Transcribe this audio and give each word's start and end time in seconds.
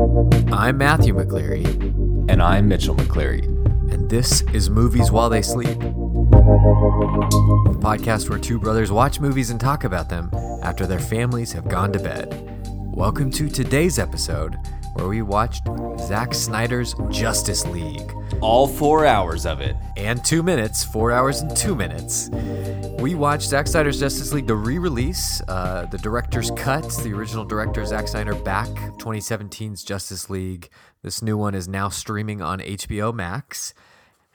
I'm 0.00 0.78
Matthew 0.78 1.12
McCleary, 1.14 1.62
And 2.30 2.40
I'm 2.42 2.66
Mitchell 2.66 2.94
McCleary. 2.96 3.44
and 3.92 4.08
this 4.08 4.40
is 4.54 4.70
Movies 4.70 5.10
While 5.10 5.28
They 5.28 5.42
Sleep. 5.42 5.78
The 5.78 5.84
podcast 7.82 8.30
where 8.30 8.38
two 8.38 8.58
brothers 8.58 8.90
watch 8.90 9.20
movies 9.20 9.50
and 9.50 9.60
talk 9.60 9.84
about 9.84 10.08
them 10.08 10.30
after 10.62 10.86
their 10.86 11.00
families 11.00 11.52
have 11.52 11.68
gone 11.68 11.92
to 11.92 11.98
bed. 11.98 12.34
Welcome 12.94 13.30
to 13.32 13.50
today's 13.50 13.98
episode, 13.98 14.56
where 14.94 15.06
we 15.06 15.20
watched 15.20 15.68
Zack 15.98 16.32
Snyder's 16.32 16.94
Justice 17.10 17.66
League. 17.66 18.10
All 18.40 18.66
four 18.66 19.04
hours 19.04 19.44
of 19.46 19.60
it. 19.60 19.76
and 19.96 20.24
two 20.24 20.42
minutes, 20.42 20.82
four 20.82 21.12
hours 21.12 21.42
and 21.42 21.54
two 21.56 21.74
minutes. 21.74 22.30
We 22.98 23.14
watched 23.14 23.48
Zack 23.48 23.66
Snyder's 23.66 24.00
Justice 24.00 24.32
League, 24.32 24.46
the 24.46 24.54
re-release, 24.54 25.42
uh, 25.48 25.86
the 25.90 25.98
director's 25.98 26.50
cut. 26.52 26.88
The 27.02 27.12
original 27.12 27.44
director 27.44 27.84
Zack 27.84 28.08
Snyder 28.08 28.34
back 28.34 28.68
2017's 28.98 29.84
Justice 29.84 30.30
League. 30.30 30.70
This 31.02 31.22
new 31.22 31.36
one 31.36 31.54
is 31.54 31.68
now 31.68 31.88
streaming 31.90 32.40
on 32.40 32.60
HBO 32.60 33.14
Max. 33.14 33.74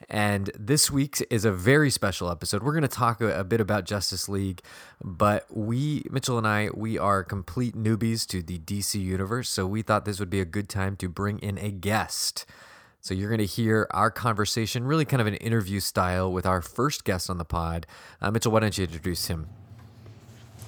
And 0.10 0.52
this 0.58 0.92
week's 0.92 1.22
is 1.22 1.46
a 1.46 1.52
very 1.52 1.90
special 1.90 2.30
episode. 2.30 2.62
We're 2.62 2.74
going 2.74 2.84
to 2.84 2.88
talk 2.88 3.22
a, 3.22 3.40
a 3.40 3.44
bit 3.44 3.60
about 3.60 3.86
Justice 3.86 4.30
League, 4.30 4.62
but 5.04 5.46
we, 5.50 6.04
Mitchell 6.12 6.38
and 6.38 6.48
I, 6.48 6.70
we 6.74 6.98
are 6.98 7.24
complete 7.24 7.76
newbies 7.76 8.28
to 8.28 8.44
the 8.44 8.60
DC 8.60 9.02
universe, 9.02 9.50
so 9.50 9.66
we 9.66 9.82
thought 9.82 10.06
this 10.06 10.20
would 10.20 10.30
be 10.30 10.42
a 10.42 10.46
good 10.46 10.70
time 10.70 10.96
to 10.98 11.10
bring 11.10 11.40
in 11.40 11.58
a 11.58 11.72
guest. 11.72 12.46
So 13.06 13.14
you're 13.14 13.30
going 13.30 13.38
to 13.38 13.46
hear 13.46 13.86
our 13.92 14.10
conversation, 14.10 14.84
really 14.84 15.06
kind 15.06 15.22
of 15.22 15.28
an 15.28 15.36
interview 15.36 15.80
style, 15.80 16.32
with 16.32 16.48
our 16.48 16.60
first 16.60 17.04
guest 17.04 17.30
on 17.30 17.38
the 17.38 17.46
pod. 17.46 17.86
Uh, 18.20 18.32
Mitchell, 18.32 18.52
why 18.52 18.62
don't 18.62 18.76
you 18.76 18.86
introduce 18.86 19.28
him? 19.28 19.46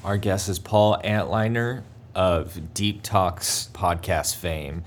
Our 0.03 0.17
guest 0.17 0.47
is 0.47 0.59
Paul 0.59 1.01
Anleitner 1.03 1.81
of 2.13 2.75
Deep 2.75 3.01
Talks 3.01 3.71
podcast 3.73 4.35
fame. 4.35 4.83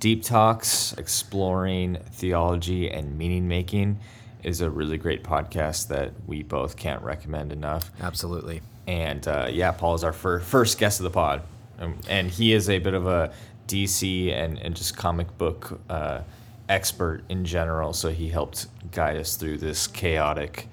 Deep 0.00 0.24
Talks, 0.24 0.92
exploring 0.94 1.96
theology 2.10 2.90
and 2.90 3.16
meaning 3.16 3.46
making, 3.46 4.00
is 4.42 4.60
a 4.60 4.68
really 4.68 4.98
great 4.98 5.22
podcast 5.22 5.86
that 5.86 6.10
we 6.26 6.42
both 6.42 6.76
can't 6.76 7.02
recommend 7.02 7.52
enough. 7.52 7.92
Absolutely. 8.00 8.62
And 8.88 9.28
uh, 9.28 9.46
yeah, 9.48 9.70
Paul 9.70 9.94
is 9.94 10.02
our 10.02 10.12
fir- 10.12 10.40
first 10.40 10.76
guest 10.80 10.98
of 10.98 11.04
the 11.04 11.10
pod. 11.10 11.42
Um, 11.78 12.00
and 12.08 12.28
he 12.28 12.52
is 12.52 12.68
a 12.68 12.80
bit 12.80 12.94
of 12.94 13.06
a 13.06 13.32
DC 13.68 14.32
and, 14.32 14.58
and 14.58 14.74
just 14.74 14.96
comic 14.96 15.38
book 15.38 15.80
uh, 15.88 16.22
expert 16.70 17.22
in 17.28 17.44
general. 17.44 17.92
So 17.92 18.10
he 18.10 18.28
helped 18.28 18.66
guide 18.92 19.16
us 19.16 19.36
through 19.36 19.58
this 19.58 19.86
chaotic 19.86 20.68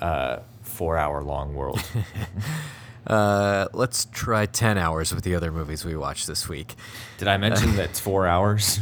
uh, 0.00 0.38
four 0.62 0.96
hour 0.96 1.22
long 1.22 1.54
world. 1.54 1.82
Uh, 3.06 3.66
let's 3.72 4.04
try 4.12 4.46
10 4.46 4.78
hours 4.78 5.12
with 5.12 5.24
the 5.24 5.34
other 5.34 5.50
movies 5.50 5.84
we 5.84 5.96
watched 5.96 6.26
this 6.26 6.48
week. 6.48 6.74
Did 7.18 7.28
I 7.28 7.38
mention 7.38 7.74
that 7.76 7.90
it's 7.90 7.98
four 7.98 8.26
hours? 8.26 8.78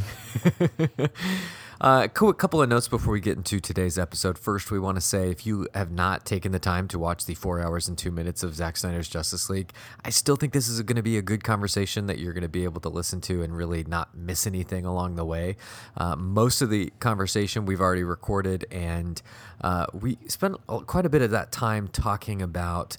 Uh, 1.80 2.08
a 2.10 2.34
couple 2.34 2.60
of 2.60 2.68
notes 2.68 2.88
before 2.88 3.12
we 3.12 3.20
get 3.20 3.36
into 3.36 3.60
today's 3.60 4.00
episode. 4.00 4.36
First, 4.36 4.72
we 4.72 4.80
want 4.80 4.96
to 4.96 5.00
say 5.00 5.30
if 5.30 5.46
you 5.46 5.68
have 5.74 5.92
not 5.92 6.26
taken 6.26 6.50
the 6.50 6.58
time 6.58 6.88
to 6.88 6.98
watch 6.98 7.24
the 7.24 7.34
four 7.34 7.60
hours 7.60 7.86
and 7.86 7.96
two 7.96 8.10
minutes 8.10 8.42
of 8.42 8.56
Zack 8.56 8.76
Snyder's 8.76 9.08
Justice 9.08 9.48
League, 9.48 9.70
I 10.04 10.10
still 10.10 10.34
think 10.34 10.52
this 10.52 10.68
is 10.68 10.82
going 10.82 10.96
to 10.96 11.02
be 11.02 11.16
a 11.18 11.22
good 11.22 11.44
conversation 11.44 12.06
that 12.06 12.18
you're 12.18 12.32
going 12.32 12.42
to 12.42 12.48
be 12.48 12.64
able 12.64 12.80
to 12.80 12.88
listen 12.88 13.20
to 13.22 13.44
and 13.44 13.56
really 13.56 13.84
not 13.84 14.16
miss 14.16 14.44
anything 14.44 14.86
along 14.86 15.14
the 15.14 15.24
way. 15.24 15.56
Uh, 15.96 16.16
most 16.16 16.62
of 16.62 16.68
the 16.68 16.92
conversation 16.98 17.64
we've 17.64 17.80
already 17.80 18.02
recorded, 18.02 18.66
and 18.72 19.22
uh, 19.60 19.86
we 19.92 20.18
spent 20.26 20.56
quite 20.66 21.06
a 21.06 21.08
bit 21.08 21.22
of 21.22 21.30
that 21.30 21.52
time 21.52 21.86
talking 21.86 22.42
about 22.42 22.96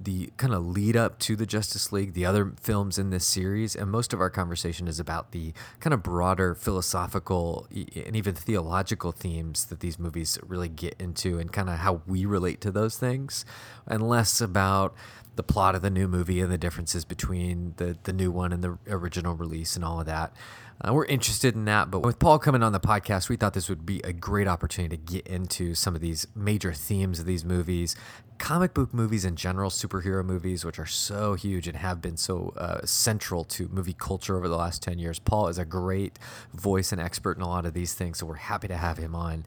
the 0.00 0.30
kind 0.38 0.54
of 0.54 0.66
lead 0.66 0.96
up 0.96 1.18
to 1.18 1.36
the 1.36 1.44
Justice 1.44 1.92
League, 1.92 2.14
the 2.14 2.24
other 2.24 2.54
films 2.60 2.98
in 2.98 3.10
this 3.10 3.26
series, 3.26 3.76
and 3.76 3.90
most 3.90 4.12
of 4.12 4.20
our 4.20 4.30
conversation 4.30 4.88
is 4.88 4.98
about 4.98 5.32
the 5.32 5.52
kind 5.80 5.92
of 5.92 6.02
broader 6.02 6.54
philosophical 6.54 7.66
and 7.70 8.16
even 8.16 8.34
theological 8.34 9.12
themes 9.12 9.66
that 9.66 9.80
these 9.80 9.98
movies 9.98 10.38
really 10.46 10.68
get 10.68 10.94
into 10.98 11.38
and 11.38 11.52
kind 11.52 11.68
of 11.68 11.78
how 11.78 12.00
we 12.06 12.24
relate 12.24 12.60
to 12.62 12.70
those 12.70 12.96
things, 12.96 13.44
and 13.86 14.08
less 14.08 14.40
about 14.40 14.94
the 15.36 15.42
plot 15.42 15.74
of 15.74 15.82
the 15.82 15.90
new 15.90 16.08
movie 16.08 16.40
and 16.40 16.50
the 16.50 16.56
differences 16.56 17.04
between 17.04 17.74
the, 17.76 17.98
the 18.04 18.12
new 18.12 18.30
one 18.30 18.52
and 18.52 18.64
the 18.64 18.78
original 18.88 19.34
release 19.34 19.76
and 19.76 19.84
all 19.84 20.00
of 20.00 20.06
that. 20.06 20.32
Uh, 20.80 20.92
we're 20.92 21.06
interested 21.06 21.54
in 21.54 21.64
that, 21.64 21.90
but 21.90 22.00
with 22.00 22.18
Paul 22.18 22.38
coming 22.38 22.62
on 22.62 22.72
the 22.72 22.80
podcast, 22.80 23.30
we 23.30 23.36
thought 23.36 23.54
this 23.54 23.68
would 23.68 23.86
be 23.86 24.00
a 24.04 24.12
great 24.12 24.46
opportunity 24.46 24.96
to 24.96 25.02
get 25.02 25.26
into 25.26 25.74
some 25.74 25.94
of 25.94 26.02
these 26.02 26.26
major 26.34 26.72
themes 26.74 27.18
of 27.18 27.24
these 27.24 27.44
movies, 27.46 27.96
comic 28.38 28.74
book 28.74 28.92
movies 28.94 29.24
in 29.24 29.36
general, 29.36 29.70
superhero 29.70 30.24
movies, 30.24 30.64
which 30.64 30.78
are 30.78 30.86
so 30.86 31.34
huge 31.34 31.68
and 31.68 31.76
have 31.76 32.00
been 32.00 32.16
so 32.16 32.52
uh, 32.56 32.84
central 32.84 33.44
to 33.44 33.68
movie 33.68 33.94
culture 33.98 34.36
over 34.36 34.48
the 34.48 34.56
last 34.56 34.82
10 34.82 34.98
years. 34.98 35.18
Paul 35.18 35.48
is 35.48 35.58
a 35.58 35.64
great 35.64 36.18
voice 36.52 36.92
and 36.92 37.00
expert 37.00 37.36
in 37.36 37.42
a 37.42 37.48
lot 37.48 37.66
of 37.66 37.74
these 37.74 37.94
things, 37.94 38.18
so 38.18 38.26
we're 38.26 38.34
happy 38.34 38.68
to 38.68 38.76
have 38.76 38.98
him 38.98 39.14
on 39.14 39.44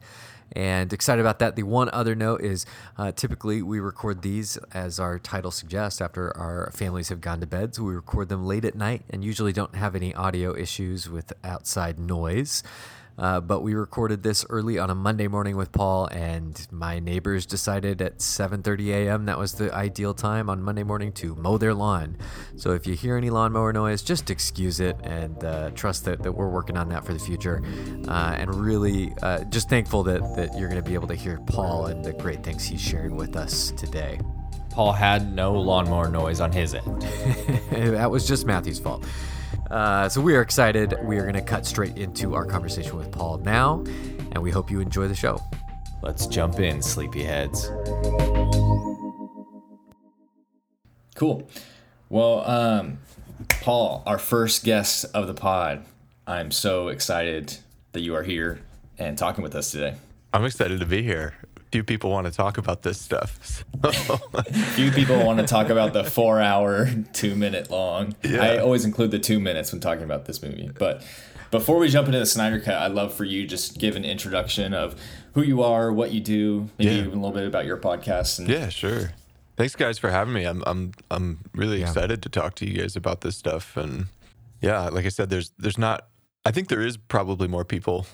and 0.52 0.92
excited 0.92 1.20
about 1.20 1.38
that. 1.38 1.56
The 1.56 1.62
one 1.62 1.88
other 1.92 2.14
note 2.14 2.42
is 2.42 2.66
uh, 2.98 3.12
typically 3.12 3.62
we 3.62 3.80
record 3.80 4.22
these, 4.22 4.56
as 4.72 4.98
our 4.98 5.18
title 5.18 5.50
suggests, 5.50 6.00
after 6.00 6.36
our 6.36 6.70
families 6.72 7.08
have 7.08 7.20
gone 7.20 7.40
to 7.40 7.46
bed. 7.46 7.74
So 7.74 7.84
we 7.84 7.94
record 7.94 8.28
them 8.28 8.44
late 8.44 8.64
at 8.64 8.74
night 8.74 9.02
and 9.10 9.24
usually 9.24 9.52
don't 9.52 9.74
have 9.74 9.94
any 9.94 10.14
audio 10.14 10.56
issues 10.56 11.08
with 11.08 11.32
outside 11.44 11.98
noise. 11.98 12.62
Uh, 13.20 13.38
but 13.38 13.60
we 13.60 13.74
recorded 13.74 14.22
this 14.22 14.46
early 14.48 14.78
on 14.78 14.88
a 14.88 14.94
Monday 14.94 15.28
morning 15.28 15.54
with 15.54 15.70
Paul, 15.72 16.06
and 16.06 16.66
my 16.70 16.98
neighbors 16.98 17.44
decided 17.44 18.00
at 18.00 18.18
7:30 18.18 18.88
a.m. 18.88 19.26
that 19.26 19.38
was 19.38 19.52
the 19.52 19.72
ideal 19.74 20.14
time 20.14 20.48
on 20.48 20.62
Monday 20.62 20.82
morning 20.82 21.12
to 21.12 21.34
mow 21.34 21.58
their 21.58 21.74
lawn. 21.74 22.16
So 22.56 22.70
if 22.72 22.86
you 22.86 22.94
hear 22.94 23.18
any 23.18 23.28
lawnmower 23.28 23.74
noise, 23.74 24.00
just 24.00 24.30
excuse 24.30 24.80
it 24.80 24.96
and 25.02 25.44
uh, 25.44 25.70
trust 25.72 26.06
that, 26.06 26.22
that 26.22 26.32
we're 26.32 26.48
working 26.48 26.78
on 26.78 26.88
that 26.88 27.04
for 27.04 27.12
the 27.12 27.18
future. 27.18 27.62
Uh, 28.08 28.36
and 28.38 28.54
really, 28.54 29.12
uh, 29.22 29.44
just 29.44 29.68
thankful 29.68 30.02
that 30.04 30.22
that 30.36 30.58
you're 30.58 30.70
going 30.70 30.82
to 30.82 30.88
be 30.88 30.94
able 30.94 31.08
to 31.08 31.14
hear 31.14 31.38
Paul 31.46 31.86
and 31.86 32.02
the 32.02 32.14
great 32.14 32.42
things 32.42 32.64
he's 32.64 32.80
sharing 32.80 33.16
with 33.16 33.36
us 33.36 33.70
today. 33.72 34.18
Paul 34.70 34.92
had 34.92 35.30
no 35.30 35.52
lawnmower 35.52 36.08
noise 36.08 36.40
on 36.40 36.52
his 36.52 36.74
end. 36.74 37.02
that 37.70 38.10
was 38.10 38.26
just 38.26 38.46
Matthew's 38.46 38.78
fault. 38.78 39.04
Uh, 39.70 40.08
so 40.08 40.20
we 40.20 40.34
are 40.34 40.42
excited. 40.42 40.94
We 41.02 41.18
are 41.18 41.22
going 41.22 41.34
to 41.34 41.42
cut 41.42 41.64
straight 41.64 41.96
into 41.96 42.34
our 42.34 42.44
conversation 42.44 42.96
with 42.96 43.12
Paul 43.12 43.38
now, 43.38 43.84
and 44.32 44.38
we 44.38 44.50
hope 44.50 44.70
you 44.70 44.80
enjoy 44.80 45.06
the 45.06 45.14
show. 45.14 45.40
Let's 46.02 46.26
jump 46.26 46.58
in, 46.58 46.78
sleepyheads. 46.78 47.68
Cool. 51.14 51.48
Well, 52.08 52.48
um, 52.48 52.98
Paul, 53.60 54.02
our 54.06 54.18
first 54.18 54.64
guest 54.64 55.04
of 55.14 55.26
the 55.26 55.34
pod, 55.34 55.84
I'm 56.26 56.50
so 56.50 56.88
excited 56.88 57.58
that 57.92 58.00
you 58.00 58.14
are 58.14 58.22
here 58.22 58.60
and 58.98 59.16
talking 59.16 59.42
with 59.42 59.54
us 59.54 59.70
today. 59.70 59.94
I'm 60.32 60.44
excited 60.44 60.80
to 60.80 60.86
be 60.86 61.02
here. 61.02 61.34
Few 61.72 61.84
people 61.84 62.10
want 62.10 62.26
to 62.26 62.32
talk 62.32 62.58
about 62.58 62.82
this 62.82 63.00
stuff. 63.00 63.64
So. 63.82 64.16
Few 64.74 64.90
people 64.90 65.24
want 65.24 65.38
to 65.38 65.46
talk 65.46 65.68
about 65.68 65.92
the 65.92 66.02
four 66.04 66.40
hour, 66.40 66.88
two 67.12 67.34
minute 67.36 67.70
long. 67.70 68.14
Yeah. 68.24 68.42
I 68.42 68.58
always 68.58 68.84
include 68.84 69.10
the 69.12 69.18
two 69.20 69.38
minutes 69.40 69.70
when 69.72 69.80
talking 69.80 70.02
about 70.04 70.24
this 70.24 70.42
movie. 70.42 70.70
But 70.78 71.02
before 71.50 71.78
we 71.78 71.88
jump 71.88 72.06
into 72.08 72.18
the 72.18 72.26
Snyder 72.26 72.58
Cut, 72.60 72.74
I'd 72.74 72.92
love 72.92 73.14
for 73.14 73.24
you 73.24 73.46
just 73.46 73.78
give 73.78 73.94
an 73.96 74.04
introduction 74.04 74.74
of 74.74 75.00
who 75.34 75.42
you 75.42 75.62
are, 75.62 75.92
what 75.92 76.10
you 76.12 76.20
do, 76.20 76.68
maybe 76.78 76.90
Yeah. 76.90 76.98
even 77.02 77.12
a 77.18 77.22
little 77.22 77.32
bit 77.32 77.46
about 77.46 77.66
your 77.66 77.76
podcast. 77.76 78.38
And 78.40 78.48
yeah, 78.48 78.68
sure. 78.68 79.12
Thanks 79.56 79.76
guys 79.76 79.98
for 79.98 80.10
having 80.10 80.32
me. 80.34 80.44
I'm 80.44 80.62
I'm 80.66 80.92
I'm 81.10 81.38
really 81.54 81.80
Yeah. 81.80 81.86
excited 81.88 82.22
to 82.22 82.28
talk 82.28 82.54
to 82.56 82.66
you 82.68 82.80
guys 82.80 82.96
about 82.96 83.20
this 83.20 83.36
stuff 83.36 83.76
and 83.76 84.06
yeah, 84.60 84.88
like 84.88 85.06
I 85.06 85.10
said 85.10 85.30
there's 85.30 85.52
there's 85.58 85.78
not 85.78 86.08
I 86.44 86.50
think 86.50 86.68
there 86.68 86.80
is 86.80 86.96
probably 86.96 87.46
more 87.46 87.64
people 87.64 88.06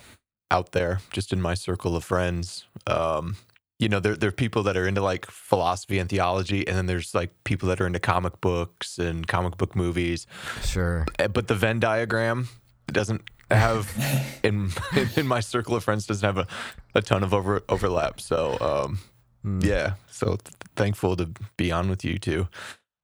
out 0.50 0.72
there 0.72 1.00
just 1.12 1.32
in 1.32 1.40
my 1.40 1.54
circle 1.54 1.96
of 1.96 2.04
friends. 2.04 2.66
Um 2.86 3.36
you 3.78 3.88
know, 3.88 4.00
there 4.00 4.16
there 4.16 4.28
are 4.28 4.32
people 4.32 4.62
that 4.64 4.76
are 4.76 4.86
into 4.86 5.02
like 5.02 5.26
philosophy 5.26 5.98
and 5.98 6.08
theology, 6.08 6.66
and 6.66 6.76
then 6.76 6.86
there's 6.86 7.14
like 7.14 7.30
people 7.44 7.68
that 7.68 7.80
are 7.80 7.86
into 7.86 8.00
comic 8.00 8.40
books 8.40 8.98
and 8.98 9.26
comic 9.26 9.56
book 9.58 9.76
movies. 9.76 10.26
Sure. 10.62 11.06
Uh, 11.18 11.28
but 11.28 11.48
the 11.48 11.54
Venn 11.54 11.78
diagram 11.78 12.48
doesn't 12.86 13.22
have 13.50 13.92
in 14.42 14.70
in 15.16 15.26
my 15.26 15.40
circle 15.40 15.76
of 15.76 15.84
friends 15.84 16.06
doesn't 16.06 16.26
have 16.26 16.38
a, 16.38 16.46
a 16.94 17.02
ton 17.02 17.22
of 17.22 17.34
over 17.34 17.62
overlap. 17.68 18.20
So 18.20 18.56
um, 18.60 19.60
yeah, 19.60 19.94
so 20.10 20.36
th- 20.36 20.54
thankful 20.74 21.16
to 21.16 21.30
be 21.56 21.70
on 21.70 21.90
with 21.90 22.04
you 22.04 22.18
too. 22.18 22.48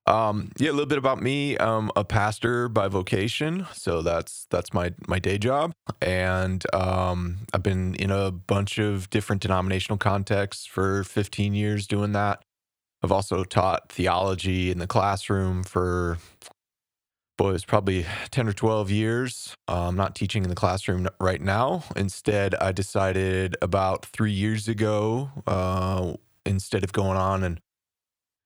Um, 0.06 0.50
yeah, 0.58 0.70
a 0.70 0.72
little 0.72 0.87
bit 0.87 0.99
about 0.99 1.22
me. 1.22 1.56
Um, 1.58 1.90
a 1.94 2.04
pastor 2.04 2.69
by 2.69 2.88
vocation, 2.88 3.66
so 3.72 4.02
that's 4.02 4.46
that's 4.50 4.75
my 4.75 4.93
my 5.06 5.19
day 5.19 5.38
job, 5.38 5.72
and 6.00 6.64
um, 6.75 7.38
I've 7.54 7.62
been 7.62 7.94
in 7.94 8.10
a 8.10 8.32
bunch 8.32 8.78
of 8.78 9.10
different 9.10 9.43
denominational 9.43 9.99
contexts 9.99 10.66
for 10.66 11.04
15 11.04 11.54
years 11.54 11.87
doing 11.87 12.12
that. 12.12 12.43
I've 13.02 13.12
also 13.12 13.44
taught 13.44 13.90
theology 13.90 14.70
in 14.70 14.78
the 14.78 14.87
classroom 14.87 15.62
for 15.62 16.19
boy, 17.37 17.54
it's 17.54 17.64
probably 17.64 18.06
10 18.31 18.49
or 18.49 18.52
12 18.52 18.90
years. 18.90 19.56
Uh, 19.69 19.88
I'm 19.88 19.96
not 19.96 20.14
teaching 20.14 20.44
in 20.44 20.49
the 20.49 20.54
classroom 20.54 21.08
right 21.20 21.40
now. 21.40 21.84
Instead, 21.96 22.54
I 22.54 22.72
decided 22.72 23.56
about 23.60 24.06
three 24.06 24.32
years 24.32 24.69
ago, 24.69 25.31
uh, 25.46 26.12
instead 26.46 26.84
of 26.84 26.93
going 26.93 27.16
on 27.16 27.43
and 27.43 27.60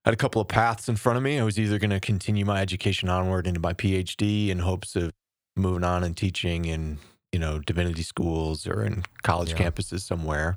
had 0.07 0.15
a 0.15 0.17
couple 0.17 0.41
of 0.41 0.49
paths 0.49 0.89
in 0.89 0.97
front 0.97 1.17
of 1.19 1.23
me, 1.23 1.39
I 1.39 1.45
was 1.45 1.59
either 1.59 1.79
going 1.79 1.91
to 1.91 2.01
continue 2.01 2.45
my 2.45 2.61
education 2.63 3.09
onward 3.09 3.47
into 3.47 3.61
my 3.61 3.75
PhD 3.75 4.49
in 4.49 4.61
hopes 4.61 4.97
of 4.97 5.13
moving 5.57 5.85
on 5.85 6.05
and 6.05 6.17
teaching 6.17 6.65
in 6.65 6.99
you 7.33 7.39
know 7.41 7.59
divinity 7.59 8.03
schools 8.03 8.67
or 8.67 8.83
in 8.85 9.03
college 9.23 9.51
Yeah. 9.51 9.59
campuses 9.71 10.01
somewhere 10.03 10.57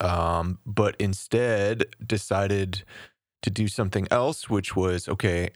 um, 0.00 0.58
but 0.66 0.96
instead 0.98 1.84
decided 2.04 2.82
to 3.42 3.50
do 3.50 3.68
something 3.68 4.06
else 4.10 4.50
which 4.50 4.74
was 4.74 5.08
okay 5.08 5.50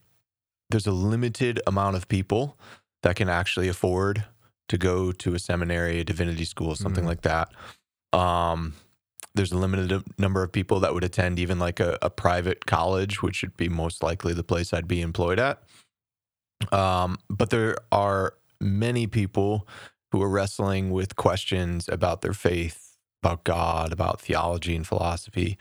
there's 0.71 0.87
a 0.87 0.93
limited 0.93 1.61
amount 1.67 1.97
of 1.97 2.09
people 2.09 2.57
that 3.03 3.17
can 3.17 3.29
actually 3.29 3.69
afford 3.69 4.25
to 4.69 4.79
go 4.79 5.13
to 5.13 5.35
a 5.35 5.39
seminary 5.39 5.99
a 6.01 6.05
divinity 6.05 6.45
school 6.45 6.75
something 6.77 7.05
Mhm. 7.05 7.09
like 7.09 7.23
that 7.23 7.49
um, 8.13 8.75
there's 9.35 9.53
a 9.53 9.59
limited 9.59 10.03
number 10.19 10.43
of 10.43 10.53
people 10.53 10.81
that 10.81 10.95
would 10.95 11.05
attend 11.05 11.39
even 11.39 11.59
like 11.59 11.81
a, 11.81 11.99
a 12.03 12.11
private 12.11 12.67
college 12.67 13.23
which 13.23 13.43
would 13.43 13.57
be 13.57 13.69
most 13.69 14.03
likely 14.03 14.33
the 14.33 14.45
place 14.45 14.73
i'd 14.73 14.89
be 14.89 15.01
employed 15.01 15.39
at 15.39 15.63
um, 16.73 17.19
but 17.29 17.51
there 17.51 17.77
are 17.93 18.35
many 18.61 19.07
people 19.07 19.67
who 20.13 20.23
are 20.23 20.29
wrestling 20.29 20.91
with 20.91 21.17
questions 21.17 21.89
about 21.89 22.23
their 22.23 22.33
faith, 22.33 22.97
about 23.23 23.45
God, 23.45 23.93
about 23.93 24.21
theology 24.21 24.77
and 24.77 24.87
philosophy. 24.87 25.59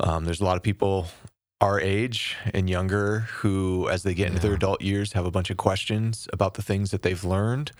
Um, 0.00 0.24
there's 0.24 0.40
a 0.40 0.44
lot 0.44 0.56
of 0.56 0.62
people 0.62 1.08
our 1.62 1.80
age 1.80 2.36
and 2.52 2.68
younger 2.68 3.20
who, 3.20 3.88
as 3.88 4.02
they 4.02 4.12
get 4.12 4.28
into 4.28 4.42
their 4.42 4.54
adult 4.54 4.82
years, 4.82 5.14
have 5.14 5.24
a 5.24 5.30
bunch 5.30 5.48
of 5.48 5.56
questions 5.56 6.28
about 6.30 6.54
the 6.54 6.62
things 6.62 6.90
that 6.90 7.00
they've 7.00 7.24
learned. 7.24 7.72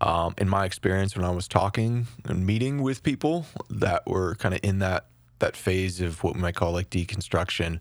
Um, 0.00 0.34
in 0.36 0.48
my 0.48 0.66
experience, 0.66 1.16
when 1.16 1.24
I 1.24 1.30
was 1.30 1.48
talking 1.48 2.06
and 2.26 2.44
meeting 2.44 2.82
with 2.82 3.02
people 3.02 3.46
that 3.70 4.06
were 4.06 4.34
kind 4.34 4.54
of 4.54 4.60
in 4.62 4.78
that 4.80 5.06
that 5.38 5.56
phase 5.56 6.00
of 6.00 6.22
what 6.24 6.34
we 6.34 6.40
might 6.40 6.54
call 6.54 6.72
like 6.72 6.90
deconstruction, 6.90 7.80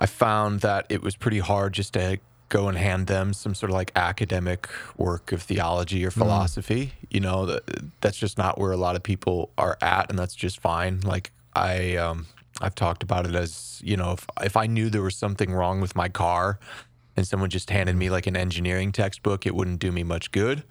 I 0.00 0.06
found 0.06 0.60
that 0.60 0.86
it 0.88 1.02
was 1.02 1.16
pretty 1.16 1.38
hard 1.38 1.74
just 1.74 1.94
to 1.94 2.18
go 2.48 2.68
and 2.68 2.78
hand 2.78 3.06
them 3.06 3.32
some 3.32 3.54
sort 3.54 3.70
of 3.70 3.74
like 3.74 3.92
academic 3.94 4.68
work 4.96 5.32
of 5.32 5.42
theology 5.42 6.04
or 6.04 6.10
philosophy. 6.10 6.92
You 7.10 7.20
know, 7.20 7.46
that 7.46 7.62
that's 8.00 8.16
just 8.16 8.38
not 8.38 8.58
where 8.58 8.72
a 8.72 8.76
lot 8.76 8.96
of 8.96 9.02
people 9.02 9.50
are 9.58 9.76
at, 9.82 10.10
and 10.10 10.18
that's 10.18 10.34
just 10.34 10.60
fine. 10.60 11.00
Like 11.00 11.30
I, 11.54 11.96
um, 11.96 12.26
I've 12.60 12.74
talked 12.74 13.02
about 13.02 13.26
it 13.26 13.34
as 13.34 13.80
you 13.84 13.96
know, 13.96 14.12
if 14.12 14.26
if 14.42 14.56
I 14.56 14.66
knew 14.66 14.88
there 14.88 15.02
was 15.02 15.16
something 15.16 15.52
wrong 15.52 15.80
with 15.80 15.94
my 15.94 16.08
car, 16.08 16.58
and 17.16 17.26
someone 17.26 17.50
just 17.50 17.70
handed 17.70 17.96
me 17.96 18.10
like 18.10 18.28
an 18.28 18.36
engineering 18.36 18.92
textbook, 18.92 19.44
it 19.44 19.54
wouldn't 19.54 19.80
do 19.80 19.90
me 19.90 20.04
much 20.04 20.30
good. 20.30 20.62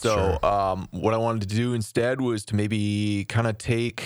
So, 0.00 0.38
um, 0.42 0.88
what 0.90 1.14
I 1.14 1.16
wanted 1.16 1.48
to 1.48 1.54
do 1.54 1.74
instead 1.74 2.20
was 2.20 2.44
to 2.46 2.56
maybe 2.56 3.26
kind 3.28 3.46
of 3.46 3.58
take 3.58 4.04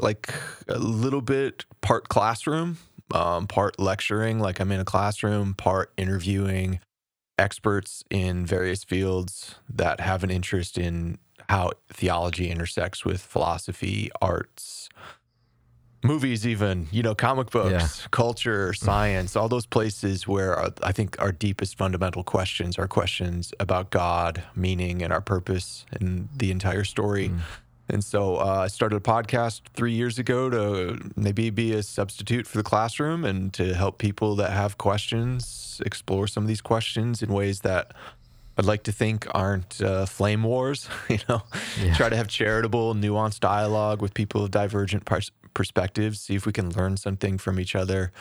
like 0.00 0.32
a 0.68 0.78
little 0.78 1.20
bit 1.20 1.64
part 1.80 2.08
classroom, 2.08 2.78
um, 3.14 3.46
part 3.46 3.78
lecturing, 3.78 4.40
like 4.40 4.60
I'm 4.60 4.72
in 4.72 4.80
a 4.80 4.84
classroom, 4.84 5.54
part 5.54 5.92
interviewing 5.96 6.80
experts 7.38 8.04
in 8.10 8.46
various 8.46 8.84
fields 8.84 9.56
that 9.68 10.00
have 10.00 10.24
an 10.24 10.30
interest 10.30 10.78
in 10.78 11.18
how 11.48 11.72
theology 11.88 12.50
intersects 12.50 13.04
with 13.04 13.20
philosophy, 13.20 14.10
arts, 14.20 14.81
movies, 16.02 16.46
even, 16.46 16.88
you 16.90 17.02
know, 17.02 17.14
comic 17.14 17.50
books, 17.50 17.70
Yeah. 18.00 18.06
culture, 18.10 18.72
science, 18.72 19.36
all 19.36 19.48
those 19.48 19.66
places 19.66 20.26
where 20.26 20.54
our, 20.56 20.70
I 20.82 20.92
think 20.92 21.16
our 21.20 21.32
deepest 21.32 21.76
fundamental 21.78 22.24
questions 22.24 22.78
are 22.78 22.88
questions 22.88 23.52
about 23.60 23.90
God, 23.90 24.42
meaning, 24.56 25.02
and 25.02 25.12
our 25.12 25.20
purpose 25.20 25.86
and 25.92 26.28
the 26.36 26.50
entire 26.50 26.84
story. 26.84 27.30
And 27.88 28.02
so 28.02 28.36
uh, 28.36 28.62
I 28.64 28.68
started 28.68 28.96
a 28.96 29.00
podcast 29.00 29.60
three 29.74 29.92
years 29.92 30.18
ago 30.18 30.48
to 30.50 31.10
maybe 31.16 31.50
be 31.50 31.72
a 31.72 31.82
substitute 31.82 32.46
for 32.46 32.56
the 32.58 32.62
classroom 32.64 33.24
and 33.24 33.52
to 33.54 33.74
help 33.74 33.98
people 33.98 34.34
that 34.36 34.50
have 34.52 34.78
questions 34.78 35.80
explore 35.84 36.26
some 36.26 36.44
of 36.44 36.48
these 36.48 36.60
questions 36.62 37.22
in 37.22 37.32
ways 37.32 37.60
that 37.60 37.92
I'd 38.56 38.64
like 38.66 38.82
to 38.84 38.92
think 38.92 39.26
aren't 39.34 39.80
uh, 39.82 40.06
flame 40.06 40.42
wars. 40.42 40.88
You 41.08 41.18
know, 41.28 41.42
Yeah. 41.82 41.94
try 41.94 42.08
to 42.08 42.16
have 42.16 42.28
charitable, 42.28 42.94
nuanced 42.94 43.40
dialogue 43.40 44.00
with 44.02 44.14
people 44.14 44.44
of 44.44 44.50
divergent 44.50 45.04
pers- 45.04 45.30
perspectives. 45.54 46.20
See 46.20 46.34
if 46.34 46.46
we 46.46 46.52
can 46.52 46.70
learn 46.70 46.96
something 46.96 47.38
from 47.38 47.58
each 47.60 47.74
other. 47.74 48.12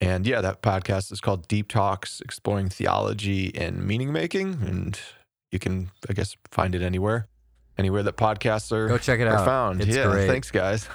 And 0.00 0.26
yeah, 0.26 0.40
that 0.40 0.60
podcast 0.62 1.12
is 1.12 1.20
called 1.20 1.48
Deep 1.48 1.68
Talks, 1.68 2.20
exploring 2.20 2.68
theology 2.68 3.54
and 3.54 3.86
meaning 3.86 4.12
making. 4.12 4.58
And 4.62 4.98
you 5.50 5.58
can, 5.58 5.90
I 6.10 6.12
guess, 6.12 6.36
find 6.50 6.74
it 6.74 6.82
anywhere, 6.82 7.28
anywhere 7.78 8.02
that 8.02 8.16
podcasts 8.16 8.70
are, 8.72 8.88
Go 8.88 8.98
check 8.98 9.20
it 9.20 9.28
are 9.28 9.36
out. 9.36 9.44
found. 9.44 9.80
It's 9.80 9.96
yeah, 9.96 10.10
great. 10.10 10.26
thanks, 10.26 10.50
guys. 10.50 10.88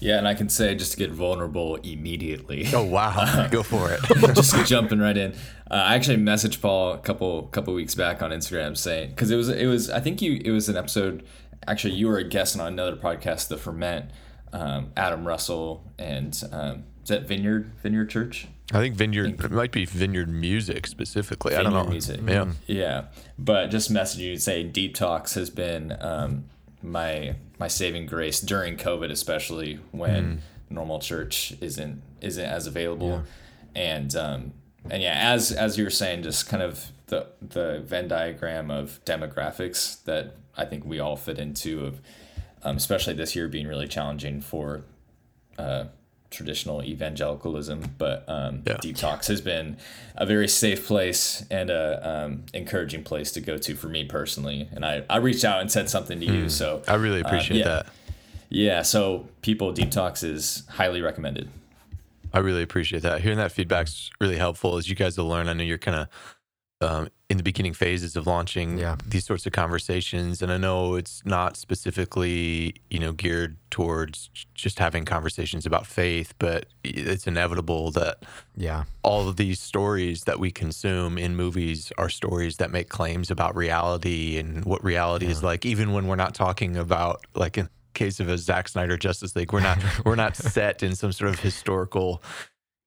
Yeah, 0.00 0.18
and 0.18 0.28
I 0.28 0.34
can 0.34 0.48
say 0.48 0.74
just 0.76 0.92
to 0.92 0.98
get 0.98 1.10
vulnerable 1.10 1.76
immediately. 1.76 2.66
Oh 2.72 2.84
wow, 2.84 3.48
go 3.50 3.62
for 3.62 3.90
it. 3.92 4.00
just 4.34 4.54
jumping 4.66 4.98
right 5.00 5.16
in. 5.16 5.32
Uh, 5.70 5.74
I 5.74 5.94
actually 5.94 6.18
messaged 6.18 6.60
Paul 6.60 6.92
a 6.92 6.98
couple 6.98 7.44
couple 7.48 7.74
weeks 7.74 7.94
back 7.94 8.22
on 8.22 8.30
Instagram 8.30 8.76
saying 8.76 9.10
because 9.10 9.30
it 9.30 9.36
was 9.36 9.48
it 9.48 9.66
was 9.66 9.90
I 9.90 10.00
think 10.00 10.22
you 10.22 10.40
it 10.44 10.50
was 10.52 10.68
an 10.68 10.76
episode. 10.76 11.24
Actually, 11.66 11.94
you 11.94 12.06
were 12.06 12.18
a 12.18 12.24
guest 12.24 12.58
on 12.58 12.66
another 12.66 12.94
podcast, 12.96 13.48
The 13.48 13.56
Ferment. 13.56 14.10
Um, 14.54 14.92
Adam 14.96 15.26
Russell 15.26 15.82
and 15.98 16.40
um, 16.52 16.84
is 17.02 17.08
that 17.08 17.26
Vineyard 17.26 17.72
Vineyard 17.82 18.06
Church? 18.06 18.46
I 18.72 18.78
think 18.78 18.94
Vineyard 18.94 19.44
it 19.44 19.50
might 19.50 19.72
be 19.72 19.84
Vineyard 19.84 20.28
Music 20.30 20.86
specifically. 20.86 21.54
I 21.54 21.62
don't 21.62 21.72
Vineyard 21.72 21.84
know. 21.84 21.90
Music. 21.90 22.20
Yeah. 22.26 22.52
Yeah, 22.66 23.04
but 23.38 23.66
just 23.66 23.92
messaging 23.92 24.20
you 24.20 24.36
saying 24.38 24.72
Deep 24.72 24.94
Talks 24.94 25.34
has 25.34 25.50
been 25.50 25.96
um, 26.00 26.44
my 26.82 27.34
my 27.58 27.68
saving 27.68 28.06
grace 28.06 28.40
during 28.40 28.76
COVID, 28.76 29.10
especially 29.10 29.80
when 29.90 30.40
normal 30.70 30.98
church 30.98 31.54
isn't 31.60 32.02
isn't 32.20 32.44
as 32.44 32.66
available, 32.66 33.24
and 33.74 34.14
um, 34.16 34.52
and 34.90 35.02
yeah, 35.02 35.32
as 35.32 35.52
as 35.52 35.76
you 35.76 35.84
were 35.84 35.90
saying, 35.90 36.22
just 36.22 36.48
kind 36.48 36.62
of 36.62 36.90
the 37.06 37.26
the 37.42 37.82
Venn 37.84 38.08
diagram 38.08 38.70
of 38.70 39.00
demographics 39.04 40.02
that 40.04 40.36
I 40.56 40.64
think 40.64 40.84
we 40.84 41.00
all 41.00 41.16
fit 41.16 41.38
into 41.38 41.84
of, 41.84 42.00
um, 42.64 42.76
especially 42.76 43.14
this 43.14 43.36
year 43.36 43.48
being 43.48 43.66
really 43.66 43.88
challenging 43.88 44.40
for 44.40 44.82
uh, 45.58 45.84
traditional 46.30 46.82
evangelicalism, 46.82 47.94
but 47.96 48.24
um, 48.28 48.62
Yeah. 48.66 48.78
Deep 48.80 48.96
Talks 48.96 49.28
has 49.28 49.40
been 49.40 49.76
a 50.16 50.26
very 50.26 50.48
safe 50.48 50.86
place 50.86 51.44
and 51.50 51.70
a 51.70 52.08
um, 52.08 52.44
encouraging 52.52 53.04
place 53.04 53.30
to 53.32 53.40
go 53.40 53.56
to 53.58 53.74
for 53.76 53.88
me 53.88 54.04
personally. 54.04 54.68
And 54.72 54.84
I, 54.84 55.04
I 55.08 55.18
reached 55.18 55.44
out 55.44 55.60
and 55.60 55.70
said 55.70 55.88
something 55.88 56.18
to 56.20 56.26
you, 56.26 56.48
so 56.48 56.82
I 56.88 56.94
really 56.94 57.22
uh, 57.22 57.26
appreciate 57.26 57.58
yeah. 57.58 57.64
that. 57.64 57.86
Yeah, 58.48 58.82
so 58.82 59.28
people, 59.42 59.72
Deep 59.72 59.90
Talks 59.90 60.22
is 60.22 60.64
highly 60.68 61.00
recommended. 61.02 61.48
I 62.32 62.40
really 62.40 62.62
appreciate 62.62 63.02
that. 63.02 63.20
Hearing 63.20 63.38
that 63.38 63.52
feedback's 63.52 64.10
really 64.20 64.36
helpful 64.36 64.76
as 64.76 64.88
you 64.88 64.96
guys 64.96 65.16
will 65.16 65.28
learn. 65.28 65.48
I 65.48 65.52
know 65.52 65.62
you're 65.62 65.78
kind 65.78 65.96
of 65.96 66.08
um, 66.80 67.08
in 67.30 67.36
the 67.36 67.42
beginning 67.42 67.72
phases 67.72 68.16
of 68.16 68.26
launching 68.26 68.78
Yeah. 68.78 68.96
these 69.06 69.24
sorts 69.24 69.46
of 69.46 69.52
conversations, 69.52 70.42
and 70.42 70.52
I 70.52 70.56
know 70.58 70.96
it's 70.96 71.22
not 71.24 71.56
specifically 71.56 72.74
you 72.90 72.98
know 72.98 73.12
geared 73.12 73.56
towards 73.70 74.30
just 74.54 74.78
having 74.78 75.04
conversations 75.04 75.66
about 75.66 75.86
faith, 75.86 76.34
but 76.38 76.66
it's 76.82 77.26
inevitable 77.26 77.90
that 77.92 78.18
Yeah. 78.56 78.84
all 79.02 79.28
of 79.28 79.36
these 79.36 79.60
stories 79.60 80.24
that 80.24 80.38
we 80.38 80.50
consume 80.50 81.16
in 81.18 81.36
movies 81.36 81.92
are 81.98 82.08
stories 82.08 82.56
that 82.58 82.70
make 82.70 82.88
claims 82.88 83.30
about 83.30 83.56
reality 83.56 84.38
and 84.38 84.64
what 84.64 84.82
reality 84.84 85.26
is 85.26 85.42
like, 85.42 85.64
even 85.64 85.92
when 85.92 86.06
we're 86.06 86.16
not 86.16 86.34
talking 86.34 86.76
about 86.76 87.24
like 87.34 87.56
in 87.58 87.68
case 87.94 88.18
of 88.20 88.28
a 88.28 88.36
Zack 88.36 88.68
Snyder 88.68 88.96
Justice 88.96 89.34
League, 89.36 89.52
we're 89.52 89.60
not 89.60 89.78
we're 90.04 90.16
not 90.16 90.36
set 90.54 90.82
in 90.82 90.94
some 90.94 91.12
sort 91.12 91.30
of 91.30 91.40
historical 91.40 92.22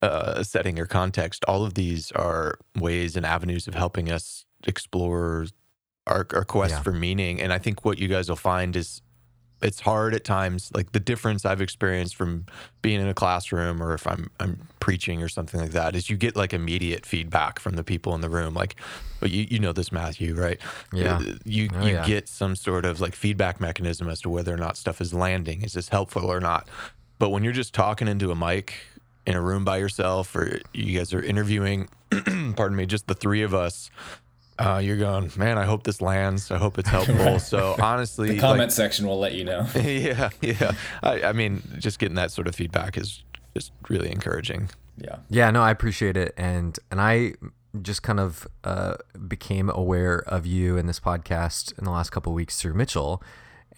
uh, 0.01 0.43
setting 0.43 0.79
or 0.79 0.85
context. 0.85 1.43
All 1.47 1.65
of 1.65 1.73
these 1.73 2.11
are 2.13 2.59
ways 2.79 3.15
and 3.15 3.25
avenues 3.25 3.67
of 3.67 3.73
helping 3.75 4.11
us 4.11 4.45
explore 4.67 5.47
our, 6.05 6.25
our 6.33 6.45
quest 6.45 6.73
Yeah. 6.75 6.81
for 6.83 6.93
meaning. 6.93 7.41
And 7.41 7.51
I 7.51 7.57
think 7.57 7.83
what 7.83 7.97
you 7.97 8.07
guys 8.07 8.29
will 8.29 8.35
find 8.35 8.75
is 8.75 9.01
it's 9.61 9.79
hard 9.79 10.13
at 10.13 10.23
times. 10.23 10.71
Like 10.75 10.91
the 10.91 10.99
difference 10.99 11.43
I've 11.43 11.61
experienced 11.61 12.15
from 12.15 12.45
being 12.83 13.01
in 13.01 13.07
a 13.07 13.13
classroom 13.15 13.81
or 13.81 13.95
if 13.95 14.05
I'm 14.05 14.29
I'm 14.39 14.67
preaching 14.79 15.23
or 15.23 15.27
something 15.29 15.59
like 15.59 15.71
that 15.71 15.95
is 15.95 16.11
you 16.11 16.15
get 16.15 16.35
like 16.35 16.53
immediate 16.53 17.05
feedback 17.07 17.59
from 17.59 17.75
the 17.75 17.83
people 17.83 18.13
in 18.13 18.21
the 18.21 18.29
room. 18.29 18.53
Like, 18.53 18.75
but 19.19 19.31
you 19.31 19.47
you 19.49 19.57
know 19.59 19.73
this 19.73 19.91
Matthew, 19.91 20.35
right? 20.35 20.59
Yeah. 20.93 21.17
Uh, 21.17 21.33
You 21.43 21.69
Oh, 21.73 21.85
you 21.85 21.93
yeah. 21.93 22.05
get 22.05 22.29
some 22.29 22.55
sort 22.55 22.85
of 22.85 23.01
like 23.01 23.15
feedback 23.15 23.59
mechanism 23.59 24.07
as 24.09 24.21
to 24.21 24.29
whether 24.29 24.53
or 24.53 24.57
not 24.57 24.77
stuff 24.77 25.01
is 25.01 25.11
landing. 25.11 25.63
Is 25.63 25.73
this 25.73 25.89
helpful 25.89 26.25
or 26.31 26.39
not? 26.39 26.69
But 27.17 27.29
when 27.31 27.43
you're 27.43 27.51
just 27.51 27.73
talking 27.73 28.07
into 28.07 28.29
a 28.31 28.35
mic 28.35 28.75
in 29.27 29.35
a 29.35 29.41
room 29.41 29.63
by 29.63 29.77
yourself, 29.77 30.35
or 30.35 30.59
you 30.73 30.97
guys 30.97 31.13
are 31.13 31.21
interviewing, 31.21 31.87
pardon 32.55 32.75
me, 32.75 32.85
just 32.87 33.05
the 33.07 33.13
three 33.13 33.43
of 33.43 33.53
us. 33.53 33.91
Uh, 34.57 34.81
you're 34.83 34.97
going, 34.97 35.29
man. 35.35 35.59
I 35.59 35.65
hope 35.65 35.83
this 35.83 36.01
lands. 36.01 36.49
I 36.49 36.57
hope 36.57 36.79
it's 36.79 36.89
helpful. 36.89 37.37
so 37.53 37.75
honestly, 37.79 38.29
The 38.29 38.33
like- 38.35 38.41
comment 38.41 38.71
section 38.71 39.05
will 39.05 39.19
let 39.19 39.33
you 39.35 39.43
know. 39.43 39.67
yeah, 39.75 40.29
yeah. 40.41 40.71
I, 41.03 41.21
I 41.21 41.33
mean, 41.33 41.61
just 41.77 41.99
getting 41.99 42.15
that 42.15 42.31
sort 42.31 42.47
of 42.47 42.55
feedback 42.55 42.97
is 42.97 43.21
just 43.53 43.71
really 43.89 44.11
encouraging. 44.11 44.69
Yeah. 44.97 45.17
Yeah, 45.29 45.51
no, 45.51 45.61
I 45.61 45.69
appreciate 45.69 46.17
it, 46.17 46.33
and 46.37 46.79
and 46.89 46.99
I 46.99 47.33
just 47.83 48.01
kind 48.01 48.19
of 48.19 48.47
uh, 48.63 48.95
became 49.27 49.69
aware 49.69 50.17
of 50.25 50.47
you 50.47 50.77
and 50.77 50.89
this 50.89 50.99
podcast 50.99 51.77
in 51.77 51.83
the 51.83 51.91
last 51.91 52.09
couple 52.09 52.31
of 52.31 52.35
weeks 52.35 52.59
through 52.59 52.73
Mitchell, 52.73 53.21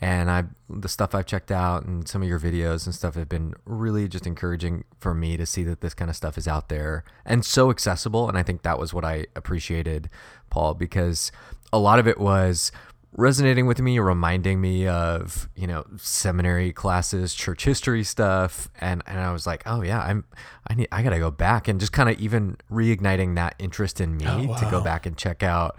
and 0.02 0.32
I 0.32 0.46
the 0.70 0.88
stuff 0.88 1.14
I've 1.14 1.26
checked 1.26 1.52
out 1.52 1.84
and 1.86 2.08
some 2.08 2.22
of 2.22 2.28
your 2.28 2.40
videos 2.40 2.86
and 2.86 2.96
stuff 2.96 3.16
have 3.16 3.28
been 3.28 3.54
really 3.66 4.08
just 4.08 4.26
encouraging 4.26 4.86
for 5.00 5.14
me 5.14 5.36
to 5.36 5.46
see 5.46 5.64
that 5.64 5.82
this 5.82 5.94
kind 5.94 6.10
of 6.10 6.16
stuff 6.16 6.38
is 6.38 6.48
out 6.48 6.70
there 6.70 7.04
and 7.26 7.44
so 7.44 7.70
accessible. 7.70 8.30
And 8.30 8.38
I 8.38 8.44
think 8.44 8.62
that 8.62 8.80
was 8.80 8.94
what 8.94 9.04
I 9.04 9.26
appreciated, 9.36 10.10
Paul, 10.50 10.74
because 10.76 11.32
a 11.74 11.80
lot 11.80 12.00
of 12.00 12.08
it 12.08 12.20
was 12.20 12.72
resonating 13.14 13.66
with 13.66 13.80
me, 13.82 13.98
reminding 14.00 14.62
me 14.62 14.88
of 14.88 15.50
you 15.56 15.68
know 15.68 15.86
seminary 15.98 16.72
classes, 16.72 17.34
church 17.34 17.66
history 17.66 18.04
stuff, 18.04 18.70
and 18.80 19.04
and 19.06 19.20
I 19.20 19.32
was 19.32 19.48
like, 19.48 19.64
oh 19.66 19.82
yeah, 19.82 20.02
I'm 20.02 20.24
I 20.68 20.76
need 20.76 20.88
I 20.92 21.04
gotta 21.04 21.20
go 21.20 21.32
back 21.32 21.68
and 21.68 21.80
just 21.80 21.92
kind 21.92 22.10
of 22.10 22.20
even 22.20 22.58
reigniting 22.72 23.36
that 23.36 23.56
interest 23.60 24.00
in 24.00 24.16
me 24.18 24.26
Oh, 24.28 24.56
to 24.58 24.68
go 24.70 24.82
back 24.82 25.06
and 25.06 25.18
check 25.18 25.44
out 25.44 25.76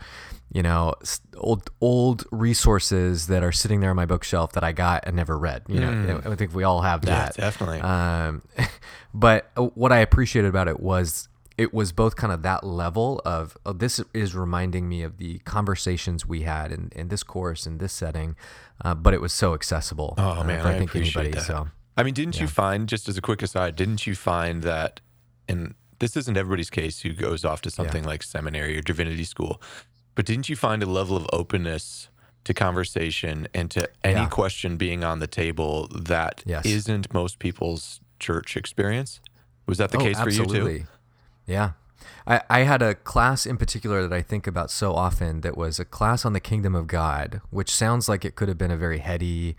you 0.52 0.62
know 0.62 0.94
old 1.36 1.70
old 1.80 2.24
resources 2.30 3.28
that 3.28 3.42
are 3.42 3.52
sitting 3.52 3.80
there 3.80 3.90
on 3.90 3.96
my 3.96 4.06
bookshelf 4.06 4.52
that 4.52 4.64
I 4.64 4.72
got 4.72 5.04
and 5.06 5.16
never 5.16 5.38
read. 5.38 5.62
You 5.68 5.80
know, 5.80 6.20
I 6.24 6.34
think 6.34 6.54
we 6.54 6.64
all 6.64 6.82
have 6.82 7.00
Mm. 7.02 7.08
Yeah, 7.08 7.24
that. 7.26 7.36
definitely. 7.36 7.80
Um, 7.80 8.42
but 9.14 9.50
uh, 9.56 9.62
what 9.74 9.92
I 9.92 9.98
appreciated 9.98 10.48
about 10.48 10.68
it 10.68 10.80
was 10.80 11.28
it 11.56 11.74
was 11.74 11.92
both 11.92 12.16
kind 12.16 12.32
of 12.32 12.42
that 12.42 12.64
level 12.64 13.20
of 13.24 13.56
oh, 13.66 13.72
this 13.72 14.00
is 14.14 14.34
reminding 14.34 14.88
me 14.88 15.02
of 15.02 15.18
the 15.18 15.38
conversations 15.40 16.26
we 16.26 16.42
had 16.42 16.72
in, 16.72 16.90
in 16.96 17.08
this 17.08 17.22
course 17.22 17.66
in 17.66 17.78
this 17.78 17.92
setting, 17.92 18.34
uh, 18.84 18.94
but 18.94 19.14
it 19.14 19.20
was 19.20 19.32
so 19.32 19.54
accessible. 19.54 20.14
Oh 20.18 20.40
uh, 20.40 20.44
man, 20.44 20.66
I, 20.66 20.74
I 20.74 20.78
think 20.78 20.90
appreciate 20.90 21.20
anybody. 21.20 21.38
that. 21.38 21.46
So 21.46 21.68
I 21.96 22.02
mean, 22.02 22.14
didn't 22.14 22.40
you 22.40 22.46
find 22.46 22.88
just 22.88 23.08
as 23.08 23.16
a 23.16 23.20
quick 23.20 23.42
aside, 23.42 23.76
didn't 23.76 24.06
you 24.06 24.14
find 24.14 24.62
that 24.62 25.00
and 25.48 25.74
this 25.98 26.16
isn't 26.16 26.36
everybody's 26.36 26.70
case 26.70 27.00
who 27.00 27.12
goes 27.12 27.44
off 27.44 27.60
to 27.60 27.70
something 27.70 28.04
like 28.04 28.22
seminary 28.22 28.76
or 28.76 28.80
divinity 28.80 29.24
school, 29.24 29.60
but 30.14 30.26
didn't 30.26 30.48
you 30.48 30.56
find 30.56 30.82
a 30.82 30.86
level 30.86 31.16
of 31.16 31.26
openness 31.32 32.08
to 32.44 32.54
conversation 32.54 33.46
and 33.54 33.70
to 33.70 33.88
any 34.02 34.20
Yeah. 34.20 34.28
question 34.28 34.76
being 34.76 35.04
on 35.04 35.18
the 35.18 35.26
table 35.26 35.88
that 35.94 36.42
Yes. 36.46 36.64
not 36.88 37.12
most 37.12 37.38
people's 37.38 38.00
church 38.18 38.56
experience? 38.56 39.20
Was 39.66 39.78
that 39.78 39.90
the 39.90 39.98
Oh, 39.98 40.02
case 40.02 40.18
for 40.20 40.30
you 40.30 40.46
too? 40.46 40.84
Yeah. 41.46 41.72
I, 42.26 42.40
I 42.48 42.60
had 42.60 42.80
a 42.82 42.94
class 42.94 43.44
in 43.46 43.56
particular 43.56 44.06
that 44.06 44.12
I 44.14 44.22
think 44.22 44.46
about 44.46 44.70
so 44.70 44.94
often 44.94 45.42
that 45.42 45.56
was 45.56 45.78
a 45.78 45.84
class 45.84 46.24
on 46.24 46.32
the 46.32 46.40
kingdom 46.40 46.74
of 46.74 46.86
God, 46.86 47.40
which 47.50 47.70
sounds 47.74 48.08
like 48.08 48.24
it 48.24 48.34
could 48.36 48.48
have 48.48 48.56
been 48.58 48.70
a 48.70 48.76
very 48.76 48.98
heady, 48.98 49.56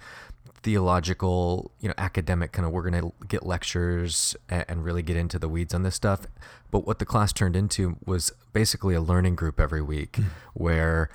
theological, 0.64 1.72
you 1.80 1.88
know, 1.88 1.94
academic 1.98 2.52
kind 2.52 2.66
of 2.66 2.72
we're 2.72 2.90
going 2.90 3.02
to 3.02 3.14
get 3.28 3.46
lectures 3.46 4.36
and, 4.50 4.66
and 4.68 4.84
really 4.84 5.02
get 5.02 5.18
into 5.18 5.40
the 5.40 5.50
weeds 5.50 5.74
on 5.74 5.84
this 5.84 5.96
stuff. 5.96 6.28
But 6.70 6.86
what 6.86 7.00
the 7.00 7.06
class 7.06 7.34
turned 7.34 7.56
into 7.56 7.98
was 8.06 8.32
basically 8.54 8.96
a 8.96 9.02
learning 9.02 9.36
group 9.36 9.60
every 9.60 9.82
week 9.82 10.18
hmm. 10.18 10.24
where 10.54 11.10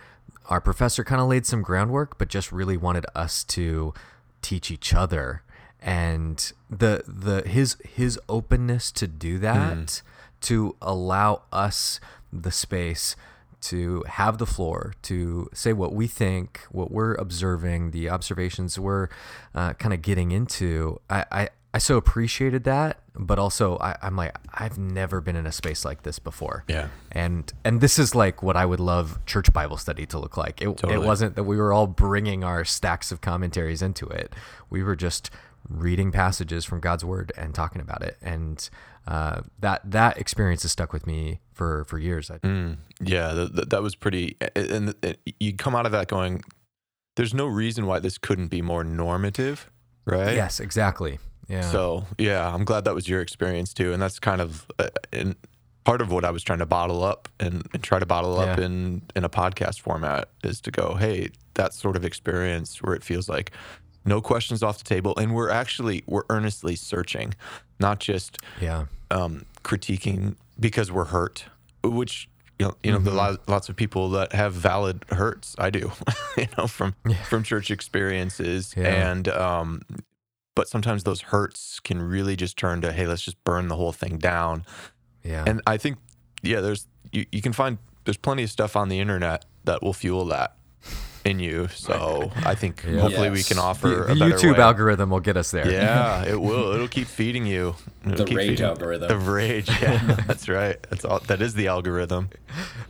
our 0.48 0.60
professor 0.60 1.04
kind 1.04 1.20
of 1.20 1.28
laid 1.28 1.46
some 1.46 1.62
groundwork, 1.62 2.18
but 2.18 2.28
just 2.28 2.52
really 2.52 2.76
wanted 2.76 3.06
us 3.14 3.44
to 3.44 3.94
teach 4.42 4.70
each 4.70 4.94
other. 4.94 5.42
And 5.80 6.52
the 6.68 7.04
the 7.06 7.48
his 7.48 7.76
his 7.84 8.18
openness 8.28 8.90
to 8.92 9.06
do 9.06 9.38
that, 9.38 9.76
hmm. 9.76 10.40
to 10.42 10.76
allow 10.82 11.42
us 11.52 12.00
the 12.32 12.50
space 12.50 13.14
to 13.60 14.04
have 14.06 14.38
the 14.38 14.46
floor 14.46 14.94
to 15.02 15.48
say 15.52 15.72
what 15.72 15.92
we 15.92 16.06
think, 16.06 16.60
what 16.70 16.90
we're 16.90 17.14
observing, 17.14 17.90
the 17.90 18.08
observations 18.08 18.78
we're 18.78 19.08
uh, 19.54 19.72
kind 19.74 19.92
of 19.92 20.02
getting 20.02 20.30
into. 20.30 21.00
I, 21.10 21.24
I, 21.30 21.48
I 21.74 21.78
so 21.78 21.96
appreciated 21.96 22.64
that, 22.64 23.00
but 23.14 23.38
also 23.38 23.76
I, 23.78 23.96
I'm 24.00 24.16
like, 24.16 24.34
I've 24.54 24.78
never 24.78 25.20
been 25.20 25.36
in 25.36 25.46
a 25.46 25.52
space 25.52 25.84
like 25.84 26.04
this 26.04 26.18
before. 26.18 26.64
Yeah. 26.68 26.88
And 27.12 27.52
and 27.64 27.80
this 27.80 27.98
is 27.98 28.14
like 28.14 28.42
what 28.42 28.56
I 28.56 28.64
would 28.64 28.80
love 28.80 29.18
church 29.26 29.52
Bible 29.52 29.76
study 29.76 30.06
to 30.06 30.18
look 30.18 30.36
like. 30.36 30.62
It, 30.62 30.64
Totally. 30.64 30.94
it 30.94 31.02
wasn't 31.06 31.36
that 31.36 31.44
we 31.44 31.56
were 31.56 31.72
all 31.72 31.86
bringing 31.86 32.44
our 32.44 32.64
stacks 32.64 33.12
of 33.12 33.20
commentaries 33.20 33.82
into 33.82 34.06
it. 34.06 34.34
We 34.70 34.82
were 34.82 34.96
just 34.96 35.30
reading 35.68 36.12
passages 36.12 36.64
from 36.64 36.80
God's 36.80 37.04
word 37.04 37.32
and 37.36 37.54
talking 37.54 37.82
about 37.82 38.02
it. 38.02 38.16
And 38.22 38.68
uh, 39.06 39.42
that 39.60 39.82
that 39.90 40.18
experience 40.18 40.62
has 40.62 40.72
stuck 40.72 40.92
with 40.92 41.06
me 41.06 41.40
for 41.56 41.84
for 41.84 41.98
years. 41.98 42.30
I 42.30 42.38
Mm, 42.38 42.76
yeah, 43.00 43.32
th- 43.34 43.54
th- 43.54 43.68
that 43.70 43.82
was 43.82 43.94
pretty. 43.96 44.36
And 44.54 44.94
and 45.02 45.16
you 45.40 45.54
come 45.56 45.74
out 45.74 45.86
of 45.86 45.92
that 45.92 46.06
going, 46.08 46.42
there's 47.16 47.34
no 47.34 47.46
reason 47.46 47.86
why 47.86 47.98
this 47.98 48.18
couldn't 48.18 48.48
be 48.48 48.62
more 48.62 48.84
normative, 48.84 49.70
right? 50.04 50.34
Yes, 50.36 50.60
exactly. 50.60 51.18
Yeah. 51.48 51.62
So 51.62 52.04
yeah, 52.18 52.52
I'm 52.54 52.64
glad 52.64 52.84
that 52.84 52.94
was 52.94 53.08
your 53.08 53.20
experience 53.20 53.72
too, 53.74 53.92
and 53.92 54.00
that's 54.02 54.18
kind 54.18 54.40
of 54.40 54.66
uh, 54.78 54.88
in 55.12 55.34
part 55.84 56.00
of 56.02 56.10
what 56.10 56.24
I 56.24 56.30
was 56.30 56.42
trying 56.42 56.58
to 56.58 56.66
bottle 56.66 57.02
up 57.04 57.28
and, 57.40 57.64
and 57.72 57.82
try 57.82 57.98
to 58.00 58.06
bottle 58.06 58.38
up 58.38 58.58
Yeah. 58.58 58.66
in 58.66 59.02
in 59.16 59.24
a 59.24 59.28
podcast 59.30 59.80
format 59.80 60.28
is 60.44 60.60
to 60.62 60.70
go, 60.70 60.94
hey, 60.96 61.30
that 61.54 61.72
sort 61.74 61.96
of 61.96 62.04
experience 62.04 62.82
where 62.82 62.94
it 62.94 63.02
feels 63.04 63.28
like 63.28 63.50
no 64.04 64.20
questions 64.20 64.62
off 64.62 64.78
the 64.78 64.84
table, 64.84 65.14
and 65.16 65.34
we're 65.34 65.50
actually 65.50 66.02
we're 66.06 66.24
earnestly 66.28 66.76
searching, 66.76 67.34
not 67.80 67.98
just 68.00 68.38
yeah. 68.60 68.86
um, 69.10 69.44
critiquing 69.64 70.36
because 70.58 70.90
we're 70.92 71.06
hurt, 71.06 71.46
which 71.84 72.28
you 72.58 72.66
know, 72.66 72.74
you 72.82 72.90
know, 72.92 72.98
the 72.98 73.10
Mm-hmm. 73.10 73.18
lot, 73.18 73.48
lots 73.48 73.68
of 73.68 73.76
people 73.76 74.10
that 74.10 74.32
have 74.32 74.52
valid 74.54 75.04
hurts. 75.10 75.54
I 75.58 75.70
do, 75.70 75.92
you 76.38 76.46
know, 76.56 76.66
from 76.66 76.94
from 77.28 77.42
church 77.42 77.70
experiences, 77.70 78.74
Yeah. 78.76 79.10
and 79.10 79.28
um, 79.28 79.82
but 80.54 80.68
sometimes 80.68 81.04
those 81.04 81.20
hurts 81.20 81.80
can 81.80 82.00
really 82.00 82.34
just 82.36 82.56
turn 82.56 82.80
to, 82.80 82.92
hey, 82.92 83.06
let's 83.06 83.22
just 83.22 83.42
burn 83.44 83.68
the 83.68 83.76
whole 83.76 83.92
thing 83.92 84.16
down. 84.16 84.64
Yeah. 85.22 85.44
And 85.46 85.60
I 85.66 85.76
think, 85.76 85.98
yeah, 86.42 86.60
there's 86.62 86.86
you, 87.12 87.26
you 87.30 87.42
can 87.42 87.52
find 87.52 87.76
there's 88.04 88.16
plenty 88.16 88.42
of 88.44 88.50
stuff 88.50 88.74
on 88.76 88.88
the 88.88 89.00
internet 89.00 89.44
that 89.64 89.82
will 89.82 89.92
fuel 89.92 90.24
that 90.26 90.56
in 91.26 91.38
you. 91.40 91.68
So 91.68 92.30
I 92.44 92.54
think 92.54 92.84
Yeah. 92.86 93.00
hopefully 93.00 93.30
we 93.30 93.42
can 93.42 93.58
offer 93.58 93.88
the, 93.88 94.02
a 94.04 94.14
the 94.14 94.20
better 94.20 94.36
YouTube 94.36 94.56
way. 94.56 94.62
algorithm 94.62 95.10
will 95.10 95.20
get 95.20 95.36
us 95.36 95.50
there. 95.50 95.70
Yeah, 95.70 96.24
it 96.24 96.40
will. 96.40 96.72
It'll 96.74 96.88
keep 96.88 97.06
feeding 97.08 97.44
you. 97.46 97.74
It'll 98.04 98.16
The 98.18 98.24
keep 98.24 98.36
rage 98.36 98.48
feeding- 98.50 98.66
algorithm. 98.66 99.08
The 99.08 99.18
rage. 99.18 99.68
Yeah, 99.68 99.98
that's 100.26 100.48
right. 100.48 100.78
That's 100.88 101.04
all. 101.04 101.18
That 101.26 101.42
is 101.42 101.54
the 101.54 101.66
algorithm. 101.68 102.30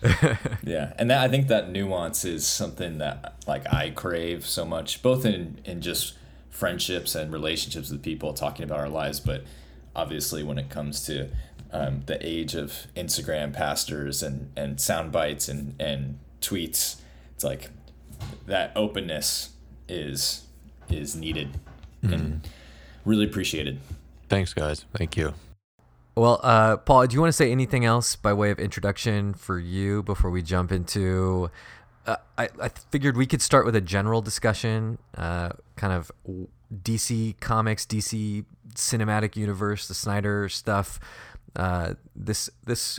Yeah, 0.63 0.93
and 0.99 1.11
that 1.11 1.23
I 1.23 1.29
think 1.29 1.49
that 1.49 1.71
nuance 1.71 2.25
is 2.25 2.47
something 2.47 2.99
that 2.99 3.35
like 3.47 3.73
I 3.73 3.91
crave 3.91 4.45
so 4.47 4.65
much, 4.65 5.03
both 5.03 5.25
in 5.25 5.59
in 5.65 5.81
just 5.81 6.15
friendships 6.51 7.15
and 7.15 7.33
relationships 7.33 7.91
with 7.91 8.03
people, 8.03 8.33
talking 8.33 8.65
about 8.65 8.79
our 8.81 8.89
lives, 8.89 9.21
but 9.21 9.45
obviously 9.95 10.43
when 10.43 10.59
it 10.59 10.69
comes 10.71 11.05
to 11.07 11.29
um, 11.73 12.03
the 12.07 12.19
age 12.27 12.55
of 12.55 12.87
Instagram 12.97 13.53
pastors 13.53 14.23
and 14.23 14.51
and 14.57 14.81
sound 14.81 15.13
bites 15.13 15.49
and 15.49 15.75
and 15.81 16.19
tweets, 16.41 16.97
it's 17.35 17.45
like 17.45 17.71
that 18.47 18.73
openness 18.77 19.51
is 19.89 20.47
is 20.89 21.17
needed 21.17 21.59
and 22.03 22.49
really 23.05 23.25
appreciated. 23.25 23.81
Thanks, 24.29 24.55
guys. 24.55 24.85
Thank 24.97 25.17
you. 25.17 25.35
Well, 26.15 26.41
uh, 26.43 26.79
Paul, 26.79 27.07
do 27.07 27.15
you 27.15 27.21
want 27.21 27.29
to 27.29 27.37
say 27.37 27.53
anything 27.53 27.85
else 27.85 28.17
by 28.17 28.33
way 28.33 28.51
of 28.51 28.59
introduction 28.59 29.35
for 29.35 29.59
you 29.59 30.03
before 30.03 30.31
we 30.31 30.43
jump 30.43 30.73
into? 30.73 31.51
Uh, 32.07 32.17
I, 32.39 32.49
I 32.61 32.69
figured 32.91 33.17
we 33.17 33.27
could 33.27 33.43
start 33.43 33.67
with 33.67 33.77
a 33.77 33.81
general 33.81 34.23
discussion, 34.23 34.99
uh, 35.17 35.51
kind 35.77 35.93
of 35.93 36.11
DC 36.73 37.39
comics, 37.41 37.85
DC 37.85 38.45
cinematic 38.75 39.37
universe, 39.37 39.89
the 39.89 39.95
Snyder 39.95 40.49
stuff. 40.49 40.99
Uh, 41.55 41.95
this 42.15 42.49
this 42.65 42.99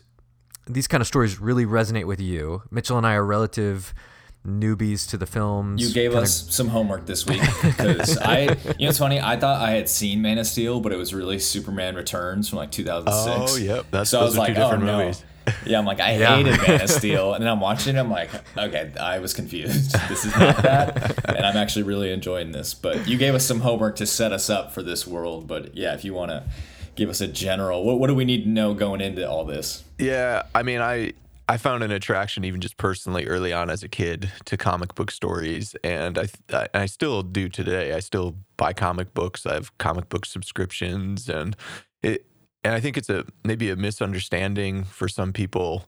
these 0.67 0.87
kind 0.87 1.01
of 1.01 1.07
stories 1.07 1.39
really 1.39 1.65
resonate 1.65 2.05
with 2.05 2.19
you. 2.19 2.63
Mitchell 2.69 2.97
and 2.97 3.07
I 3.07 3.13
are 3.13 3.25
relative 3.25 3.93
newbies 4.47 5.07
to 5.09 5.17
the 5.17 5.25
films. 5.25 5.81
You 5.81 5.93
gave 5.93 6.11
kinda- 6.11 6.23
us 6.23 6.47
some 6.55 6.69
homework 6.69 7.05
this 7.05 7.25
week 7.25 7.41
because 7.61 8.17
I, 8.21 8.39
you 8.41 8.47
know, 8.47 8.89
it's 8.89 8.97
funny. 8.97 9.19
I 9.19 9.37
thought 9.37 9.61
I 9.61 9.71
had 9.71 9.89
seen 9.89 10.21
Man 10.21 10.37
of 10.37 10.47
Steel, 10.47 10.79
but 10.79 10.91
it 10.93 10.97
was 10.97 11.13
really 11.13 11.37
Superman 11.39 11.95
Returns 11.95 12.49
from 12.49 12.59
like 12.59 12.71
2006. 12.71 13.53
Oh, 13.53 13.57
yep. 13.57 13.85
That's 13.91 14.09
so 14.09 14.21
I 14.21 14.23
was 14.23 14.35
are 14.35 14.39
like, 14.39 14.47
two 14.49 14.53
different 14.55 14.83
oh, 14.83 14.85
no. 14.85 15.11
Yeah, 15.65 15.79
I'm 15.79 15.85
like, 15.85 15.99
I 16.01 16.17
Yeah. 16.17 16.35
hated 16.37 16.57
Man 16.67 16.81
of 16.81 16.89
Steel, 17.01 17.33
and 17.33 17.41
then 17.43 17.49
I'm 17.49 17.61
watching 17.61 17.95
it. 17.95 17.99
I'm 17.99 18.09
like, 18.11 18.29
okay, 18.57 18.91
I 18.99 19.19
was 19.19 19.33
confused. 19.33 19.95
This 20.09 20.25
is 20.25 20.35
not 20.37 20.57
that, 20.63 21.29
and 21.35 21.45
I'm 21.45 21.55
actually 21.57 21.83
really 21.83 22.11
enjoying 22.11 22.51
this. 22.51 22.73
But 22.73 23.07
you 23.07 23.17
gave 23.17 23.33
us 23.35 23.45
some 23.45 23.61
homework 23.61 23.95
to 23.97 24.05
set 24.05 24.31
us 24.33 24.49
up 24.49 24.73
for 24.73 24.81
this 24.83 25.05
world. 25.07 25.47
But 25.47 25.75
yeah, 25.75 25.93
if 25.93 26.03
you 26.03 26.13
want 26.13 26.31
to 26.31 26.43
give 26.95 27.09
us 27.09 27.21
a 27.21 27.27
general, 27.27 27.83
what, 27.85 27.99
what 27.99 28.07
do 28.07 28.15
we 28.15 28.25
need 28.25 28.43
to 28.43 28.49
know 28.49 28.73
going 28.73 28.99
into 29.01 29.29
all 29.29 29.45
this? 29.45 29.83
Yeah, 29.97 30.43
I 30.55 30.63
mean, 30.63 30.81
I 30.81 31.13
I 31.49 31.57
found 31.57 31.83
an 31.83 31.91
attraction 31.91 32.43
even 32.43 32.59
just 32.59 32.77
personally 32.77 33.25
early 33.25 33.53
on 33.53 33.69
as 33.69 33.81
a 33.81 33.87
kid 33.87 34.31
to 34.45 34.57
comic 34.57 34.95
book 34.95 35.11
stories, 35.11 35.75
and 35.83 36.17
I 36.17 36.27
I, 36.51 36.67
I 36.73 36.85
still 36.87 37.23
do 37.23 37.47
today. 37.47 37.93
I 37.93 37.99
still 37.99 38.35
buy 38.57 38.73
comic 38.73 39.13
books. 39.13 39.45
I 39.45 39.53
have 39.53 39.77
comic 39.77 40.09
book 40.09 40.25
subscriptions, 40.25 41.29
and 41.29 41.55
it 42.03 42.25
and 42.63 42.75
I 42.75 42.79
think 42.81 42.97
it's 42.97 43.09
a 43.09 43.25
maybe 43.45 43.69
a 43.69 43.75
misunderstanding 43.75 44.83
for 44.83 45.07
some 45.07 45.31
people 45.31 45.85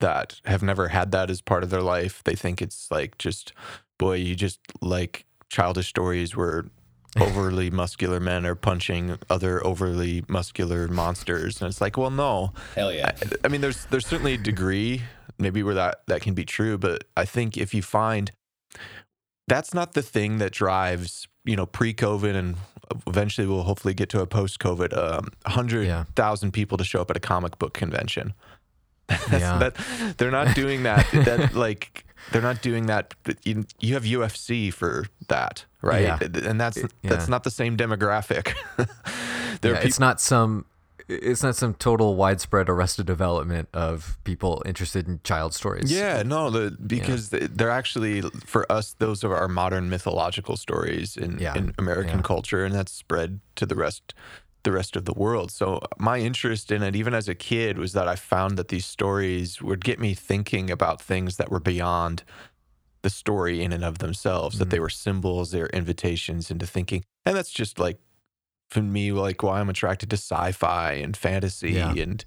that 0.00 0.40
have 0.44 0.62
never 0.62 0.88
had 0.88 1.10
that 1.12 1.30
as 1.30 1.40
part 1.40 1.62
of 1.62 1.70
their 1.70 1.82
life. 1.82 2.22
They 2.24 2.34
think 2.34 2.60
it's 2.60 2.90
like 2.90 3.16
just 3.18 3.52
boy, 3.98 4.16
you 4.16 4.34
just 4.34 4.60
like 4.82 5.24
childish 5.48 5.88
stories 5.88 6.36
where 6.36 6.66
overly 7.20 7.70
muscular 7.70 8.20
men 8.20 8.44
are 8.46 8.54
punching 8.54 9.18
other 9.30 9.64
overly 9.66 10.22
muscular 10.28 10.88
monsters 10.88 11.60
and 11.60 11.68
it's 11.70 11.80
like 11.80 11.96
well 11.96 12.10
no 12.10 12.52
Hell 12.74 12.92
yeah! 12.92 13.12
I, 13.22 13.26
I 13.44 13.48
mean, 13.48 13.60
there's 13.62 13.86
there's 13.86 14.06
certainly 14.06 14.34
a 14.34 14.38
degree 14.38 15.02
maybe 15.38 15.62
where 15.62 15.74
that 15.74 16.02
that 16.08 16.20
can 16.20 16.34
be 16.34 16.44
true, 16.44 16.76
but 16.78 17.04
I 17.16 17.24
think 17.24 17.56
if 17.56 17.72
you 17.72 17.82
find 17.82 18.32
that's 19.46 19.72
not 19.72 19.94
the 19.94 20.02
thing 20.02 20.38
that 20.38 20.52
drives 20.52 21.26
you 21.44 21.56
know 21.56 21.64
pre-COVID 21.66 22.34
and 22.34 22.56
eventually 23.06 23.46
we'll 23.46 23.62
hopefully 23.62 23.94
get 23.94 24.08
to 24.10 24.20
a 24.20 24.26
post-COVID 24.26 24.96
um, 24.96 25.28
hundred 25.46 25.86
Yeah. 25.86 26.04
people 26.52 26.76
to 26.78 26.84
show 26.84 27.00
up 27.00 27.10
at 27.10 27.16
a 27.16 27.20
comic 27.20 27.58
book 27.58 27.72
convention. 27.74 28.34
Yeah. 29.30 29.58
that 29.58 29.74
they're 30.18 30.30
not 30.30 30.54
doing 30.54 30.82
that. 30.82 31.06
that 31.12 31.54
like 31.66 32.04
they're 32.32 32.42
not 32.42 32.62
doing 32.62 32.86
that. 32.86 33.14
You, 33.44 33.64
you 33.80 33.94
have 33.94 34.04
UFC 34.04 34.72
for 34.72 35.06
that, 35.28 35.64
right? 35.82 36.02
Yeah. 36.02 36.18
And 36.20 36.60
that's 36.60 36.76
yeah. 36.76 36.84
that's 37.02 37.28
not 37.28 37.44
the 37.44 37.50
same 37.50 37.76
demographic. 37.76 38.54
there 39.60 39.74
Yeah, 39.74 39.80
it's 39.80 40.00
not 40.00 40.20
some 40.20 40.66
it's 41.08 41.42
not 41.42 41.56
some 41.56 41.72
total 41.72 42.16
widespread 42.16 42.68
arrested 42.68 43.06
development 43.06 43.68
of 43.72 44.18
people 44.24 44.62
interested 44.66 45.08
in 45.08 45.20
child 45.24 45.54
stories. 45.54 45.90
Yeah, 45.90 46.22
no, 46.22 46.50
the, 46.50 46.76
because 46.86 47.30
they- 47.30 47.46
they're 47.46 47.70
actually 47.70 48.20
for 48.44 48.70
us. 48.70 48.94
Those 48.98 49.24
are 49.24 49.34
our 49.34 49.48
modern 49.48 49.88
mythological 49.88 50.56
stories 50.58 51.16
in, 51.16 51.38
Yeah. 51.38 51.56
in 51.56 51.74
American 51.78 52.18
Yeah. 52.18 52.22
culture, 52.22 52.62
and 52.64 52.74
that's 52.74 52.92
spread 52.92 53.40
to 53.56 53.64
the 53.64 53.74
rest 53.74 54.12
the 54.64 54.72
rest 54.72 54.96
of 54.96 55.04
the 55.04 55.14
world. 55.14 55.50
So 55.50 55.80
my 55.98 56.18
interest 56.18 56.70
in 56.72 56.82
it, 56.82 56.96
even 56.96 57.14
as 57.14 57.28
a 57.28 57.34
kid, 57.34 57.78
was 57.78 57.92
that 57.92 58.08
I 58.08 58.16
found 58.16 58.58
that 58.58 58.68
these 58.68 58.86
stories 58.86 59.62
would 59.62 59.84
get 59.84 59.98
me 60.00 60.14
thinking 60.14 60.70
about 60.70 61.00
things 61.00 61.36
that 61.36 61.50
were 61.50 61.60
beyond 61.60 62.24
the 63.02 63.10
story 63.10 63.62
in 63.62 63.72
and 63.72 63.84
of 63.84 63.98
themselves. 63.98 64.58
That 64.58 64.64
Mm-hmm. 64.64 64.70
they 64.70 64.80
were 64.80 64.88
symbols, 64.90 65.50
they 65.52 65.60
were 65.60 65.68
invitations 65.70 66.50
into 66.50 66.66
thinking, 66.66 67.04
and 67.24 67.36
that's 67.36 67.50
just 67.50 67.78
like 67.78 67.98
for 68.70 68.82
me, 68.82 69.12
like 69.12 69.42
why 69.42 69.60
I'm 69.60 69.70
attracted 69.70 70.10
to 70.10 70.16
sci-fi 70.16 70.92
and 70.92 71.16
fantasy 71.16 71.74
Yeah. 71.74 71.94
and 71.94 72.24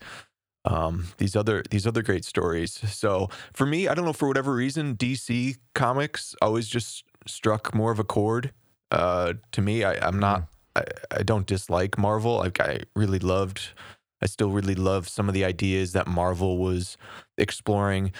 um, 0.65 1.07
these 1.17 1.35
other 1.35 1.63
these 1.71 1.87
other 1.87 2.01
great 2.03 2.23
stories. 2.25 2.73
So 2.93 3.29
for 3.53 3.65
me, 3.65 3.87
I 3.87 3.93
don't 3.93 4.05
know 4.05 4.13
for 4.13 4.27
whatever 4.27 4.53
reason, 4.53 4.95
DC 4.95 5.57
comics 5.75 6.35
always 6.41 6.67
just 6.67 7.03
struck 7.27 7.73
more 7.75 7.91
of 7.91 7.99
a 7.99 8.03
chord. 8.03 8.53
Uh, 8.91 9.33
to 9.53 9.61
me, 9.61 9.83
I, 9.83 9.95
I'm 10.07 10.19
not. 10.19 10.43
I, 10.75 10.83
I 11.11 11.23
don't 11.23 11.45
dislike 11.45 11.97
Marvel. 11.97 12.37
Like 12.37 12.59
I 12.59 12.81
really 12.95 13.19
loved. 13.19 13.69
I 14.21 14.27
still 14.27 14.51
really 14.51 14.75
love 14.75 15.07
some 15.09 15.27
of 15.27 15.33
the 15.33 15.43
ideas 15.45 15.93
that 15.93 16.07
Marvel 16.07 16.57
was 16.57 16.97
exploring. 17.37 18.11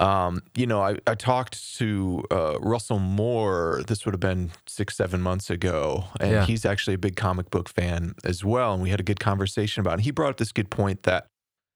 Um, 0.00 0.42
you 0.56 0.66
know, 0.66 0.82
I, 0.82 0.98
I 1.06 1.14
talked 1.14 1.76
to 1.78 2.24
uh, 2.30 2.58
Russell 2.60 2.98
Moore. 2.98 3.82
This 3.86 4.04
would 4.04 4.12
have 4.12 4.20
been 4.20 4.50
six, 4.66 4.96
seven 4.96 5.20
months 5.22 5.50
ago, 5.50 6.04
and 6.18 6.32
Yeah. 6.32 6.44
he's 6.46 6.64
actually 6.64 6.94
a 6.94 6.98
big 6.98 7.14
comic 7.14 7.50
book 7.50 7.68
fan 7.68 8.14
as 8.24 8.44
well. 8.44 8.74
And 8.74 8.82
we 8.82 8.90
had 8.90 8.98
a 8.98 9.04
good 9.04 9.20
conversation 9.20 9.80
about. 9.80 9.92
it. 9.92 9.94
And 9.94 10.02
he 10.02 10.10
brought 10.10 10.30
up 10.30 10.36
this 10.38 10.50
good 10.52 10.70
point 10.70 11.04
that 11.04 11.28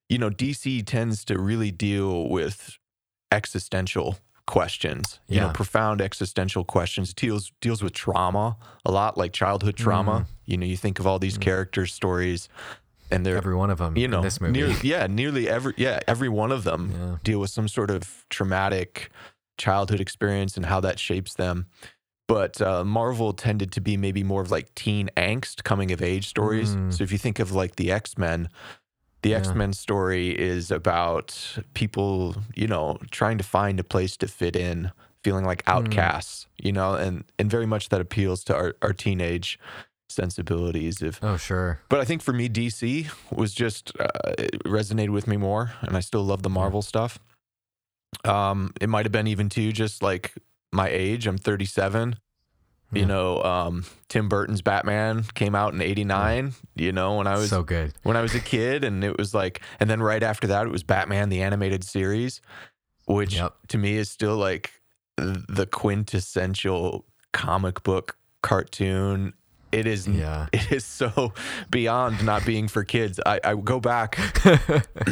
you 0.08 0.16
know, 0.18 0.30
DC 0.30 0.84
tends 0.86 1.22
to 1.26 1.38
really 1.38 1.70
deal 1.70 2.28
with 2.28 2.78
existential 3.30 4.16
questions, 4.48 5.20
you 5.28 5.38
know, 5.40 5.50
profound 5.50 6.00
existential 6.00 6.64
questions. 6.64 7.10
It 7.10 7.16
deals 7.16 7.52
deals 7.60 7.82
with 7.82 7.92
trauma 7.92 8.56
a 8.84 8.90
lot, 8.90 9.16
like 9.18 9.32
childhood 9.32 9.76
trauma. 9.76 10.26
You 10.46 10.56
know, 10.56 10.66
you 10.66 10.76
think 10.76 10.98
of 10.98 11.06
all 11.06 11.18
these 11.20 11.36
characters' 11.38 11.92
stories, 11.92 12.48
and 13.10 13.24
they're 13.24 13.36
Every 13.36 13.54
one 13.54 13.70
of 13.70 13.78
them 13.78 13.96
you 13.96 14.08
know, 14.08 14.18
in 14.18 14.24
this 14.24 14.40
movie. 14.40 14.52
near, 14.60 14.74
yeah, 14.82 15.06
nearly 15.06 15.48
every 15.48 15.74
yeah, 15.76 16.00
every 16.08 16.28
one 16.30 16.50
of 16.50 16.64
them 16.64 16.90
Yeah. 16.98 17.16
deal 17.22 17.38
with 17.40 17.50
some 17.50 17.68
sort 17.68 17.90
of 17.90 18.24
traumatic 18.30 19.10
childhood 19.58 20.00
experience 20.00 20.56
and 20.56 20.66
how 20.66 20.80
that 20.80 20.98
shapes 20.98 21.34
them. 21.34 21.66
But 22.26 22.60
uh, 22.60 22.84
Marvel 22.84 23.32
tended 23.32 23.72
to 23.72 23.80
be 23.80 23.96
maybe 23.96 24.22
more 24.22 24.42
of 24.42 24.50
like 24.50 24.74
teen 24.74 25.08
angst, 25.16 25.62
coming 25.64 25.92
of 25.92 26.02
age 26.02 26.26
stories. 26.26 26.74
Mm. 26.74 26.92
So 26.92 27.04
if 27.04 27.12
you 27.12 27.18
think 27.18 27.38
of 27.38 27.52
like 27.52 27.76
the 27.76 27.90
X 27.92 28.16
Men, 28.18 28.48
the 29.22 29.30
Yeah. 29.30 29.38
X 29.38 29.54
Men 29.54 29.72
story 29.72 30.28
is 30.30 30.70
about 30.70 31.58
people, 31.74 32.36
you 32.54 32.66
know, 32.66 32.98
trying 33.10 33.38
to 33.38 33.44
find 33.44 33.80
a 33.80 33.84
place 33.84 34.16
to 34.18 34.28
fit 34.28 34.54
in, 34.56 34.92
feeling 35.24 35.44
like 35.44 35.64
Mm. 35.64 35.72
outcasts, 35.74 36.46
you 36.62 36.72
know, 36.72 36.94
and 36.94 37.24
and 37.38 37.50
very 37.50 37.66
much 37.66 37.88
that 37.88 38.00
appeals 38.00 38.44
to 38.44 38.54
our, 38.54 38.74
our 38.82 38.92
teenage 38.92 39.58
sensibilities 40.08 41.02
of 41.02 41.18
Oh, 41.22 41.36
sure. 41.36 41.80
but 41.88 42.00
I 42.00 42.04
think 42.04 42.22
for 42.22 42.32
me, 42.32 42.48
DC 42.48 43.10
was 43.30 43.52
just 43.52 43.92
uh, 44.00 44.08
it 44.38 44.62
resonated 44.64 45.10
with 45.10 45.26
me 45.26 45.36
more, 45.36 45.72
and 45.82 45.96
I 45.96 46.00
still 46.00 46.22
love 46.24 46.42
the 46.42 46.48
Marvel 46.50 46.82
stuff. 46.82 47.18
Um, 48.24 48.72
it 48.80 48.88
might 48.88 49.04
have 49.04 49.12
been 49.12 49.26
even 49.26 49.48
too 49.48 49.72
just 49.72 50.02
like 50.02 50.34
my 50.72 50.88
age. 50.88 51.26
I'm 51.26 51.38
37. 51.38 52.16
You 52.90 53.04
know, 53.04 53.42
um, 53.42 53.84
Tim 54.08 54.28
Burton's 54.30 54.62
Batman 54.62 55.24
came 55.34 55.54
out 55.54 55.74
in 55.74 55.82
'89. 55.82 56.54
You 56.74 56.90
know, 56.92 57.16
when 57.16 57.26
I 57.26 57.36
was 57.36 57.50
so 57.50 57.62
good. 57.62 57.92
when 58.02 58.16
I 58.16 58.22
was 58.22 58.34
a 58.34 58.40
kid, 58.40 58.82
and 58.82 59.04
it 59.04 59.18
was 59.18 59.34
like, 59.34 59.60
and 59.78 59.90
then 59.90 60.00
right 60.02 60.22
after 60.22 60.46
that, 60.46 60.66
it 60.66 60.70
was 60.70 60.82
Batman 60.82 61.28
the 61.28 61.42
animated 61.42 61.84
series, 61.84 62.40
which 63.06 63.34
Yep. 63.34 63.54
to 63.68 63.78
me 63.78 63.96
is 63.96 64.10
still 64.10 64.36
like 64.36 64.72
the 65.16 65.66
quintessential 65.70 67.04
comic 67.32 67.82
book 67.82 68.16
cartoon. 68.42 69.34
It 69.70 69.86
is 69.86 70.08
Yeah. 70.08 70.46
it 70.52 70.72
is 70.72 70.86
so 70.86 71.34
beyond 71.70 72.24
not 72.24 72.46
being 72.46 72.68
for 72.68 72.84
kids. 72.84 73.20
I, 73.26 73.38
I 73.44 73.54
go 73.54 73.80
back 73.80 74.18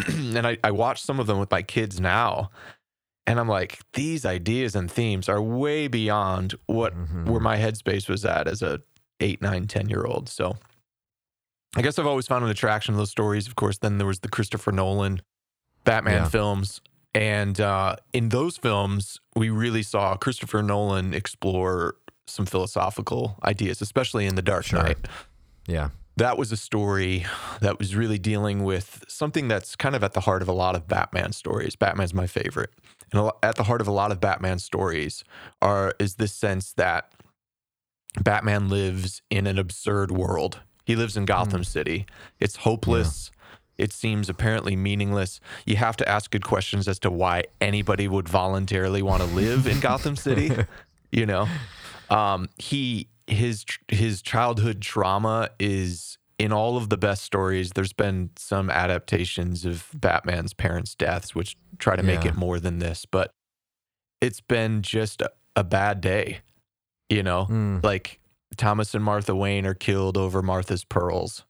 and 0.09 0.47
I, 0.47 0.57
I 0.65 0.71
watch 0.71 1.03
some 1.03 1.21
of 1.21 1.27
them 1.27 1.39
with 1.39 1.51
my 1.51 1.63
kids 1.63 2.01
now. 2.01 2.51
And 3.27 3.41
I'm 3.41 3.49
like, 3.49 3.81
these 3.95 4.25
ideas 4.25 4.77
and 4.77 4.91
themes 4.91 5.29
are 5.29 5.43
way 5.43 5.89
beyond 5.89 6.55
what 6.67 6.95
Mhm. 6.95 7.27
where 7.27 7.41
my 7.41 7.57
headspace 7.59 8.09
was 8.09 8.25
at 8.25 8.47
as 8.47 8.63
a 8.63 8.81
eight, 9.21 9.43
nine, 9.43 9.67
ten 9.67 9.89
year 9.89 10.05
old. 10.05 10.29
So 10.29 10.57
I 11.77 11.83
guess 11.83 11.99
I've 11.99 12.07
always 12.07 12.27
found 12.27 12.45
an 12.45 12.51
attraction 12.51 12.95
to 12.95 12.99
those 12.99 13.11
stories. 13.11 13.47
Of 13.47 13.57
course, 13.57 13.79
then 13.79 13.99
there 13.99 14.07
was 14.07 14.21
the 14.21 14.29
Christopher 14.29 14.73
Nolan 14.73 15.21
Batman 15.85 16.23
Yeah. 16.23 16.29
films. 16.29 16.81
And 17.15 17.61
uh, 17.61 17.97
in 18.13 18.29
those 18.29 18.57
films, 18.57 19.21
we 19.35 19.49
really 19.51 19.83
saw 19.83 20.17
Christopher 20.17 20.63
Nolan 20.63 21.15
explore 21.15 21.97
some 22.27 22.45
philosophical 22.47 23.39
ideas, 23.45 23.81
especially 23.81 24.27
in 24.27 24.35
The 24.35 24.43
Dark 24.43 24.65
Sure. 24.67 24.83
Knight 24.83 24.99
Yeah. 25.67 25.91
that 26.17 26.37
was 26.39 26.51
a 26.53 26.57
story 26.57 27.25
that 27.61 27.79
was 27.79 27.95
really 27.97 28.19
dealing 28.19 28.65
with 28.65 29.05
something 29.09 29.49
that's 29.49 29.77
kind 29.77 29.95
of 29.95 30.03
at 30.05 30.13
the 30.13 30.21
heart 30.21 30.43
of 30.43 30.49
a 30.49 30.53
lot 30.53 30.75
of 30.77 30.87
Batman 30.89 31.33
stories. 31.33 31.77
Batman's 31.77 32.13
my 32.15 32.27
favorite. 32.27 32.73
And 33.13 33.31
at 33.43 33.57
the 33.57 33.65
heart 33.65 33.81
of 33.81 33.89
a 33.89 33.93
lot 33.93 34.13
of 34.13 34.21
Batman 34.21 34.59
stories 34.59 35.25
are 35.63 35.95
is 35.99 36.17
this 36.17 36.33
sense 36.33 36.73
that 36.73 37.13
Batman 38.21 38.69
lives 38.69 39.23
in 39.31 39.47
an 39.47 39.59
absurd 39.59 40.11
world. 40.11 40.61
He 40.85 40.97
lives 40.97 41.17
in 41.17 41.25
Gotham 41.25 41.65
City. 41.65 42.07
It's 42.41 42.57
hopeless. 42.57 43.31
It 43.77 43.93
seems 43.93 44.29
apparently 44.29 44.75
meaningless. 44.77 45.41
You 45.67 45.77
have 45.77 45.97
to 45.99 46.09
ask 46.09 46.31
good 46.31 46.45
questions 46.45 46.89
as 46.89 46.99
to 47.01 47.11
why 47.11 47.45
anybody 47.61 48.09
would 48.09 48.29
voluntarily 48.29 49.03
want 49.03 49.23
to 49.23 49.29
live 49.29 49.67
in 49.67 49.81
Gotham 49.81 50.17
City. 50.17 50.51
You 51.13 51.25
know, 51.25 51.49
um, 52.11 52.49
he 52.59 53.09
his 53.27 53.65
his 53.89 54.21
childhood 54.23 54.83
trauma 54.83 55.51
is 55.59 56.19
in 56.39 56.53
all 56.53 56.77
of 56.77 56.91
the 56.91 56.97
best 56.97 57.23
stories. 57.23 57.71
There's 57.71 57.93
been 57.93 58.31
some 58.37 58.71
adaptations 58.71 59.65
of 59.65 59.89
Batman's 59.95 60.53
parents' 60.53 60.95
deaths, 60.95 61.35
which 61.35 61.57
try 61.79 61.97
to 61.97 62.03
make 62.03 62.25
it 62.25 62.35
more 62.35 62.59
than 62.61 62.79
this, 62.79 63.05
but 63.11 63.31
it's 64.21 64.41
been 64.41 64.83
just 64.83 65.21
a, 65.23 65.31
a 65.55 65.65
bad 65.65 66.01
day. 66.01 66.41
You 67.09 67.23
know, 67.23 67.47
Mm. 67.51 67.85
like 67.85 68.19
Thomas 68.57 68.95
and 68.95 69.05
Martha 69.05 69.35
Wayne 69.35 69.67
are 69.67 69.75
killed 69.75 70.17
over 70.17 70.43
Martha's 70.43 70.85
pearls 70.85 71.45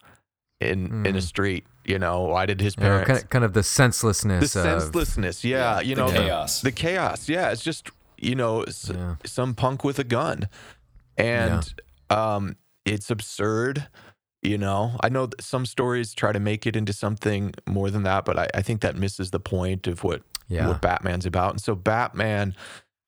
in 0.60 1.06
in 1.06 1.14
a 1.16 1.18
Mm. 1.18 1.22
street. 1.22 1.66
You 1.84 1.98
know, 1.98 2.22
why 2.22 2.46
did 2.46 2.60
his 2.60 2.74
You 2.76 2.82
know, 2.82 2.88
parents? 2.88 3.06
kind, 3.08 3.22
of, 3.22 3.30
kind 3.30 3.44
of 3.44 3.52
the 3.52 3.62
senselessness. 3.62 4.52
the 4.52 4.60
of- 4.60 4.82
senselessness, 4.82 5.44
yeah, 5.44 5.80
you 5.80 5.94
know, 5.94 6.08
the 6.08 6.14
know, 6.14 6.20
chaos. 6.24 6.60
the 6.60 6.72
chaos, 6.72 7.28
yeah. 7.28 7.50
It's 7.52 7.62
just 7.62 7.90
you 8.18 8.34
know, 8.34 8.62
s- 8.62 8.90
Yeah. 8.92 9.16
some 9.24 9.54
punk 9.54 9.84
with 9.84 9.98
a 9.98 10.04
gun, 10.04 10.48
and 11.18 11.72
um, 12.10 12.56
it's 12.84 13.10
absurd. 13.10 13.88
You 14.46 14.58
know, 14.58 14.96
I 15.02 15.08
know 15.08 15.28
some 15.40 15.66
stories 15.66 16.14
try 16.14 16.32
to 16.32 16.40
make 16.40 16.66
it 16.66 16.76
into 16.76 16.92
something 16.92 17.52
more 17.66 17.90
than 17.90 18.04
that, 18.04 18.24
but 18.24 18.38
I, 18.38 18.48
I 18.54 18.62
think 18.62 18.80
that 18.82 18.96
misses 18.96 19.30
the 19.30 19.40
point 19.40 19.86
of 19.86 20.04
what 20.04 20.22
Yeah. 20.48 20.68
what 20.68 20.80
Batman's 20.80 21.26
about. 21.26 21.50
And 21.52 21.60
so, 21.60 21.74
Batman, 21.74 22.54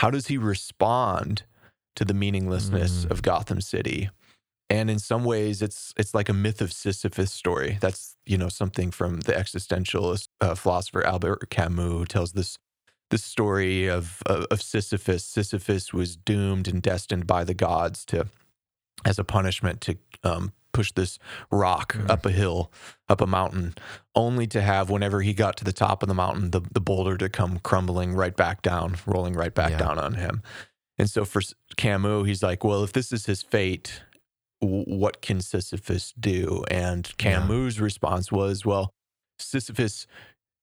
how 0.00 0.10
does 0.10 0.26
he 0.26 0.36
respond 0.38 1.42
to 1.96 2.04
the 2.04 2.14
meaninglessness 2.14 3.04
Mm. 3.04 3.10
of 3.10 3.22
Gotham 3.22 3.60
City? 3.60 4.10
And 4.70 4.90
in 4.90 4.98
some 4.98 5.24
ways, 5.24 5.62
it's 5.62 5.94
it's 5.96 6.14
like 6.14 6.28
a 6.28 6.34
myth 6.34 6.60
of 6.60 6.72
Sisyphus 6.72 7.32
story. 7.32 7.78
That's 7.80 8.16
you 8.26 8.36
know 8.36 8.48
something 8.50 8.90
from 8.90 9.20
the 9.20 9.32
existentialist 9.32 10.28
uh, 10.40 10.54
philosopher 10.56 11.04
Albert 11.06 11.48
Camus 11.50 11.84
who 11.92 12.04
tells 12.04 12.32
this 12.32 12.58
this 13.10 13.24
story 13.24 13.86
of, 13.86 14.22
of 14.26 14.44
of 14.50 14.60
Sisyphus. 14.60 15.24
Sisyphus 15.24 15.92
was 15.94 16.16
doomed 16.16 16.68
and 16.68 16.82
destined 16.82 17.26
by 17.26 17.44
the 17.44 17.54
gods 17.54 18.04
to, 18.06 18.26
as 19.06 19.18
a 19.18 19.24
punishment, 19.24 19.80
to 19.82 19.96
um, 20.22 20.52
push 20.72 20.92
this 20.92 21.18
rock 21.50 21.94
Mm. 21.94 22.10
up 22.10 22.26
a 22.26 22.30
hill, 22.30 22.70
up 23.08 23.20
a 23.20 23.26
mountain, 23.26 23.74
only 24.14 24.46
to 24.48 24.60
have 24.60 24.90
whenever 24.90 25.22
he 25.22 25.32
got 25.34 25.56
to 25.58 25.64
the 25.64 25.72
top 25.72 26.02
of 26.02 26.08
the 26.08 26.14
mountain, 26.14 26.50
the 26.50 26.60
the 26.72 26.80
boulder 26.80 27.16
to 27.16 27.28
come 27.28 27.58
crumbling 27.60 28.14
right 28.14 28.36
back 28.36 28.62
down, 28.62 28.96
rolling 29.06 29.34
right 29.34 29.54
back 29.54 29.70
Yeah. 29.72 29.78
down 29.78 29.98
on 29.98 30.14
him. 30.14 30.42
And 30.98 31.08
so 31.08 31.24
for 31.24 31.40
Camus, 31.76 32.26
he's 32.26 32.42
like, 32.42 32.64
well, 32.64 32.82
if 32.84 32.92
this 32.92 33.12
is 33.12 33.26
his 33.26 33.42
fate, 33.42 34.02
what 34.60 35.22
can 35.22 35.40
Sisyphus 35.40 36.12
do? 36.18 36.64
And 36.70 37.06
Yeah. 37.20 37.40
Camus' 37.40 37.78
response 37.78 38.32
was, 38.32 38.64
well, 38.66 38.90
Sisyphus 39.38 40.06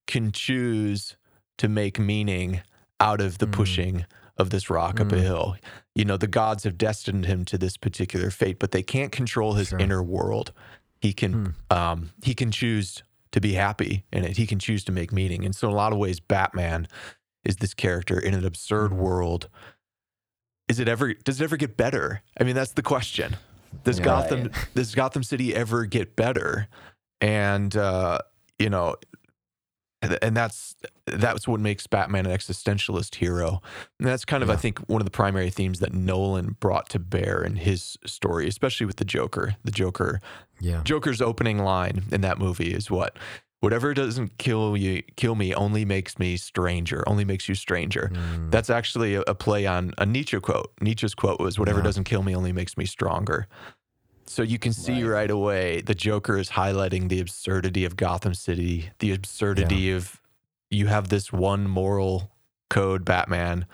can 0.07 0.31
choose 0.33 1.15
to 1.57 1.69
make 1.69 1.97
meaning 1.97 2.61
out 2.99 3.21
of 3.21 3.37
the 3.37 3.47
Mm. 3.47 3.53
pushing 3.53 4.05
of 4.37 4.49
this 4.49 4.69
rock 4.69 4.99
up 4.99 5.11
a 5.11 5.17
hill. 5.19 5.55
You 5.93 6.05
know, 6.05 6.17
the 6.17 6.27
gods 6.27 6.63
have 6.65 6.77
destined 6.77 7.25
him 7.25 7.45
to 7.45 7.57
this 7.57 7.77
particular 7.77 8.29
fate, 8.29 8.59
but 8.59 8.71
they 8.71 8.83
can't 8.83 9.11
control 9.11 9.53
his 9.53 9.69
Sure. 9.69 9.79
inner 9.79 10.03
world. 10.03 10.51
He 10.99 11.13
can 11.13 11.55
um, 11.69 12.11
he 12.23 12.33
can 12.33 12.51
choose 12.51 13.03
to 13.31 13.39
be 13.41 13.53
happy 13.53 14.05
in 14.11 14.23
it. 14.23 14.37
He 14.37 14.45
can 14.47 14.59
choose 14.59 14.83
to 14.85 14.91
make 14.91 15.11
meaning. 15.11 15.45
And 15.45 15.55
so 15.55 15.67
in 15.67 15.73
a 15.73 15.77
lot 15.77 15.93
of 15.93 15.97
ways, 15.99 16.19
Batman 16.19 16.87
is 17.43 17.57
this 17.57 17.73
character 17.73 18.19
in 18.19 18.33
an 18.33 18.45
absurd 18.45 18.91
world. 18.93 19.49
Is 20.67 20.79
it 20.79 20.87
ever 20.87 21.13
does 21.13 21.39
it 21.39 21.43
ever 21.43 21.57
get 21.57 21.77
better? 21.77 22.21
I 22.39 22.43
mean, 22.43 22.55
that's 22.55 22.71
the 22.73 22.81
question. 22.81 23.37
Does 23.83 23.99
Yeah. 23.99 24.05
Gotham 24.05 24.41
Right. 24.43 24.67
does 24.73 24.95
Gotham 24.95 25.23
City 25.23 25.53
ever 25.55 25.85
get 25.85 26.15
better? 26.15 26.67
And 27.21 27.75
uh, 27.75 28.19
you 28.59 28.69
know, 28.69 28.95
and- 30.21 30.35
that's 30.37 30.75
that's 31.07 31.47
what 31.47 31.59
makes 31.59 31.85
Batman 31.87 32.25
an 32.25 32.35
existentialist 32.35 33.15
hero. 33.15 33.61
And 33.99 34.07
that's 34.07 34.25
kind 34.25 34.41
of 34.43 34.49
I 34.49 34.55
think 34.55 34.79
one 34.87 35.01
of 35.01 35.05
the 35.05 35.11
primary 35.11 35.49
themes 35.51 35.79
that 35.79 35.93
Nolan 35.93 36.55
brought 36.59 36.89
to 36.89 36.99
bear 36.99 37.43
in 37.43 37.55
his 37.57 37.97
story, 38.05 38.47
especially 38.47 38.85
with 38.87 38.95
the 38.97 39.05
Joker. 39.05 39.55
The 39.63 39.71
Joker 39.71 40.19
Yeah. 40.59 40.81
Joker's 40.83 41.21
opening 41.21 41.59
line 41.59 42.03
in 42.11 42.21
that 42.21 42.39
movie 42.39 42.73
is 42.73 42.89
what? 42.89 43.17
Whatever 43.61 43.93
doesn't 43.93 44.37
kill 44.37 44.75
you, 44.77 45.01
kill 45.15 45.33
me, 45.35 45.53
only 45.53 45.85
makes 45.85 46.19
me 46.19 46.37
stranger. 46.37 47.03
Only 47.07 47.25
makes 47.25 47.47
you 47.49 47.55
stranger. 47.55 48.11
Mm. 48.13 48.51
That's 48.51 48.69
actually 48.69 49.15
a, 49.15 49.21
a 49.21 49.33
play 49.33 49.65
on 49.65 49.93
a 49.97 50.05
Nietzsche 50.05 50.39
quote. 50.39 50.71
Nietzsche's 50.81 51.15
quote 51.15 51.39
was, 51.39 51.57
"Whatever 51.57 51.79
Yeah. 51.79 51.85
doesn't 51.85 52.03
kill 52.03 52.21
me, 52.21 52.35
only 52.35 52.51
makes 52.51 52.77
me 52.77 52.85
stronger." 52.85 53.47
So 54.27 54.41
you 54.41 54.57
can 54.57 54.73
see 54.73 55.03
Right. 55.03 55.11
right 55.11 55.31
away 55.31 55.81
the 55.81 55.95
Joker 55.95 56.37
is 56.37 56.49
highlighting 56.51 57.09
the 57.09 57.19
absurdity 57.19 57.85
of 57.85 57.95
Gotham 57.95 58.33
City, 58.33 58.89
the 58.99 59.11
absurdity 59.13 59.91
of 59.91 60.21
you 60.71 60.87
have 60.87 61.09
this 61.09 61.31
one 61.31 61.67
moral 61.67 62.31
code, 62.69 63.05
Batman. 63.05 63.65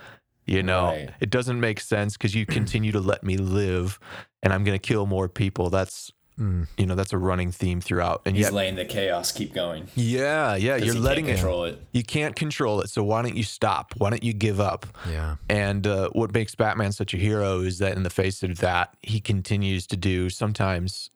You 0.45 0.63
know, 0.63 0.87
Right. 0.87 1.11
it 1.21 1.29
doesn't 1.29 1.59
make 1.59 1.79
sense 1.79 2.17
because 2.17 2.35
you 2.35 2.45
continue 2.45 2.91
to 2.91 2.99
let 2.99 3.23
me 3.23 3.37
live, 3.37 3.99
and 4.43 4.51
I'm 4.51 4.63
going 4.63 4.77
to 4.77 4.87
kill 4.87 5.05
more 5.05 5.29
people. 5.29 5.69
That's 5.69 6.11
Mm. 6.41 6.67
you 6.77 6.87
know 6.87 6.95
that's 6.95 7.13
a 7.13 7.19
running 7.19 7.51
theme 7.51 7.81
throughout 7.81 8.23
and 8.25 8.35
He's 8.35 8.45
yet 8.45 8.53
letting 8.53 8.75
the 8.75 8.85
chaos 8.85 9.31
keep 9.31 9.53
going. 9.53 9.87
yeah 9.93 10.55
yeah. 10.55 10.75
you're 10.77 10.95
he 10.95 10.99
letting 10.99 11.25
can't 11.25 11.37
it 11.37 11.41
control 11.41 11.63
it. 11.65 11.81
you 11.91 12.03
can't 12.03 12.35
control 12.35 12.81
it 12.81 12.89
so 12.89 13.03
why 13.03 13.21
don't 13.21 13.35
you 13.37 13.43
stop 13.43 13.93
why 13.97 14.09
don't 14.09 14.23
you 14.23 14.33
give 14.33 14.59
up 14.59 14.87
Yeah. 15.07 15.35
and 15.49 15.85
uh, 15.85 16.09
what 16.13 16.33
makes 16.33 16.55
batman 16.55 16.93
such 16.93 17.13
a 17.13 17.17
hero 17.17 17.59
is 17.59 17.77
that 17.77 17.95
in 17.95 18.01
the 18.03 18.09
face 18.09 18.41
of 18.41 18.57
that 18.57 18.95
he 19.03 19.19
continues 19.19 19.85
to 19.87 19.97
do 19.97 20.29
sometimes 20.31 21.11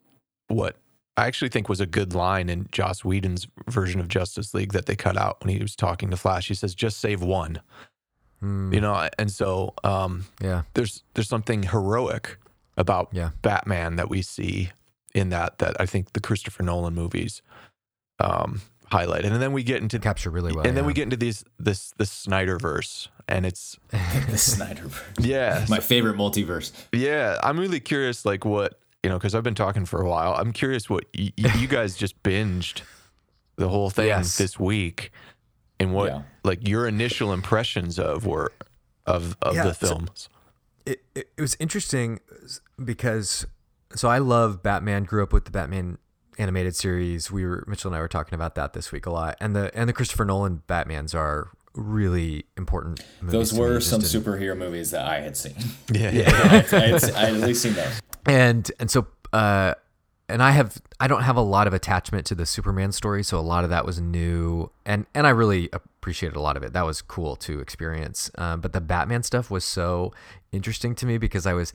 what 0.47 0.75
i 1.17 1.25
actually 1.25 1.49
think 1.49 1.69
was 1.69 1.81
a 1.81 1.88
good 1.88 2.13
line 2.13 2.47
in 2.47 2.67
joss 2.71 3.03
whedon's 3.03 3.47
version 3.67 3.99
of 3.99 4.07
justice 4.07 4.53
league 4.53 4.73
that 4.73 4.85
they 4.85 4.95
cut 4.95 5.17
out 5.17 5.43
when 5.43 5.55
he 5.55 5.59
was 5.59 5.75
talking 5.75 6.11
to 6.11 6.17
flash 6.17 6.49
he 6.49 6.53
says 6.53 6.75
just 6.75 6.99
save 6.99 7.23
one 7.23 7.59
Mm. 8.43 8.73
you 8.73 8.81
know 8.81 9.07
and 9.17 9.31
so 9.31 9.73
um, 9.85 10.25
Yeah. 10.41 10.63
there's 10.73 11.03
there's 11.13 11.29
something 11.29 11.63
heroic 11.63 12.38
about 12.77 13.07
Yeah. 13.13 13.29
Batman 13.41 13.95
that 13.95 14.09
we 14.09 14.21
see 14.21 14.71
in 15.15 15.30
that 15.30 15.58
that 15.58 15.75
I 15.80 15.88
think 15.88 16.13
the 16.13 16.19
Christopher 16.19 16.62
Nolan 16.62 16.93
movies 16.93 17.41
um, 18.19 18.62
highlight. 18.91 19.25
And 19.25 19.41
then 19.41 19.51
we 19.54 19.63
get 19.63 19.82
into 19.82 19.97
Capture 19.97 20.30
really 20.30 20.54
well. 20.54 20.67
and 20.67 20.78
then 20.78 20.86
we 20.86 20.93
get 20.93 21.04
into 21.04 21.17
these 21.17 21.43
this 21.58 21.91
this 21.97 22.25
Snyderverse, 22.28 23.08
and 23.28 23.45
it's 23.45 23.80
the 24.30 24.38
Snyder. 24.38 24.89
yeah 25.19 25.65
My 25.69 25.80
favorite 25.80 26.17
multiverse. 26.17 26.71
yeah. 26.91 27.38
I'm 27.41 27.60
really 27.60 27.80
curious, 27.80 28.25
like 28.25 28.45
what 28.45 28.80
you 29.04 29.10
know, 29.10 29.17
because 29.17 29.34
I've 29.36 29.43
been 29.43 29.56
talking 29.56 29.86
for 29.86 30.01
a 30.01 30.08
while. 30.10 30.34
I'm 30.36 30.51
curious 30.51 30.89
what 30.89 31.06
y- 31.17 31.32
y- 31.38 31.54
you 31.58 31.67
guys 31.67 31.95
just 31.95 32.21
binged 32.23 32.82
the 33.56 33.69
whole 33.69 33.89
thing 33.89 34.08
Yes. 34.08 34.38
this 34.38 34.60
week, 34.60 35.12
and 35.80 35.93
what 35.93 36.12
Yeah. 36.12 36.21
like 36.43 36.67
your 36.67 36.88
initial 36.88 37.32
impressions 37.34 37.97
of 37.99 38.25
were 38.25 38.51
of 39.06 39.38
of 39.41 39.56
Yeah, 39.56 39.63
the 39.63 39.73
so- 39.73 39.88
films. 39.88 40.30
it, 40.86 41.04
it, 41.15 41.30
it 41.38 41.41
was 41.41 41.56
interesting 41.60 42.19
because 42.84 43.45
so 43.95 44.10
I 44.10 44.19
love 44.19 44.63
Batman. 44.63 45.03
Grew 45.03 45.23
up 45.23 45.34
with 45.34 45.45
the 45.45 45.51
Batman 45.51 45.97
animated 46.38 46.75
series. 46.75 47.31
We 47.31 47.45
were 47.45 47.63
Mitchell 47.67 47.89
and 47.89 47.97
I 47.97 47.99
were 47.99 48.08
talking 48.08 48.36
about 48.36 48.55
that 48.55 48.73
this 48.73 48.91
week 48.91 49.05
a 49.05 49.12
lot. 49.12 49.38
And 49.39 49.55
the 49.55 49.71
and 49.77 49.88
the 49.89 49.93
Christopher 49.93 50.25
Nolan 50.25 50.63
Batmans 50.67 51.15
are 51.15 51.49
really 51.73 52.45
important. 52.58 53.03
movies 53.21 53.51
Those 53.51 53.53
were 53.53 53.79
some 53.79 54.01
superhero 54.01 54.58
movies 54.58 54.91
that 54.91 55.08
I 55.08 55.19
had 55.21 55.36
seen. 55.38 55.55
Yeah, 55.91 56.12
yeah. 56.12 56.27
I, 56.27 56.47
had, 56.58 56.73
I 56.73 57.25
had 57.25 57.34
at 57.36 57.47
least 57.47 57.62
seen 57.62 57.73
those. 57.73 58.01
and 58.25 58.71
and 58.79 58.89
so 58.89 59.08
uh 59.34 59.75
and 60.27 60.41
I 60.41 60.51
have 60.51 60.81
I 60.99 61.08
don't 61.08 61.21
have 61.21 61.36
a 61.36 61.41
lot 61.41 61.67
of 61.67 61.73
attachment 61.73 62.25
to 62.27 62.36
the 62.36 62.45
Superman 62.45 62.91
story, 62.91 63.23
so 63.23 63.38
a 63.38 63.41
lot 63.41 63.63
of 63.63 63.69
that 63.69 63.86
was 63.86 63.99
new, 63.99 64.71
and 64.86 65.05
and 65.13 65.27
I 65.27 65.29
really 65.29 65.69
appreciated 65.71 66.36
a 66.36 66.41
lot 66.41 66.58
of 66.58 66.63
it. 66.63 66.73
That 66.73 66.86
was 66.86 67.01
cool 67.01 67.36
to 67.38 67.60
experience. 67.60 68.31
Um, 68.36 68.62
but 68.62 68.73
the 68.73 68.81
Batman 68.81 69.23
stuff 69.23 69.51
was 69.51 69.63
so 69.63 70.13
interesting 70.51 70.95
to 70.95 71.05
me 71.05 71.17
because 71.17 71.45
I 71.45 71.53
was 71.53 71.73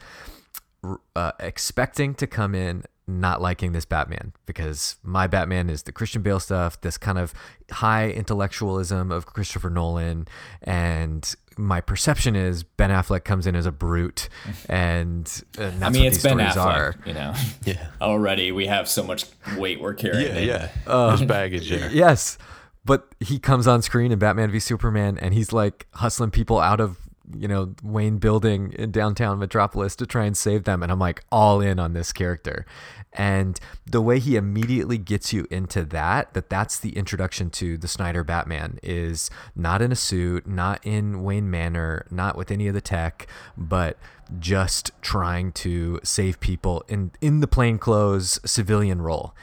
uh, 1.15 1.33
expecting 1.39 2.15
to 2.15 2.27
come 2.27 2.55
in 2.55 2.85
not 3.07 3.43
liking 3.43 3.73
this 3.73 3.85
Batman 3.85 4.33
because 4.47 4.97
my 5.03 5.27
Batman 5.27 5.69
is 5.69 5.83
the 5.83 5.93
Christian 5.93 6.23
Bale 6.23 6.41
stuff, 6.41 6.81
this 6.81 6.97
kind 6.97 7.19
of 7.19 7.35
high 7.71 8.11
intellectualism 8.11 9.11
of 9.11 9.27
Christopher 9.27 9.71
Nolan, 9.71 10.29
and 10.63 11.35
my 11.57 11.81
perception 11.81 12.37
is 12.37 12.63
Ben 12.63 12.91
Affleck 12.91 13.25
comes 13.25 13.47
in 13.47 13.57
as 13.57 13.67
a 13.67 13.73
brute, 13.73 14.29
and, 14.69 15.31
and 15.59 15.81
that's 15.81 15.83
I 15.83 15.89
mean, 15.91 16.05
what 16.05 16.07
it's 16.13 16.23
these 16.23 16.23
Ben 16.23 16.39
Affleck. 16.39 16.57
are. 16.57 16.97
You 17.05 17.15
know, 17.15 17.35
yeah. 17.65 17.87
already 18.01 18.53
we 18.53 18.67
have 18.67 18.89
so 18.89 19.03
much 19.03 19.27
weight 19.57 19.81
we're 19.81 19.95
carrying. 19.95 20.35
Yeah, 20.35 20.39
in. 20.39 20.49
yeah. 20.49 20.69
There's 20.87 21.23
baggage 21.23 21.69
there. 21.69 21.91
Yes, 21.91 22.39
but 22.85 23.09
he 23.21 23.39
comes 23.39 23.67
on 23.67 23.83
screen 23.83 24.13
in 24.13 24.19
Batman 24.19 24.51
v 24.51 24.59
Superman, 24.59 25.19
and 25.19 25.35
he's 25.35 25.53
like 25.53 25.87
hustling 25.95 26.31
people 26.31 26.61
out 26.61 26.81
of 26.81 26.97
you 27.37 27.49
know 27.49 27.75
Wayne 27.83 28.19
Building 28.19 28.73
in 28.73 28.91
downtown 28.91 29.39
Metropolis 29.39 29.97
to 29.97 30.07
try 30.07 30.25
and 30.25 30.37
save 30.37 30.65
them, 30.65 30.83
and 30.83 30.91
I'm 30.91 30.99
like 30.99 31.25
all 31.31 31.61
in 31.61 31.79
on 31.79 31.93
this 31.93 32.13
character, 32.13 32.67
and 33.13 33.59
the 33.87 34.01
way 34.01 34.19
he 34.19 34.37
immediately 34.37 34.99
gets 34.99 35.33
you 35.33 35.47
into 35.51 35.85
that 35.87 36.35
that 36.35 36.49
that's 36.49 36.79
the 36.79 36.97
introduction 36.97 37.51
to 37.51 37.77
the 37.77 37.89
Snyder 37.89 38.25
Batman 38.25 38.79
is 38.83 39.31
not 39.55 39.83
in 39.83 39.93
a 39.93 39.97
suit, 39.97 40.47
not 40.47 40.85
in 40.85 41.23
Wayne 41.23 41.51
Manor, 41.51 42.07
not 42.11 42.37
with 42.37 42.51
any 42.51 42.69
of 42.69 42.75
the 42.75 42.81
tech, 42.81 43.27
but 43.57 43.99
just 44.39 44.93
trying 45.03 45.53
to 45.53 46.01
save 46.03 46.41
people 46.41 46.85
in 46.89 47.11
in 47.21 47.41
the 47.41 47.49
plainclothes 47.49 48.39
civilian 48.45 49.03
role 49.03 49.35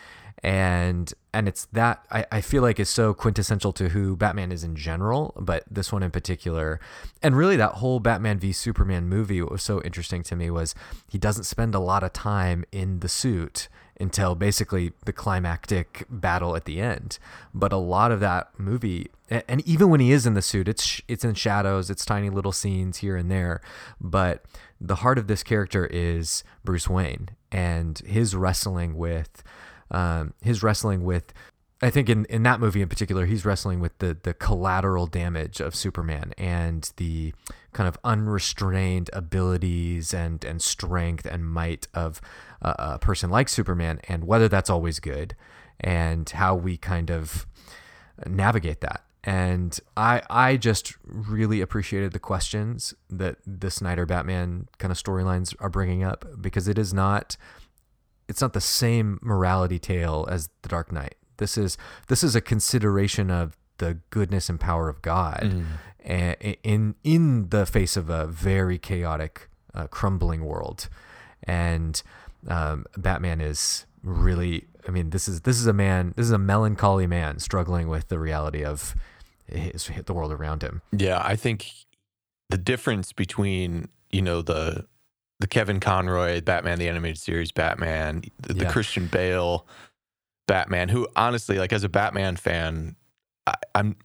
and 0.44 1.14
and 1.34 1.48
it's 1.48 1.66
that 1.66 2.06
I, 2.12 2.26
I 2.32 2.42
feel 2.42 2.62
like 2.62 2.80
is 2.80 2.90
so 2.90 3.14
quintessential 3.14 3.74
to 3.74 3.90
who 3.90 4.16
Batman 4.16 4.52
is 4.52 4.64
in 4.64 4.76
general, 4.76 5.34
but 5.40 5.64
this 5.70 5.92
one 5.92 6.04
in 6.04 6.12
particular, 6.12 6.80
and 7.22 7.36
really 7.36 7.58
that 7.58 7.74
whole 7.74 8.00
Batman 8.00 8.40
v 8.40 8.52
Superman 8.52 9.08
movie. 9.08 9.42
What 9.42 9.52
was 9.52 9.64
so 9.64 9.82
interesting 9.82 10.24
to 10.24 10.36
me 10.36 10.50
was 10.50 10.76
he 11.08 11.18
doesn't 11.18 11.46
spend 11.46 11.76
a 11.76 11.80
lot 11.80 12.04
of 12.04 12.14
time 12.14 12.66
in 12.72 13.00
the 13.00 13.10
suit 13.10 13.68
until 14.00 14.36
basically 14.36 14.94
the 15.06 15.14
climactic 15.14 16.06
battle 16.10 16.56
at 16.56 16.66
the 16.66 16.80
end. 16.80 17.18
But 17.54 17.74
a 17.74 17.78
lot 17.78 18.12
of 18.12 18.20
that 18.20 18.52
movie, 18.58 19.10
and 19.30 19.62
even 19.68 19.90
when 19.90 20.00
he 20.00 20.12
is 20.12 20.28
in 20.28 20.34
the 20.36 20.42
suit, 20.42 20.68
it's 20.68 21.02
it's 21.08 21.26
in 21.26 21.34
shadows, 21.34 21.90
it's 21.90 22.06
tiny 22.06 22.30
little 22.30 22.52
scenes 22.52 22.98
here 22.98 23.18
and 23.18 23.32
there, 23.32 23.62
but 24.00 24.46
the 24.80 24.96
heart 24.96 25.18
of 25.18 25.28
this 25.28 25.42
character 25.44 25.88
is 25.88 26.44
Bruce 26.64 26.88
Wayne 26.88 27.30
and 27.52 27.98
his 28.00 28.36
wrestling 28.36 28.96
with 28.96 29.44
um, 29.92 30.34
his 30.42 30.64
wrestling 30.64 31.04
with 31.04 31.34
I 31.82 31.92
think 31.92 32.10
in, 32.10 32.26
in 32.26 32.42
that 32.44 32.60
movie 32.60 32.82
in 32.82 32.90
particular, 32.90 33.26
he's 33.26 33.46
wrestling 33.46 33.80
with 33.80 33.98
the 34.00 34.18
the 34.22 34.34
collateral 34.34 35.06
damage 35.06 35.60
of 35.60 35.76
Superman 35.76 36.34
and 36.38 36.92
the 36.98 37.34
kind 37.74 37.88
of 37.88 38.00
unrestrained 38.04 39.10
abilities 39.14 40.14
and 40.14 40.44
and 40.44 40.62
strength 40.62 41.28
and 41.28 41.46
might 41.46 41.88
of 41.94 42.20
a, 42.62 42.76
a 42.80 43.00
person 43.00 43.30
like 43.30 43.48
Superman, 43.48 44.00
and 44.08 44.26
whether 44.26 44.48
that's 44.48 44.72
always 44.72 45.00
good, 45.00 45.36
and 45.80 46.28
how 46.28 46.56
we 46.56 46.78
kind 46.78 47.12
of 47.12 47.46
navigate 48.26 48.82
that. 48.82 49.04
And 49.24 49.80
I 49.96 50.24
I 50.32 50.58
just 50.58 50.96
really 51.04 51.62
appreciated 51.62 52.12
the 52.12 52.20
questions 52.20 52.96
that 53.08 53.38
the 53.46 53.70
Snyder 53.70 54.08
Batman 54.08 54.68
kind 54.80 54.92
of 54.92 54.98
storylines 54.98 55.54
are 55.60 55.70
bringing 55.70 56.04
up 56.04 56.26
because 56.42 56.68
it 56.68 56.80
is 56.80 56.92
not 56.92 57.38
it's 58.28 58.42
not 58.42 58.54
the 58.54 58.62
same 58.62 59.20
morality 59.22 59.80
tale 59.80 60.28
as 60.30 60.50
the 60.62 60.70
Dark 60.70 60.92
Knight. 60.92 61.16
This 61.38 61.58
is 61.58 61.78
this 62.08 62.24
is 62.24 62.36
a 62.36 62.42
consideration 62.42 63.30
of 63.32 63.56
the 63.78 64.00
goodness 64.10 64.50
and 64.50 64.60
power 64.60 64.90
of 64.90 65.02
God 65.02 65.64
a- 66.04 66.58
in 66.64 66.96
in 67.04 67.50
the 67.50 67.66
face 67.66 67.96
of 67.98 68.10
a 68.10 68.26
very 68.28 68.78
chaotic, 68.78 69.50
uh, 69.74 69.88
crumbling 69.88 70.44
world, 70.46 70.90
and 71.44 72.02
um, 72.48 72.86
Batman 72.98 73.42
is 73.42 73.86
really. 74.04 74.66
I 74.88 74.92
mean, 74.92 75.10
this 75.10 75.28
is 75.28 75.42
this 75.42 75.60
is 75.60 75.68
a 75.68 75.74
man. 75.74 76.14
This 76.16 76.26
is 76.26 76.32
a 76.32 76.38
melancholy 76.38 77.08
man 77.08 77.40
struggling 77.40 77.90
with 77.90 78.08
the 78.08 78.18
reality 78.20 78.64
of 78.64 78.96
his, 79.48 79.90
the 80.06 80.14
world 80.14 80.32
around 80.32 80.62
him. 80.64 80.82
Yeah, 80.92 81.22
I 81.24 81.36
think 81.36 81.70
the 82.50 82.58
difference 82.58 83.12
between 83.12 83.90
you 84.12 84.22
know 84.22 84.42
the 84.42 84.86
the 85.40 85.48
Kevin 85.48 85.80
Conroy 85.80 86.42
Batman 86.42 86.80
the 86.80 86.88
animated 86.90 87.20
series 87.20 87.52
Batman, 87.52 88.24
the, 88.42 88.54
the 88.54 88.66
Christian 88.66 89.08
Bale 89.08 89.68
Batman, 90.48 90.90
who 90.90 91.08
honestly, 91.16 91.58
like 91.60 91.74
as 91.74 91.84
a 91.84 91.90
Batman 91.90 92.36
fan, 92.38 92.96
I, 93.46 93.54
I'm 93.76 93.96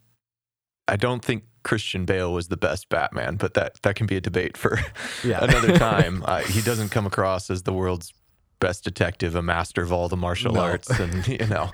I 0.89 0.97
don't 0.97 1.25
think 1.25 1.45
Christian 1.63 2.05
Bale 2.05 2.33
was 2.33 2.49
the 2.49 2.57
best 2.57 2.89
Batman, 2.89 3.37
but 3.37 3.55
that 3.55 3.81
that 3.83 3.95
can 3.97 4.07
be 4.07 4.17
a 4.17 4.21
debate 4.21 4.57
for 4.57 4.79
Yeah. 5.25 5.39
another 5.45 5.79
time. 5.79 6.23
Uh, 6.27 6.41
he 6.43 6.61
doesn't 6.61 6.89
come 6.91 7.07
across 7.07 7.51
as 7.51 7.63
the 7.63 7.73
world's 7.73 8.13
best 8.61 8.85
detective, 8.85 9.35
a 9.35 9.43
master 9.43 9.83
of 9.83 9.93
all 9.93 10.09
the 10.09 10.17
martial 10.17 10.53
No. 10.55 10.61
arts, 10.61 10.91
and 10.91 11.27
you 11.41 11.47
know, 11.47 11.71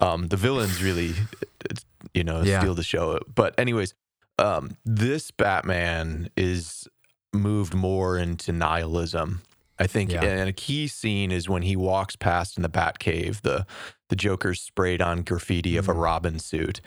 um, 0.00 0.26
the 0.28 0.36
villains 0.36 0.82
really, 0.82 1.14
you 2.14 2.24
know, 2.24 2.42
Yeah. 2.42 2.60
steal 2.60 2.74
the 2.74 2.82
show. 2.82 3.20
But 3.32 3.58
anyways, 3.58 3.94
um, 4.38 4.76
this 4.84 5.30
Batman 5.30 6.28
is 6.36 6.86
moved 7.32 7.74
more 7.74 8.18
into 8.18 8.52
nihilism. 8.52 9.42
I 9.80 9.86
think, 9.86 10.10
Yeah. 10.10 10.24
and 10.24 10.48
a 10.48 10.52
key 10.52 10.88
scene 10.88 11.30
is 11.30 11.48
when 11.48 11.62
he 11.62 11.76
walks 11.76 12.16
past 12.16 12.56
in 12.56 12.62
the 12.62 12.68
Batcave. 12.68 13.42
The 13.42 13.64
the 14.08 14.16
Joker's 14.16 14.60
sprayed 14.60 15.00
on 15.02 15.22
graffiti 15.22 15.76
of 15.76 15.88
a 15.88 15.92
Mm. 15.94 16.02
Robin 16.02 16.38
suit, 16.40 16.80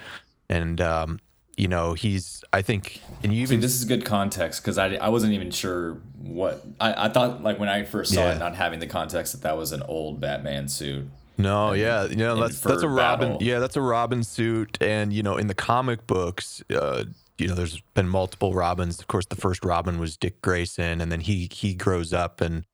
and 0.50 0.82
um, 0.82 1.20
you 1.56 1.68
know 1.70 1.94
he's. 1.94 2.44
I 2.52 2.62
think, 2.62 3.00
and 3.24 3.32
you 3.34 3.46
See, 3.48 3.54
even 3.54 3.62
this 3.62 3.76
is 3.80 3.86
good 3.86 4.04
context 4.04 4.62
because 4.62 4.78
I, 4.78 4.96
I 4.96 5.08
wasn't 5.08 5.32
even 5.34 5.52
sure 5.52 6.02
what 6.18 6.66
I, 6.82 7.06
I 7.06 7.10
thought 7.10 7.42
like 7.44 7.60
when 7.60 7.70
I 7.70 7.84
first 7.86 8.14
saw 8.14 8.22
Yeah. 8.26 8.36
it, 8.36 8.40
not 8.40 8.56
having 8.56 8.80
the 8.80 8.88
context 8.88 9.32
that 9.34 9.42
that 9.44 9.56
was 9.56 9.72
an 9.72 9.84
old 9.84 10.20
Batman 10.20 10.68
suit. 10.68 11.08
No, 11.38 11.72
yeah, 11.72 12.04
you 12.06 12.18
know 12.18 12.36
that's 12.36 12.60
that's 12.60 12.84
a 12.84 12.90
Robin. 12.90 13.30
battle. 13.34 13.44
Yeah, 13.48 13.60
that's 13.60 13.78
a 13.78 13.82
Robin 13.82 14.24
suit, 14.24 14.78
and 14.82 15.14
you 15.14 15.24
know 15.24 15.38
in 15.38 15.48
the 15.48 15.56
comic 15.56 16.06
books, 16.08 16.62
uh, 16.76 17.06
you 17.42 17.48
know 17.48 17.56
there's 17.56 17.82
been 17.96 18.08
multiple 18.08 18.54
Robins. 18.54 19.00
Of 19.00 19.08
course, 19.08 19.26
the 19.26 19.36
first 19.36 19.66
Robin 19.66 20.00
was 20.00 20.16
Dick 20.16 20.42
Grayson, 20.42 21.02
and 21.02 21.12
then 21.12 21.22
he 21.22 21.50
he 21.52 21.74
grows 21.74 22.14
up 22.14 22.40
and 22.40 22.66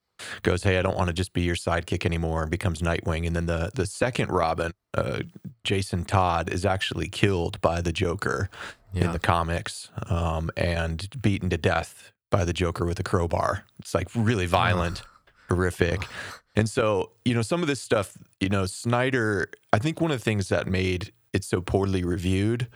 goes, 0.43 0.63
"Hey, 0.63 0.77
I 0.77 0.81
don't 0.81 0.97
want 0.97 1.07
to 1.07 1.13
just 1.13 1.33
be 1.33 1.41
your 1.41 1.55
sidekick 1.55 2.05
anymore," 2.05 2.41
and 2.41 2.51
becomes 2.51 2.81
Nightwing. 2.81 3.25
And 3.25 3.35
then 3.35 3.45
the 3.45 3.71
the 3.73 3.85
second 3.85 4.29
Robin, 4.29 4.73
uh, 4.93 5.21
Jason 5.63 6.03
Todd, 6.03 6.49
is 6.49 6.65
actually 6.65 7.07
killed 7.07 7.61
by 7.61 7.81
the 7.81 7.93
Joker 7.93 8.49
in 8.93 9.11
the 9.11 9.19
comics, 9.19 9.89
um, 10.09 10.49
and 10.57 11.07
beaten 11.21 11.49
to 11.51 11.57
death 11.57 12.11
by 12.29 12.43
the 12.43 12.53
Joker 12.53 12.85
with 12.85 12.99
a 12.99 13.03
crowbar. 13.03 13.63
It's 13.79 13.93
like 13.93 14.09
really 14.15 14.47
violent, 14.47 15.03
horrific. 15.49 16.07
And 16.55 16.67
so, 16.67 17.11
you 17.23 17.35
know, 17.35 17.43
some 17.43 17.61
of 17.61 17.67
this 17.67 17.79
stuff, 17.79 18.17
you 18.39 18.49
know, 18.49 18.65
Snyder, 18.65 19.51
I 19.71 19.77
think 19.77 20.01
one 20.01 20.09
of 20.09 20.17
the 20.17 20.23
things 20.23 20.49
that 20.49 20.65
made 20.65 21.13
it 21.31 21.43
so 21.43 21.61
poorly 21.61 22.03
reviewed 22.03 22.67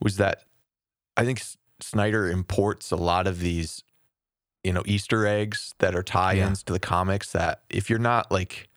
was 0.00 0.16
that 0.16 0.44
I 1.16 1.24
think 1.24 1.42
Snyder 1.80 2.28
imports 2.30 2.90
a 2.90 2.96
lot 2.96 3.26
of 3.26 3.40
these, 3.40 3.82
you 4.64 4.72
know, 4.72 4.82
Easter 4.86 5.26
eggs 5.26 5.74
that 5.78 5.94
are 5.94 6.02
tie 6.02 6.34
ins 6.36 6.62
to 6.64 6.72
the 6.72 6.78
comics 6.80 7.32
that 7.32 7.62
if 7.70 7.88
you're 7.90 7.98
not 7.98 8.30
like, 8.30 8.68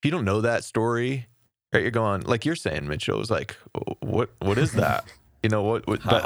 if 0.00 0.04
you 0.04 0.10
don't 0.10 0.24
know 0.24 0.40
that 0.40 0.64
story, 0.64 1.26
right, 1.72 1.82
you're 1.82 1.90
going, 1.90 2.22
like 2.22 2.44
you're 2.44 2.56
saying, 2.56 2.86
Mitchell, 2.88 3.18
was 3.18 3.30
like, 3.30 3.56
what, 4.00 4.30
what 4.40 4.58
is 4.58 4.72
that? 4.72 5.04
You 5.42 5.50
know, 5.50 5.62
what, 5.62 5.86
what 5.86 6.02
but- 6.02 6.24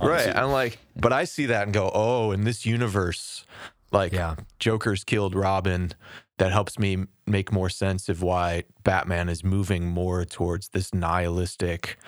Right. 0.00 0.28
I'm 0.36 0.52
like, 0.52 0.78
but 0.94 1.12
I 1.12 1.24
see 1.24 1.46
that 1.46 1.64
and 1.64 1.74
go, 1.74 1.90
oh, 1.92 2.30
in 2.30 2.44
this 2.44 2.64
universe, 2.64 3.44
like 3.90 4.12
Yeah. 4.12 4.36
Joker's 4.60 5.02
killed 5.02 5.34
Robin. 5.34 5.90
That 6.38 6.52
helps 6.52 6.78
me 6.78 7.06
make 7.26 7.50
more 7.50 7.68
sense 7.68 8.08
of 8.08 8.22
why 8.22 8.62
Batman 8.84 9.28
is 9.28 9.42
moving 9.42 9.88
more 9.88 10.24
towards 10.24 10.68
this 10.68 10.94
nihilistic, 10.94 11.98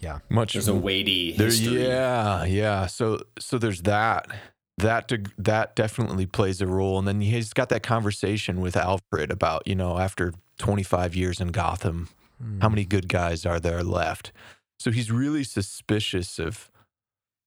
Yeah. 0.00 0.18
much 0.28 0.52
There's 0.52 0.68
a 0.68 0.74
weighty 0.74 1.32
there- 1.36 1.46
history. 1.46 1.86
yeah, 1.86 2.44
yeah. 2.44 2.86
So 2.86 3.20
so 3.38 3.58
there's 3.58 3.82
that. 3.82 4.26
That 4.78 5.08
de- 5.08 5.24
that 5.38 5.74
definitely 5.74 6.26
plays 6.26 6.60
a 6.60 6.66
role. 6.68 6.98
And 7.00 7.08
then 7.08 7.20
he's 7.20 7.52
got 7.52 7.68
that 7.70 7.82
conversation 7.82 8.60
with 8.60 8.76
Alfred 8.76 9.32
about, 9.32 9.66
you 9.66 9.74
know, 9.74 9.98
after 9.98 10.32
25 10.58 11.16
years 11.16 11.40
in 11.40 11.48
Gotham, 11.48 12.08
Hmm. 12.40 12.60
how 12.60 12.68
many 12.68 12.84
good 12.84 13.08
guys 13.08 13.44
are 13.44 13.58
there 13.58 13.82
left? 13.82 14.30
So 14.78 14.92
he's 14.92 15.10
really 15.10 15.42
suspicious 15.42 16.38
of 16.38 16.70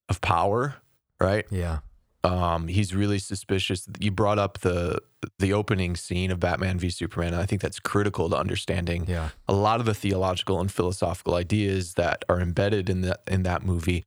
of 0.09 0.19
power, 0.19 0.75
right? 1.21 1.45
Yeah. 1.49 1.79
Um, 2.23 2.67
he's 2.67 2.93
really 2.93 3.17
suspicious. 3.17 3.88
You 3.99 4.12
brought 4.12 4.38
up 4.38 4.60
the 4.60 4.99
the 5.39 5.53
opening 5.53 5.95
scene 5.95 6.29
of 6.31 6.39
Batman 6.39 6.77
v 6.79 6.89
Superman. 6.89 7.34
And 7.34 7.41
I 7.41 7.45
think 7.45 7.62
that's 7.62 7.79
critical 7.79 8.29
to 8.29 8.38
understanding 8.38 9.05
Yeah. 9.07 9.29
a 9.47 9.53
lot 9.53 9.79
of 9.79 9.86
the 9.86 9.93
theological 9.93 10.60
and 10.60 10.71
philosophical 10.71 11.36
ideas 11.36 11.93
that 11.95 12.23
are 12.29 12.39
embedded 12.39 12.89
in 12.89 13.01
that 13.01 13.21
in 13.27 13.43
that 13.43 13.63
movie, 13.63 14.03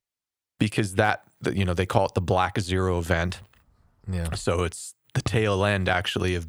because 0.61 0.95
that 0.95 1.25
you 1.53 1.65
know 1.65 1.75
they 1.75 1.87
call 1.87 2.07
it 2.07 2.15
the 2.15 2.21
Black 2.21 2.59
Zero 2.61 2.99
event. 2.99 3.41
Yeah. 4.11 4.33
So 4.35 4.63
it's 4.65 4.95
the 5.15 5.23
tail 5.23 5.65
end 5.65 5.89
actually 5.89 6.35
of 6.37 6.47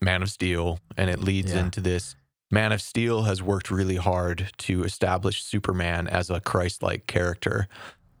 Man 0.00 0.22
of 0.22 0.30
Steel, 0.30 0.78
and 0.96 1.08
it 1.10 1.20
leads 1.20 1.52
Yeah. 1.52 1.60
into 1.64 1.80
this. 1.80 2.14
Man 2.52 2.72
of 2.72 2.82
Steel 2.82 3.22
has 3.22 3.40
worked 3.42 3.70
really 3.70 3.96
hard 3.96 4.50
to 4.58 4.82
establish 4.82 5.42
Superman 5.44 6.08
as 6.08 6.30
a 6.30 6.40
Christ-like 6.40 7.06
character. 7.06 7.68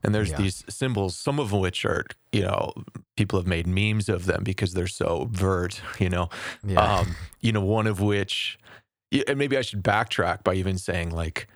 And 0.02 0.14
there's 0.14 0.30
Yeah. 0.30 0.38
these 0.38 0.64
symbols, 0.68 1.16
some 1.16 1.38
of 1.38 1.52
which 1.52 1.84
are, 1.84 2.04
you 2.32 2.42
know, 2.42 2.72
people 3.16 3.38
have 3.38 3.46
made 3.46 3.66
memes 3.66 4.08
of 4.08 4.24
them 4.26 4.42
because 4.42 4.72
they're 4.72 4.86
so 4.86 5.28
vert, 5.30 5.80
you 5.98 6.08
know. 6.08 6.28
Yeah. 6.64 6.80
Um, 7.00 7.16
you 7.40 7.52
know, 7.52 7.60
one 7.60 7.86
of 7.86 8.00
which, 8.00 8.58
and 9.28 9.38
maybe 9.38 9.56
I 9.58 9.62
should 9.62 9.82
backtrack 9.84 10.42
by 10.44 10.54
even 10.54 10.78
saying 10.78 11.10
like 11.10 11.46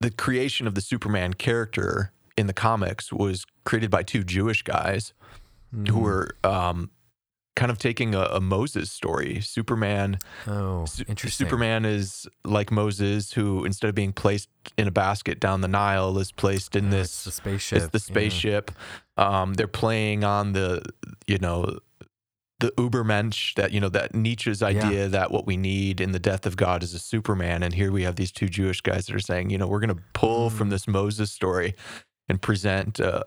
the 0.00 0.10
creation 0.10 0.66
of 0.66 0.74
the 0.74 0.80
Superman 0.80 1.34
character 1.34 2.12
in 2.36 2.46
the 2.46 2.52
comics 2.54 3.12
was 3.12 3.44
created 3.64 3.90
by 3.90 4.02
two 4.02 4.22
Jewish 4.24 4.62
guys 4.62 5.12
who 5.72 5.84
Mhm. 5.84 6.00
were 6.00 6.36
um, 6.44 6.90
kind 7.56 7.70
of 7.70 7.78
taking 7.78 8.14
a, 8.14 8.20
a 8.22 8.40
Moses 8.40 8.90
story. 8.90 9.40
Superman, 9.40 10.18
Oh, 10.46 10.84
Su- 10.86 11.04
interesting. 11.08 11.46
Superman 11.46 11.84
is 11.84 12.26
like 12.44 12.70
Moses, 12.70 13.32
who 13.32 13.64
instead 13.64 13.88
of 13.88 13.94
being 13.94 14.12
placed 14.12 14.48
in 14.78 14.86
a 14.86 14.90
basket 14.90 15.40
down 15.40 15.60
the 15.60 15.68
Nile, 15.68 16.16
is 16.18 16.32
placed 16.32 16.76
in 16.76 16.88
Oh, 16.88 16.90
this. 16.90 17.06
it's 17.08 17.24
the 17.24 17.30
spaceship. 17.32 17.78
It's 17.82 17.86
the 17.92 17.98
yeah. 17.98 18.14
spaceship. 18.14 18.70
Um, 19.16 19.54
they're 19.54 19.66
playing 19.66 20.24
on 20.24 20.52
the, 20.52 20.82
you 21.26 21.38
know, 21.38 21.78
the 22.60 22.70
Ubermensch 22.72 23.54
that 23.54 23.72
you 23.72 23.80
know 23.80 23.88
that 23.88 24.14
Nietzsche's 24.14 24.62
idea 24.62 25.08
that 25.08 25.30
what 25.30 25.46
we 25.46 25.56
need 25.56 25.98
in 25.98 26.12
the 26.12 26.18
death 26.18 26.44
of 26.44 26.56
God 26.58 26.82
is 26.82 26.92
a 26.92 26.98
Superman, 26.98 27.62
and 27.62 27.72
here 27.72 27.90
we 27.90 28.02
have 28.02 28.16
these 28.16 28.30
two 28.30 28.48
Jewish 28.50 28.82
guys 28.82 29.06
that 29.06 29.16
are 29.16 29.18
saying, 29.20 29.48
you 29.48 29.56
know, 29.56 29.66
we're 29.66 29.80
going 29.80 29.96
to 29.96 30.02
pull 30.12 30.50
from 30.50 30.68
Mm. 30.68 30.72
this 30.72 30.86
Moses 30.86 31.30
story 31.32 31.74
and 32.28 32.40
present, 32.42 33.00
uh, 33.00 33.22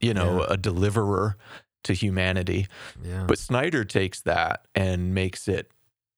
you 0.00 0.14
know, 0.14 0.40
Yeah. 0.40 0.46
a 0.54 0.56
deliverer 0.56 1.36
to 1.84 1.92
humanity. 1.92 2.66
Yeah. 3.04 3.24
But 3.26 3.38
Snyder 3.38 3.84
takes 3.84 4.20
that 4.22 4.66
and 4.74 5.14
makes 5.14 5.48
it 5.48 5.70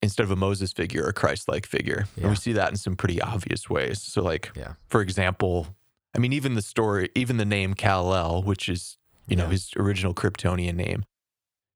instead 0.03 0.25
of 0.25 0.31
a 0.31 0.37
Moses 0.37 0.73
figure, 0.73 1.05
a 1.07 1.13
Christ-like 1.13 1.65
figure, 1.67 2.07
and 2.17 2.29
we 2.29 2.37
see 2.37 2.53
that 2.53 2.69
in 2.71 2.77
some 2.77 2.95
pretty 2.95 3.23
obvious 3.23 3.71
ways. 3.71 4.03
So, 4.03 4.23
like, 4.23 4.53
Yeah. 4.55 4.75
for 4.89 5.01
example, 5.01 5.69
I 6.15 6.19
mean, 6.19 6.33
even 6.35 6.55
the 6.55 6.63
story, 6.63 7.09
even 7.15 7.39
the 7.39 7.45
name 7.47 7.75
Kal-El, 7.75 8.43
which 8.43 8.69
is 8.69 8.99
you 9.27 9.37
know 9.37 9.49
his 9.49 9.71
original 9.77 10.13
Kryptonian 10.13 10.75
name, 10.75 11.05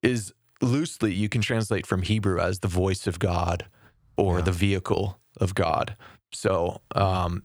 is 0.02 0.32
loosely 0.60 1.14
you 1.14 1.28
can 1.30 1.40
translate 1.40 1.86
from 1.86 2.02
Hebrew 2.02 2.38
as 2.38 2.58
the 2.58 2.68
voice 2.68 3.06
of 3.06 3.18
God 3.18 3.64
or 4.16 4.38
Yeah. 4.38 4.44
the 4.44 4.52
vehicle 4.52 5.18
of 5.40 5.54
God. 5.54 5.96
So 6.32 6.82
um, 6.94 7.44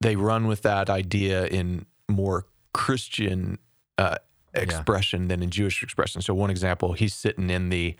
they 0.00 0.14
run 0.14 0.46
with 0.46 0.62
that 0.62 0.88
idea 0.88 1.46
in 1.46 1.86
more 2.08 2.46
Christian 2.72 3.58
uh, 3.98 4.18
Yeah. 4.54 4.62
expression 4.62 5.28
than 5.28 5.42
in 5.42 5.50
Jewish 5.50 5.82
expression. 5.82 6.22
So 6.22 6.34
one 6.34 6.50
example, 6.50 6.92
he's 6.94 7.14
sitting 7.14 7.50
in 7.50 7.68
the 7.68 7.96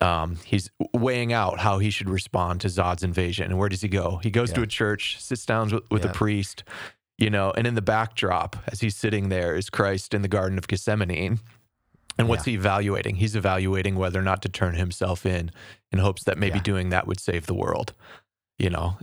um, 0.00 0.36
he's 0.44 0.70
weighing 0.94 1.32
out 1.32 1.58
how 1.58 1.78
he 1.80 1.90
should 1.90 2.08
respond 2.08 2.60
to 2.60 2.68
Zod's 2.68 3.02
invasion. 3.02 3.46
And 3.46 3.58
where 3.58 3.68
does 3.68 3.80
he 3.80 3.88
go? 3.88 4.20
He 4.22 4.30
goes 4.30 4.52
to 4.52 4.62
a 4.62 4.66
church, 4.66 5.20
sits 5.20 5.44
down 5.44 5.70
with, 5.70 5.82
with 5.90 6.04
Yeah. 6.04 6.10
a 6.10 6.14
priest, 6.14 6.62
you 7.18 7.30
know, 7.30 7.50
and 7.56 7.66
in 7.66 7.74
the 7.74 7.82
backdrop, 7.82 8.54
as 8.68 8.80
he's 8.80 8.94
sitting 8.94 9.28
there, 9.28 9.56
is 9.56 9.68
Christ 9.70 10.14
in 10.14 10.22
the 10.22 10.28
Garden 10.28 10.56
of 10.56 10.68
Gethsemane. 10.68 11.40
And 12.16 12.28
what's 12.28 12.44
he 12.44 12.54
evaluating? 12.54 13.16
He's 13.16 13.34
evaluating 13.34 13.96
whether 13.96 14.20
or 14.20 14.22
not 14.22 14.40
to 14.42 14.48
turn 14.48 14.74
himself 14.74 15.26
in 15.26 15.50
in 15.90 15.98
hopes 15.98 16.22
that 16.24 16.38
maybe 16.38 16.58
Yeah. 16.58 16.62
doing 16.62 16.88
that 16.90 17.06
would 17.08 17.18
save 17.18 17.46
the 17.46 17.54
world. 17.54 17.92
You 18.56 18.70
know, 18.70 18.98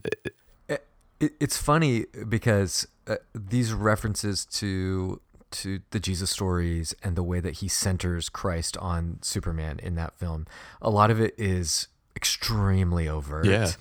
it, 0.70 1.34
it's 1.40 1.58
funny 1.58 2.06
because 2.28 2.88
uh, 3.08 3.16
these 3.34 3.74
references 3.74 4.46
to 4.46 5.20
to 5.62 5.82
the 5.92 6.00
Jesus 6.00 6.30
stories 6.30 6.96
and 7.04 7.16
the 7.16 7.24
way 7.24 7.40
that 7.40 7.56
he 7.56 7.68
centers 7.68 8.30
Christ 8.30 8.78
on 8.78 9.20
Superman 9.22 9.80
in 9.82 9.96
that 9.96 10.18
film, 10.18 10.46
a 10.82 10.90
lot 10.90 11.12
of 11.12 11.20
it 11.20 11.34
is 11.38 11.88
extremely 12.16 13.08
overt. 13.08 13.46
Yeah. 13.46 13.72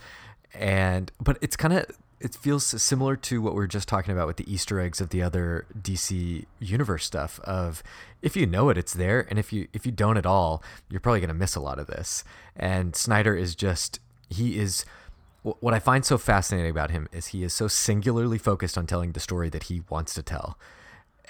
And 0.54 1.10
but 1.20 1.38
it's 1.40 1.56
kind 1.56 1.74
of 1.74 1.86
it 2.20 2.34
feels 2.34 2.64
similar 2.64 3.16
to 3.16 3.42
what 3.42 3.52
we 3.52 3.58
were 3.58 3.66
just 3.66 3.88
talking 3.88 4.12
about 4.12 4.26
with 4.26 4.36
the 4.36 4.52
Easter 4.52 4.80
eggs 4.80 5.00
of 5.00 5.10
the 5.10 5.22
other 5.22 5.66
DC 5.78 6.46
universe 6.58 7.04
stuff 7.04 7.38
of 7.40 7.82
if 8.22 8.36
you 8.36 8.46
know 8.46 8.70
it 8.70 8.78
it's 8.78 8.94
there 8.94 9.26
and 9.28 9.38
if 9.38 9.52
you 9.52 9.68
if 9.72 9.84
you 9.84 9.92
don't 9.92 10.16
at 10.16 10.24
all 10.24 10.62
you're 10.88 11.00
probably 11.00 11.20
going 11.20 11.28
to 11.28 11.34
miss 11.34 11.54
a 11.54 11.60
lot 11.60 11.78
of 11.78 11.86
this. 11.86 12.24
And 12.56 12.96
Snyder 12.96 13.36
is 13.36 13.54
just 13.54 14.00
he 14.28 14.58
is 14.58 14.84
what 15.42 15.74
I 15.74 15.78
find 15.78 16.04
so 16.04 16.16
fascinating 16.16 16.70
about 16.70 16.90
him 16.90 17.08
is 17.12 17.28
he 17.28 17.42
is 17.42 17.52
so 17.52 17.68
singularly 17.68 18.38
focused 18.38 18.78
on 18.78 18.86
telling 18.86 19.12
the 19.12 19.20
story 19.20 19.50
that 19.50 19.64
he 19.64 19.82
wants 19.90 20.14
to 20.14 20.22
tell. 20.22 20.58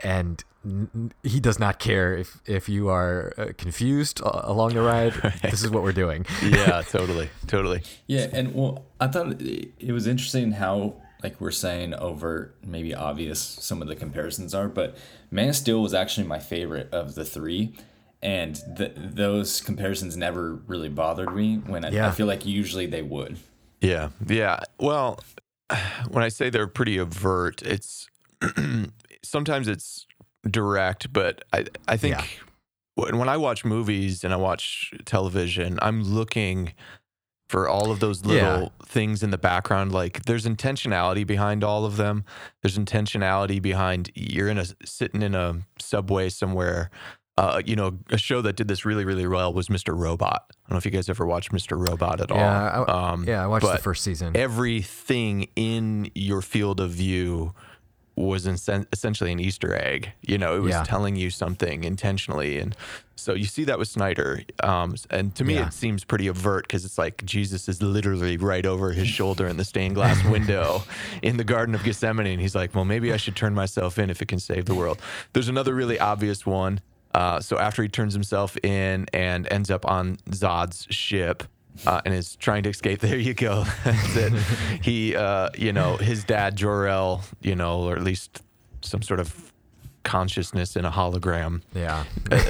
And 0.02 0.42
n- 0.64 0.90
n- 0.94 1.12
he 1.22 1.40
does 1.40 1.59
not 1.59 1.78
care 1.78 2.16
if, 2.16 2.40
if 2.46 2.68
you 2.68 2.88
are 2.88 3.33
uh, 3.38 3.46
confused 3.57 4.20
a- 4.20 4.50
along 4.50 4.74
the 4.74 4.83
ride. 4.83 5.12
This 5.42 5.62
is 5.62 5.70
what 5.70 5.83
we're 5.83 5.92
doing. 5.92 6.26
yeah, 6.42 6.83
totally, 6.88 7.30
totally. 7.46 7.83
Yeah, 8.07 8.26
and 8.33 8.54
well, 8.54 8.85
I 9.00 9.07
thought 9.07 9.40
it 9.40 9.72
it 9.78 9.92
was 9.92 10.07
interesting 10.07 10.52
how 10.52 10.94
like 11.22 11.40
we're 11.40 11.50
saying 11.52 11.94
overt, 11.94 12.54
maybe 12.66 12.94
obvious 12.94 13.40
some 13.40 13.80
of 13.80 13.88
the 13.88 13.96
comparisons 13.96 14.54
are, 14.54 14.68
but 14.68 14.96
Man 15.30 15.48
of 15.50 15.57
Steel 15.57 15.80
was 15.83 15.94
actually 15.94 16.26
my 16.26 16.38
favorite 16.38 16.92
of 16.92 17.14
the 17.14 17.24
three. 17.24 17.74
And 18.20 18.59
th- 18.78 18.92
those 18.96 19.61
comparisons 19.61 20.16
never 20.16 20.54
really 20.66 20.88
bothered 20.88 21.35
me 21.37 21.57
when 21.66 21.85
I, 21.85 21.90
Yeah. 21.90 22.09
I 22.09 22.11
feel 22.11 22.26
like 22.26 22.46
usually 22.46 22.87
they 22.87 23.02
would. 23.02 23.37
Yeah, 23.83 24.11
yeah. 24.26 24.61
Well, 24.80 25.20
when 26.11 26.24
I 26.24 26.28
say 26.30 26.48
they're 26.50 26.66
pretty 26.66 26.98
overt, 26.98 27.61
it's 27.62 28.07
sometimes 29.24 29.66
it's 29.66 30.06
direct, 30.48 31.12
but 31.12 31.44
I 31.52 31.64
I 31.88 31.96
think 31.96 32.16
Yeah. 32.16 32.24
when 33.16 33.28
I 33.28 33.37
watch 33.37 33.64
movies 33.64 34.22
and 34.22 34.32
I 34.32 34.37
watch 34.37 34.92
television, 35.04 35.78
I'm 35.82 36.02
looking 36.04 36.72
for 37.48 37.68
all 37.68 37.90
of 37.90 38.00
those 38.00 38.24
little 38.24 38.62
Yeah. 38.62 38.68
things 38.87 39.22
in 39.22 39.30
the 39.30 39.38
background. 39.38 39.92
Like 39.92 40.24
there's 40.24 40.46
intentionality 40.46 41.26
behind 41.26 41.62
all 41.64 41.84
of 41.84 41.96
them. 41.96 42.24
There's 42.62 42.78
intentionality 42.78 43.60
behind 43.60 44.10
you're 44.14 44.48
in 44.48 44.58
a 44.58 44.64
sitting 44.84 45.22
in 45.22 45.34
a 45.34 45.62
subway 45.78 46.28
somewhere. 46.30 46.90
Uh, 47.37 47.60
you 47.66 47.74
know, 47.74 47.98
a 48.10 48.16
show 48.16 48.40
that 48.42 48.54
did 48.54 48.68
this 48.68 48.84
really, 48.84 49.04
really 49.04 49.26
well 49.26 49.52
was 49.52 49.66
Mr. 49.68 49.92
Robot. 49.98 50.44
I 50.50 50.54
don't 50.68 50.74
know 50.74 50.78
if 50.78 50.84
you 50.84 50.92
guys 50.92 51.08
ever 51.08 51.26
watched 51.26 51.50
Mr. 51.50 51.76
Robot 51.76 52.20
at 52.20 52.30
Yeah, 52.30 52.70
all. 52.70 52.84
I, 52.88 53.10
um, 53.12 53.24
yeah, 53.26 53.42
I 53.42 53.46
watched 53.48 53.66
the 53.66 53.76
first 53.78 54.04
season. 54.04 54.37
everything 54.37 55.48
in 55.56 56.10
your 56.14 56.42
field 56.42 56.78
of 56.80 56.92
view 56.92 57.52
was 58.16 58.46
in, 58.46 58.57
essentially 58.92 59.33
an 59.33 59.40
Easter 59.40 59.74
egg. 59.74 60.11
You 60.22 60.38
know, 60.38 60.57
it 60.57 60.61
was 60.61 60.70
Yeah. 60.72 60.85
telling 60.85 61.16
you 61.16 61.31
something 61.31 61.83
intentionally, 61.85 62.59
and 62.59 62.77
so 63.16 63.35
you 63.35 63.44
see 63.44 63.64
that 63.64 63.79
with 63.79 63.88
Snyder. 63.88 64.42
Um, 64.62 64.94
and 65.11 65.35
to 65.37 65.44
me, 65.44 65.55
Yeah. 65.55 65.66
it 65.68 65.72
seems 65.72 66.05
pretty 66.05 66.29
overt 66.29 66.64
because 66.68 66.85
it's 66.85 66.98
like 66.98 67.24
Jesus 67.24 67.68
is 67.68 67.83
literally 67.83 68.37
right 68.37 68.64
over 68.66 68.92
his 68.92 69.09
shoulder 69.09 69.46
in 69.48 69.57
the 69.57 69.64
stained 69.64 69.94
glass 69.96 70.22
window 70.31 70.83
in 71.22 71.37
the 71.37 71.44
Garden 71.44 71.74
of 71.74 71.83
Gethsemane, 71.83 72.27
and 72.27 72.40
he's 72.40 72.55
like, 72.55 72.74
"Well, 72.74 72.85
maybe 72.85 73.12
I 73.12 73.16
should 73.16 73.37
turn 73.37 73.55
myself 73.55 73.98
in 73.98 74.11
if 74.11 74.22
it 74.22 74.29
can 74.29 74.38
save 74.40 74.66
the 74.66 74.74
world." 74.74 74.98
There's 75.33 75.48
another 75.48 75.74
really 75.74 75.98
obvious 75.98 76.44
one. 76.46 76.81
Uh, 77.14 77.38
so 77.40 77.59
after 77.59 77.81
he 77.83 77.88
turns 77.88 78.12
himself 78.12 78.57
in 78.64 79.07
and 79.12 79.46
ends 79.53 79.70
up 79.70 79.87
on 79.88 80.16
Zod's 80.33 80.87
ship, 80.90 81.44
uh, 81.87 82.00
and 82.04 82.14
is 82.14 82.37
trying 82.37 82.62
to 82.64 82.70
escape. 82.70 83.00
There 83.04 83.18
you 83.18 83.34
go. 83.34 83.64
That's 83.84 84.16
it. 84.16 84.32
He, 84.82 85.16
uh, 85.16 85.50
you 85.56 85.72
know, 85.72 85.96
his 85.96 86.24
dad 86.24 86.56
Jor-El, 86.56 87.22
you 87.40 87.56
know, 87.56 87.80
or 87.82 87.96
at 87.96 88.02
least 88.02 88.42
some 88.82 89.02
sort 89.02 89.20
of 89.20 89.52
consciousness 90.02 90.76
in 90.76 90.84
a 90.84 90.90
hologram, 90.90 91.62
yeah, 91.74 92.04
uh, 92.30 92.42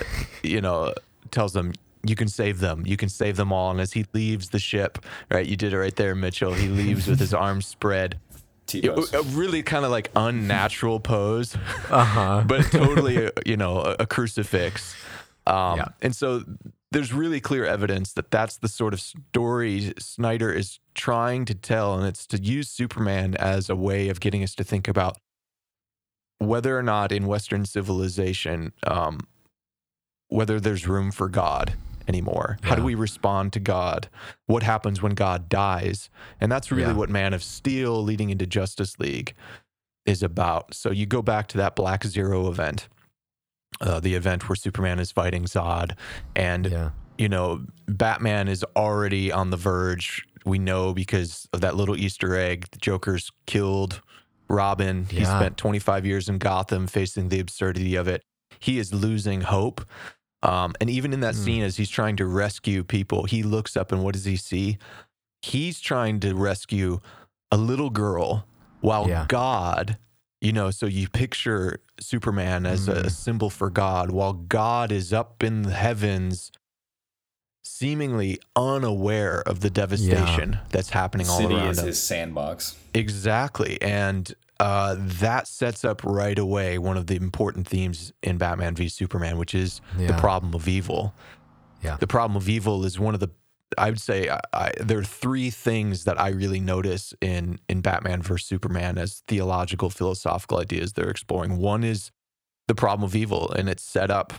you 0.42 0.60
know, 0.60 0.92
tells 1.30 1.52
them 1.52 1.72
you 2.06 2.16
can 2.16 2.28
save 2.28 2.60
them. 2.60 2.84
You 2.86 2.96
can 2.96 3.08
save 3.08 3.36
them 3.36 3.52
all. 3.52 3.70
And 3.70 3.80
as 3.80 3.92
he 3.92 4.04
leaves 4.12 4.50
the 4.50 4.58
ship, 4.58 4.98
right, 5.30 5.46
you 5.46 5.56
did 5.56 5.72
it 5.72 5.78
right 5.78 5.94
there, 5.94 6.14
Mitchell. 6.14 6.52
He 6.52 6.68
leaves 6.68 7.06
with 7.06 7.18
his 7.18 7.32
arms 7.32 7.66
spread. 7.66 8.18
T-pose. 8.66 9.12
A 9.12 9.22
really 9.22 9.62
kind 9.62 9.84
of 9.84 9.90
like 9.90 10.10
unnatural 10.16 10.98
pose, 10.98 11.54
uh 11.90 12.04
huh. 12.04 12.44
but 12.46 12.62
totally, 12.70 13.26
uh, 13.26 13.30
you 13.44 13.56
know, 13.56 13.80
a, 13.80 13.96
a 14.00 14.06
crucifix. 14.06 14.94
Um, 15.46 15.76
Yeah. 15.76 15.88
And 16.00 16.16
so 16.16 16.42
there's 16.94 17.12
really 17.12 17.40
clear 17.40 17.66
evidence 17.66 18.12
that 18.12 18.30
that's 18.30 18.56
the 18.56 18.68
sort 18.68 18.94
of 18.94 19.00
story 19.00 19.92
Snyder 19.98 20.52
is 20.52 20.78
trying 20.94 21.44
to 21.46 21.54
tell, 21.54 21.98
and 21.98 22.06
it's 22.06 22.26
to 22.28 22.40
use 22.40 22.68
Superman 22.70 23.34
as 23.34 23.68
a 23.68 23.76
way 23.76 24.08
of 24.08 24.20
getting 24.20 24.42
us 24.42 24.54
to 24.54 24.64
think 24.64 24.88
about 24.88 25.18
whether 26.38 26.78
or 26.78 26.82
not 26.82 27.10
in 27.10 27.26
Western 27.26 27.64
civilization, 27.64 28.72
um, 28.86 29.18
whether 30.28 30.60
there's 30.60 30.86
room 30.86 31.10
for 31.10 31.28
God 31.28 31.74
anymore. 32.06 32.58
How 32.62 32.74
do 32.76 32.82
we 32.82 32.94
respond 32.94 33.52
to 33.54 33.60
God? 33.60 34.08
What 34.46 34.62
happens 34.62 35.02
when 35.02 35.14
God 35.14 35.48
dies? 35.48 36.10
And 36.40 36.52
that's 36.52 36.70
really 36.70 36.92
Yeah. 36.92 36.96
what 36.96 37.10
Man 37.10 37.32
of 37.34 37.42
Steel 37.42 38.02
leading 38.02 38.30
into 38.30 38.46
Justice 38.46 38.98
League 38.98 39.34
is 40.06 40.22
about. 40.22 40.74
So 40.74 40.90
you 40.90 41.06
go 41.06 41.22
back 41.22 41.48
to 41.48 41.56
that 41.58 41.74
Black 41.74 42.04
Zero 42.04 42.48
event, 42.48 42.88
uh, 43.80 44.00
the 44.00 44.14
event 44.14 44.48
where 44.48 44.56
Superman 44.56 44.98
is 44.98 45.10
fighting 45.12 45.44
Zod, 45.44 45.92
and 46.36 46.66
Yeah, 46.66 46.90
you 47.18 47.28
know 47.28 47.64
Batman 47.88 48.48
is 48.48 48.64
already 48.76 49.30
on 49.32 49.50
the 49.50 49.56
verge. 49.56 50.26
We 50.46 50.58
know 50.58 50.92
because 50.92 51.48
of 51.52 51.60
that 51.62 51.74
little 51.74 51.96
Easter 51.96 52.36
egg. 52.36 52.66
The 52.72 52.78
Joker's 52.78 53.30
killed 53.46 54.02
Robin. 54.48 55.06
He 55.10 55.24
spent 55.24 55.56
25 55.56 56.04
years 56.04 56.28
in 56.28 56.36
Gotham 56.38 56.86
facing 56.86 57.30
the 57.30 57.40
absurdity 57.40 57.94
of 57.96 58.08
it. 58.08 58.22
He 58.60 58.78
is 58.78 58.92
losing 58.92 59.40
hope. 59.40 59.80
Um, 60.42 60.74
and 60.80 60.90
even 60.90 61.14
in 61.14 61.20
that 61.20 61.34
Hmm. 61.34 61.40
scene, 61.44 61.62
as 61.62 61.78
he's 61.78 61.88
trying 61.88 62.16
to 62.16 62.26
rescue 62.26 62.84
people, 62.84 63.24
he 63.24 63.42
looks 63.42 63.74
up 63.76 63.90
and 63.90 64.04
what 64.04 64.12
does 64.12 64.26
he 64.26 64.36
see? 64.36 64.76
He's 65.40 65.80
trying 65.80 66.20
to 66.20 66.34
rescue 66.34 67.00
a 67.50 67.56
little 67.56 67.88
girl 67.90 68.46
while 68.80 69.08
Yeah. 69.08 69.24
God, 69.28 69.96
you 70.44 70.52
know, 70.52 70.70
so 70.70 70.86
you 70.86 71.08
picture 71.08 71.80
Superman 71.98 72.66
as 72.66 72.86
a 72.88 73.04
Mm. 73.04 73.10
symbol 73.10 73.50
for 73.50 73.70
God, 73.70 74.10
while 74.10 74.32
God 74.34 74.92
is 74.92 75.12
up 75.12 75.42
in 75.42 75.62
the 75.62 75.72
heavens, 75.72 76.52
seemingly 77.62 78.38
unaware 78.54 79.40
of 79.46 79.60
the 79.60 79.70
devastation 79.70 80.58
that's 80.70 80.90
happening 80.90 81.28
all 81.28 81.38
City 81.38 81.54
around 81.54 81.70
is 81.70 81.78
him. 81.78 81.86
his 81.86 82.02
sandbox. 82.02 82.76
Exactly. 82.92 83.80
And 83.80 84.32
uh, 84.60 84.96
that 84.98 85.48
sets 85.48 85.84
up 85.84 86.04
right 86.04 86.38
away 86.38 86.78
one 86.78 86.96
of 86.96 87.06
the 87.06 87.16
important 87.16 87.66
themes 87.66 88.12
in 88.22 88.38
Batman 88.38 88.74
v 88.74 88.88
Superman, 88.88 89.38
which 89.38 89.54
is 89.54 89.80
the 89.96 90.12
problem 90.14 90.54
of 90.54 90.68
evil. 90.68 91.14
Yeah. 91.82 91.96
The 91.96 92.06
problem 92.06 92.36
of 92.36 92.48
evil 92.48 92.84
is 92.84 92.98
one 92.98 93.14
of 93.14 93.20
the, 93.20 93.30
I 93.78 93.90
would 93.90 94.00
say, 94.00 94.28
I, 94.28 94.40
I, 94.52 94.72
there 94.80 94.98
are 94.98 95.04
three 95.04 95.50
things 95.50 96.04
that 96.04 96.20
I 96.20 96.28
really 96.30 96.60
notice 96.60 97.14
in, 97.20 97.58
in 97.68 97.80
Batman 97.80 98.22
versus 98.22 98.48
Superman 98.48 98.98
as 98.98 99.22
theological, 99.28 99.90
philosophical 99.90 100.58
ideas 100.58 100.92
they're 100.92 101.10
exploring. 101.10 101.58
One 101.58 101.84
is 101.84 102.10
the 102.68 102.74
problem 102.74 103.04
of 103.04 103.14
evil, 103.14 103.50
and 103.50 103.68
it's 103.68 103.82
set 103.82 104.10
up 104.10 104.32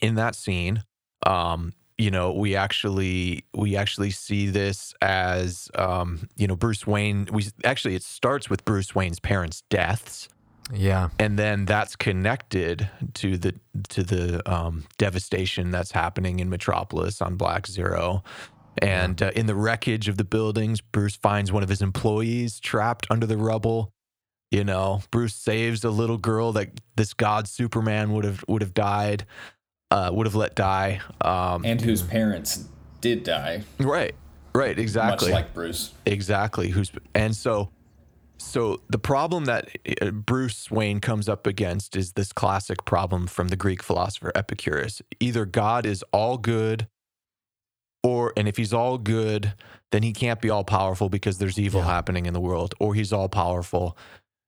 in 0.00 0.14
that 0.16 0.34
scene. 0.34 0.84
Um, 1.26 1.72
you 1.98 2.12
know, 2.12 2.32
we 2.32 2.54
actually 2.54 3.44
we 3.52 3.76
actually 3.76 4.10
see 4.10 4.48
this 4.48 4.94
as 5.02 5.68
um, 5.74 6.28
you 6.36 6.46
know 6.46 6.54
Bruce 6.54 6.86
Wayne. 6.86 7.28
We 7.32 7.46
actually 7.64 7.96
it 7.96 8.04
starts 8.04 8.48
with 8.48 8.64
Bruce 8.64 8.94
Wayne's 8.94 9.18
parents' 9.18 9.62
deaths, 9.68 10.28
yeah, 10.72 11.08
and 11.18 11.38
then 11.38 11.64
that's 11.64 11.96
connected 11.96 12.88
to 13.14 13.36
the 13.36 13.54
to 13.90 14.02
the 14.02 14.50
um, 14.50 14.84
devastation 14.98 15.70
that's 15.70 15.92
happening 15.92 16.40
in 16.40 16.50
Metropolis 16.50 17.22
on 17.22 17.36
Black 17.36 17.66
Zero. 17.66 18.22
And 18.80 19.20
uh, 19.22 19.32
in 19.34 19.46
the 19.46 19.54
wreckage 19.54 20.08
of 20.08 20.18
the 20.18 20.24
buildings, 20.24 20.80
Bruce 20.80 21.16
finds 21.16 21.50
one 21.50 21.62
of 21.62 21.68
his 21.68 21.82
employees 21.82 22.60
trapped 22.60 23.06
under 23.10 23.26
the 23.26 23.36
rubble. 23.36 23.92
You 24.50 24.64
know, 24.64 25.02
Bruce 25.10 25.34
saves 25.34 25.84
a 25.84 25.90
little 25.90 26.16
girl 26.16 26.52
that 26.52 26.80
this 26.96 27.12
god 27.12 27.48
Superman 27.48 28.12
would 28.12 28.24
have 28.24 28.44
would 28.48 28.62
have 28.62 28.74
died, 28.74 29.26
uh, 29.90 30.10
would 30.12 30.26
have 30.26 30.34
let 30.34 30.54
die. 30.54 31.00
Um, 31.20 31.64
and 31.64 31.80
whose 31.80 32.02
parents 32.02 32.66
did 33.00 33.24
die, 33.24 33.64
right, 33.78 34.14
right, 34.54 34.78
exactly. 34.78 35.28
much 35.28 35.34
like 35.34 35.54
Bruce. 35.54 35.92
Exactly. 36.06 36.68
Who's 36.68 36.92
and 37.14 37.34
so 37.34 37.70
so 38.38 38.80
the 38.88 38.98
problem 38.98 39.44
that 39.46 39.68
uh, 40.00 40.10
Bruce 40.10 40.70
Wayne 40.70 41.00
comes 41.00 41.28
up 41.28 41.46
against 41.46 41.96
is 41.96 42.12
this 42.12 42.32
classic 42.32 42.84
problem 42.84 43.26
from 43.26 43.48
the 43.48 43.56
Greek 43.56 43.82
philosopher 43.82 44.32
Epicurus. 44.34 45.02
Either 45.20 45.44
God 45.44 45.84
is 45.84 46.02
all 46.12 46.38
good 46.38 46.88
or 48.02 48.32
and 48.36 48.46
if 48.48 48.56
he's 48.56 48.72
all 48.72 48.96
good, 48.98 49.54
then 49.90 50.02
he 50.02 50.12
can't 50.12 50.40
be 50.40 50.50
all 50.50 50.64
powerful 50.64 51.08
because 51.08 51.38
there's 51.38 51.58
evil 51.58 51.80
Yeah. 51.80 51.86
happening 51.88 52.26
in 52.26 52.32
the 52.34 52.40
world 52.40 52.74
or 52.78 52.94
he's 52.94 53.12
all 53.12 53.28
powerful 53.28 53.96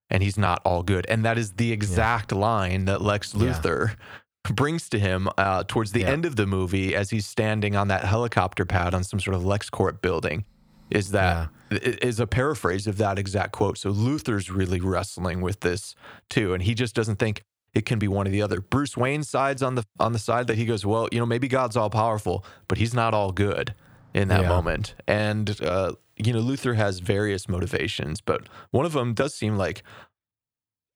and 0.09 0.23
he's 0.23 0.39
not 0.39 0.61
all 0.65 0.83
good. 0.83 1.07
And 1.09 1.25
that 1.25 1.37
is 1.39 1.53
the 1.53 1.73
exact 1.73 2.33
line 2.33 2.85
that 2.85 3.01
Lex 3.03 3.35
Yeah. 3.35 3.53
Luthor 3.53 3.97
brings 4.55 4.89
to 4.91 4.99
him 4.99 5.29
uh, 5.37 5.65
towards 5.67 5.93
the 5.93 6.01
Yeah. 6.01 6.11
end 6.11 6.25
of 6.25 6.37
the 6.37 6.47
movie 6.47 6.95
as 6.95 7.11
he's 7.11 7.27
standing 7.27 7.77
on 7.77 7.89
that 7.89 8.05
helicopter 8.05 8.65
pad 8.65 8.95
on 8.95 9.05
some 9.05 9.21
sort 9.21 9.35
of 9.35 9.43
LexCorp 9.43 10.01
building. 10.01 10.45
Is 10.91 11.11
that 11.13 11.49
i- 11.71 11.75
is 12.03 12.19
a 12.21 12.27
paraphrase 12.27 12.87
of 12.87 12.97
that 12.99 13.19
exact 13.19 13.53
quote. 13.53 13.79
So 13.79 13.93
Luthor's 13.93 14.51
really 14.51 14.81
wrestling 14.81 15.41
with 15.41 15.61
this 15.61 15.95
too, 16.29 16.53
and 16.55 16.63
he 16.63 16.75
just 16.75 16.95
doesn't 16.95 17.17
think 17.17 17.43
it 17.75 17.87
can 17.87 17.99
be 18.01 18.09
one 18.09 18.27
or 18.27 18.31
the 18.31 18.43
other. 18.43 18.61
Bruce 18.61 18.97
Wayne 18.97 19.23
sides 19.23 19.63
on 19.63 19.77
the 19.77 19.85
on 20.01 20.13
the 20.13 20.19
side 20.19 20.47
that 20.49 20.57
he 20.57 20.67
goes, 20.67 20.85
well, 20.85 21.09
you 21.13 21.19
know, 21.21 21.27
maybe 21.27 21.47
God's 21.49 21.77
all 21.77 21.91
powerful, 21.91 22.45
but 22.69 22.79
he's 22.79 22.93
not 22.93 23.15
all 23.15 23.31
good 23.33 23.75
in 24.13 24.27
that 24.29 24.43
Yeah. 24.43 24.49
moment. 24.49 24.95
And 25.07 25.61
uh, 25.63 25.93
you 26.17 26.33
know, 26.33 26.41
Luthor 26.41 26.75
has 26.77 26.99
various 26.99 27.49
motivations, 27.49 28.21
but 28.21 28.49
one 28.73 28.85
of 28.85 28.93
them 28.93 29.15
does 29.15 29.35
seem 29.35 29.57
like 29.57 29.83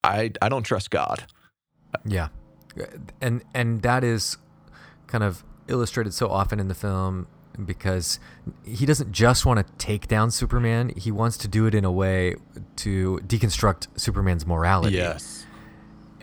I 0.03 0.31
I 0.41 0.49
don't 0.49 0.63
trust 0.63 0.91
God. 0.91 1.23
Yeah, 2.03 2.27
and 3.21 3.43
and 3.53 3.81
that 3.83 4.03
is 4.03 4.37
kind 5.07 5.23
of 5.23 5.43
illustrated 5.67 6.13
so 6.13 6.29
often 6.29 6.59
in 6.59 6.67
the 6.67 6.75
film 6.75 7.27
because 7.63 8.19
he 8.65 8.85
doesn't 8.85 9.11
just 9.11 9.45
want 9.45 9.65
to 9.65 9.73
take 9.77 10.07
down 10.07 10.31
Superman; 10.31 10.91
he 10.97 11.11
wants 11.11 11.37
to 11.37 11.47
do 11.47 11.65
it 11.65 11.73
in 11.75 11.85
a 11.85 11.91
way 11.91 12.35
to 12.77 13.19
deconstruct 13.25 13.87
Superman's 13.95 14.45
morality. 14.45 14.97
Yes. 14.97 15.45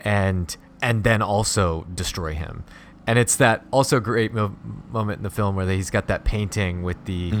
And 0.03 0.55
and 0.81 1.03
then 1.03 1.21
also 1.21 1.87
destroy 1.95 2.33
him. 2.33 2.63
and 3.07 3.17
it's 3.19 3.37
that 3.37 3.65
also 3.71 3.99
great 3.99 4.33
mo- 4.33 4.55
moment 4.91 5.17
in 5.17 5.23
the 5.23 5.29
film 5.29 5.55
where 5.55 5.67
he's 5.67 5.89
got 5.89 6.07
that 6.07 6.23
painting 6.25 6.83
with 6.83 7.03
the 7.05 7.31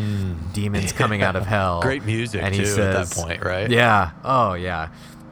demons 0.53 0.91
coming 1.01 1.21
out 1.21 1.35
of 1.35 1.45
hell. 1.45 1.79
Mm. 1.79 1.83
Great 1.83 2.03
music, 2.05 2.41
and 2.41 2.55
he 2.55 2.63
too, 2.63 2.81
at 2.81 3.07
that 3.07 3.11
point, 3.11 3.43
right? 3.43 3.69
Yeah. 3.69 4.11
Oh 4.23 4.53
yeah. 4.53 4.89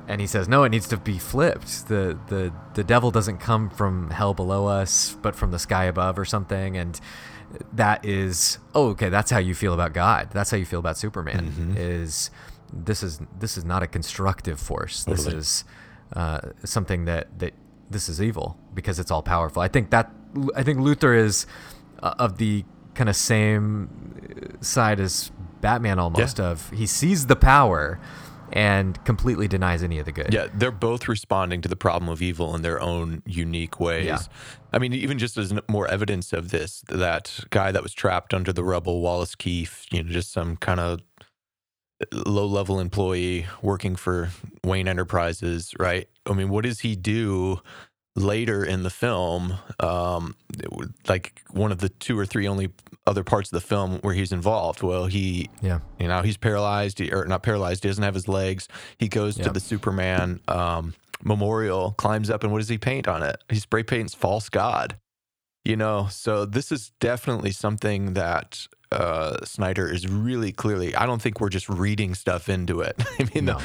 And 0.07 0.20
he 0.20 0.28
says, 0.28 0.49
no, 0.49 0.64
it 0.66 0.70
needs 0.70 0.89
to 0.89 0.97
be 0.97 1.18
flipped. 1.18 1.88
The 1.88 2.18
the 2.28 2.51
the 2.74 2.84
devil 2.84 3.12
doesn't 3.12 3.38
come 3.38 3.70
from 3.70 4.09
hell 4.09 4.34
below 4.34 4.66
us, 4.68 5.16
but 5.22 5.36
from 5.36 5.51
the 5.51 5.59
sky 5.59 5.86
above 5.86 6.20
or 6.20 6.26
something. 6.26 6.76
And 6.76 6.99
that 7.74 8.06
is 8.06 8.58
oh 8.76 8.89
okay. 8.89 9.10
That's 9.10 9.32
how 9.32 9.39
you 9.39 9.54
feel 9.56 9.74
about 9.74 9.93
God. 9.93 10.30
That's 10.32 10.52
how 10.52 10.58
you 10.58 10.66
feel 10.66 10.80
about 10.80 10.97
Superman. 10.97 11.47
Mm-hmm. 11.52 11.78
Is 11.78 12.30
this 12.74 13.04
is 13.04 13.20
this 13.39 13.58
is 13.58 13.66
not 13.66 13.84
a 13.84 13.88
constructive 13.88 14.60
force. 14.60 15.04
This 15.04 15.26
is 15.28 15.64
uh, 16.16 16.39
something 16.64 17.06
that 17.06 17.28
that 17.39 17.54
this 17.89 18.08
is 18.10 18.22
evil 18.22 18.58
because 18.74 18.99
it's 18.99 19.12
all 19.12 19.22
powerful. 19.22 19.62
I 19.62 19.68
think 19.68 19.89
that 19.91 20.12
I 20.56 20.64
think 20.64 20.80
Luthor 20.80 21.18
is 21.18 21.45
uh, 22.02 22.14
of 22.18 22.38
the 22.38 22.64
kind 22.95 23.10
of 23.10 23.16
same 23.16 23.89
side 24.62 24.99
as 24.99 25.32
Batman 25.62 25.99
almost 25.99 26.39
Yeah. 26.39 26.45
of 26.52 26.70
he 26.72 26.86
sees 26.86 27.28
the 27.28 27.36
power 27.36 27.99
and 28.54 29.04
completely 29.06 29.47
denies 29.47 29.84
any 29.84 29.99
of 29.99 30.06
the 30.06 30.12
good. 30.12 30.34
Yeah, 30.34 30.47
they're 30.54 30.72
both 30.72 31.08
responding 31.08 31.62
to 31.62 31.70
the 31.70 31.76
problem 31.76 32.10
of 32.10 32.22
evil 32.22 32.56
in 32.56 32.62
their 32.62 32.82
own 32.82 33.24
unique 33.26 33.80
ways. 33.80 34.06
Yeah. 34.06 34.20
I 34.74 34.80
mean, 34.80 34.93
even 34.93 35.18
just 35.18 35.38
as 35.38 35.54
more 35.70 35.88
evidence 35.88 36.34
of 36.34 36.52
this, 36.52 36.84
that 36.88 37.39
guy 37.49 37.72
that 37.72 37.84
was 37.84 37.93
trapped 37.93 38.34
under 38.34 38.54
the 38.54 38.64
rubble, 38.64 39.02
Wallace 39.02 39.36
Keefe, 39.36 39.86
you 39.91 40.04
know, 40.04 40.10
just 40.10 40.32
some 40.32 40.58
kind 40.58 40.80
of 40.80 41.02
uh, 42.02 42.06
low 42.26 42.45
level 42.45 42.80
employee 42.80 43.47
working 43.62 43.95
for 43.95 44.30
Wayne 44.64 44.88
Enterprises, 44.88 45.74
right? 45.80 46.08
I 46.26 46.34
mean, 46.34 46.49
what 46.49 46.64
does 46.64 46.82
he 46.82 46.95
do 46.95 47.62
later 48.16 48.64
in 48.64 48.84
the 48.84 48.89
film? 48.89 49.53
Um, 49.80 50.36
like 51.07 51.41
one 51.51 51.72
of 51.72 51.80
the 51.80 51.89
two 51.89 52.18
or 52.18 52.26
three 52.26 52.47
only 52.47 52.70
other 53.07 53.24
parts 53.24 53.51
of 53.51 53.53
the 53.59 53.66
film 53.68 53.97
where 54.01 54.14
he's 54.14 54.32
involved. 54.32 54.84
Well, 54.84 55.05
he 55.07 55.49
Yeah. 55.62 55.80
you 55.99 56.07
know, 56.07 56.22
he's 56.22 56.38
paralyzed, 56.38 56.99
he- 56.99 57.12
or 57.12 57.26
not 57.26 57.41
paralyzed. 57.43 57.84
He 57.84 57.89
doesn't 57.89 58.03
have 58.03 58.14
his 58.14 58.28
legs. 58.28 58.68
He 58.99 59.07
goes 59.07 59.36
to 59.36 59.49
the 59.49 59.59
Superman 59.59 60.39
um, 60.47 60.93
memorial, 61.24 61.91
climbs 61.97 62.30
up, 62.30 62.43
and 62.43 62.51
what 62.51 62.59
does 62.59 62.70
he 62.70 62.78
paint 62.78 63.07
on 63.07 63.24
it? 63.24 63.38
He 63.49 63.59
spray 63.59 63.84
paints 63.84 64.14
false 64.14 64.49
god. 64.49 64.97
You 65.64 65.76
know, 65.76 66.07
so 66.09 66.45
this 66.45 66.72
is 66.72 66.91
definitely 66.99 67.51
something 67.51 68.14
that 68.16 68.68
uh, 68.91 69.38
Snyder 69.45 69.88
is 69.88 70.07
really 70.07 70.51
clearly. 70.51 70.95
I 70.95 71.05
don't 71.05 71.22
think 71.22 71.39
we're 71.39 71.49
just 71.49 71.70
reading 71.70 72.16
stuff 72.16 72.49
into 72.49 72.82
it. 72.82 72.95
I 73.20 73.30
mean, 73.36 73.45
No. 73.45 73.59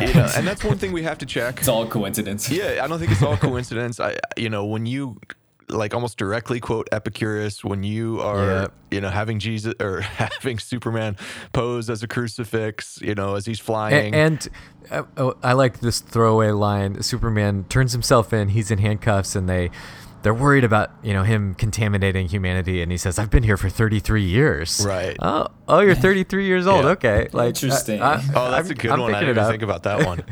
you 0.00 0.12
know, 0.14 0.28
and 0.36 0.44
that's 0.46 0.64
one 0.64 0.78
thing 0.78 0.90
we 0.92 1.04
have 1.04 1.18
to 1.18 1.26
check. 1.26 1.58
It's 1.60 1.68
all 1.68 1.86
coincidence. 1.86 2.50
Yeah, 2.50 2.80
I 2.82 2.88
don't 2.88 2.98
think 2.98 3.12
it's 3.12 3.22
all 3.22 3.36
coincidence. 3.36 4.00
I, 4.00 4.16
you 4.36 4.50
know, 4.50 4.64
when 4.66 4.84
you 4.84 5.20
like 5.68 5.94
almost 5.94 6.18
directly 6.18 6.58
quote 6.60 6.88
Epicurus, 6.92 7.64
when 7.64 7.82
you 7.84 8.20
are, 8.20 8.44
Yeah. 8.44 8.66
you 8.90 9.00
know, 9.00 9.08
having 9.08 9.38
Jesus 9.38 9.74
or 9.80 10.00
having 10.00 10.58
Superman 10.58 11.16
pose 11.52 11.88
as 11.88 12.02
a 12.02 12.08
crucifix, 12.08 12.98
you 13.00 13.14
know, 13.14 13.36
as 13.36 13.46
he's 13.46 13.60
flying. 13.60 14.12
A- 14.12 14.18
And, 14.18 14.48
uh, 14.90 15.04
oh, 15.16 15.34
I 15.42 15.52
like 15.52 15.78
this 15.80 16.00
throwaway 16.00 16.50
line. 16.50 17.00
Superman 17.02 17.64
turns 17.68 17.92
himself 17.92 18.32
in. 18.32 18.48
He's 18.48 18.70
in 18.72 18.78
handcuffs, 18.78 19.34
and 19.36 19.48
they 19.48 19.70
they're 20.22 20.34
worried 20.34 20.64
about 20.64 20.90
you 21.02 21.12
know 21.12 21.22
him 21.22 21.54
contaminating 21.54 22.28
humanity. 22.28 22.82
And 22.82 22.90
he 22.92 22.98
says, 22.98 23.18
"I've 23.18 23.30
been 23.30 23.42
here 23.42 23.56
for 23.56 23.68
33 23.68 24.22
years." 24.22 24.84
Right. 24.86 25.16
Oh, 25.20 25.48
oh, 25.68 25.80
you're 25.80 25.94
33 25.94 26.46
years 26.46 26.66
old. 26.66 26.84
Yeah. 26.84 26.90
Okay. 26.92 27.28
Like 27.32 27.48
Interesting. 27.62 28.00
I- 28.02 28.14
I- 28.14 28.24
oh, 28.34 28.50
that's 28.50 28.68
I'm- 28.68 28.70
a 28.70 28.74
good 28.74 28.90
I'm 28.90 29.00
one. 29.00 29.14
I 29.14 29.20
didn't 29.20 29.36
even 29.38 29.50
think 29.50 29.62
about 29.62 29.82
that 29.84 30.06
one. 30.06 30.24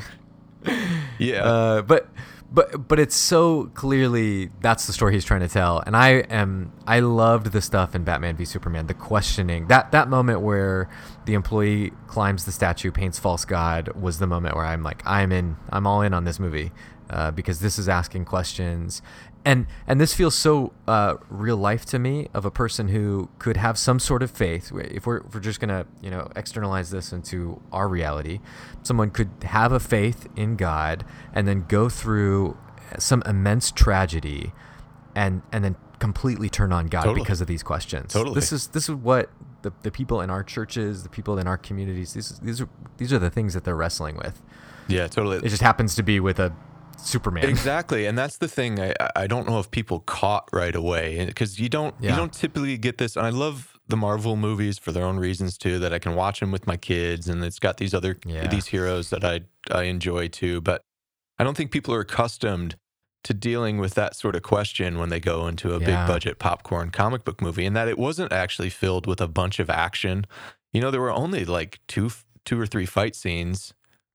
yeah. 1.19 1.45
Uh, 1.45 1.83
but 1.83 2.09
but 2.53 2.89
but 2.89 2.99
it's 2.99 3.15
so 3.15 3.71
clearly 3.75 4.51
that's 4.61 4.87
the 4.87 4.93
story 4.93 5.15
he's 5.15 5.25
trying 5.25 5.41
to 5.41 5.47
tell 5.49 5.81
and 5.87 5.97
i 5.97 6.09
am 6.29 6.73
i 6.85 6.99
loved 6.99 7.53
the 7.53 7.61
stuff 7.63 7.95
in 7.95 8.03
batman 8.03 8.35
v 8.37 8.45
superman 8.45 8.89
the 8.89 8.95
questioning 8.95 9.69
that 9.69 9.93
that 9.93 10.09
moment 10.09 10.41
where 10.41 10.89
the 11.27 11.35
employee 11.35 11.93
climbs 12.09 12.47
the 12.47 12.51
statue 12.53 12.91
paints 12.91 13.21
false 13.21 13.45
god 13.45 13.89
was 13.95 14.19
the 14.19 14.27
moment 14.27 14.57
where 14.57 14.65
i'm 14.67 14.83
like 14.83 15.01
i'm 15.07 15.31
in 15.31 15.57
i'm 15.69 15.87
all 15.87 16.03
in 16.03 16.13
on 16.13 16.25
this 16.25 16.41
movie 16.41 16.73
uh, 17.11 17.31
because 17.31 17.61
this 17.61 17.79
is 17.79 17.89
asking 17.89 18.25
questions 18.25 19.01
and 19.45 19.67
and 19.87 20.01
this 20.01 20.15
feels 20.15 20.35
so 20.35 20.73
uh, 20.87 21.17
real 21.29 21.57
life 21.57 21.85
to 21.87 21.99
me 21.99 22.29
of 22.35 22.45
a 22.45 22.51
person 22.51 22.89
who 22.89 23.29
could 23.39 23.57
have 23.57 23.79
some 23.79 23.99
sort 23.99 24.23
of 24.23 24.31
faith 24.31 24.73
if 24.75 25.07
we're, 25.07 25.19
if 25.19 25.35
we're 25.35 25.41
just 25.41 25.61
gonna 25.61 25.87
you 26.03 26.11
know 26.11 26.29
externalize 26.37 26.91
this 26.91 27.13
into 27.13 27.61
our 27.73 27.89
reality 27.89 28.41
someone 28.83 29.11
could 29.11 29.31
have 29.43 29.73
a 29.73 29.81
faith 29.81 30.29
in 30.37 30.57
god 30.57 31.05
and 31.33 31.49
then 31.49 31.65
go 31.69 31.89
through 31.89 32.57
some 32.99 33.23
immense 33.27 33.71
tragedy 33.71 34.53
and 35.15 35.43
and 35.53 35.65
then 35.65 35.77
completely 35.99 36.49
turn 36.49 36.73
on 36.73 36.87
god 36.87 37.03
Totally. 37.03 37.21
because 37.21 37.41
of 37.41 37.47
these 37.47 37.63
questions 37.63 38.13
Totally. 38.13 38.35
this 38.35 38.53
is 38.53 38.69
this 38.69 38.89
is 38.89 38.95
what 38.95 39.31
the, 39.63 39.73
the 39.83 39.91
people 39.91 40.21
in 40.21 40.31
our 40.31 40.43
churches 40.43 41.03
the 41.03 41.09
people 41.09 41.39
in 41.39 41.47
our 41.47 41.59
communities 41.59 42.15
these 42.15 42.39
these 42.41 42.61
are 42.61 42.69
these 42.97 43.13
are 43.13 43.19
the 43.19 43.31
things 43.31 43.55
that 43.55 43.65
they're 43.65 43.77
wrestling 43.77 44.17
with 44.17 44.43
yeah, 44.89 45.07
totally. 45.07 45.39
it 45.39 45.49
just 45.49 45.63
happens 45.63 45.95
to 45.95 46.03
be 46.03 46.21
with 46.21 46.39
a 46.39 46.53
superman 47.05 47.49
Exactly, 47.49 48.07
and 48.07 48.17
that's 48.19 48.39
the 48.39 48.49
thing. 48.49 48.81
I 48.81 48.95
I 49.17 49.27
don't 49.27 49.47
know 49.47 49.59
if 49.59 49.71
people 49.71 50.01
caught 50.01 50.49
right 50.53 50.75
away 50.75 51.25
because 51.27 51.59
you 51.59 51.69
don't 51.69 51.95
Yeah. 52.01 52.11
you 52.11 52.17
don't 52.17 52.33
typically 52.33 52.77
get 52.79 52.99
this. 52.99 53.17
And 53.17 53.27
I 53.27 53.31
love 53.31 53.79
the 53.89 53.97
Marvel 53.97 54.37
movies 54.37 54.79
for 54.79 54.93
their 54.93 55.05
own 55.05 55.19
reasons 55.19 55.59
too. 55.59 55.79
That 55.79 55.93
I 55.93 55.99
can 55.99 56.15
watch 56.15 56.41
them 56.41 56.51
with 56.53 56.67
my 56.67 56.77
kids, 56.77 57.29
and 57.29 57.45
it's 57.45 57.59
got 57.59 57.77
these 57.79 57.95
other 57.95 58.17
Yeah. 58.25 58.47
these 58.49 58.67
heroes 58.67 59.11
that 59.11 59.25
I 59.25 59.41
I 59.71 59.85
enjoy 59.85 60.29
too. 60.29 60.61
But 60.61 60.83
I 61.39 61.45
don't 61.45 61.57
think 61.57 61.71
people 61.71 61.95
are 61.95 62.01
accustomed 62.01 62.77
to 63.25 63.35
dealing 63.35 63.77
with 63.79 63.95
that 63.95 64.17
sort 64.17 64.35
of 64.35 64.43
question 64.43 64.99
when 64.99 65.09
they 65.11 65.21
go 65.21 65.47
into 65.47 65.75
a 65.75 65.81
Yeah. 65.81 65.87
big 65.87 66.07
budget 66.07 66.39
popcorn 66.39 66.91
comic 66.91 67.25
book 67.25 67.41
movie, 67.43 67.67
and 67.67 67.77
that 67.77 67.89
it 67.89 67.99
wasn't 67.99 68.33
actually 68.33 68.71
filled 68.71 69.07
with 69.07 69.21
a 69.21 69.29
bunch 69.29 69.59
of 69.59 69.69
action. 69.69 70.27
You 70.73 70.81
know, 70.81 70.91
there 70.91 71.01
were 71.01 71.11
only 71.13 71.45
like 71.45 71.81
two 71.89 72.11
two 72.47 72.59
or 72.61 72.67
three 72.67 72.87
fight 72.87 73.15
scenes. 73.17 73.75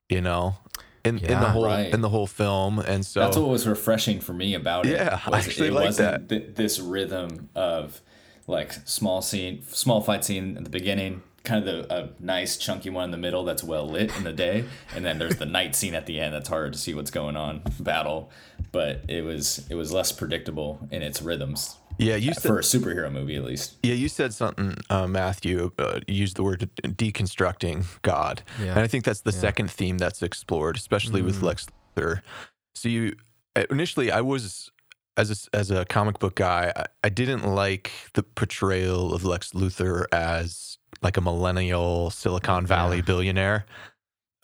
You 0.09 0.21
know. 0.21 0.57
In, 1.05 1.17
in 1.19 1.39
the 1.39 1.49
whole 1.49 1.65
Right. 1.65 1.93
in 1.93 2.01
the 2.01 2.09
whole 2.09 2.27
film, 2.27 2.79
and 2.79 3.05
so 3.05 3.19
That's 3.21 3.37
what 3.37 3.49
was 3.49 3.67
refreshing 3.67 4.19
for 4.19 4.33
me 4.33 4.53
about 4.53 4.85
it. 4.85 4.93
Yeah, 4.93 5.19
I 5.25 5.37
actually 5.39 5.67
it 5.69 5.73
like 5.73 5.85
wasn't 5.85 6.29
th- 6.29 6.55
this 6.55 6.79
rhythm 6.79 7.49
of 7.55 8.01
like 8.47 8.73
small 8.85 9.21
scene, 9.21 9.63
small 9.69 10.01
fight 10.01 10.23
scene 10.23 10.57
at 10.57 10.63
the 10.63 10.69
beginning, 10.69 11.23
kind 11.43 11.67
of 11.67 11.87
the, 11.87 11.95
a 11.95 12.09
nice 12.19 12.57
chunky 12.57 12.89
one 12.89 13.05
in 13.05 13.11
the 13.11 13.17
middle 13.17 13.43
that's 13.43 13.63
well 13.63 13.87
lit 13.87 14.15
in 14.17 14.23
the 14.23 14.33
day, 14.33 14.65
and 14.95 15.03
then 15.05 15.17
there's 15.19 15.37
the 15.37 15.45
night 15.45 15.75
scene 15.75 15.95
at 15.95 16.05
the 16.05 16.19
end 16.19 16.33
that's 16.33 16.49
hard 16.49 16.73
to 16.73 16.79
see 16.79 16.93
what's 16.93 17.11
going 17.11 17.35
on, 17.35 17.61
battle. 17.79 18.29
But 18.71 19.01
it 19.07 19.23
was 19.23 19.65
it 19.69 19.75
was 19.75 19.91
less 19.91 20.11
predictable 20.11 20.87
in 20.91 21.01
its 21.01 21.21
rhythms 21.21 21.77
Yeah, 21.97 22.15
you 22.15 22.33
said 22.33 22.43
for 22.49 22.59
a 22.59 22.61
superhero 22.61 23.11
movie 23.11 23.35
at 23.37 23.43
least. 23.43 23.75
yeah, 23.83 23.93
you 23.93 24.09
said 24.09 24.33
something, 24.33 24.75
uh, 24.89 25.07
Matthew. 25.07 25.71
Uh, 25.79 25.99
used 26.07 26.35
the 26.37 26.43
word 26.43 26.69
deconstructing 26.83 27.85
God, 28.01 28.41
Yeah. 28.59 28.71
and 28.71 28.79
I 28.79 28.87
think 28.87 29.03
that's 29.05 29.21
the 29.21 29.31
Yeah. 29.31 29.39
second 29.39 29.71
theme 29.71 29.97
that's 29.97 30.21
explored, 30.21 30.75
especially 30.77 31.21
with 31.21 31.39
Mm. 31.39 31.43
Lex 31.43 31.67
Luthor. 31.95 32.21
So 32.75 32.89
you 32.89 33.15
uh, 33.55 33.63
initially, 33.69 34.11
I 34.11 34.19
was 34.21 34.69
as 35.17 35.47
a, 35.53 35.55
as 35.55 35.71
a 35.71 35.85
comic 35.85 36.19
book 36.19 36.35
guy, 36.35 36.73
I, 36.75 36.85
I 37.05 37.09
didn't 37.09 37.43
like 37.43 37.89
the 38.15 38.23
portrayal 38.23 39.13
of 39.13 39.23
Lex 39.23 39.51
Luthor 39.53 40.03
as 40.11 40.77
like 41.01 41.15
a 41.15 41.21
millennial 41.21 42.09
Silicon 42.09 42.65
Valley 42.65 42.97
Yeah. 42.97 43.03
billionaire. 43.03 43.65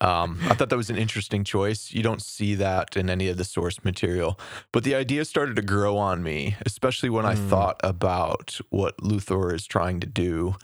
Um, 0.02 0.38
I 0.50 0.54
thought 0.54 0.68
that 0.70 0.76
was 0.76 0.90
an 0.90 0.96
interesting 0.98 1.44
choice. 1.44 1.92
You 1.92 2.02
don't 2.02 2.20
see 2.20 2.56
that 2.56 2.96
in 2.96 3.08
any 3.08 3.28
of 3.28 3.36
the 3.36 3.44
source 3.44 3.84
material. 3.84 4.38
But 4.72 4.82
the 4.82 4.96
idea 4.96 5.24
started 5.24 5.54
to 5.56 5.62
grow 5.62 5.96
on 5.96 6.22
me, 6.24 6.56
especially 6.66 7.08
when 7.08 7.24
I 7.24 7.34
Mm. 7.34 7.48
thought 7.48 7.80
about 7.84 8.60
what 8.70 8.96
Luthor 8.98 9.54
is 9.54 9.64
trying 9.64 10.00
to 10.00 10.06
do 10.08 10.56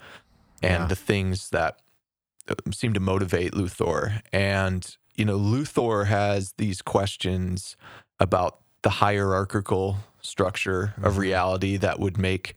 and 0.61 0.83
Yeah. 0.83 0.87
the 0.87 0.95
things 0.95 1.49
that 1.51 1.79
uh, 2.49 2.55
seem 2.71 2.93
to 2.93 2.99
motivate 2.99 3.53
Luthor. 3.53 4.21
And, 4.33 4.97
you 5.15 5.23
know, 5.23 5.37
Luthor 5.37 6.07
has 6.07 6.53
these 6.57 6.81
questions 6.81 7.77
about 8.19 8.59
the 8.81 8.89
hierarchical 8.89 9.99
structure 10.21 10.95
of 11.03 11.13
Mhm. 11.13 11.17
reality 11.19 11.77
that 11.77 11.99
would 11.99 12.17
make 12.17 12.55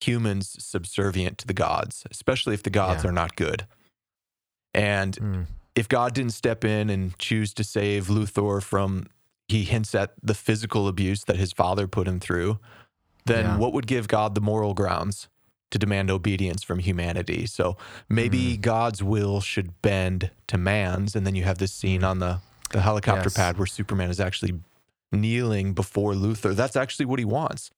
humans 0.00 0.56
subservient 0.64 1.36
to 1.38 1.46
the 1.46 1.52
gods, 1.52 2.06
especially 2.10 2.54
if 2.54 2.62
the 2.62 2.70
gods 2.70 3.04
Yeah. 3.04 3.10
are 3.10 3.12
not 3.12 3.36
good. 3.36 3.66
And 4.74 5.14
Mm. 5.16 5.46
If 5.74 5.88
God 5.88 6.14
didn't 6.14 6.32
step 6.32 6.64
in 6.64 6.90
and 6.90 7.16
choose 7.18 7.52
to 7.54 7.64
save 7.64 8.06
Luthor 8.08 8.62
from, 8.62 9.06
he 9.48 9.64
hints 9.64 9.94
at 9.94 10.12
the 10.22 10.34
physical 10.34 10.88
abuse 10.88 11.24
that 11.24 11.36
his 11.36 11.52
father 11.52 11.86
put 11.86 12.06
him 12.08 12.20
through, 12.20 12.58
then 13.26 13.44
Yeah. 13.44 13.56
what 13.58 13.72
would 13.72 13.86
give 13.86 14.08
God 14.08 14.34
the 14.34 14.40
moral 14.40 14.74
grounds 14.74 15.28
to 15.70 15.78
demand 15.78 16.10
obedience 16.10 16.62
from 16.62 16.78
humanity? 16.80 17.46
So 17.46 17.76
maybe 18.08 18.56
Mm. 18.56 18.60
God's 18.62 19.02
will 19.02 19.40
should 19.40 19.80
bend 19.82 20.30
to 20.48 20.58
man's. 20.58 21.14
And 21.14 21.26
then 21.26 21.34
you 21.34 21.44
have 21.44 21.58
this 21.58 21.72
scene 21.72 22.02
on 22.04 22.18
the, 22.18 22.40
the 22.70 22.80
helicopter 22.80 23.24
Yes. 23.28 23.34
pad 23.34 23.58
where 23.58 23.66
Superman 23.66 24.10
is 24.10 24.18
actually 24.20 24.58
kneeling 25.12 25.72
before 25.74 26.12
Luthor. 26.14 26.54
That's 26.54 26.76
actually 26.76 27.06
what 27.06 27.18
he 27.18 27.24
wants. 27.24 27.70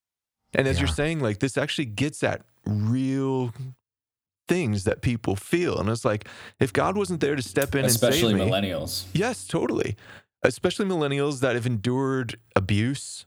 And 0.55 0.67
as 0.67 0.79
you're 0.81 0.89
saying, 0.89 1.21
like 1.21 1.39
this 1.39 1.57
actually 1.57 1.85
gets 1.87 2.23
at 2.25 2.43
real 2.67 3.53
things 4.51 4.83
that 4.83 5.01
people 5.01 5.37
feel. 5.37 5.79
And 5.79 5.89
it's 5.89 6.05
like, 6.05 6.27
if 6.59 6.73
God 6.73 6.97
wasn't 6.97 7.21
there 7.21 7.37
to 7.37 7.43
step 7.43 7.77
in 7.77 7.85
Especially 7.85 8.33
and 8.33 8.41
save 8.41 8.47
me, 8.49 8.53
millennials. 8.53 9.05
yes, 9.13 9.47
totally. 9.47 9.95
Especially 10.43 10.87
millennials 10.87 11.39
that 11.41 11.55
have 11.55 11.67
endured 11.67 12.37
abuse 12.57 13.27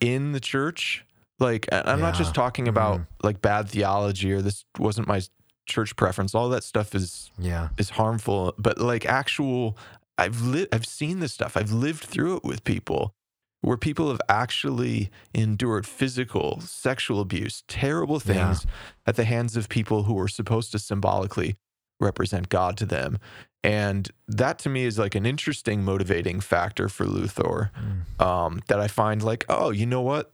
in 0.00 0.32
the 0.32 0.40
church. 0.40 1.06
Like 1.38 1.66
I- 1.72 1.84
I'm 1.86 2.00
not 2.00 2.14
just 2.14 2.34
talking 2.34 2.66
mm-hmm. 2.66 2.76
about 2.76 3.00
like 3.22 3.40
bad 3.40 3.70
theology 3.70 4.30
or 4.32 4.42
this 4.42 4.66
wasn't 4.78 5.08
my 5.08 5.22
church 5.66 5.96
preference. 5.96 6.34
All 6.34 6.50
that 6.50 6.62
stuff 6.62 6.94
is 6.94 7.30
Yeah. 7.38 7.70
is 7.78 7.90
harmful, 7.90 8.52
but 8.58 8.78
like 8.78 9.06
actual 9.06 9.78
I've 10.18 10.42
lived 10.42 10.74
I've 10.74 10.86
seen 10.86 11.20
this 11.20 11.32
stuff. 11.32 11.56
I've 11.56 11.72
lived 11.72 12.04
through 12.04 12.36
it 12.36 12.44
with 12.44 12.64
people 12.64 13.14
where 13.62 13.76
people 13.76 14.08
have 14.08 14.20
actually 14.28 15.10
endured 15.34 15.86
physical, 15.86 16.60
sexual 16.60 17.20
abuse, 17.20 17.62
terrible 17.68 18.20
Yeah. 18.24 18.54
things 18.54 18.66
at 19.06 19.16
the 19.16 19.24
hands 19.24 19.56
of 19.56 19.68
people 19.68 20.04
who 20.04 20.14
were 20.14 20.28
supposed 20.28 20.72
to 20.72 20.78
symbolically 20.78 21.56
represent 22.00 22.48
God 22.48 22.76
to 22.78 22.86
them. 22.86 23.18
And 23.62 24.10
that 24.26 24.58
to 24.60 24.70
me 24.70 24.84
is 24.84 24.98
like 24.98 25.14
an 25.14 25.26
interesting 25.26 25.84
motivating 25.84 26.40
factor 26.40 26.88
for 26.88 27.04
Luthor 27.04 27.70
Mm. 28.18 28.24
um, 28.24 28.60
that 28.68 28.80
I 28.80 28.88
find 28.88 29.22
like, 29.22 29.44
oh, 29.50 29.68
you 29.70 29.84
know 29.84 30.00
what? 30.00 30.32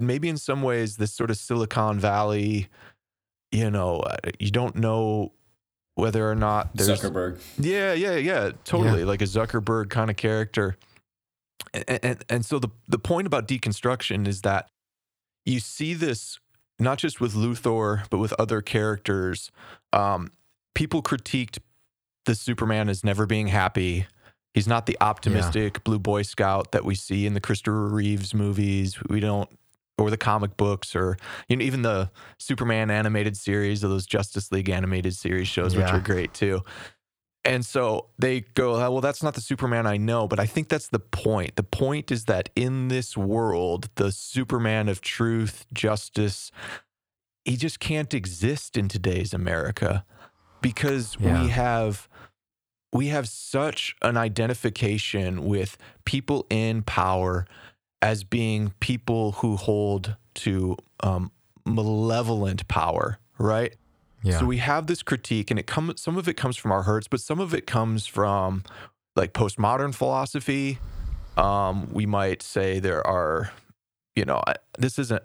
Maybe 0.00 0.28
in 0.28 0.36
some 0.36 0.62
ways, 0.62 0.96
this 0.96 1.12
sort 1.12 1.30
of 1.30 1.36
Silicon 1.36 2.00
Valley, 2.00 2.68
you 3.52 3.70
know, 3.70 4.00
uh, 4.00 4.16
you 4.40 4.50
don't 4.50 4.74
know 4.74 5.32
whether 5.94 6.28
or 6.28 6.34
not 6.34 6.74
there's 6.74 7.00
Zuckerberg. 7.00 7.40
yeah, 7.58 7.92
yeah, 7.92 8.16
yeah, 8.16 8.50
totally. 8.64 9.04
Like 9.04 9.22
a 9.22 9.26
Zuckerberg 9.26 9.90
kind 9.90 10.10
of 10.10 10.16
character. 10.16 10.76
And, 11.74 12.00
and 12.02 12.24
and 12.28 12.44
so 12.44 12.58
the 12.58 12.68
the 12.88 12.98
point 12.98 13.26
about 13.26 13.46
deconstruction 13.48 14.26
is 14.26 14.42
that 14.42 14.68
you 15.44 15.60
see 15.60 15.94
this 15.94 16.38
not 16.78 16.98
just 16.98 17.20
with 17.20 17.34
Luthor, 17.34 18.08
but 18.10 18.18
with 18.18 18.32
other 18.38 18.60
characters. 18.62 19.50
Um, 19.92 20.30
people 20.74 21.02
critiqued 21.02 21.58
the 22.24 22.34
Superman 22.34 22.88
as 22.88 23.02
never 23.02 23.26
being 23.26 23.48
happy. 23.48 24.06
He's 24.54 24.68
not 24.68 24.86
the 24.86 24.96
optimistic 25.00 25.82
blue 25.84 25.98
boy 25.98 26.22
scout 26.22 26.72
that 26.72 26.84
we 26.84 26.94
see 26.94 27.26
in 27.26 27.34
the 27.34 27.40
Christopher 27.40 27.88
Reeves 27.88 28.34
movies. 28.34 28.98
We 29.08 29.20
don't, 29.20 29.48
or 29.98 30.10
the 30.10 30.16
comic 30.16 30.56
books, 30.56 30.94
or 30.94 31.16
you 31.48 31.56
know, 31.56 31.64
even 31.64 31.82
the 31.82 32.10
Superman 32.38 32.90
animated 32.90 33.36
series 33.36 33.84
or 33.84 33.88
those 33.88 34.06
Justice 34.06 34.52
League 34.52 34.68
animated 34.68 35.14
series 35.14 35.48
shows, 35.48 35.74
which 35.74 35.86
are 35.92 36.00
great 36.00 36.32
too. 36.34 36.62
And 37.48 37.64
so 37.64 38.08
they 38.18 38.42
go, 38.42 38.74
"Oh, 38.74 38.90
well, 38.92 39.00
that's 39.00 39.22
not 39.22 39.32
the 39.34 39.40
Superman 39.40 39.86
I 39.86 39.96
know. 39.96 40.28
But 40.28 40.38
I 40.38 40.44
think 40.44 40.68
that's 40.68 40.88
the 40.88 40.98
point. 40.98 41.56
The 41.56 41.62
point 41.62 42.12
is 42.12 42.26
that 42.26 42.50
in 42.54 42.88
this 42.88 43.16
world, 43.16 43.88
the 43.94 44.12
Superman 44.12 44.86
of 44.90 45.00
truth, 45.00 45.64
justice, 45.72 46.52
he 47.46 47.56
just 47.56 47.80
can't 47.80 48.12
exist 48.12 48.76
in 48.76 48.86
today's 48.88 49.32
America 49.32 50.04
because 50.60 51.16
Yeah. 51.18 51.42
we 51.42 51.48
have 51.48 52.06
we 52.92 53.06
have 53.08 53.28
such 53.28 53.96
an 54.02 54.16
identification 54.16 55.44
with 55.44 55.76
people 56.04 56.46
in 56.50 56.82
power 56.82 57.46
as 58.02 58.24
being 58.24 58.72
people 58.80 59.32
who 59.32 59.56
hold 59.56 60.16
to 60.34 60.76
um, 61.02 61.30
malevolent 61.66 62.66
power, 62.68 63.18
right? 63.38 63.74
Yeah. 64.28 64.38
So 64.40 64.46
we 64.46 64.58
have 64.58 64.86
this 64.86 65.02
critique, 65.02 65.50
and 65.50 65.58
it 65.58 65.66
comes. 65.66 66.00
Some 66.00 66.16
of 66.16 66.28
it 66.28 66.34
comes 66.34 66.56
from 66.56 66.72
our 66.72 66.82
hurts, 66.82 67.08
but 67.08 67.20
some 67.20 67.40
of 67.40 67.54
it 67.54 67.66
comes 67.66 68.06
from 68.06 68.62
like 69.16 69.32
postmodern 69.32 69.94
philosophy. 69.94 70.78
Um, 71.36 71.88
we 71.92 72.04
might 72.06 72.42
say 72.42 72.80
there 72.80 73.06
are, 73.06 73.50
you 74.16 74.24
know, 74.24 74.42
I, 74.46 74.54
this 74.78 74.98
isn't. 74.98 75.22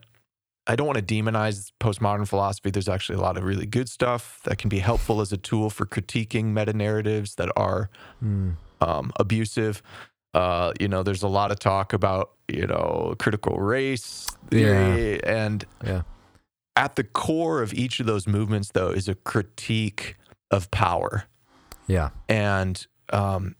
I 0.65 0.77
don't 0.77 0.87
want 0.87 1.05
to 1.05 1.13
demonize 1.15 1.71
postmodern 1.81 2.25
philosophy. 2.27 2.71
There's 2.71 2.87
actually 2.87 3.17
a 3.17 3.21
lot 3.21 3.35
of 3.37 3.43
really 3.43 3.65
good 3.65 3.89
stuff 3.89 4.39
that 4.45 4.57
can 4.57 4.69
be 4.69 4.79
helpful 4.79 5.19
as 5.19 5.33
a 5.33 5.37
tool 5.37 5.69
for 5.69 5.85
critiquing 5.85 6.45
meta 6.53 6.71
narratives 6.73 7.35
that 7.35 7.51
are 7.57 7.89
Mm. 8.23 8.55
um, 8.79 9.11
abusive. 9.19 9.81
Uh, 10.33 10.71
you 10.79 10.87
know, 10.87 11.03
there's 11.03 11.21
a 11.21 11.27
lot 11.27 11.51
of 11.51 11.59
talk 11.59 11.91
about 11.93 12.31
you 12.47 12.65
know 12.65 13.15
critical 13.19 13.57
race 13.57 14.27
theory, 14.49 15.21
and 15.23 15.65
Yeah. 15.83 16.03
At 16.75 16.95
the 16.95 17.03
core 17.03 17.61
of 17.61 17.73
each 17.73 17.99
of 17.99 18.05
those 18.05 18.27
movements, 18.27 18.71
though, 18.73 18.89
is 18.89 19.07
a 19.07 19.15
critique 19.15 20.15
of 20.49 20.71
power. 20.71 21.25
Yeah. 21.87 22.09
And 22.27 22.85
um, 23.11 23.55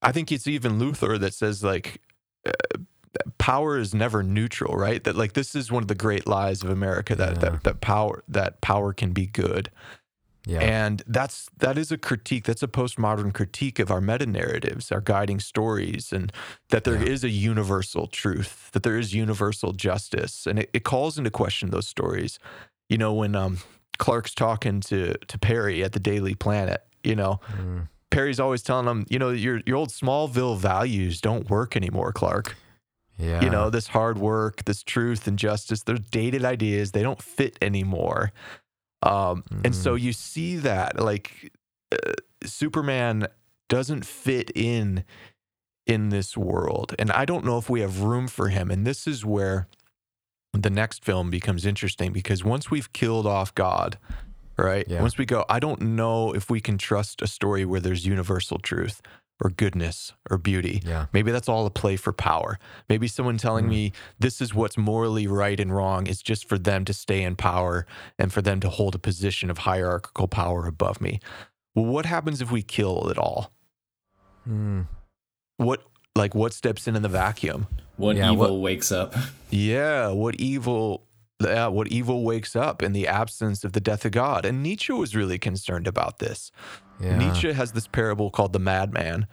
I 0.00 0.12
think 0.12 0.32
it's 0.32 0.46
even 0.46 0.78
Luthor 0.78 1.20
that 1.20 1.34
says, 1.34 1.62
like, 1.62 2.00
uh, 2.46 2.52
power 3.36 3.78
is 3.78 3.94
never 3.94 4.22
neutral, 4.22 4.74
right? 4.74 5.02
That, 5.04 5.16
like, 5.16 5.32
this 5.34 5.54
is 5.54 5.70
one 5.70 5.82
of 5.82 5.88
the 5.88 5.94
great 5.94 6.26
lies 6.26 6.62
of 6.62 6.70
America 6.70 7.14
that, 7.16 7.34
Yeah. 7.34 7.38
that, 7.50 7.64
that 7.64 7.80
power, 7.80 8.22
that 8.28 8.60
power 8.60 8.92
can 8.92 9.12
be 9.12 9.26
good. 9.26 9.70
Yeah. 10.48 10.60
And 10.60 11.02
that's 11.06 11.50
that 11.58 11.76
is 11.76 11.92
a 11.92 11.98
critique. 11.98 12.44
That's 12.44 12.62
a 12.62 12.68
postmodern 12.68 13.34
critique 13.34 13.78
of 13.78 13.90
our 13.90 14.00
meta 14.00 14.24
narratives, 14.24 14.90
our 14.90 15.02
guiding 15.02 15.40
stories, 15.40 16.10
and 16.10 16.32
that 16.70 16.84
there 16.84 16.96
is 16.96 17.22
Yeah. 17.22 17.28
a 17.28 17.32
universal 17.32 18.06
truth, 18.06 18.70
that 18.72 18.82
there 18.82 18.98
is 18.98 19.12
universal 19.14 19.72
justice, 19.74 20.46
and 20.46 20.58
it, 20.60 20.70
it 20.72 20.84
calls 20.84 21.18
into 21.18 21.30
question 21.30 21.68
those 21.70 21.86
stories. 21.86 22.38
You 22.88 22.96
know, 22.96 23.12
when 23.12 23.36
um, 23.36 23.58
Clark's 23.98 24.34
talking 24.34 24.80
to 24.88 25.12
to 25.18 25.38
Perry 25.38 25.84
at 25.84 25.92
the 25.92 26.00
Daily 26.00 26.34
Planet, 26.34 26.80
you 27.04 27.14
know, 27.14 27.40
Mm. 27.52 27.88
Perry's 28.10 28.40
always 28.40 28.62
telling 28.62 28.86
him, 28.86 29.04
you 29.10 29.18
know, 29.18 29.28
your 29.28 29.60
your 29.66 29.76
old 29.76 29.90
Smallville 29.90 30.56
values 30.58 31.20
don't 31.20 31.50
work 31.50 31.76
anymore, 31.76 32.10
Clark. 32.12 32.56
yeah. 33.18 33.42
You 33.44 33.50
know, 33.50 33.68
this 33.68 33.88
hard 33.88 34.16
work, 34.16 34.64
this 34.64 34.82
truth 34.82 35.26
and 35.26 35.38
justice, 35.38 35.82
they're 35.82 35.98
dated 36.10 36.42
ideas. 36.44 36.92
They 36.92 37.02
don't 37.02 37.20
fit 37.22 37.58
anymore. 37.60 38.32
Um, 39.02 39.44
And 39.64 39.74
so 39.74 39.94
Mm-hmm. 39.94 40.04
you 40.06 40.12
see 40.12 40.56
that 40.56 41.00
like 41.00 41.52
uh, 41.92 42.12
Superman 42.44 43.28
doesn't 43.68 44.04
fit 44.04 44.50
in 44.54 45.04
in 45.86 46.10
this 46.10 46.36
world. 46.36 46.94
And 46.98 47.10
I 47.12 47.24
don't 47.24 47.44
know 47.44 47.58
if 47.58 47.70
we 47.70 47.80
have 47.80 48.02
room 48.02 48.28
for 48.28 48.48
him. 48.50 48.70
And 48.70 48.86
this 48.86 49.06
is 49.06 49.24
where 49.24 49.68
the 50.52 50.70
next 50.70 51.04
film 51.04 51.30
becomes 51.30 51.66
interesting 51.66 52.12
because 52.12 52.44
once 52.44 52.70
we've 52.70 52.92
killed 52.92 53.26
off 53.26 53.54
God, 53.54 53.98
right? 54.58 54.88
Yeah. 54.88 55.00
Once 55.00 55.18
we 55.18 55.26
go, 55.26 55.44
I 55.48 55.60
don't 55.60 55.80
know 55.82 56.34
if 56.34 56.50
we 56.50 56.60
can 56.60 56.78
trust 56.78 57.22
a 57.22 57.26
story 57.26 57.64
where 57.64 57.80
there's 57.80 58.06
universal 58.06 58.58
truth 58.58 59.00
or 59.40 59.50
goodness 59.50 60.12
or 60.30 60.36
beauty. 60.38 60.82
Yeah. 60.84 61.06
Maybe 61.12 61.30
that's 61.30 61.48
all 61.48 61.64
a 61.66 61.70
play 61.70 61.96
for 61.96 62.12
power. 62.12 62.58
Maybe 62.88 63.06
someone 63.06 63.38
telling 63.38 63.66
Mm. 63.66 63.70
me 63.70 63.92
this 64.18 64.40
is 64.40 64.52
what's 64.54 64.76
morally 64.76 65.26
right 65.26 65.58
and 65.60 65.74
wrong 65.74 66.06
is 66.06 66.22
just 66.22 66.48
for 66.48 66.58
them 66.58 66.84
to 66.86 66.92
stay 66.92 67.22
in 67.22 67.36
power 67.36 67.86
and 68.18 68.32
for 68.32 68.42
them 68.42 68.58
to 68.60 68.68
hold 68.68 68.94
a 68.94 68.98
position 68.98 69.48
of 69.50 69.58
hierarchical 69.58 70.26
power 70.28 70.66
above 70.66 71.00
me. 71.00 71.20
Well, 71.74 71.84
what 71.86 72.06
happens 72.06 72.40
if 72.40 72.50
we 72.50 72.62
kill 72.62 73.08
it 73.10 73.18
all? 73.18 73.52
Mm. 74.48 74.86
What 75.56 75.82
like 76.16 76.34
what 76.34 76.52
steps 76.52 76.88
in 76.88 76.96
in 76.96 77.02
the 77.02 77.08
vacuum? 77.08 77.68
What 77.96 78.16
Yeah, 78.16 78.32
evil 78.32 78.54
what- 78.56 78.62
wakes 78.62 78.90
up? 78.90 79.14
Yeah, 79.50 80.08
what 80.08 80.34
evil 80.36 81.04
yeah, 81.40 81.68
what 81.68 81.88
evil 81.88 82.24
wakes 82.24 82.56
up 82.56 82.82
in 82.82 82.92
the 82.92 83.06
absence 83.06 83.64
of 83.64 83.72
the 83.72 83.80
death 83.80 84.04
of 84.04 84.12
God. 84.12 84.44
And 84.44 84.62
Nietzsche 84.62 84.92
was 84.92 85.14
really 85.14 85.38
concerned 85.38 85.86
about 85.86 86.18
this. 86.18 86.50
Yeah. 87.00 87.16
Nietzsche 87.16 87.52
has 87.52 87.72
this 87.72 87.86
parable 87.86 88.30
called 88.30 88.52
the 88.52 88.58
madman. 88.58 89.26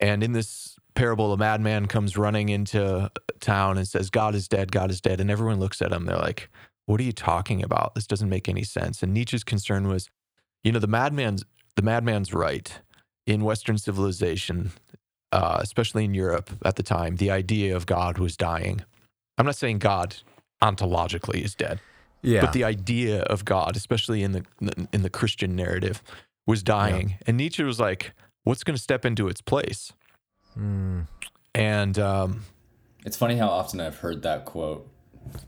And 0.00 0.22
in 0.22 0.32
this 0.32 0.76
parable, 0.94 1.32
a 1.32 1.36
madman 1.36 1.86
comes 1.86 2.16
running 2.16 2.48
into 2.48 3.10
town 3.40 3.76
and 3.76 3.86
says, 3.86 4.08
God 4.08 4.34
is 4.34 4.48
dead, 4.48 4.72
God 4.72 4.90
is 4.90 5.00
dead. 5.00 5.20
And 5.20 5.30
everyone 5.30 5.60
looks 5.60 5.82
at 5.82 5.92
him. 5.92 6.06
They're 6.06 6.16
like, 6.16 6.48
What 6.86 7.00
are 7.00 7.04
you 7.04 7.12
talking 7.12 7.62
about? 7.62 7.94
This 7.94 8.06
doesn't 8.06 8.28
make 8.28 8.48
any 8.48 8.64
sense. 8.64 9.02
And 9.02 9.12
Nietzsche's 9.12 9.44
concern 9.44 9.88
was, 9.88 10.08
you 10.64 10.72
know, 10.72 10.78
the 10.78 10.86
madman's 10.86 11.44
the 11.76 11.82
madman's 11.82 12.32
right. 12.32 12.80
In 13.24 13.44
Western 13.44 13.78
civilization, 13.78 14.72
uh, 15.30 15.58
especially 15.60 16.04
in 16.04 16.12
Europe 16.12 16.50
at 16.64 16.74
the 16.74 16.82
time, 16.82 17.16
the 17.16 17.30
idea 17.30 17.76
of 17.76 17.86
God 17.86 18.18
was 18.18 18.36
dying. 18.36 18.82
I'm 19.38 19.46
not 19.46 19.56
saying 19.56 19.78
God 19.78 20.16
ontologically 20.62 21.42
is 21.44 21.54
dead 21.54 21.80
Yeah. 22.22 22.40
but 22.42 22.52
the 22.52 22.64
idea 22.64 23.22
of 23.22 23.44
God, 23.44 23.76
especially 23.76 24.22
in 24.22 24.32
the 24.32 24.42
in 24.92 25.02
the 25.02 25.10
Christian 25.10 25.56
narrative, 25.56 26.02
was 26.46 26.62
dying. 26.62 27.18
And 27.26 27.36
Nietzsche 27.36 27.62
was 27.64 27.78
like, 27.80 28.12
"What's 28.44 28.62
going 28.64 28.76
to 28.76 28.82
step 28.82 29.04
into 29.04 29.28
its 29.28 29.40
place?" 29.42 29.92
Mm. 30.58 31.06
And 31.54 31.98
um, 31.98 32.44
It's 33.04 33.16
funny 33.16 33.36
how 33.36 33.48
often 33.48 33.80
I've 33.80 33.98
heard 33.98 34.22
that 34.22 34.44
quote 34.44 34.88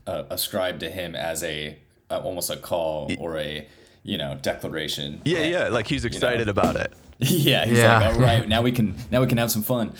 uh, 0.07 0.23
ascribed 0.29 0.79
to 0.81 0.89
him 0.89 1.15
as 1.15 1.43
a 1.43 1.77
uh, 2.11 2.19
almost 2.19 2.49
a 2.49 2.57
call 2.57 3.11
or 3.19 3.37
a 3.37 3.67
you 4.03 4.17
know 4.17 4.37
declaration. 4.41 5.21
yeah, 5.25 5.43
yeah, 5.43 5.67
like 5.69 5.87
he's 5.87 6.05
excited 6.05 6.47
about 6.49 6.75
it. 6.75 6.93
yeah. 7.19 7.65
He's 7.65 7.77
Yeah. 7.79 7.99
like, 7.99 8.13
all 8.15 8.19
right, 8.21 8.47
now 8.47 8.61
we 8.61 8.71
can 8.71 8.95
now 9.11 9.21
we 9.21 9.27
can 9.27 9.37
have 9.37 9.49
some 9.51 9.63
fun. 9.63 9.93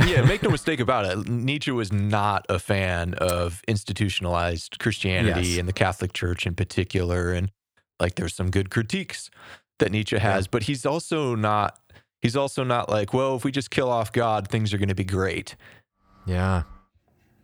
Yeah, 0.06 0.22
make 0.22 0.42
no 0.42 0.50
mistake 0.50 0.80
about 0.80 1.04
it. 1.06 1.28
Nietzsche 1.28 1.70
was 1.70 1.92
not 1.92 2.46
a 2.48 2.58
fan 2.58 3.14
of 3.14 3.62
institutionalized 3.66 4.78
Christianity 4.78 5.48
Yes. 5.48 5.58
and 5.58 5.68
the 5.68 5.72
Catholic 5.72 6.12
Church 6.12 6.46
in 6.46 6.54
particular. 6.54 7.32
And 7.32 7.50
like, 8.00 8.14
there's 8.14 8.34
some 8.34 8.50
good 8.50 8.70
critiques 8.70 9.30
that 9.80 9.90
Nietzsche 9.90 10.18
has, 10.18 10.46
but 10.46 10.64
he's 10.64 10.86
also 10.86 11.34
not. 11.34 11.78
He's 12.20 12.36
also 12.36 12.64
not 12.64 12.88
like, 12.88 13.14
well, 13.14 13.36
if 13.36 13.44
we 13.44 13.52
just 13.52 13.70
kill 13.70 13.88
off 13.88 14.10
God, 14.12 14.48
things 14.48 14.74
are 14.74 14.78
going 14.78 14.88
to 14.88 14.94
be 14.94 15.04
great. 15.04 15.54
Yeah. 16.26 16.64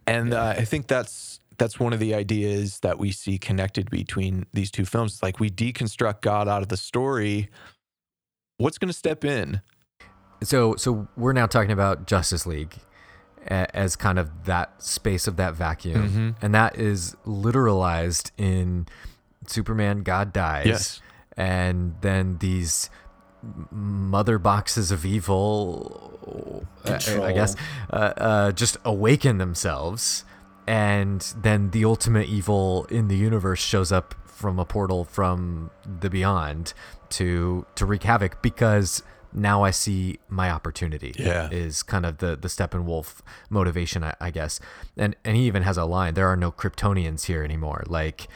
And 0.06 0.34
uh, 0.34 0.54
I 0.58 0.64
think 0.64 0.88
that's 0.88 1.38
that's 1.58 1.78
one 1.78 1.92
of 1.92 2.00
the 2.00 2.12
ideas 2.14 2.80
that 2.80 2.98
we 2.98 3.12
see 3.12 3.38
connected 3.38 3.88
between 3.88 4.46
these 4.52 4.72
two 4.72 4.84
films. 4.84 5.12
It's 5.14 5.22
like 5.22 5.38
we 5.38 5.48
deconstruct 5.48 6.22
God 6.22 6.48
out 6.48 6.62
of 6.62 6.68
the 6.68 6.76
story. 6.76 7.50
What's 8.58 8.78
going 8.78 8.88
to 8.88 8.92
step 8.92 9.24
in? 9.24 9.60
So 10.42 10.76
so 10.76 11.08
we're 11.16 11.32
now 11.32 11.46
talking 11.46 11.70
about 11.70 12.06
Justice 12.06 12.46
League, 12.46 12.74
as 13.46 13.96
kind 13.96 14.18
of 14.18 14.44
that 14.44 14.82
space 14.82 15.26
of 15.26 15.36
that 15.36 15.54
vacuum, 15.54 16.08
Mm-hmm. 16.08 16.30
and 16.44 16.54
that 16.54 16.76
is 16.78 17.16
literalized 17.26 18.30
in 18.36 18.86
Superman. 19.46 20.02
God 20.02 20.32
dies, 20.32 20.66
Yes. 20.66 21.00
and 21.36 21.94
then 22.00 22.38
these 22.38 22.90
mother 23.70 24.38
boxes 24.38 24.90
of 24.90 25.04
evil, 25.04 26.66
uh, 26.86 26.98
I 27.22 27.32
guess, 27.32 27.54
uh, 27.92 27.96
uh, 28.16 28.52
just 28.52 28.78
awaken 28.84 29.36
themselves, 29.38 30.24
and 30.66 31.20
then 31.42 31.70
the 31.70 31.84
ultimate 31.84 32.28
evil 32.28 32.86
in 32.90 33.08
the 33.08 33.16
universe 33.16 33.60
shows 33.60 33.92
up 33.92 34.14
from 34.24 34.58
a 34.58 34.64
portal 34.64 35.04
from 35.04 35.70
the 36.00 36.10
beyond 36.10 36.72
to 37.10 37.64
to 37.76 37.86
wreak 37.86 38.02
havoc 38.02 38.40
because 38.42 39.02
now 39.34 39.64
I 39.64 39.70
see 39.70 40.18
my 40.28 40.50
opportunity. 40.50 41.12
Yeah. 41.18 41.48
is 41.50 41.82
kind 41.82 42.06
of 42.06 42.18
the 42.18 42.36
the 42.36 42.48
Steppenwolf 42.48 43.20
motivation, 43.50 44.04
I, 44.04 44.14
I 44.20 44.30
guess, 44.30 44.60
and 44.96 45.16
and 45.24 45.36
he 45.36 45.44
even 45.44 45.62
has 45.62 45.76
a 45.76 45.84
line: 45.84 46.14
"There 46.14 46.28
are 46.28 46.36
no 46.36 46.52
Kryptonians 46.52 47.26
here 47.26 47.42
anymore." 47.42 47.84
Like 47.86 48.28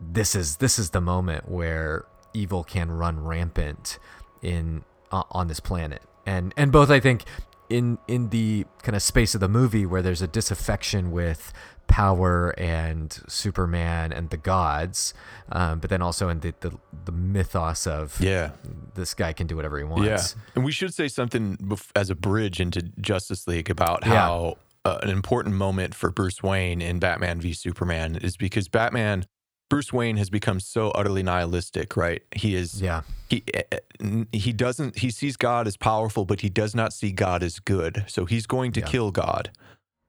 this 0.00 0.34
is 0.34 0.56
this 0.56 0.78
is 0.78 0.90
the 0.90 1.00
moment 1.00 1.48
where 1.48 2.04
evil 2.32 2.64
can 2.64 2.90
run 2.90 3.20
rampant 3.20 3.98
in 4.42 4.84
uh, 5.12 5.22
on 5.30 5.48
this 5.48 5.60
planet 5.60 6.02
and 6.24 6.54
and 6.56 6.72
both 6.72 6.90
i 6.90 7.00
think 7.00 7.24
in 7.68 7.98
in 8.08 8.30
the 8.30 8.64
kind 8.82 8.96
of 8.96 9.02
space 9.02 9.34
of 9.34 9.40
the 9.40 9.48
movie 9.48 9.84
where 9.84 10.02
there's 10.02 10.22
a 10.22 10.26
disaffection 10.26 11.10
with 11.10 11.52
power 11.90 12.54
and 12.58 13.20
superman 13.28 14.12
and 14.12 14.30
the 14.30 14.36
gods 14.36 15.12
um, 15.52 15.80
but 15.80 15.90
then 15.90 16.00
also 16.00 16.28
in 16.28 16.38
the, 16.40 16.54
the 16.60 16.70
the 17.04 17.12
mythos 17.12 17.86
of 17.86 18.18
Yeah. 18.20 18.50
this 18.94 19.12
guy 19.14 19.32
can 19.32 19.46
do 19.48 19.56
whatever 19.56 19.76
he 19.78 19.84
wants 19.84 20.06
Yeah, 20.36 20.42
and 20.54 20.64
we 20.64 20.72
should 20.72 20.94
say 20.94 21.08
something 21.08 21.56
bef- 21.56 21.90
as 21.96 22.08
a 22.08 22.14
bridge 22.14 22.60
into 22.60 22.80
Justice 23.00 23.46
League 23.48 23.68
about 23.70 24.00
Yeah. 24.06 24.12
how 24.14 24.56
uh, 24.84 24.98
an 25.02 25.10
important 25.10 25.54
moment 25.56 25.94
for 25.94 26.10
Bruce 26.10 26.42
Wayne 26.42 26.80
in 26.80 26.98
Batman 27.00 27.40
v 27.40 27.52
Superman 27.52 28.16
is 28.16 28.36
because 28.38 28.66
Batman, 28.68 29.26
Bruce 29.68 29.92
Wayne 29.92 30.16
has 30.16 30.30
become 30.30 30.58
so 30.58 30.90
utterly 30.92 31.22
nihilistic. 31.22 31.96
Right? 31.98 32.22
He 32.34 32.54
is. 32.54 32.80
yeah 32.80 33.02
He 33.28 33.42
eh, 33.52 33.62
eh, 33.72 34.24
he 34.32 34.52
doesn't. 34.54 34.98
He 35.00 35.10
sees 35.10 35.36
God 35.36 35.66
as 35.66 35.76
powerful, 35.76 36.24
but 36.24 36.40
he 36.40 36.48
does 36.48 36.74
not 36.74 36.92
see 36.94 37.12
God 37.12 37.42
as 37.42 37.58
good. 37.58 38.04
So 38.06 38.24
he's 38.24 38.46
going 38.46 38.72
to 38.72 38.80
Yeah. 38.80 38.86
kill 38.86 39.10
God. 39.10 39.50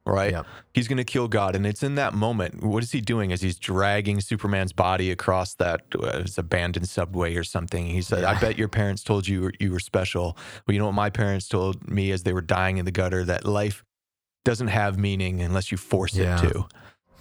Right? 0.06 0.32
Yep. 0.32 0.46
He's 0.74 0.88
going 0.88 0.98
to 0.98 1.04
kill 1.04 1.28
God, 1.28 1.56
and 1.56 1.66
it's 1.66 1.84
in 1.84 1.96
that 1.96 2.14
moment. 2.16 2.64
What 2.64 2.82
is 2.82 2.92
he 2.92 3.02
doing? 3.02 3.32
As 3.32 3.42
he's 3.42 3.58
dragging 3.60 4.20
Superman's 4.20 4.74
body 4.74 5.12
across 5.12 5.54
that 5.56 5.82
uh, 5.98 6.24
abandoned 6.38 6.90
subway 6.90 7.36
or 7.36 7.44
something. 7.44 7.86
He 7.86 8.02
said, 8.02 8.24
"I 8.24 8.40
bet 8.40 8.58
your 8.58 8.68
parents 8.68 9.04
told 9.04 9.28
you 9.28 9.36
you 9.38 9.42
were, 9.44 9.54
you 9.60 9.72
were 9.72 9.80
special." 9.80 10.36
Well, 10.66 10.74
you 10.74 10.80
know 10.80 10.88
what 10.88 10.94
my 10.96 11.12
parents 11.12 11.48
told 11.48 11.88
me 11.90 12.12
as 12.12 12.24
they 12.24 12.34
were 12.34 12.42
dying 12.42 12.78
in 12.78 12.86
the 12.86 12.92
gutter 12.92 13.24
that 13.26 13.46
life 13.46 13.84
doesn't 14.44 14.70
have 14.70 14.98
meaning 14.98 15.40
unless 15.40 15.72
you 15.72 15.78
force 15.78 16.16
Yeah. 16.16 16.44
it 16.44 16.50
to. 16.52 16.66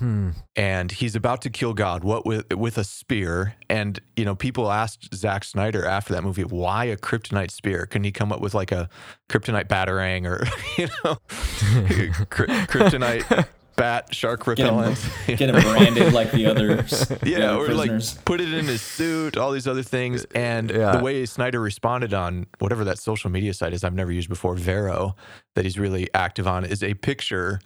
Hmm. 0.01 0.31
And 0.57 0.91
he's 0.91 1.15
about 1.15 1.43
to 1.43 1.51
kill 1.51 1.73
God. 1.75 2.03
What 2.03 2.27
with 2.27 2.53
with 2.55 2.77
a 2.77 2.85
spear? 2.85 3.55
And 3.69 4.01
you 4.17 4.25
know, 4.25 4.35
people 4.35 4.71
asked 4.73 5.15
Zack 5.15 5.45
Snyder 5.45 5.87
after 5.87 6.13
that 6.15 6.25
movie, 6.25 6.43
why 6.45 6.87
a 6.87 6.97
kryptonite 6.97 7.53
spear? 7.53 7.87
Couldn't 7.87 8.05
he 8.05 8.13
come 8.13 8.33
up 8.33 8.41
with 8.41 8.53
like 8.55 8.73
a 8.73 8.89
kryptonite 9.29 9.69
batarang 9.69 10.27
or 10.27 10.45
you 10.77 10.89
know, 11.05 11.17
Kry- 12.31 12.67
kryptonite 12.67 13.47
bat 13.77 14.15
shark 14.15 14.45
Get 14.45 14.59
him, 14.59 14.77
repellent? 14.77 15.11
get 15.27 15.41
him 15.41 15.53
branded 15.63 16.13
like 16.13 16.33
the 16.33 16.45
others. 16.47 16.91
the 17.09 17.31
yeah, 17.31 17.53
other 17.53 17.63
or 17.63 17.65
prisoners. 17.67 18.17
like 18.17 18.25
put 18.27 18.41
it 18.43 18.53
in 18.53 18.67
his 18.67 18.83
suit, 18.83 19.39
all 19.39 19.53
these 19.53 19.67
other 19.67 19.83
things. 19.83 20.25
And 20.35 20.71
Yeah. 20.71 20.97
the 20.99 21.03
way 21.03 21.25
Snyder 21.25 21.61
responded 21.61 22.13
on 22.13 22.47
whatever 22.59 22.85
that 22.85 22.99
social 22.99 23.31
media 23.31 23.55
site 23.55 23.73
is, 23.73 23.83
I've 23.83 23.95
never 23.95 24.13
used 24.13 24.29
before, 24.29 24.55
Vero, 24.55 25.15
that 25.55 25.65
he's 25.65 25.79
really 25.79 26.09
active 26.13 26.47
on, 26.47 26.65
is 26.67 26.83
a 26.83 26.93
picture. 26.95 27.59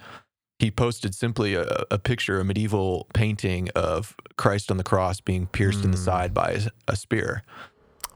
He 0.58 0.70
posted 0.70 1.14
simply 1.14 1.54
a, 1.54 1.84
a 1.90 1.98
picture, 1.98 2.38
a 2.40 2.44
medieval 2.44 3.06
painting 3.12 3.68
of 3.74 4.14
Christ 4.36 4.70
on 4.70 4.76
the 4.76 4.84
cross 4.84 5.20
being 5.20 5.46
pierced 5.46 5.84
in 5.84 5.90
the 5.90 5.96
side 5.96 6.32
by 6.32 6.62
a, 6.88 6.96
spear. 6.96 7.42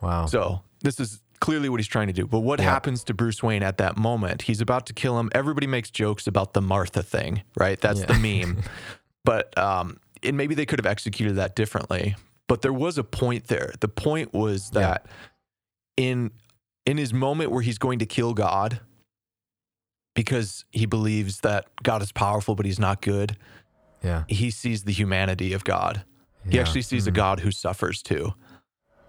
wow 0.00 0.26
So 0.26 0.62
this 0.82 1.00
is 1.00 1.20
clearly 1.40 1.68
what 1.68 1.80
he's 1.80 1.88
trying 1.88 2.06
to 2.06 2.12
do. 2.12 2.26
But 2.26 2.40
what 2.40 2.60
Yeah. 2.60 2.66
happens 2.70 3.02
to 3.04 3.14
Bruce 3.14 3.42
Wayne 3.42 3.62
at 3.62 3.78
that 3.78 3.96
moment? 3.96 4.42
He's 4.42 4.60
about 4.60 4.86
to 4.86 4.92
kill 4.92 5.18
him. 5.18 5.30
Everybody 5.34 5.66
makes 5.66 5.90
jokes 5.90 6.26
about 6.26 6.52
the 6.54 6.60
Martha 6.62 7.02
thing, 7.02 7.42
right? 7.56 7.80
That's 7.80 8.00
Yeah. 8.00 8.06
the 8.06 8.14
meme. 8.14 8.62
but 9.24 9.56
um, 9.58 9.98
and 10.22 10.36
maybe 10.36 10.54
they 10.54 10.66
could 10.66 10.78
have 10.78 10.86
executed 10.86 11.34
that 11.36 11.54
differently. 11.56 12.14
But 12.46 12.62
there 12.62 12.72
was 12.72 12.98
a 12.98 13.04
point 13.04 13.48
there. 13.48 13.72
The 13.80 13.88
point 13.88 14.32
was 14.32 14.70
Yeah. 14.72 14.80
that 14.80 15.06
in 15.96 16.30
in 16.86 16.96
his 16.96 17.12
moment 17.12 17.50
where 17.50 17.62
he's 17.62 17.78
going 17.78 17.98
to 17.98 18.06
kill 18.06 18.32
God 18.32 18.80
because 20.22 20.64
he 20.72 20.84
believes 20.86 21.40
that 21.40 21.66
God 21.82 22.02
is 22.02 22.10
powerful 22.12 22.54
but 22.56 22.66
he's 22.66 22.80
not 22.80 23.00
good, 23.00 23.36
yeah 24.02 24.24
he 24.28 24.50
sees 24.50 24.84
the 24.84 24.92
humanity 24.92 25.52
of 25.52 25.62
God. 25.64 26.04
He 26.48 26.56
Yeah. 26.56 26.62
actually 26.62 26.82
sees 26.82 27.06
a 27.06 27.10
God 27.10 27.40
who 27.40 27.50
suffers 27.50 28.02
too. 28.02 28.34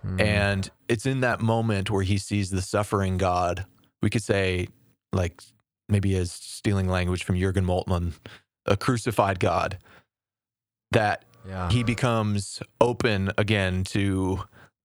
Mhm. 0.05 0.21
And 0.21 0.71
it's 0.87 1.05
in 1.05 1.21
that 1.21 1.41
moment 1.41 1.89
where 1.89 2.03
he 2.03 2.17
sees 2.17 2.49
the 2.51 2.61
suffering 2.61 3.17
God. 3.17 3.65
We 4.01 4.09
could 4.09 4.23
say, 4.23 4.67
like, 5.11 5.41
maybe 5.87 6.15
as 6.15 6.31
stealing 6.31 6.87
language 6.87 7.23
from 7.23 7.37
Jurgen 7.37 7.65
Moltmann, 7.65 8.13
a 8.65 8.77
crucified 8.77 9.39
God, 9.39 9.77
that 10.91 11.25
yeah 11.45 11.69
he 11.71 11.83
becomes 11.83 12.61
open 12.79 13.31
again 13.37 13.83
to 13.85 14.43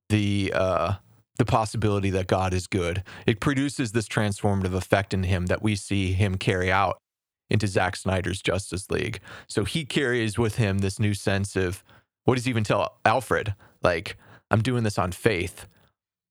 the 0.08 0.52
uh, 0.54 0.92
the 1.36 1.44
possibility 1.44 2.10
that 2.10 2.26
God 2.26 2.54
is 2.54 2.66
good. 2.66 3.02
It 3.26 3.40
produces 3.40 3.92
this 3.92 4.08
transformative 4.08 4.74
effect 4.74 5.12
in 5.12 5.24
him 5.24 5.46
that 5.46 5.62
we 5.62 5.74
see 5.76 6.12
him 6.12 6.36
carry 6.36 6.70
out 6.70 6.98
into 7.50 7.66
Zack 7.66 7.96
Snyder's 7.96 8.40
Justice 8.40 8.90
League. 8.90 9.20
So 9.48 9.64
he 9.64 9.84
carries 9.84 10.38
with 10.38 10.56
him 10.56 10.78
this 10.78 10.98
new 10.98 11.14
sense 11.14 11.56
of 11.56 11.82
what 12.24 12.36
does 12.36 12.44
he 12.44 12.50
even 12.50 12.64
tell 12.64 12.98
Alfred? 13.04 13.54
Like, 13.82 14.16
I'm 14.50 14.62
doing 14.62 14.84
this 14.84 14.98
on 14.98 15.12
faith. 15.12 15.66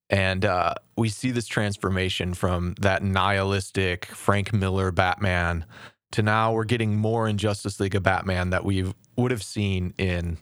And 0.10 0.46
uh, 0.46 0.76
we 0.98 1.10
see 1.10 1.32
this 1.32 1.48
transformation 1.48 2.34
from 2.34 2.76
that 2.80 3.04
nihilistic 3.04 4.06
Frank 4.06 4.54
Miller 4.54 4.92
Batman 4.92 5.66
to 6.12 6.22
now 6.22 6.54
we're 6.54 6.64
getting 6.64 6.96
more 6.96 7.28
in 7.28 7.38
Justice 7.38 7.80
League 7.80 7.96
of 7.96 8.04
Batman 8.04 8.52
that 8.52 8.64
we 8.64 8.94
would 9.18 9.32
have 9.32 9.44
seen 9.44 9.94
in 9.98 10.38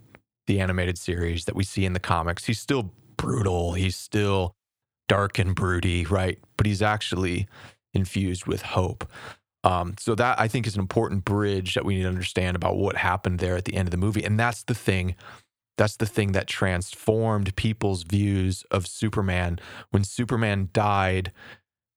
the 0.48 0.60
animated 0.60 0.98
series 0.98 1.46
that 1.46 1.56
we 1.56 1.64
see 1.64 1.86
in 1.86 1.94
the 1.94 2.00
comics. 2.00 2.46
He's 2.46 2.60
still 2.60 2.92
brutal. 3.22 3.74
He's 3.74 3.96
still 3.96 4.56
dark 5.08 5.40
and 5.40 5.54
broody, 5.56 6.06
right? 6.06 6.40
But 6.58 6.66
he's 6.66 6.82
actually 6.82 7.48
infused 7.94 8.46
with 8.48 8.62
hope. 8.62 9.08
Um, 9.64 9.94
so 10.00 10.16
that 10.16 10.40
I 10.40 10.48
think 10.48 10.66
is 10.66 10.76
an 10.76 10.82
important 10.82 11.24
bridge 11.24 11.76
that 11.76 11.86
we 11.86 11.96
need 11.96 12.04
to 12.04 12.08
understand 12.10 12.56
about 12.56 12.78
what 12.78 12.98
happened 12.98 13.40
there 13.40 13.56
at 13.56 13.66
the 13.66 13.76
end 13.76 13.88
of 13.88 13.92
the 13.92 13.98
movie. 13.98 14.24
And 14.24 14.40
that's 14.40 14.64
the 14.64 14.74
thing. 14.74 15.16
That's 15.78 15.98
the 15.98 16.06
thing 16.06 16.32
that 16.32 16.48
transformed 16.48 17.56
people's 17.56 18.04
views 18.04 18.64
of 18.72 18.88
Superman 18.88 19.60
when 19.92 20.04
Superman 20.04 20.70
died 20.74 21.32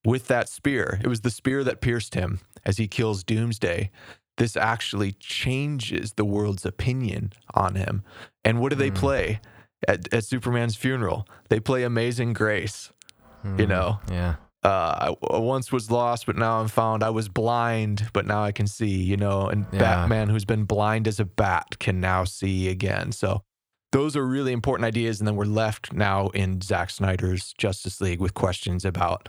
with 0.04 0.26
that 0.28 0.48
spear. 0.48 1.00
It 1.02 1.08
was 1.08 1.22
the 1.22 1.30
spear 1.30 1.64
that 1.64 1.80
pierced 1.80 2.14
him 2.14 2.40
as 2.64 2.76
he 2.76 2.86
kills 2.86 3.24
Doomsday. 3.24 3.90
This 4.36 4.56
actually 4.56 5.12
changes 5.12 6.14
the 6.14 6.24
world's 6.24 6.66
opinion 6.66 7.32
on 7.54 7.76
him. 7.76 8.02
And 8.44 8.60
what 8.60 8.70
do 8.70 8.76
they 8.76 8.90
Mm. 8.90 8.96
play 8.96 9.40
at, 9.88 10.12
at 10.12 10.24
Superman's 10.24 10.76
funeral? 10.76 11.26
They 11.48 11.60
play 11.60 11.82
Amazing 11.82 12.32
Grace. 12.34 12.90
You 13.44 13.50
Mhm. 13.50 13.68
know, 13.68 14.00
yeah 14.10 14.36
uh, 14.64 15.12
I, 15.12 15.34
I 15.34 15.38
once 15.38 15.70
was 15.70 15.90
lost, 15.90 16.24
but 16.24 16.36
now 16.36 16.58
I'm 16.60 16.68
found. 16.68 17.02
I 17.02 17.10
was 17.10 17.28
blind, 17.28 18.08
but 18.14 18.24
now 18.26 18.42
I 18.42 18.50
can 18.50 18.66
see, 18.66 18.88
you 19.02 19.18
know, 19.18 19.46
and 19.48 19.66
Yeah. 19.72 19.78
Batman, 19.80 20.30
who's 20.30 20.46
been 20.46 20.64
blind 20.64 21.06
as 21.06 21.20
a 21.20 21.26
bat, 21.26 21.78
can 21.78 22.00
now 22.00 22.24
see 22.24 22.70
again. 22.70 23.12
So 23.12 23.42
those 23.92 24.16
are 24.16 24.24
really 24.26 24.52
important 24.52 24.86
ideas. 24.86 25.20
And 25.20 25.28
then 25.28 25.36
we're 25.36 25.44
left 25.44 25.92
now 25.92 26.28
in 26.28 26.62
Zack 26.62 26.88
Snyder's 26.88 27.52
Justice 27.58 28.00
League 28.00 28.20
with 28.20 28.32
questions 28.32 28.86
about 28.86 29.28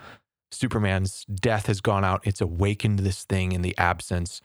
Superman's 0.51 1.25
death 1.25 1.65
has 1.67 1.81
gone 1.81 2.05
out. 2.05 2.25
It's 2.25 2.39
awakened 2.39 2.99
this 2.99 3.25
thing 3.25 3.51
in 3.51 3.61
the 3.61 3.77
absence. 3.77 4.41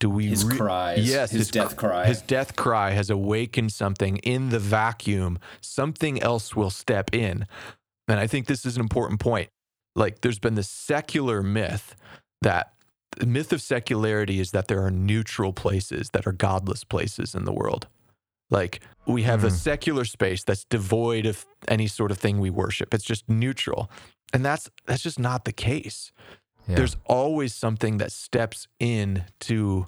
Do 0.00 0.10
we 0.10 0.26
His 0.26 0.44
re- 0.44 0.56
cries, 0.56 1.08
Yes, 1.08 1.30
his 1.30 1.50
death 1.50 1.76
cry. 1.76 2.06
His 2.06 2.20
death 2.20 2.56
cry 2.56 2.90
has 2.90 3.10
awakened 3.10 3.72
something 3.72 4.16
in 4.18 4.50
the 4.50 4.58
vacuum. 4.58 5.38
Something 5.60 6.20
else 6.22 6.54
will 6.56 6.70
step 6.70 7.14
in. 7.14 7.46
And 8.08 8.20
I 8.20 8.26
think 8.26 8.46
this 8.46 8.66
is 8.66 8.76
an 8.76 8.82
important 8.82 9.20
point. 9.20 9.48
Like 9.96 10.20
there's 10.20 10.38
been 10.40 10.56
this 10.56 10.68
secular 10.68 11.42
myth 11.42 11.94
that 12.42 12.72
the 13.16 13.26
myth 13.26 13.52
of 13.52 13.62
secularity 13.62 14.40
is 14.40 14.50
that 14.50 14.66
there 14.68 14.84
are 14.84 14.90
neutral 14.90 15.52
places 15.52 16.10
that 16.12 16.26
are 16.26 16.32
godless 16.32 16.82
places 16.84 17.34
in 17.34 17.44
the 17.44 17.52
world. 17.52 17.86
Like 18.50 18.80
we 19.06 19.22
have 19.22 19.44
a 19.44 19.48
Hmm. 19.48 19.54
secular 19.54 20.04
space 20.04 20.42
that's 20.44 20.64
devoid 20.64 21.24
of 21.24 21.46
any 21.68 21.86
sort 21.86 22.10
of 22.10 22.18
thing 22.18 22.40
we 22.40 22.50
worship. 22.50 22.92
It's 22.92 23.04
just 23.04 23.28
neutral. 23.28 23.90
And 24.32 24.44
that's 24.44 24.68
that's 24.86 25.02
just 25.02 25.18
not 25.20 25.44
the 25.44 25.52
case 25.52 26.10
yeah 26.68 26.76
there's 26.76 26.96
always 27.06 27.54
something 27.54 27.98
that 27.98 28.12
steps 28.12 28.68
in 28.78 29.24
to 29.40 29.86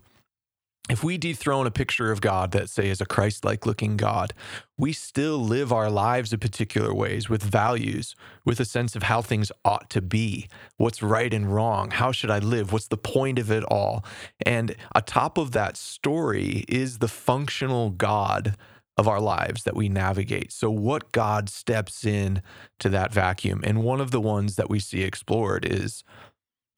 if 0.88 1.02
we 1.02 1.18
dethrone 1.18 1.66
a 1.66 1.70
picture 1.70 2.12
of 2.12 2.20
God 2.20 2.52
that 2.52 2.70
say 2.70 2.88
is 2.88 3.00
a 3.00 3.06
Christ-like 3.06 3.66
looking 3.66 3.96
God, 3.96 4.32
we 4.78 4.92
still 4.92 5.38
live 5.38 5.72
our 5.72 5.90
lives 5.90 6.32
in 6.32 6.38
particular 6.38 6.94
ways 6.94 7.28
with 7.28 7.42
values, 7.42 8.14
with 8.44 8.60
a 8.60 8.64
sense 8.64 8.94
of 8.94 9.04
how 9.04 9.20
things 9.20 9.50
ought 9.64 9.90
to 9.90 10.00
be, 10.00 10.48
what's 10.76 11.02
right 11.02 11.34
and 11.34 11.52
wrong, 11.52 11.90
how 11.90 12.12
should 12.12 12.30
I 12.30 12.38
live, 12.38 12.72
what's 12.72 12.86
the 12.86 12.96
point 12.96 13.40
of 13.40 13.50
it 13.50 13.64
all. 13.64 14.04
And 14.44 14.76
atop 14.94 15.38
of 15.38 15.50
that 15.52 15.76
story 15.76 16.64
is 16.68 16.98
the 16.98 17.08
functional 17.08 17.90
God 17.90 18.54
of 18.96 19.08
our 19.08 19.20
lives 19.20 19.64
that 19.64 19.76
we 19.76 19.88
navigate. 19.88 20.52
So 20.52 20.70
what 20.70 21.12
God 21.12 21.48
steps 21.48 22.04
in 22.04 22.42
to 22.78 22.88
that 22.90 23.12
vacuum. 23.12 23.60
And 23.64 23.82
one 23.82 24.00
of 24.00 24.10
the 24.10 24.20
ones 24.20 24.56
that 24.56 24.70
we 24.70 24.78
see 24.78 25.02
explored 25.02 25.64
is 25.64 26.04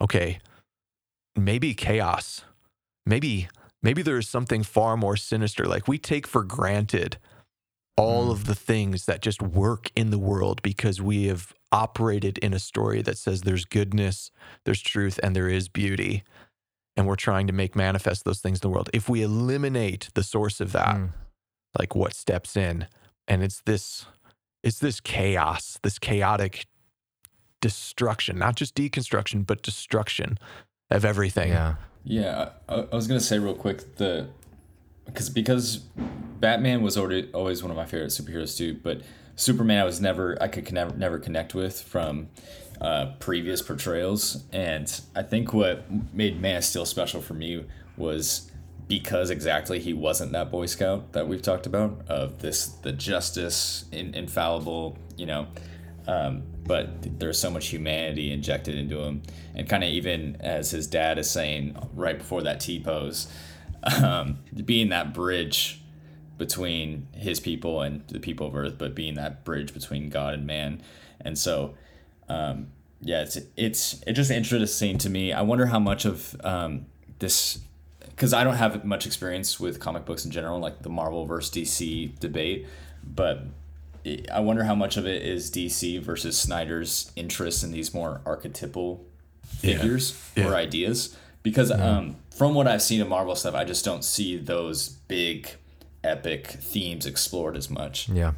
okay, 0.01 0.39
maybe 1.37 1.75
chaos. 1.75 2.45
Maybe 3.07 3.49
maybe 3.83 4.03
there 4.03 4.19
is 4.19 4.29
something 4.29 4.63
far 4.63 4.97
more 4.97 5.17
sinister. 5.17 5.65
Like 5.65 5.89
we 5.89 5.99
take 5.99 6.27
for 6.27 6.45
granted 6.45 7.19
all 7.97 8.31
of 8.31 8.47
the 8.47 8.55
things 8.55 9.07
that 9.07 9.23
just 9.23 9.43
work 9.43 9.91
in 9.97 10.11
the 10.11 10.19
world 10.19 10.63
because 10.63 11.01
we 11.03 11.27
have 11.27 11.53
operated 11.73 12.39
in 12.39 12.53
a 12.55 12.59
story 12.59 13.03
that 13.03 13.19
says 13.19 13.43
there's 13.43 13.65
goodness, 13.65 14.31
there's 14.65 14.81
truth, 14.81 15.19
and 15.23 15.35
there 15.35 15.49
is 15.49 15.69
beauty. 15.69 16.23
And 16.97 17.07
we're 17.07 17.17
trying 17.17 17.47
to 17.47 17.53
make 17.53 17.75
manifest 17.77 18.25
those 18.25 18.41
things 18.41 18.59
in 18.59 18.63
the 18.63 18.71
world. 18.71 18.91
If 18.93 19.09
we 19.09 19.23
eliminate 19.23 20.11
the 20.15 20.23
source 20.23 20.61
of 20.61 20.73
that, 20.73 20.97
Mm. 20.97 21.13
like 21.79 21.95
what 21.95 22.15
steps 22.15 22.57
in, 22.57 22.87
and 23.27 23.43
it's 23.43 23.61
this 23.63 24.07
it's 24.65 24.81
this 24.81 25.01
chaos, 25.01 25.79
this 25.83 25.99
chaotic 26.01 26.67
destruction, 27.61 28.39
not 28.39 28.57
just 28.57 28.75
deconstruction, 28.75 29.47
but 29.47 29.63
destruction 29.63 30.39
of 30.91 31.05
everything. 31.05 31.51
Yeah. 31.51 31.77
Yeah, 32.05 32.51
I, 32.69 32.87
I 32.91 32.95
was 32.95 33.07
gonna 33.07 33.21
say 33.21 33.39
real 33.39 33.55
quick 33.55 33.97
the 33.97 34.29
because 35.05 35.29
because 35.29 35.77
Batman 36.41 36.83
was 36.83 36.97
already 36.97 37.31
always 37.33 37.63
one 37.63 37.71
of 37.71 37.77
my 37.77 37.85
favorite 37.85 38.11
superheroes 38.11 38.57
too, 38.57 38.79
but 38.83 39.03
Superman 39.37 39.83
I 39.83 39.85
was 39.85 40.01
never 40.01 40.37
I 40.41 40.49
could 40.49 40.73
never 40.73 40.95
never 40.97 41.19
connect 41.19 41.55
with 41.55 41.81
from 41.81 42.29
uh, 42.81 43.13
previous 43.19 43.61
portrayals, 43.61 44.45
and 44.53 45.01
I 45.15 45.23
think 45.23 45.53
what 45.53 45.85
made 46.15 46.41
Man 46.41 46.57
of 46.57 46.65
Steel 46.65 46.87
special 46.87 47.21
for 47.21 47.35
me 47.35 47.65
was 47.97 48.51
because 48.87 49.29
exactly 49.29 49.79
he 49.79 49.93
wasn't 49.93 50.33
that 50.33 50.51
Boy 50.51 50.67
Scout 50.67 51.13
that 51.13 51.29
we've 51.29 51.43
talked 51.43 51.67
about 51.67 52.01
of 52.09 52.39
this 52.39 52.69
the 52.69 52.93
justice 52.93 53.85
in, 53.93 54.15
infallible 54.15 54.97
you 55.17 55.27
know 55.27 55.47
um, 56.09 56.43
but 56.65 57.19
there's 57.21 57.39
so 57.39 57.51
much 57.51 57.69
humanity 57.69 58.33
injected 58.33 58.75
into 58.75 58.99
him. 58.99 59.23
And 59.55 59.69
kind 59.69 59.85
of 59.85 59.91
even 59.91 60.39
as 60.41 60.71
his 60.71 60.87
dad 60.87 61.19
is 61.19 61.31
saying 61.31 61.77
right 61.93 62.19
before 62.19 62.43
that 62.43 62.61
t 62.61 62.81
pose 62.81 63.29
um, 64.03 64.39
being 64.65 64.89
that 64.89 65.13
bridge 65.13 65.83
between 66.39 67.09
his 67.13 67.41
people 67.41 67.83
and 67.83 68.07
the 68.09 68.21
people 68.21 68.47
of 68.47 68.57
earth 68.57 68.79
but 68.79 68.95
being 68.95 69.15
that 69.15 69.45
bridge 69.45 69.75
between 69.75 70.09
god 70.09 70.35
and 70.35 70.47
man. 70.47 70.83
And 71.21 71.39
so 71.39 71.75
um, 72.29 72.69
yeah 73.01 73.21
it's 73.21 73.37
it's 73.57 74.03
it's 74.07 74.17
just 74.17 74.31
interesting 74.31 74.97
to 74.99 75.11
me. 75.11 75.33
I 75.33 75.43
wonder 75.43 75.67
how 75.67 75.79
much 75.79 76.07
of 76.07 76.35
um, 76.43 76.87
this 77.19 77.61
because 78.01 78.33
I 78.33 78.45
don't 78.45 78.57
have 78.57 78.83
much 78.85 79.07
experience 79.07 79.61
with 79.61 79.79
comic 79.79 80.07
books 80.07 80.25
in 80.25 80.31
general, 80.31 80.59
like 80.59 80.83
the 80.83 80.89
Marvel 80.89 81.27
versus 81.27 81.55
DC 81.55 82.19
debate, 82.19 82.67
but 83.05 83.43
I 84.33 84.41
wonder 84.41 84.65
how 84.65 84.75
much 84.75 84.97
of 84.97 85.07
it 85.07 85.23
is 85.23 85.51
DC 85.51 86.01
versus 86.03 86.39
Snyder's 86.39 87.13
interest 87.17 87.63
in 87.65 87.73
these 87.73 87.93
more 87.95 88.21
archetypal 88.27 89.05
figures 89.47 90.21
Yeah. 90.37 90.49
or 90.49 90.55
ideas. 90.55 91.17
Because 91.43 91.71
um, 91.71 92.17
from 92.35 92.55
what 92.55 92.67
I've 92.67 92.83
seen 92.83 93.01
of 93.01 93.09
Marvel 93.09 93.35
stuff, 93.35 93.55
I 93.55 93.65
just 93.65 93.85
don't 93.85 94.05
see 94.05 94.37
those 94.37 94.89
big, 94.89 95.51
epic 96.05 96.47
themes 96.47 97.07
explored 97.07 97.57
as 97.57 97.71
much. 97.71 98.09
Yeah. 98.09 98.33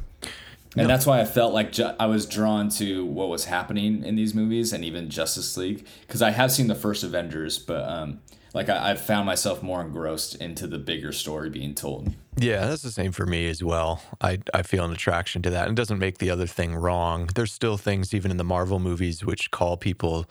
And 0.77 0.89
that's 0.89 1.05
why 1.05 1.19
I 1.19 1.25
felt 1.25 1.53
like 1.53 1.73
ju- 1.73 1.91
I 1.99 2.05
was 2.05 2.25
drawn 2.25 2.69
to 2.69 3.05
what 3.05 3.27
was 3.27 3.45
happening 3.45 4.05
in 4.05 4.15
these 4.15 4.33
movies 4.33 4.71
and 4.71 4.85
even 4.85 5.09
Justice 5.09 5.57
League 5.57 5.85
because 6.07 6.21
I 6.21 6.29
have 6.31 6.49
seen 6.51 6.67
the 6.67 6.75
first 6.75 7.03
Avengers, 7.03 7.59
but 7.59 7.83
um, 7.89 8.21
like 8.53 8.69
I, 8.69 8.91
I've 8.91 9.01
found 9.01 9.25
myself 9.25 9.63
more 9.63 9.81
engrossed 9.81 10.35
into 10.35 10.67
the 10.67 10.77
bigger 10.77 11.11
story 11.11 11.49
being 11.49 11.73
told. 11.73 12.13
Yeah, 12.37 12.67
that's 12.67 12.81
the 12.81 12.91
same 12.91 13.11
for 13.11 13.25
me 13.25 13.49
as 13.49 13.63
well. 13.63 14.01
I, 14.21 14.39
I 14.53 14.63
feel 14.63 14.85
an 14.85 14.91
attraction 14.91 15.41
to 15.43 15.49
that. 15.49 15.67
And 15.67 15.77
it 15.77 15.81
doesn't 15.81 15.99
make 15.99 16.17
the 16.17 16.29
other 16.29 16.47
thing 16.47 16.75
wrong. 16.75 17.29
There's 17.35 17.51
still 17.51 17.77
things, 17.77 18.13
even 18.13 18.31
in 18.31 18.37
the 18.37 18.43
Marvel 18.43 18.79
movies, 18.79 19.23
which 19.25 19.51
call 19.51 19.77
people 19.77 20.25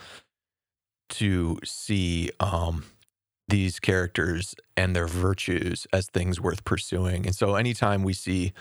to 1.10 1.58
see 1.64 2.30
um, 2.40 2.84
these 3.48 3.80
characters 3.80 4.54
and 4.76 4.94
their 4.94 5.06
virtues 5.06 5.86
as 5.92 6.06
things 6.06 6.40
worth 6.40 6.64
pursuing. 6.64 7.26
And 7.26 7.34
so 7.34 7.54
anytime 7.56 8.02
we 8.02 8.12
see 8.12 8.52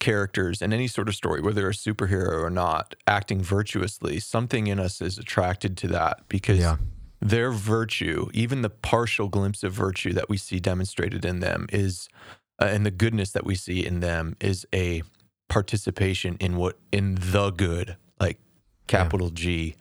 characters 0.00 0.60
in 0.60 0.72
any 0.72 0.88
sort 0.88 1.08
of 1.08 1.14
story, 1.14 1.40
whether 1.40 1.60
they're 1.60 1.70
a 1.70 1.72
superhero 1.72 2.42
or 2.42 2.50
not, 2.50 2.94
acting 3.06 3.40
virtuously, 3.40 4.20
something 4.20 4.66
in 4.66 4.78
us 4.78 5.00
is 5.00 5.16
attracted 5.16 5.76
to 5.78 5.88
that 5.88 6.28
because 6.28 6.58
Yeah. 6.58 6.76
Their 7.28 7.50
virtue, 7.50 8.28
even 8.32 8.62
the 8.62 8.70
partial 8.70 9.28
glimpse 9.28 9.62
of 9.62 9.72
virtue 9.72 10.12
that 10.12 10.28
we 10.28 10.36
see 10.36 10.60
demonstrated 10.60 11.24
in 11.24 11.40
them, 11.40 11.66
is, 11.72 12.08
uh, 12.60 12.66
and 12.66 12.84
the 12.84 12.90
goodness 12.90 13.30
that 13.32 13.44
we 13.44 13.54
see 13.54 13.84
in 13.84 14.00
them, 14.00 14.36
is 14.40 14.66
a 14.74 15.02
participation 15.48 16.36
in 16.40 16.56
what 16.56 16.78
in 16.92 17.16
the 17.20 17.50
good, 17.50 17.96
like 18.20 18.38
capital 18.86 19.30
G. 19.30 19.76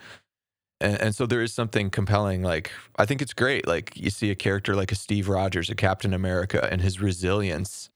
And, 0.81 0.99
and 1.01 1.15
so 1.15 1.25
there 1.25 1.41
is 1.41 1.53
something 1.53 1.89
compelling. 1.89 2.43
Like 2.43 2.71
I 2.97 3.05
think 3.05 3.21
it's 3.21 3.33
great. 3.33 3.67
Like 3.67 3.93
you 3.95 4.09
see 4.09 4.29
a 4.31 4.35
character 4.35 4.75
like 4.75 4.91
a 4.91 4.95
Steve 4.95 5.29
Rogers, 5.29 5.69
a 5.69 5.75
Captain 5.75 6.13
America, 6.13 6.67
and 6.71 6.81
his 6.81 7.01
resilience. 7.01 7.89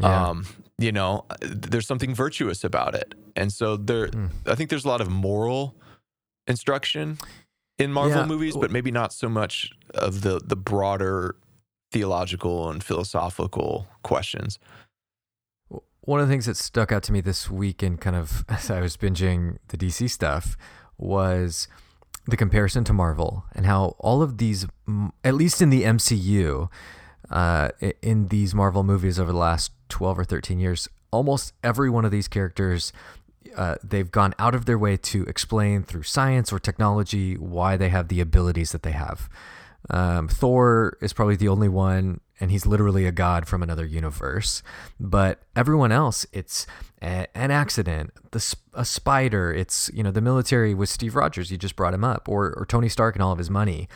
Yeah. 0.00 0.28
Um, 0.28 0.46
you 0.78 0.92
know, 0.92 1.26
there's 1.40 1.86
something 1.86 2.14
virtuous 2.14 2.64
about 2.64 2.94
it. 2.94 3.14
And 3.36 3.52
so 3.52 3.76
there, 3.76 4.08
Mm. 4.08 4.30
I 4.46 4.54
think 4.54 4.70
there's 4.70 4.84
a 4.84 4.88
lot 4.88 5.00
of 5.00 5.10
moral 5.10 5.74
instruction 6.46 7.18
in 7.80 7.92
Marvel 7.92 8.18
Yeah. 8.18 8.26
movies, 8.26 8.56
but 8.56 8.70
maybe 8.70 8.90
not 8.90 9.12
so 9.12 9.28
much 9.28 9.70
of 9.94 10.22
the 10.22 10.40
the 10.44 10.56
broader 10.56 11.36
theological 11.92 12.70
and 12.70 12.82
philosophical 12.84 13.86
questions. 14.02 14.58
One 16.02 16.20
of 16.20 16.28
the 16.28 16.32
things 16.32 16.46
that 16.46 16.56
stuck 16.56 16.92
out 16.92 17.02
to 17.04 17.12
me 17.12 17.20
this 17.20 17.50
week 17.50 17.82
and 17.82 18.00
kind 18.00 18.16
of 18.16 18.44
as 18.48 18.70
I 18.70 18.80
was 18.80 18.96
binging 18.96 19.58
the 19.68 19.76
DC 19.76 20.08
stuff 20.10 20.56
was 20.98 21.68
the 22.26 22.36
comparison 22.36 22.84
to 22.84 22.92
Marvel 22.92 23.44
and 23.54 23.66
how 23.66 23.96
all 23.98 24.22
of 24.22 24.38
these, 24.38 24.66
at 25.24 25.34
least 25.34 25.60
in 25.62 25.70
the 25.70 25.82
MCU, 25.84 26.68
uh, 27.30 27.70
in 28.02 28.28
these 28.28 28.54
Marvel 28.54 28.82
movies 28.82 29.18
over 29.18 29.32
the 29.32 29.38
last 29.38 29.72
12 29.88 30.18
or 30.20 30.24
13 30.24 30.58
years, 30.60 30.88
almost 31.10 31.52
every 31.64 31.88
one 31.90 32.04
of 32.04 32.10
these 32.10 32.28
characters, 32.28 32.92
uh, 33.56 33.76
they've 33.82 34.10
gone 34.10 34.34
out 34.38 34.54
of 34.54 34.64
their 34.64 34.78
way 34.78 34.96
to 34.96 35.24
explain 35.24 35.82
through 35.82 36.02
science 36.02 36.52
or 36.52 36.58
technology 36.58 37.34
why 37.36 37.76
they 37.76 37.88
have 37.88 38.08
the 38.08 38.20
abilities 38.20 38.72
that 38.72 38.82
they 38.82 38.92
have. 38.92 39.28
Um, 39.88 40.28
Thor 40.28 40.98
is 41.00 41.12
probably 41.12 41.36
the 41.36 41.48
only 41.48 41.68
one, 41.68 42.20
and 42.38 42.50
he's 42.50 42.66
literally 42.66 43.06
a 43.06 43.12
god 43.12 43.46
from 43.46 43.62
another 43.62 43.86
universe. 43.86 44.62
But 44.98 45.40
everyone 45.56 45.90
else, 45.90 46.26
it's 46.32 46.66
a, 47.02 47.26
an 47.34 47.50
accident, 47.50 48.12
the 48.30 48.54
a 48.74 48.84
spider. 48.84 49.52
It's 49.52 49.90
you 49.94 50.02
know 50.02 50.10
the 50.10 50.20
military 50.20 50.74
with 50.74 50.88
Steve 50.90 51.16
Rogers. 51.16 51.50
You 51.50 51.56
just 51.56 51.76
brought 51.76 51.94
him 51.94 52.04
up, 52.04 52.28
or 52.28 52.52
or 52.56 52.66
Tony 52.66 52.88
Stark 52.88 53.16
and 53.16 53.22
all 53.22 53.32
of 53.32 53.38
his 53.38 53.50
money, 53.50 53.88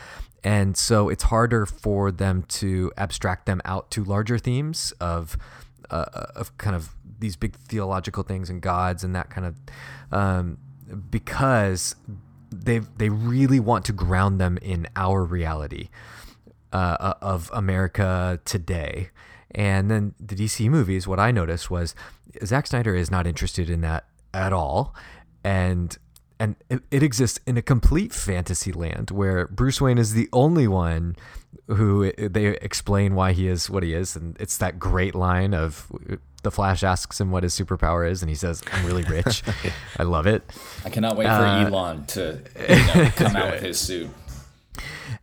and 0.43 0.75
so 0.75 1.07
it's 1.07 1.23
harder 1.23 1.65
for 1.65 2.11
them 2.11 2.43
to 2.43 2.91
abstract 2.97 3.45
them 3.45 3.61
out 3.63 3.91
to 3.91 4.03
larger 4.03 4.37
themes 4.37 4.91
of 4.99 5.37
uh, 5.91 6.05
of 6.35 6.57
kind 6.57 6.75
of 6.75 6.95
these 7.19 7.35
big 7.35 7.55
theological 7.55 8.23
things 8.23 8.49
and 8.49 8.61
gods 8.61 9.03
and 9.03 9.15
that 9.15 9.29
kind 9.29 9.47
of 9.47 9.55
um, 10.11 10.57
because 11.09 11.95
they 12.51 12.79
they 12.79 13.09
really 13.09 13.59
want 13.59 13.85
to 13.85 13.93
ground 13.93 14.39
them 14.39 14.57
in 14.61 14.87
our 14.95 15.23
reality 15.23 15.89
uh, 16.71 17.13
of 17.21 17.49
America 17.53 18.39
today. 18.45 19.09
And 19.51 19.89
then 19.89 20.13
the 20.19 20.35
DC 20.35 20.69
movies, 20.69 21.07
what 21.07 21.19
I 21.19 21.31
noticed 21.31 21.71
was 21.71 21.95
Zack 22.43 22.67
Snyder 22.67 22.93
is 22.95 23.09
not 23.09 23.25
interested 23.25 23.69
in 23.69 23.81
that 23.81 24.05
at 24.33 24.51
all, 24.51 24.93
and 25.43 25.97
and 26.37 26.57
it, 26.69 26.81
it 26.91 27.01
exists 27.01 27.39
in 27.47 27.55
a 27.55 27.61
complete 27.61 28.11
fantasy 28.11 28.73
land 28.73 29.11
where 29.11 29.47
Bruce 29.47 29.79
Wayne 29.79 29.97
is 29.97 30.13
the 30.13 30.27
only 30.33 30.67
one 30.67 31.15
who 31.67 32.11
they 32.11 32.47
explain 32.47 33.15
why 33.15 33.31
he 33.31 33.47
is 33.47 33.69
what 33.69 33.83
he 33.83 33.93
is, 33.93 34.17
and 34.17 34.35
it's 34.39 34.57
that 34.57 34.77
great 34.77 35.15
line 35.15 35.53
of 35.53 35.89
the 36.45 36.51
Flash 36.51 36.81
asks 36.83 37.19
him 37.19 37.29
what 37.31 37.43
his 37.43 37.53
superpower 37.53 38.09
is, 38.09 38.21
and 38.23 38.29
he 38.29 38.35
says, 38.35 38.63
"I'm 38.71 38.85
really 38.85 39.03
rich." 39.03 39.43
I 39.99 40.03
love 40.03 40.25
it. 40.27 40.41
I 40.85 40.89
cannot 40.89 41.17
wait 41.17 41.25
for 41.25 41.31
Uh, 41.31 41.65
Elon 41.67 42.05
to 42.07 42.39
you 42.69 42.75
know, 43.03 43.09
come 43.17 43.35
out 43.35 43.51
with 43.51 43.61
his 43.63 43.77
suit. 43.79 44.09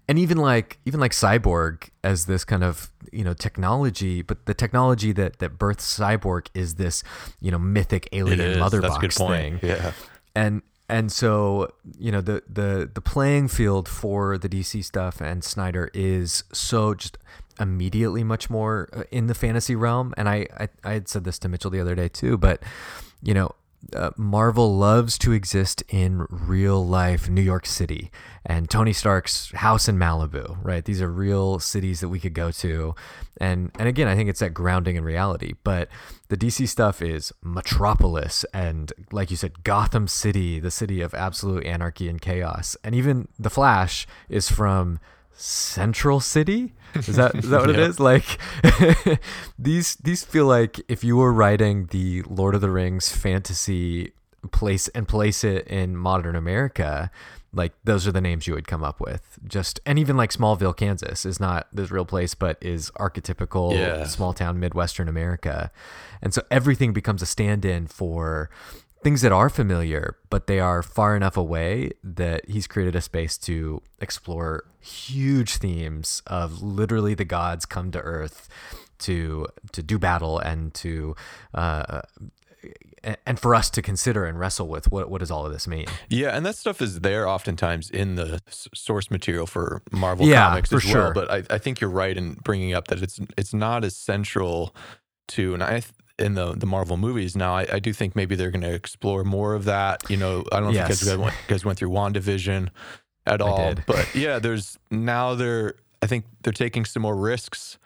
and 0.09 0.19
even 0.19 0.37
like 0.37 0.79
even 0.85 1.01
like 1.01 1.13
cyborg 1.13 1.89
as 2.05 2.27
this 2.27 2.45
kind 2.45 2.65
of 2.65 2.91
you 3.13 3.23
know 3.25 3.35
technology 3.35 4.23
but 4.23 4.47
the 4.47 4.55
technology 4.55 5.13
that 5.13 5.39
that 5.39 5.59
births 5.59 5.87
cyborg 5.99 6.47
is 6.55 6.75
this 6.77 7.03
you 7.41 7.51
know 7.51 7.59
mythic 7.59 8.09
alien 8.13 8.59
mother 8.59 8.81
That's 8.81 8.97
a 8.97 9.01
good 9.01 9.09
box 9.11 9.19
point. 9.19 9.61
thing 9.61 9.71
Yeah. 9.71 9.93
and 10.35 10.63
and 10.89 11.13
so 11.13 11.73
you 11.99 12.11
know 12.11 12.21
the 12.21 12.43
the 12.49 12.91
the 12.93 13.01
playing 13.01 13.49
field 13.49 13.89
for 13.89 14.39
the 14.39 14.49
DC 14.49 14.83
stuff 14.85 15.21
and 15.21 15.45
Snyder 15.45 15.91
is 15.95 16.45
so 16.53 16.95
just 16.95 17.17
immediately 17.61 18.25
much 18.25 18.51
more 18.51 18.89
uh, 18.93 19.03
in 19.11 19.27
the 19.27 19.35
fantasy 19.35 19.75
realm. 19.75 20.15
And 20.17 20.29
I, 20.29 20.47
I, 20.59 20.69
I 20.85 20.93
had 20.93 21.09
said 21.09 21.25
this 21.25 21.39
to 21.41 21.49
Mitchell 21.49 21.71
the 21.71 21.81
other 21.81 21.95
day 21.95 22.09
too, 22.09 22.37
but 22.39 22.63
you 23.23 23.35
know, 23.35 23.55
uh, 23.95 24.11
Marvel 24.17 24.77
loves 24.77 25.19
to 25.19 25.33
exist 25.33 25.83
in 25.89 26.27
real 26.31 26.85
life 26.87 27.29
New 27.29 27.43
York 27.43 27.67
City 27.67 28.11
and 28.45 28.71
Tony 28.71 28.93
Stark's 28.93 29.51
house 29.53 29.89
in 29.89 29.99
Malibu, 29.99 30.57
right? 30.63 30.85
These 30.85 31.03
are 31.03 31.11
real 31.11 31.59
cities 31.59 32.01
that 32.01 32.09
we 32.09 32.21
could 32.21 32.35
go 32.35 32.51
to. 32.53 32.95
And 33.39 33.71
and 33.79 33.89
again, 33.89 34.09
I 34.09 34.15
think 34.15 34.29
it's 34.29 34.41
that 34.41 34.55
grounding 34.55 34.97
in 34.97 35.05
reality. 35.05 35.55
But 35.65 35.89
the 36.29 36.37
DC 36.37 36.69
stuff 36.69 37.03
is 37.03 37.33
Metropolis 37.43 38.45
and 38.55 38.93
like 39.11 39.31
you 39.31 39.37
said, 39.37 39.65
Gotham 39.65 40.09
City, 40.09 40.61
the 40.61 40.71
city 40.71 41.01
of 41.01 41.15
absolute 41.15 41.65
anarchy 41.65 42.09
and 42.09 42.21
chaos. 42.21 42.77
And 42.85 42.95
even 42.95 43.29
The 43.39 43.51
Flash 43.51 44.07
is 44.29 44.49
from 44.51 45.01
Central 45.35 46.21
City. 46.21 46.75
Is 46.95 47.17
that 47.17 47.35
is 47.35 47.49
that 47.49 47.61
what 47.61 47.71
it 47.71 47.79
is? 47.89 47.99
Like 47.99 48.39
these 49.59 49.97
these 49.97 50.25
feel 50.25 50.47
like 50.47 50.81
if 50.89 51.03
you 51.05 51.17
were 51.17 51.33
writing 51.33 51.87
the 51.87 52.23
Lord 52.23 52.55
of 52.55 52.61
the 52.61 52.71
Rings 52.71 53.11
fantasy 53.11 54.13
place 54.51 54.89
and 54.89 55.07
place 55.09 55.45
it 55.45 55.67
in 55.69 55.97
modern 55.97 56.35
America, 56.37 57.11
like 57.53 57.73
those 57.85 58.07
are 58.07 58.13
the 58.13 58.21
names 58.21 58.47
you 58.47 58.55
would 58.55 58.67
come 58.67 58.83
up 58.85 59.01
with. 59.01 59.39
Just 59.47 59.81
and 59.87 59.99
even 59.99 60.17
like 60.17 60.33
Smallville, 60.33 60.77
Kansas 60.77 61.25
is 61.25 61.39
not 61.41 61.67
this 61.73 61.91
real 61.91 62.05
place, 62.05 62.35
but 62.35 62.59
is 62.61 62.91
archetypical 62.99 63.73
Yeah. 63.75 64.05
small 64.05 64.33
town 64.33 64.59
Midwestern 64.61 65.09
America. 65.09 65.71
And 66.21 66.35
so 66.35 66.43
everything 66.51 66.93
becomes 66.93 67.23
a 67.23 67.27
stand 67.27 67.65
in 67.65 67.87
for 67.87 68.51
things 69.03 69.23
that 69.23 69.33
are 69.33 69.49
familiar, 69.49 70.17
but 70.31 70.47
they 70.47 70.61
are 70.61 70.83
far 70.83 71.17
enough 71.17 71.37
away 71.37 71.91
that 72.05 72.49
he's 72.49 72.67
created 72.67 72.95
a 72.97 73.01
space 73.01 73.37
to 73.39 73.83
explore 74.01 74.65
huge 74.81 75.57
themes 75.57 76.23
of 76.27 76.63
literally 76.63 77.15
the 77.15 77.25
gods 77.25 77.67
come 77.67 77.91
to 77.93 78.01
earth 78.01 78.49
to 78.99 79.47
to 79.73 79.83
do 79.83 79.99
battle 79.99 80.39
and 80.39 80.73
to 80.75 81.15
uh, 81.55 82.03
and 83.27 83.41
for 83.41 83.55
us 83.55 83.69
to 83.71 83.83
consider 83.83 84.25
and 84.25 84.39
wrestle 84.39 84.69
with 84.69 84.91
what 84.93 85.11
what 85.11 85.19
does 85.19 85.31
all 85.31 85.45
of 85.45 85.53
this 85.53 85.67
mean? 85.67 85.87
Yeah, 86.09 86.37
and 86.37 86.47
that 86.47 86.57
stuff 86.57 86.81
is 86.81 87.01
there 87.01 87.27
oftentimes 87.29 87.91
in 87.91 88.15
the 88.15 88.41
source 88.49 89.11
material 89.11 89.47
for 89.47 89.83
Marvel 89.91 90.27
Yeah, 90.27 90.49
comics 90.51 90.71
for 90.71 90.77
as 90.77 90.85
well. 90.85 90.93
sure. 90.93 91.13
But 91.13 91.31
I, 91.31 91.43
I 91.55 91.59
think 91.59 91.81
you're 91.81 91.91
right 91.91 92.17
in 92.17 92.35
bringing 92.35 92.73
up 92.75 92.89
that 92.89 93.03
it's 93.03 93.19
it's 93.37 93.53
not 93.53 93.85
as 93.85 93.97
central 93.97 94.75
to, 95.29 95.55
and 95.55 95.63
I 95.63 95.83
in 96.23 96.35
the 96.35 96.53
the 96.55 96.67
Marvel 96.67 96.97
movies 96.97 97.37
now. 97.37 97.55
I, 97.55 97.67
I 97.75 97.79
do 97.79 97.93
think 97.93 98.15
maybe 98.17 98.37
they're 98.37 98.51
going 98.51 98.63
to 98.63 98.73
explore 98.73 99.25
more 99.25 99.55
of 99.55 99.65
that. 99.67 100.09
You 100.09 100.17
know, 100.17 100.45
I 100.53 100.61
don't 100.61 100.73
know 100.73 100.81
if 100.81 100.89
you 101.01 101.07
guys 101.07 101.17
went, 101.19 101.35
guys 101.49 101.65
went 101.65 101.79
through 101.79 101.91
Wandavision 101.91 102.69
at 103.27 103.41
all, 103.41 103.75
but 103.87 104.15
yeah, 104.15 104.39
there's 104.39 104.79
now 104.91 105.35
they're 105.35 105.75
I 106.01 106.07
think 106.07 106.25
they're 106.43 106.53
taking 106.53 106.85
some 106.85 107.03
more 107.03 107.17
risks 107.17 107.79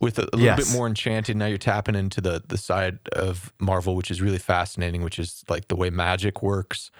with 0.00 0.18
a, 0.18 0.22
a 0.22 0.36
little 0.36 0.40
Yes. 0.40 0.56
bit 0.70 0.76
more 0.76 0.86
enchanted. 0.86 1.36
Now 1.36 1.46
you're 1.46 1.58
tapping 1.58 1.94
into 1.94 2.20
the 2.20 2.42
the 2.46 2.56
side 2.58 2.98
of 3.12 3.52
Marvel, 3.60 3.94
which 3.94 4.10
is 4.10 4.20
really 4.22 4.38
fascinating, 4.38 5.02
which 5.02 5.18
is 5.18 5.44
like 5.48 5.68
the 5.68 5.76
way 5.76 5.90
magic 5.90 6.42
works 6.42 6.90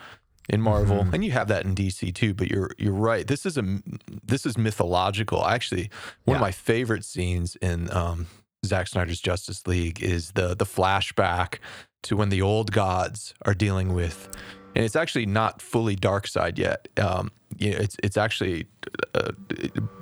in 0.48 0.60
Marvel, 0.60 0.98
Mm-hmm. 1.04 1.14
and 1.14 1.24
you 1.24 1.30
have 1.30 1.46
that 1.48 1.64
in 1.64 1.74
DC 1.74 2.12
too. 2.14 2.34
But 2.34 2.50
you're 2.50 2.70
you're 2.78 2.92
right. 2.92 3.26
This 3.26 3.46
is 3.46 3.56
a 3.56 3.78
this 4.24 4.44
is 4.46 4.58
mythological. 4.58 5.46
Actually, 5.46 5.90
one 6.24 6.36
of 6.36 6.40
my 6.40 6.50
favorite 6.52 7.04
scenes 7.04 7.56
in 7.56 7.88
um, 7.92 8.26
Zack 8.64 8.88
Snyder's 8.88 9.20
Justice 9.20 9.66
League 9.66 10.02
is 10.02 10.32
the 10.32 10.54
the 10.54 10.64
flashback 10.66 11.58
to 12.02 12.16
when 12.16 12.28
the 12.28 12.42
old 12.42 12.72
gods 12.72 13.34
are 13.42 13.54
dealing 13.54 13.94
with, 13.94 14.28
and 14.74 14.84
it's 14.84 14.96
actually 14.96 15.26
not 15.26 15.62
fully 15.62 15.96
Darkseid 15.96 16.58
yet. 16.58 16.88
Um, 16.98 17.30
you 17.56 17.70
know, 17.72 17.78
it's 17.78 17.96
it's 18.02 18.16
actually 18.16 18.66
uh, 19.14 19.32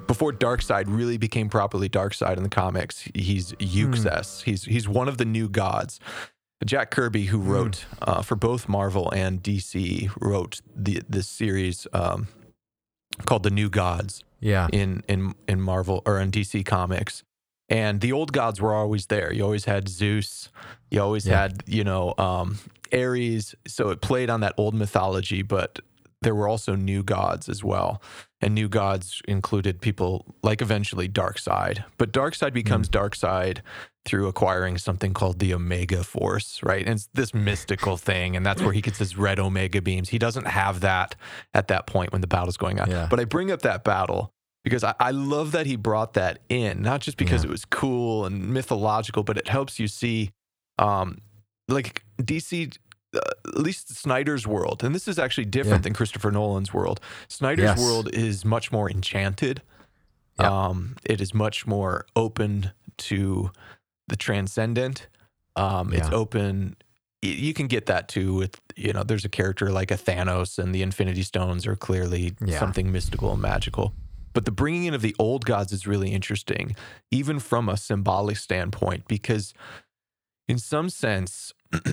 before 0.07 0.33
Darkseid 0.33 0.85
really 0.89 1.19
became 1.19 1.49
properly 1.49 1.89
Darkseid 1.89 2.37
in 2.37 2.43
the 2.43 2.49
comics. 2.49 3.09
He's 3.15 3.53
Uxas. 3.55 4.43
He's 4.43 4.65
he's 4.65 4.89
one 4.89 5.09
of 5.09 5.19
the 5.19 5.25
new 5.25 5.49
gods. 5.49 6.01
Jack 6.65 6.91
Kirby, 6.91 7.27
who 7.27 7.39
wrote 7.39 7.85
uh, 8.03 8.23
for 8.23 8.35
both 8.35 8.69
Marvel 8.69 9.09
and 9.13 9.41
DC, 9.41 10.11
wrote 10.21 10.61
the 10.75 11.01
this 11.09 11.29
series 11.29 11.87
um, 11.93 12.27
called 13.27 13.45
The 13.45 13.51
New 13.51 13.71
Gods 13.71 14.25
Yeah. 14.41 14.67
in 14.73 15.05
in 15.09 15.37
in 15.47 15.61
Marvel 15.61 16.03
or 16.05 16.19
in 16.19 16.33
DC 16.33 16.67
Comics. 16.67 17.23
And 17.69 18.01
the 18.01 18.13
old 18.13 18.33
gods 18.33 18.61
were 18.61 18.75
always 18.75 19.07
there. 19.07 19.33
You 19.33 19.45
always 19.45 19.67
had 19.67 19.89
Zeus. 19.89 20.49
You 20.91 21.03
always 21.03 21.27
Yeah. 21.27 21.43
had, 21.43 21.63
you 21.67 21.85
know, 21.85 22.15
um, 22.19 22.59
Ares. 22.93 23.55
So 23.67 23.91
it 23.91 24.01
played 24.01 24.31
on 24.31 24.41
that 24.41 24.55
old 24.57 24.75
mythology, 24.75 25.43
but 25.43 25.81
there 26.23 26.35
were 26.35 26.49
also 26.49 26.75
new 26.75 27.03
gods 27.03 27.49
as 27.49 27.63
well. 27.63 28.03
And 28.41 28.55
new 28.55 28.69
gods 28.69 29.21
included 29.29 29.81
people 29.81 30.35
like 30.43 30.63
eventually 30.63 31.09
Darkseid. 31.09 31.85
But 31.99 32.13
Darkseid 32.13 32.53
becomes 32.53 32.89
Darkseid 32.89 33.59
through 34.05 34.27
acquiring 34.29 34.79
something 34.79 35.13
called 35.13 35.39
the 35.39 35.53
Omega 35.53 36.03
Force, 36.03 36.61
right? 36.63 36.81
And 36.87 36.95
it's 36.95 37.09
this 37.13 37.35
mystical 37.35 37.97
thing. 37.99 38.35
And 38.37 38.47
that's 38.47 38.63
where 38.63 38.73
he 38.73 38.81
gets 38.81 38.99
his 38.99 39.17
red 39.19 39.39
Omega 39.39 39.83
beams. 39.83 40.09
He 40.09 40.19
doesn't 40.19 40.47
have 40.47 40.81
that 40.81 41.15
at 41.53 41.69
that 41.69 41.87
point 41.87 42.13
when 42.13 42.21
the 42.23 42.27
battle's 42.27 42.57
going 42.57 42.81
on. 42.81 42.91
Yeah. 42.91 43.07
But 43.11 43.21
I 43.21 43.25
bring 43.25 43.51
up 43.53 43.63
that 43.63 43.85
battle 43.85 44.33
because 44.65 44.85
I, 44.85 44.95
I 45.01 45.11
love 45.13 45.53
that 45.53 45.67
he 45.67 45.77
brought 45.77 46.15
that 46.15 46.41
in, 46.49 46.83
not 46.83 47.01
just 47.01 47.17
because 47.17 47.43
Yeah. 47.45 47.49
it 47.49 47.53
was 47.53 47.65
cool 47.65 48.27
and 48.27 48.51
mythological, 48.53 49.23
but 49.23 49.37
it 49.39 49.49
helps 49.49 49.79
you 49.79 49.89
see, 49.89 50.31
um, 50.79 51.19
like 51.69 52.05
DC, 52.21 52.77
uh, 53.15 53.21
at 53.47 53.59
least 53.59 53.95
Snyder's 53.95 54.47
world, 54.47 54.83
and 54.85 54.95
this 54.95 55.09
is 55.09 55.19
actually 55.19 55.47
different 55.47 55.81
Yeah. 55.81 55.85
than 55.85 55.95
Christopher 55.95 56.31
Nolan's 56.31 56.73
world. 56.75 57.01
Snyder's 57.29 57.65
Yes. 57.65 57.79
world 57.81 58.11
is 58.15 58.45
much 58.45 58.71
more 58.73 58.91
enchanted. 58.91 59.63
Yeah. 60.39 60.67
Um, 60.67 60.97
it 61.05 61.21
is 61.21 61.33
much 61.35 61.67
more 61.67 62.07
open 62.15 62.73
to 62.99 63.51
the 64.09 64.17
transcendent. 64.17 65.09
Um, 65.57 65.93
It's 65.93 66.09
open. 66.11 66.77
y- 67.23 67.31
You 67.31 67.53
can 67.55 67.67
get 67.67 67.87
that 67.87 68.09
too 68.09 68.35
with 68.35 68.61
you 68.77 68.93
know. 68.93 69.03
There's 69.03 69.25
a 69.25 69.29
character 69.29 69.71
like 69.73 69.91
a 69.91 69.97
Thanos, 69.97 70.59
and 70.59 70.73
the 70.75 70.83
Infinity 70.83 71.23
Stones 71.25 71.67
are 71.67 71.75
clearly 71.75 72.35
something 72.59 72.93
mystical 72.93 73.33
and 73.33 73.43
magical. 73.43 73.93
But 74.33 74.45
the 74.45 74.51
bringing 74.53 74.85
in 74.85 74.95
of 74.95 75.03
the 75.03 75.17
old 75.19 75.45
gods 75.47 75.73
is 75.73 75.87
really 75.87 76.13
interesting, 76.13 76.77
even 77.11 77.39
from 77.39 77.69
a 77.69 77.77
symbolic 77.77 78.37
standpoint, 78.37 79.09
because 79.09 79.55
in 80.49 80.59
some 80.59 80.91
sense, 80.91 81.53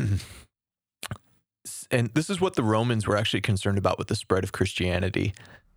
and 1.91 2.09
this 2.13 2.29
is 2.29 2.41
what 2.41 2.55
the 2.55 2.63
Romans 2.63 3.07
were 3.07 3.17
actually 3.17 3.41
concerned 3.41 3.77
about 3.77 3.97
with 3.97 4.07
the 4.07 4.15
spread 4.15 4.43
of 4.43 4.51
Christianity 4.51 5.33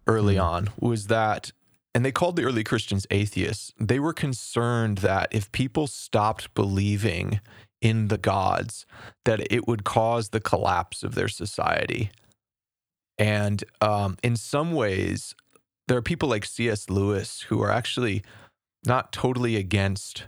early 0.06 0.36
Mm. 0.36 0.44
on, 0.44 0.68
was 0.78 1.06
that, 1.08 1.52
and 1.94 2.04
they 2.04 2.12
called 2.12 2.36
the 2.36 2.44
early 2.44 2.64
Christians 2.64 3.06
atheists. 3.10 3.72
They 3.78 3.98
were 3.98 4.12
concerned 4.12 4.98
that 4.98 5.28
if 5.30 5.50
people 5.52 5.86
stopped 5.86 6.54
believing 6.54 7.40
in 7.80 8.08
the 8.08 8.18
gods, 8.18 8.86
that 9.24 9.40
it 9.52 9.66
would 9.68 9.84
cause 9.84 10.30
the 10.30 10.40
collapse 10.40 11.02
of 11.02 11.14
their 11.14 11.28
society. 11.28 12.10
And 13.18 13.64
um, 13.80 14.16
in 14.22 14.36
some 14.36 14.72
ways, 14.72 15.34
there 15.88 15.98
are 15.98 16.02
people 16.02 16.28
like 16.28 16.44
C.S. 16.44 16.88
Lewis 16.88 17.42
who 17.48 17.60
are 17.62 17.70
actually 17.70 18.22
not 18.86 19.12
totally 19.12 19.56
against 19.56 20.24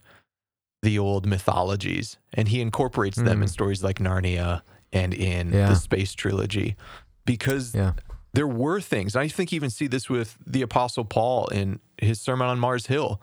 the 0.83 0.99
old 0.99 1.27
mythologies, 1.27 2.17
and 2.33 2.49
he 2.49 2.61
incorporates 2.61 3.17
them 3.19 3.43
in 3.43 3.49
Mm. 3.49 3.53
stories 3.53 3.83
like 3.85 3.99
Narnia 3.99 4.63
and 4.93 5.13
in 5.15 5.53
Yeah. 5.53 5.69
the 5.69 5.77
space 5.77 6.15
trilogy 6.15 6.75
because 7.27 7.75
Yeah. 7.75 7.93
there 8.33 8.47
were 8.49 8.81
things. 8.81 9.15
I 9.15 9.29
think 9.29 9.53
you 9.53 9.57
even 9.57 9.71
see 9.71 9.87
this 9.87 10.09
with 10.09 10.39
the 10.47 10.63
Apostle 10.63 11.05
Paul 11.05 11.47
in 11.49 11.81
his 11.99 12.21
sermon 12.21 12.49
on 12.49 12.59
Mars 12.59 12.87
Hill. 12.87 13.21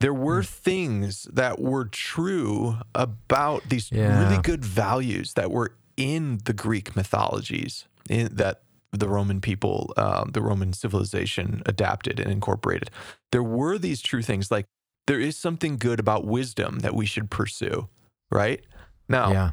There 0.00 0.14
were 0.14 0.42
things 0.42 1.24
that 1.32 1.58
were 1.60 1.84
true 1.84 2.78
about 2.94 3.68
these 3.68 3.90
Yeah. 3.92 4.22
really 4.22 4.40
good 4.42 4.64
values 4.64 5.34
that 5.34 5.50
were 5.50 5.74
in 5.96 6.40
the 6.44 6.52
Greek 6.52 6.96
mythologies 6.96 7.84
in, 8.08 8.34
that 8.36 8.62
the 8.92 9.08
Roman 9.08 9.40
people, 9.40 9.92
um, 9.96 10.30
the 10.32 10.40
Roman 10.42 10.72
civilization 10.72 11.62
adapted 11.66 12.18
and 12.20 12.30
incorporated. 12.30 12.90
There 13.32 13.42
were 13.42 13.78
these 13.78 14.00
true 14.00 14.22
things 14.22 14.50
like 14.50 14.66
there 15.06 15.20
is 15.20 15.36
something 15.36 15.76
good 15.76 16.00
about 16.00 16.24
wisdom 16.26 16.80
that 16.80 16.94
we 16.94 17.06
should 17.06 17.30
pursue, 17.30 17.88
right? 18.30 18.64
Now, 19.08 19.30
Yeah. 19.30 19.50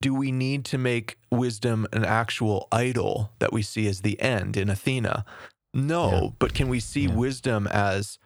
do 0.00 0.14
we 0.14 0.32
need 0.32 0.64
to 0.66 0.78
make 0.78 1.18
wisdom 1.30 1.86
an 1.92 2.04
actual 2.04 2.68
idol 2.70 3.30
that 3.38 3.52
we 3.52 3.62
see 3.62 3.86
as 3.88 4.00
the 4.02 4.20
end 4.20 4.56
in 4.56 4.68
Athena? 4.68 5.24
No, 5.72 6.10
Yeah. 6.10 6.28
but 6.38 6.54
can 6.54 6.68
we 6.68 6.80
see 6.80 7.02
Yeah. 7.06 7.14
wisdom 7.14 7.66
as 7.68 8.18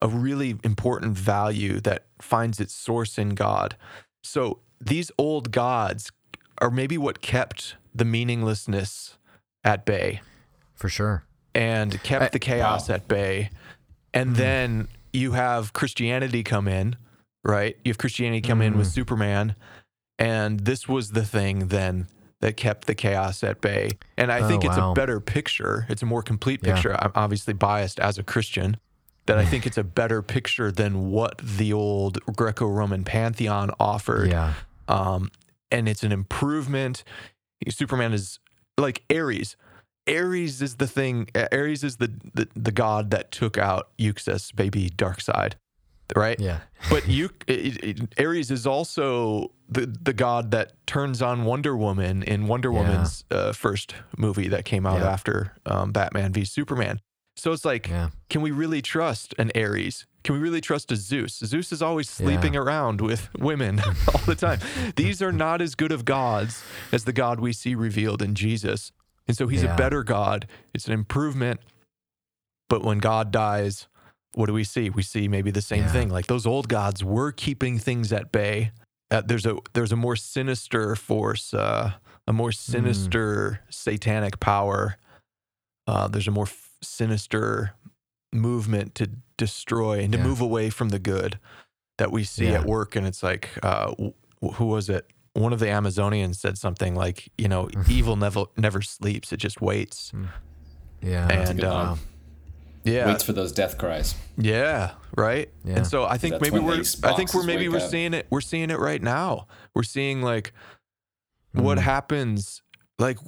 a 0.00 0.08
really 0.08 0.58
important 0.64 1.16
value 1.16 1.80
that 1.80 2.06
finds 2.20 2.60
its 2.60 2.74
source 2.74 3.18
in 3.18 3.30
God? 3.30 3.76
So 4.22 4.60
these 4.80 5.10
old 5.18 5.50
gods 5.50 6.12
are 6.58 6.70
maybe 6.70 6.96
what 6.98 7.20
kept 7.20 7.76
the 7.94 8.04
meaninglessness 8.04 9.16
at 9.64 9.84
bay 9.84 10.20
For 10.74 10.88
sure. 10.88 11.24
and 11.54 12.02
kept 12.02 12.24
I- 12.24 12.28
the 12.28 12.38
chaos 12.38 12.90
at 12.90 13.08
bay. 13.08 13.50
And 14.12 14.34
Mm. 14.34 14.36
then 14.36 14.88
you 15.12 15.32
have 15.32 15.72
Christianity 15.72 16.42
come 16.42 16.68
in, 16.68 16.96
right? 17.44 17.76
You 17.84 17.90
have 17.90 17.98
Christianity 17.98 18.40
come 18.46 18.60
in 18.62 18.76
with 18.76 18.88
Mm. 18.88 18.92
Superman. 18.92 19.56
And 20.18 20.60
this 20.60 20.88
was 20.88 21.10
the 21.10 21.24
thing 21.24 21.68
then 21.68 22.06
that 22.40 22.56
kept 22.56 22.86
the 22.86 22.94
chaos 22.94 23.42
at 23.42 23.60
bay. 23.60 23.92
And 24.18 24.30
I 24.30 24.40
Oh, 24.40 24.48
think 24.48 24.64
it's 24.64 24.76
wow. 24.76 24.92
a 24.92 24.94
better 24.94 25.18
picture. 25.18 25.86
It's 25.88 26.02
a 26.02 26.06
more 26.06 26.22
complete 26.22 26.60
Yeah. 26.62 26.74
picture. 26.74 26.96
I'm 27.02 27.12
obviously 27.14 27.54
biased 27.54 27.98
as 28.00 28.18
a 28.18 28.22
Christian. 28.22 28.76
that 29.26 29.38
I 29.38 29.46
think 29.46 29.64
it's 29.66 29.78
a 29.78 29.82
better 30.02 30.20
picture 30.20 30.70
than 30.70 31.10
what 31.10 31.38
the 31.38 31.72
old 31.72 32.18
Greco-Roman 32.36 33.04
pantheon 33.04 33.70
offered. 33.80 34.28
Yeah. 34.30 34.52
Um, 34.86 35.30
and 35.70 35.88
it's 35.88 36.02
an 36.02 36.12
improvement. 36.12 37.04
Superman 37.70 38.12
is 38.12 38.38
like 38.78 39.02
Ares. 39.12 39.56
Ares 40.08 40.60
is 40.60 40.76
the 40.76 40.86
thing. 40.86 41.28
Ares 41.52 41.82
is 41.84 41.96
the 41.96 42.12
the, 42.34 42.48
the 42.54 42.72
god 42.72 43.10
that 43.10 43.30
took 43.30 43.56
out 43.56 43.88
Uxas, 43.98 44.54
baby 44.54 44.90
Darkseid, 44.90 45.54
right? 46.14 46.38
Yeah. 46.38 46.60
But 46.90 47.08
you, 47.08 47.30
Ares 48.18 48.50
is 48.50 48.66
also 48.66 49.52
the 49.70 49.86
the 49.86 50.12
god 50.12 50.50
that 50.50 50.72
turns 50.86 51.22
on 51.22 51.44
Wonder 51.46 51.74
Woman 51.74 52.22
in 52.22 52.46
Wonder 52.46 52.70
Yeah. 52.70 52.80
Woman's 52.80 53.24
uh, 53.30 53.52
first 53.52 53.94
movie 54.18 54.48
that 54.48 54.66
came 54.66 54.84
out 54.86 55.00
Yeah. 55.00 55.08
after 55.10 55.54
um, 55.64 55.92
Batman 55.92 56.32
v 56.34 56.44
Superman. 56.44 57.00
So 57.36 57.52
it's 57.52 57.64
like, 57.64 57.88
Yeah. 57.88 58.10
can 58.30 58.42
we 58.42 58.50
really 58.50 58.80
trust 58.82 59.34
an 59.38 59.50
Ares? 59.54 60.06
Can 60.22 60.34
we 60.34 60.40
really 60.40 60.60
trust 60.60 60.90
a 60.92 60.96
Zeus? 60.96 61.38
Zeus 61.44 61.72
is 61.72 61.82
always 61.82 62.08
sleeping 62.08 62.56
around 62.56 63.00
with 63.00 63.28
women 63.38 63.80
all 64.14 64.20
the 64.24 64.34
time. 64.34 64.60
These 64.96 65.20
are 65.20 65.32
not 65.32 65.60
as 65.60 65.74
good 65.74 65.92
of 65.92 66.04
gods 66.04 66.62
as 66.92 67.04
the 67.04 67.12
God 67.12 67.40
we 67.40 67.52
see 67.52 67.74
revealed 67.74 68.22
in 68.22 68.34
Jesus. 68.34 68.90
And 69.28 69.36
so 69.36 69.48
he's 69.48 69.62
Yeah. 69.62 69.74
a 69.74 69.76
better 69.76 70.02
God. 70.02 70.46
It's 70.72 70.86
an 70.86 70.92
improvement. 70.94 71.60
But 72.70 72.82
when 72.82 72.98
God 72.98 73.30
dies, 73.30 73.86
what 74.34 74.46
do 74.46 74.54
we 74.54 74.64
see? 74.64 74.88
We 74.88 75.02
see 75.02 75.28
maybe 75.28 75.50
the 75.50 75.60
same 75.62 75.82
Yeah. 75.82 75.92
thing. 75.92 76.08
Like 76.08 76.26
those 76.26 76.46
old 76.46 76.68
gods 76.68 77.04
were 77.04 77.30
keeping 77.32 77.78
things 77.78 78.10
at 78.12 78.32
bay. 78.32 78.72
Uh, 79.10 79.20
there's 79.20 79.44
a 79.44 79.58
there's 79.74 79.92
a 79.92 79.96
more 79.96 80.16
sinister 80.16 80.96
force, 80.96 81.52
uh, 81.52 81.92
a 82.26 82.32
more 82.32 82.50
sinister 82.52 83.60
satanic 83.68 84.40
power. 84.40 84.96
Uh, 85.86 86.08
there's 86.08 86.26
a 86.26 86.30
more 86.30 86.46
sinister 86.84 87.72
movement 88.32 88.94
to 88.96 89.10
destroy 89.36 90.00
and 90.00 90.12
to 90.12 90.18
Yeah. 90.18 90.24
move 90.24 90.40
away 90.40 90.70
from 90.70 90.88
the 90.90 90.98
good 90.98 91.38
that 91.98 92.10
we 92.12 92.24
see 92.24 92.46
Yeah. 92.46 92.60
at 92.60 92.66
work. 92.66 92.96
And 92.96 93.06
it's 93.06 93.22
like, 93.22 93.50
uh, 93.62 93.86
w- 93.90 94.12
who 94.54 94.66
was 94.66 94.88
it? 94.88 95.06
One 95.34 95.52
of 95.52 95.58
the 95.58 95.66
Amazonians 95.66 96.36
said 96.36 96.56
something 96.58 96.94
like, 96.94 97.30
you 97.38 97.48
know, 97.48 97.68
evil 97.88 98.14
never 98.16 98.44
never 98.56 98.80
sleeps; 98.82 99.32
it 99.32 99.38
just 99.38 99.60
waits. 99.60 100.12
Yeah. 101.02 101.28
and 101.28 101.58
good 101.60 101.68
line. 101.68 101.88
um, 101.88 102.00
yeah, 102.84 103.06
Waits 103.06 103.24
for 103.24 103.32
those 103.32 103.50
death 103.52 103.76
cries. 103.78 104.14
yeah, 104.38 104.92
right. 105.16 105.50
Yeah. 105.64 105.76
And 105.76 105.86
so 105.86 106.04
I 106.04 106.18
think 106.18 106.40
maybe 106.40 106.58
we're 106.60 106.82
I 107.02 107.12
think 107.14 107.34
we're 107.34 107.42
maybe 107.44 107.68
we're 107.68 107.78
up. 107.78 107.90
seeing 107.90 108.14
it 108.14 108.26
we're 108.30 108.40
seeing 108.40 108.70
it 108.70 108.78
right 108.78 109.02
now. 109.02 109.46
We're 109.74 109.82
seeing 109.82 110.22
like 110.22 110.52
what 111.52 111.78
Mm. 111.78 111.82
happens 111.82 112.62
like 112.98 113.18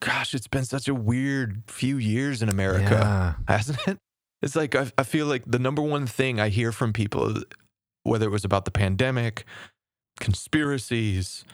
gosh, 0.00 0.34
it's 0.34 0.48
been 0.48 0.64
such 0.64 0.88
a 0.88 0.94
weird 0.94 1.62
few 1.66 1.96
years 1.96 2.42
in 2.42 2.48
America, 2.48 3.36
Yeah. 3.48 3.54
hasn't 3.54 3.78
it? 3.86 3.98
It's 4.42 4.54
like 4.54 4.74
I, 4.74 4.90
I 4.98 5.02
feel 5.02 5.26
like 5.26 5.42
the 5.46 5.58
number 5.58 5.82
one 5.82 6.06
thing 6.06 6.38
I 6.38 6.48
hear 6.50 6.70
from 6.72 6.92
people 6.92 7.38
uh, 7.38 7.40
whether 8.02 8.26
it 8.26 8.30
was 8.30 8.44
about 8.44 8.64
the 8.66 8.70
pandemic, 8.70 9.44
conspiracies, 10.20 11.44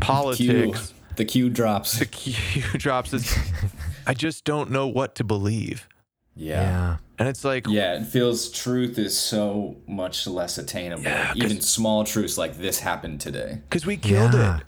politics, 0.00 0.88
Q, 0.88 0.96
the 1.16 1.24
Q 1.24 1.50
drops. 1.50 1.98
the 1.98 2.06
Q 2.06 2.62
drops 2.78 3.12
is 3.12 3.36
I 4.06 4.14
just 4.14 4.44
don't 4.44 4.70
know 4.70 4.86
what 4.86 5.14
to 5.16 5.24
believe. 5.24 5.88
Yeah. 6.34 6.62
Yeah. 6.62 6.96
And 7.18 7.28
it's 7.28 7.44
like 7.44 7.66
Yeah, 7.68 8.00
it 8.00 8.06
feels 8.06 8.50
truth 8.50 8.98
is 8.98 9.16
so 9.16 9.76
much 9.86 10.26
less 10.26 10.56
attainable. 10.58 11.02
Yeah, 11.04 11.34
Even 11.36 11.60
small 11.60 12.04
truths 12.04 12.38
like 12.38 12.56
this 12.58 12.80
happened 12.80 13.20
today. 13.20 13.60
because 13.68 13.84
we 13.86 13.96
killed 13.98 14.32
Yeah. 14.34 14.58
it. 14.58 14.62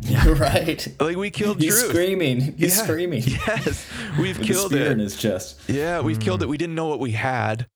You're 0.00 0.34
right. 0.50 0.86
Like 1.00 1.16
we 1.16 1.30
killed 1.30 1.60
He's 1.60 1.78
truth. 1.78 1.90
screaming. 1.90 2.40
He's 2.56 2.76
Yeah. 2.76 2.84
screaming. 2.84 3.22
Yes, 3.26 3.86
we've 4.18 4.38
With 4.38 4.46
killed 4.46 4.70
spear 4.70 4.92
in 4.92 5.00
it. 5.00 5.04
his 5.04 5.16
chest. 5.16 5.60
Yeah, 5.68 6.00
we've 6.00 6.20
killed 6.20 6.40
Mm. 6.40 6.44
it. 6.44 6.48
We 6.48 6.56
didn't 6.58 6.74
know 6.74 6.86
what 6.86 7.00
we 7.00 7.12
had. 7.12 7.66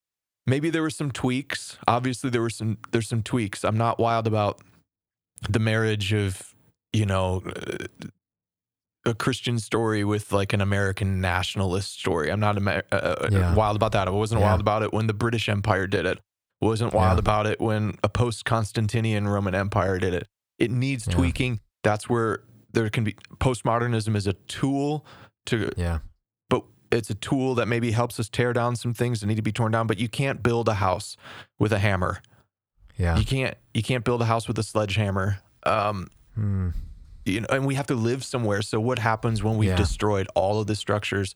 Maybe 0.46 0.70
there 0.70 0.82
were 0.82 0.90
some 0.90 1.10
tweaks. 1.10 1.78
Obviously, 1.86 2.30
there 2.30 2.42
were 2.42 2.50
some. 2.50 2.78
There's 2.90 3.08
some 3.08 3.22
tweaks. 3.22 3.64
I'm 3.64 3.76
not 3.78 3.98
wild 3.98 4.26
about 4.26 4.60
the 5.48 5.58
marriage 5.58 6.12
of, 6.12 6.54
you 6.92 7.06
know, 7.06 7.42
uh, 7.46 7.86
a 9.04 9.14
Christian 9.14 9.58
story 9.58 10.04
with 10.04 10.32
like 10.32 10.52
an 10.52 10.60
American 10.60 11.20
nationalist 11.20 11.98
story. 11.98 12.30
I'm 12.30 12.38
not 12.40 12.56
Amer- 12.56 12.84
uh, 12.92 13.28
Yeah. 13.30 13.54
wild 13.54 13.74
about 13.76 13.92
that. 13.92 14.06
I 14.06 14.12
wasn't 14.12 14.40
Yeah. 14.40 14.46
wild 14.48 14.60
about 14.60 14.82
it 14.84 14.92
when 14.92 15.08
the 15.08 15.14
British 15.14 15.48
Empire 15.48 15.86
did 15.88 16.06
it. 16.06 16.18
Wasn't 16.60 16.92
wild 16.92 17.16
Yeah. 17.16 17.20
about 17.20 17.46
it 17.48 17.60
when 17.60 17.98
a 18.04 18.08
post-Constantinian 18.08 19.26
Roman 19.26 19.54
Empire 19.56 19.98
did 19.98 20.14
it. 20.14 20.28
It 20.58 20.70
needs 20.70 21.08
Yeah. 21.08 21.14
tweaking. 21.14 21.60
That's 21.82 22.08
where 22.08 22.42
there 22.72 22.88
can 22.90 23.04
be 23.04 23.14
postmodernism 23.38 24.16
is 24.16 24.26
a 24.26 24.32
tool 24.32 25.04
to 25.46 25.70
Yeah. 25.76 25.98
but 26.48 26.64
it's 26.90 27.10
a 27.10 27.14
tool 27.14 27.54
that 27.56 27.66
maybe 27.68 27.90
helps 27.90 28.18
us 28.20 28.28
tear 28.28 28.52
down 28.52 28.76
some 28.76 28.94
things 28.94 29.20
that 29.20 29.26
need 29.26 29.34
to 29.36 29.42
be 29.42 29.52
torn 29.52 29.72
down 29.72 29.86
but 29.86 29.98
you 29.98 30.08
can't 30.08 30.42
build 30.42 30.68
a 30.68 30.74
house 30.74 31.16
with 31.58 31.72
a 31.72 31.78
hammer 31.78 32.22
Yeah. 32.96 33.16
you 33.18 33.24
can't 33.24 33.56
you 33.74 33.82
can't 33.82 34.04
build 34.04 34.22
a 34.22 34.24
house 34.26 34.46
with 34.48 34.58
a 34.58 34.62
sledgehammer 34.62 35.38
um 35.64 36.08
Mm. 36.38 36.72
you 37.26 37.40
know 37.40 37.46
and 37.50 37.66
we 37.66 37.74
have 37.74 37.86
to 37.88 37.94
live 37.94 38.24
somewhere 38.24 38.62
so 38.62 38.80
what 38.80 38.98
happens 38.98 39.42
when 39.42 39.58
we've 39.58 39.68
Yeah. 39.70 39.76
destroyed 39.76 40.26
all 40.34 40.60
of 40.60 40.66
the 40.66 40.74
structures 40.76 41.34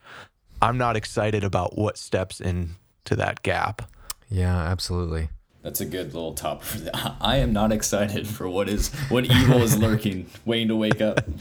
i'm 0.62 0.78
not 0.78 0.96
excited 0.96 1.44
about 1.44 1.76
what 1.76 1.98
steps 1.98 2.40
into 2.40 3.14
that 3.16 3.42
gap 3.42 3.82
Yeah. 4.30 4.56
Absolutely. 4.56 5.28
That's 5.66 5.80
a 5.80 5.84
good 5.84 6.14
little 6.14 6.32
top. 6.32 6.62
For 6.62 6.78
the, 6.84 7.14
I 7.20 7.38
am 7.38 7.52
not 7.52 7.72
excited 7.72 8.28
for 8.28 8.48
what 8.48 8.68
is 8.68 8.88
what 9.08 9.24
evil 9.24 9.62
is 9.62 9.76
lurking, 9.76 10.30
waiting 10.44 10.68
to 10.68 10.76
wake 10.76 11.00
up. 11.00 11.28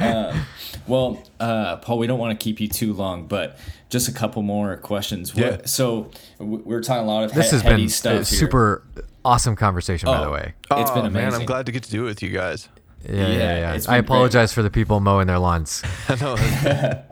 Uh, 0.00 0.36
well, 0.88 1.22
uh, 1.38 1.76
Paul, 1.76 1.98
we 1.98 2.08
don't 2.08 2.18
want 2.18 2.38
to 2.38 2.42
keep 2.44 2.58
you 2.60 2.66
too 2.66 2.92
long, 2.92 3.28
but 3.28 3.56
just 3.88 4.08
a 4.08 4.12
couple 4.12 4.42
more 4.42 4.76
questions. 4.78 5.32
What, 5.32 5.44
Yeah. 5.44 5.58
So 5.64 6.10
we're 6.40 6.82
talking 6.82 7.04
a 7.04 7.06
lot 7.06 7.22
of 7.22 7.32
This 7.32 7.50
he- 7.50 7.56
has 7.56 7.62
heady 7.62 7.82
been 7.84 7.88
stuff 7.88 8.12
a 8.12 8.16
here. 8.16 8.24
super 8.24 8.82
awesome 9.24 9.54
conversation, 9.54 10.06
by 10.08 10.18
Oh. 10.18 10.24
the 10.24 10.30
way. 10.32 10.54
It's 10.72 10.90
been 10.90 11.06
Oh, 11.06 11.10
man 11.10 11.32
i'm 11.34 11.46
glad 11.46 11.66
to 11.66 11.72
get 11.72 11.84
to 11.84 11.90
do 11.90 12.02
it 12.02 12.06
with 12.06 12.20
you 12.22 12.30
guys 12.30 12.68
Yeah. 13.08 13.14
Yeah. 13.14 13.28
Yeah, 13.28 13.58
yeah. 13.58 13.70
I 13.70 13.72
been 13.76 13.84
great. 13.86 13.98
apologize 14.00 14.52
for 14.52 14.62
the 14.64 14.70
people 14.70 14.98
mowing 14.98 15.28
their 15.28 15.38
lawns. 15.38 15.84
I 16.08 16.16
know, 16.16 16.34
they're 16.34 17.04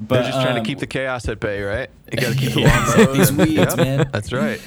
But, 0.00 0.22
just 0.22 0.40
trying 0.40 0.54
to 0.54 0.60
um, 0.60 0.64
keep 0.64 0.78
the 0.78 0.86
chaos 0.86 1.28
at 1.28 1.40
bay 1.40 1.62
right 1.62 1.90
you 2.12 2.18
gotta 2.18 2.36
keep 2.36 2.52
the 2.52 2.60
Yeah, 2.60 2.86
lawn 2.96 3.06
mowed 3.06 3.16
these 3.18 3.32
weeds, 3.32 3.52
Yep, 3.54 3.76
man. 3.76 4.08
that's 4.12 4.32
right 4.32 4.60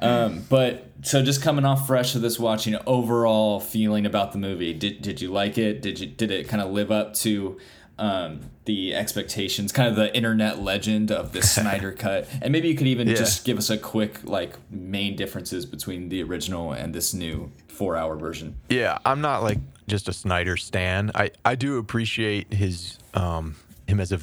Um, 0.00 0.44
but 0.48 0.86
so 1.02 1.22
just 1.22 1.42
coming 1.42 1.64
off 1.64 1.86
fresh 1.86 2.14
of 2.14 2.22
this 2.22 2.38
watching, 2.38 2.76
overall 2.86 3.60
feeling 3.60 4.06
about 4.06 4.32
the 4.32 4.38
movie. 4.38 4.72
Did 4.74 5.02
did 5.02 5.20
you 5.20 5.30
like 5.32 5.58
it? 5.58 5.82
Did 5.82 5.98
you 6.00 6.06
did 6.06 6.30
it 6.30 6.48
kind 6.48 6.62
of 6.62 6.70
live 6.72 6.90
up 6.90 7.14
to 7.16 7.58
um, 7.98 8.40
the 8.66 8.94
expectations? 8.94 9.72
Kind 9.72 9.88
of 9.88 9.96
the 9.96 10.14
internet 10.14 10.60
legend 10.60 11.10
of 11.10 11.32
the 11.32 11.42
Snyder 11.54 11.92
cut, 11.92 12.28
and 12.42 12.52
maybe 12.52 12.68
you 12.68 12.74
could 12.74 12.86
even 12.88 13.08
Yeah. 13.08 13.14
just 13.14 13.44
give 13.44 13.56
us 13.58 13.70
a 13.70 13.78
quick 13.78 14.20
like 14.24 14.56
main 14.70 15.16
differences 15.16 15.64
between 15.66 16.08
the 16.10 16.22
original 16.22 16.72
and 16.72 16.94
this 16.94 17.14
new 17.14 17.50
four 17.68 17.96
hour 17.96 18.16
version. 18.16 18.56
Yeah, 18.68 18.98
I'm 19.04 19.20
not 19.20 19.42
like 19.42 19.58
just 19.88 20.08
a 20.08 20.12
Snyder 20.12 20.56
stan. 20.56 21.10
I 21.14 21.30
I 21.44 21.54
do 21.54 21.78
appreciate 21.78 22.52
his 22.52 22.98
um 23.14 23.56
him 23.86 24.00
as 24.00 24.12
a 24.12 24.20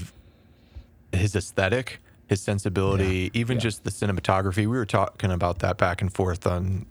his 1.15 1.35
aesthetic, 1.35 1.99
his 2.33 2.41
sensibility, 2.41 3.29
even 3.35 3.59
just 3.59 3.83
the 3.83 3.91
cinematography. 3.91 4.57
We 4.57 4.67
were 4.67 4.85
talking 4.87 5.31
about 5.31 5.59
that 5.59 5.77
back 5.77 6.01
and 6.01 6.11
forth 6.11 6.47
on 6.47 6.87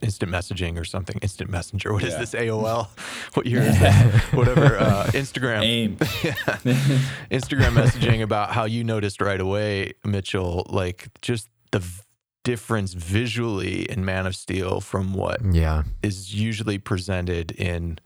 instant 0.00 0.30
messaging 0.32 0.78
or 0.80 0.84
something. 0.84 1.18
Instant 1.20 1.50
messenger. 1.50 1.92
What 1.92 2.02
is 2.02 2.14
Yeah. 2.14 2.18
this? 2.20 2.32
AOL. 2.34 2.88
What 3.34 3.44
year 3.46 3.60
is 3.62 3.78
that? 3.78 4.22
Whatever. 4.32 4.78
Uh, 4.78 5.04
Instagram. 5.12 5.62
Aim. 5.62 5.96
Instagram 7.30 7.72
messaging 7.74 8.22
about 8.22 8.50
how 8.52 8.64
you 8.64 8.82
noticed 8.82 9.20
right 9.20 9.40
away, 9.40 9.92
Mitchell, 10.04 10.66
like 10.70 11.08
just 11.20 11.48
the 11.70 11.80
v- 11.80 12.02
difference 12.44 12.94
visually 12.94 13.82
in 13.90 14.04
Man 14.04 14.26
of 14.26 14.34
Steel 14.34 14.80
from 14.80 15.12
what 15.12 15.38
Yeah. 15.52 15.82
is 16.02 16.34
usually 16.34 16.78
presented 16.78 17.52
in 17.52 17.98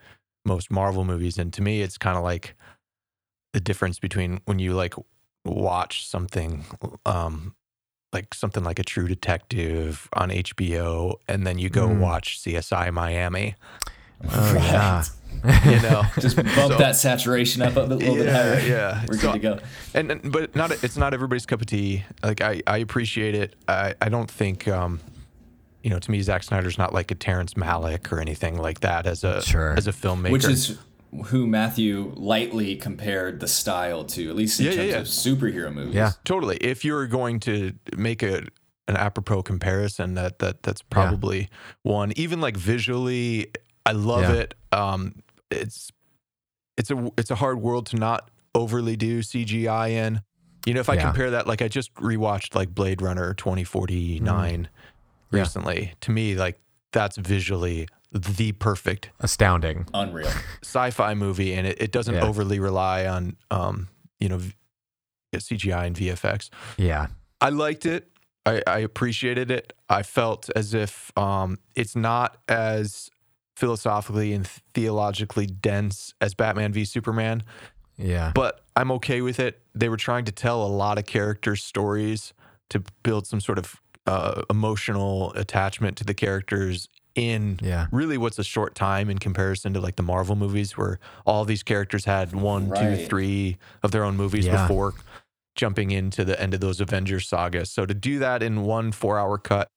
most 0.44 0.70
Marvel 0.70 1.04
movies. 1.04 1.38
And 1.38 1.52
to 1.54 1.62
me, 1.62 1.80
it's 1.80 1.96
kind 1.96 2.16
of 2.18 2.24
like 2.24 2.54
the 3.52 3.60
difference 3.60 3.98
between 4.00 4.40
when 4.46 4.58
you 4.58 4.72
like 4.74 4.94
watch 5.44 6.06
something 6.06 6.64
um, 7.06 7.54
like 8.12 8.32
something 8.34 8.62
like 8.64 8.78
a 8.78 8.84
True 8.84 9.08
Detective 9.08 10.08
on 10.12 10.30
HBO, 10.30 11.16
and 11.28 11.46
then 11.46 11.58
you 11.58 11.68
go 11.68 11.88
Mm. 11.88 11.98
watch 12.00 12.40
CSI 12.40 12.92
Miami. 12.92 13.54
Oh 14.32 14.54
yeah. 14.54 15.04
You 15.66 15.80
know, 15.82 16.02
Just 16.20 16.36
bump 16.36 16.48
So- 16.54 16.78
that 16.78 16.94
saturation 16.94 17.60
up 17.60 17.74
a 17.76 17.80
little 17.80 18.14
bit 18.14 18.28
higher. 18.32 18.60
yeah. 18.60 19.04
We're 19.08 19.16
So- 19.18 19.32
good 19.32 19.32
to 19.32 19.38
go. 19.40 19.58
and, 19.92 20.10
and 20.12 20.32
but 20.32 20.54
not 20.54 20.70
it's 20.84 20.96
not 20.96 21.12
everybody's 21.12 21.44
cup 21.44 21.60
of 21.60 21.66
tea. 21.66 22.04
Like 22.22 22.40
I 22.40 22.62
I 22.68 22.78
appreciate 22.78 23.34
it. 23.34 23.56
I 23.68 23.94
I 24.00 24.08
don't 24.08 24.30
think 24.30 24.68
um 24.68 25.00
you 25.82 25.90
know 25.90 25.98
to 25.98 26.10
me 26.10 26.22
Zack 26.22 26.44
Snyder's 26.44 26.78
not 26.78 26.94
like 26.94 27.10
a 27.10 27.14
Terrence 27.16 27.54
Malick 27.54 28.12
or 28.12 28.20
anything 28.20 28.56
like 28.58 28.80
that 28.80 29.06
as 29.06 29.24
a 29.24 29.42
Sure. 29.42 29.74
as 29.76 29.88
a 29.88 29.92
filmmaker. 29.92 30.30
Which 30.30 30.44
is 30.46 30.78
who 31.26 31.46
Matthew 31.46 32.12
lightly 32.16 32.76
compared 32.76 33.40
the 33.40 33.48
style 33.48 34.04
to, 34.04 34.28
at 34.30 34.36
least 34.36 34.58
in 34.60 34.66
Yeah, 34.66 34.72
yeah, 34.72 34.76
terms 34.76 34.92
yeah. 35.26 35.32
of 35.32 35.38
superhero 35.38 35.72
movies. 35.72 35.94
Yeah. 35.94 36.12
totally. 36.24 36.56
If 36.58 36.84
you're 36.84 37.06
going 37.06 37.40
to 37.40 37.72
make 37.96 38.22
a 38.22 38.46
an 38.86 38.96
apropos 38.98 39.42
comparison, 39.42 40.14
that 40.14 40.38
that 40.40 40.62
that's 40.62 40.82
probably 40.82 41.48
one. 41.82 42.12
Even 42.16 42.40
like 42.40 42.56
visually, 42.56 43.46
I 43.86 43.92
love 43.92 44.22
Yeah. 44.22 44.32
it. 44.42 44.54
Um, 44.72 45.14
it's 45.50 45.90
it's 46.76 46.90
a 46.90 47.10
it's 47.16 47.30
a 47.30 47.36
hard 47.36 47.60
world 47.62 47.86
to 47.86 47.96
not 47.96 48.30
overly 48.54 48.96
do 48.96 49.20
CGI 49.22 49.90
in. 49.90 50.20
You 50.66 50.74
know, 50.74 50.80
if 50.80 50.88
I 50.90 50.94
Yeah. 50.94 51.02
compare 51.04 51.30
that, 51.30 51.46
like 51.46 51.62
I 51.62 51.68
just 51.68 51.94
rewatched 51.94 52.54
like 52.54 52.74
Blade 52.74 53.00
Runner 53.02 53.32
2049 53.34 54.68
Yeah. 55.30 55.38
recently. 55.40 55.94
To 56.02 56.10
me, 56.10 56.34
like 56.34 56.58
that's 56.92 57.16
visually 57.16 57.88
the 58.14 58.52
perfect 58.52 59.10
Astounding. 59.20 59.86
Unreal. 59.92 60.30
sci-fi 60.62 61.14
movie, 61.14 61.52
and 61.54 61.66
it, 61.66 61.80
it 61.82 61.92
doesn't 61.92 62.14
Yeah. 62.14 62.24
overly 62.24 62.58
rely 62.60 63.06
on, 63.06 63.36
um, 63.50 63.88
you 64.20 64.28
know, 64.28 64.40
CGI 65.34 65.86
and 65.86 65.96
VFX. 65.96 66.48
Yeah. 66.78 67.08
I 67.40 67.48
liked 67.50 67.84
it. 67.86 68.08
I, 68.46 68.62
I 68.66 68.78
appreciated 68.78 69.50
it. 69.50 69.72
I 69.88 70.02
felt 70.02 70.48
as 70.54 70.74
if 70.74 71.10
um, 71.18 71.58
it's 71.74 71.96
not 71.96 72.38
as 72.48 73.10
philosophically 73.56 74.32
and 74.32 74.46
theologically 74.74 75.46
dense 75.46 76.12
as 76.20 76.34
Batman 76.34 76.72
v 76.72 76.84
Superman, 76.84 77.42
Yeah. 77.96 78.32
but 78.34 78.64
I'm 78.76 78.90
okay 78.92 79.20
with 79.22 79.38
it. 79.40 79.60
They 79.74 79.88
were 79.88 79.96
trying 79.96 80.24
to 80.26 80.32
tell 80.32 80.62
a 80.64 80.68
lot 80.68 80.98
of 80.98 81.06
characters' 81.06 81.62
stories 81.62 82.32
to 82.70 82.82
build 83.02 83.26
some 83.26 83.40
sort 83.40 83.58
of 83.58 83.80
uh, 84.06 84.42
emotional 84.50 85.32
attachment 85.34 85.96
to 85.98 86.04
the 86.04 86.14
characters 86.14 86.88
in 87.14 87.58
Yeah. 87.62 87.86
really 87.92 88.18
what's 88.18 88.38
a 88.38 88.44
short 88.44 88.74
time 88.74 89.08
in 89.08 89.18
comparison 89.18 89.72
to 89.74 89.80
like 89.80 89.96
the 89.96 90.02
Marvel 90.02 90.34
movies 90.36 90.76
where 90.76 90.98
all 91.24 91.44
these 91.44 91.62
characters 91.62 92.04
had 92.04 92.32
one, 92.34 92.72
two, 92.74 93.06
three 93.06 93.56
of 93.82 93.90
their 93.92 94.04
own 94.04 94.16
movies 94.16 94.46
Yeah. 94.46 94.62
before 94.62 94.94
jumping 95.54 95.92
into 95.92 96.24
the 96.24 96.40
end 96.40 96.52
of 96.54 96.60
those 96.60 96.80
Avengers 96.80 97.28
sagas. 97.28 97.70
So 97.70 97.86
to 97.86 97.94
do 97.94 98.18
that 98.18 98.42
in 98.42 98.62
one 98.62 98.90
four 98.90 99.18
hour 99.18 99.38
cut, 99.38 99.68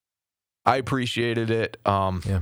I 0.65 0.77
appreciated 0.77 1.51
it. 1.51 1.77
Um, 1.85 2.21
Yeah. 2.25 2.39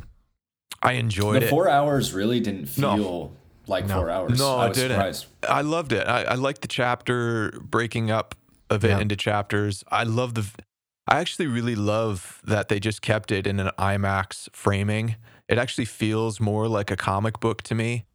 I 0.81 0.93
enjoyed 0.93 1.41
the 1.41 1.47
it. 1.47 1.49
four 1.49 1.67
hours 1.69 2.13
really 2.13 2.39
didn't 2.39 2.77
No. 2.77 2.95
feel 2.95 3.33
like 3.67 3.87
No. 3.87 3.95
four 3.95 4.09
hours. 4.09 4.39
No, 4.39 4.55
I 4.57 4.65
it 4.65 4.69
was 4.69 4.77
didn't. 4.77 4.91
surprised. 4.91 5.25
I 5.49 5.61
loved 5.61 5.91
it. 5.91 6.07
I, 6.07 6.23
I 6.23 6.35
liked 6.35 6.61
the 6.61 6.67
chapter 6.67 7.51
breaking 7.61 8.11
up 8.11 8.35
of 8.69 8.85
it 8.85 8.89
Yeah. 8.89 8.99
into 8.99 9.15
chapters. 9.15 9.83
I 9.91 10.03
love 10.03 10.35
the. 10.35 10.45
I 11.07 11.19
actually 11.19 11.47
really 11.47 11.75
love 11.75 12.41
that 12.45 12.67
they 12.69 12.79
just 12.79 13.01
kept 13.01 13.31
it 13.31 13.45
in 13.45 13.59
an 13.59 13.69
IMAX 13.77 14.49
framing. 14.53 15.15
It 15.47 15.57
actually 15.57 15.85
feels 15.85 16.39
more 16.39 16.67
like 16.67 16.89
a 16.89 16.95
comic 16.95 17.39
book 17.39 17.61
to 17.63 17.75
me. 17.75 18.05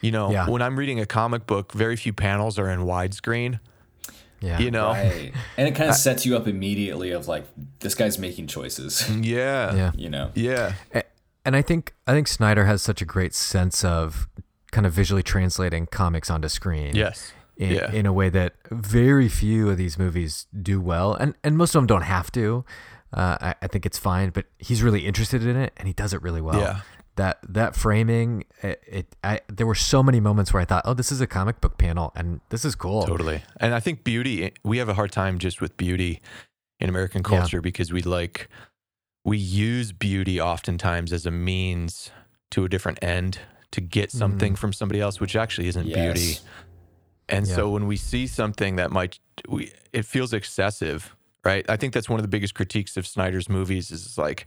You 0.00 0.12
know, 0.12 0.30
Yeah. 0.30 0.48
when 0.48 0.62
I'm 0.62 0.78
reading 0.78 0.98
a 1.00 1.06
comic 1.06 1.46
book, 1.46 1.72
very 1.72 1.96
few 1.96 2.12
panels 2.12 2.58
are 2.58 2.70
in 2.70 2.80
widescreen. 2.80 3.60
Yeah. 4.40 4.58
You 4.60 4.70
know, 4.70 4.92
Right. 4.92 5.32
And 5.56 5.68
it 5.68 5.74
kind 5.74 5.90
of 5.90 5.96
sets 6.08 6.24
you 6.24 6.36
up 6.36 6.46
immediately 6.46 7.10
of 7.10 7.26
like 7.28 7.44
this 7.80 7.94
guy's 7.94 8.18
making 8.18 8.46
choices. 8.46 9.08
yeah, 9.20 9.74
Yeah. 9.74 9.90
You 9.96 10.08
know. 10.08 10.30
yeah, 10.34 10.74
And 11.44 11.56
I 11.56 11.62
think 11.62 11.94
I 12.06 12.12
think 12.12 12.28
Snyder 12.28 12.64
has 12.64 12.80
such 12.80 13.02
a 13.02 13.04
great 13.04 13.34
sense 13.34 13.84
of 13.84 14.28
kind 14.70 14.86
of 14.86 14.92
visually 14.92 15.22
translating 15.22 15.86
comics 15.86 16.30
onto 16.30 16.48
screen. 16.48 16.94
yes, 16.94 17.32
In, 17.58 17.72
yeah. 17.72 17.90
in 17.90 18.06
a 18.06 18.12
way 18.12 18.28
that 18.28 18.54
very 18.70 19.28
few 19.28 19.68
of 19.68 19.76
these 19.76 19.98
movies 19.98 20.46
do 20.62 20.80
well, 20.80 21.14
and 21.14 21.34
and 21.42 21.58
most 21.58 21.74
of 21.74 21.80
them 21.80 21.88
don't 21.88 22.02
have 22.02 22.30
to. 22.32 22.64
Uh, 23.12 23.36
I, 23.40 23.54
I 23.62 23.66
think 23.66 23.84
it's 23.84 23.98
fine, 23.98 24.30
but 24.30 24.44
he's 24.58 24.80
really 24.80 25.06
interested 25.06 25.44
in 25.44 25.56
it, 25.56 25.72
and 25.76 25.88
he 25.88 25.92
does 25.92 26.12
it 26.12 26.22
really 26.22 26.40
well. 26.40 26.60
Yeah. 26.60 26.80
That 27.16 27.38
that 27.48 27.74
framing, 27.74 28.44
it, 28.62 28.80
it 28.86 29.16
I 29.24 29.40
there 29.48 29.66
were 29.66 29.74
so 29.74 30.04
many 30.04 30.20
moments 30.20 30.52
where 30.52 30.62
I 30.62 30.64
thought, 30.66 30.82
oh, 30.84 30.94
this 30.94 31.10
is 31.10 31.20
a 31.20 31.26
comic 31.26 31.60
book 31.60 31.78
panel, 31.78 32.12
and 32.14 32.40
this 32.50 32.64
is 32.64 32.76
cool. 32.76 33.02
Totally. 33.02 33.42
And 33.56 33.74
I 33.74 33.80
think 33.80 34.04
beauty, 34.04 34.52
we 34.62 34.78
have 34.78 34.88
a 34.88 34.94
hard 34.94 35.10
time 35.10 35.40
just 35.40 35.60
with 35.60 35.76
beauty 35.76 36.20
in 36.78 36.88
American 36.88 37.22
Yeah. 37.28 37.38
culture 37.40 37.60
because 37.60 37.92
we 37.92 38.02
like, 38.02 38.48
we 39.24 39.36
use 39.36 39.90
beauty 39.90 40.40
oftentimes 40.40 41.12
as 41.12 41.26
a 41.26 41.32
means 41.32 42.12
to 42.52 42.64
a 42.64 42.68
different 42.68 43.00
end 43.02 43.40
to 43.72 43.80
get 43.80 44.12
something 44.12 44.54
from 44.54 44.72
somebody 44.72 45.00
else, 45.00 45.18
which 45.18 45.34
actually 45.34 45.66
isn't 45.68 45.86
beauty. 45.92 46.38
And 47.28 47.46
Yeah. 47.46 47.56
so 47.56 47.70
when 47.70 47.86
we 47.86 47.96
see 47.96 48.26
something 48.26 48.76
that 48.76 48.90
might, 48.90 49.18
we, 49.48 49.72
it 49.92 50.04
feels 50.04 50.32
excessive, 50.32 51.14
right? 51.44 51.64
I 51.68 51.76
think 51.76 51.92
that's 51.94 52.08
one 52.08 52.18
of 52.18 52.22
the 52.24 52.28
biggest 52.28 52.54
critiques 52.54 52.96
of 52.96 53.06
Snyder's 53.06 53.48
movies 53.48 53.90
is 53.90 54.16
like, 54.16 54.46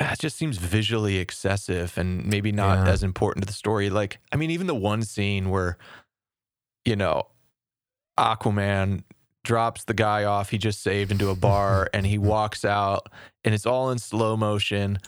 ah, 0.00 0.12
it 0.12 0.18
just 0.20 0.36
seems 0.36 0.58
visually 0.58 1.18
excessive 1.18 1.96
and 1.98 2.24
maybe 2.26 2.52
not 2.52 2.86
Yeah. 2.86 2.92
as 2.92 3.02
important 3.02 3.42
to 3.42 3.46
the 3.46 3.52
story. 3.52 3.90
Like, 3.90 4.18
I 4.32 4.36
mean, 4.36 4.50
even 4.50 4.66
the 4.66 4.74
one 4.74 5.02
scene 5.02 5.50
where, 5.50 5.76
you 6.84 6.96
know, 6.96 7.26
Aquaman 8.18 9.02
drops 9.44 9.84
the 9.84 9.94
guy 9.94 10.24
off 10.24 10.50
he 10.50 10.58
just 10.58 10.82
saved 10.82 11.12
into 11.12 11.28
a 11.30 11.36
bar 11.36 11.88
and 11.94 12.04
he 12.04 12.18
walks 12.18 12.64
out 12.64 13.08
and 13.44 13.54
it's 13.54 13.66
all 13.66 13.90
in 13.90 13.98
slow 13.98 14.36
motion. 14.36 14.98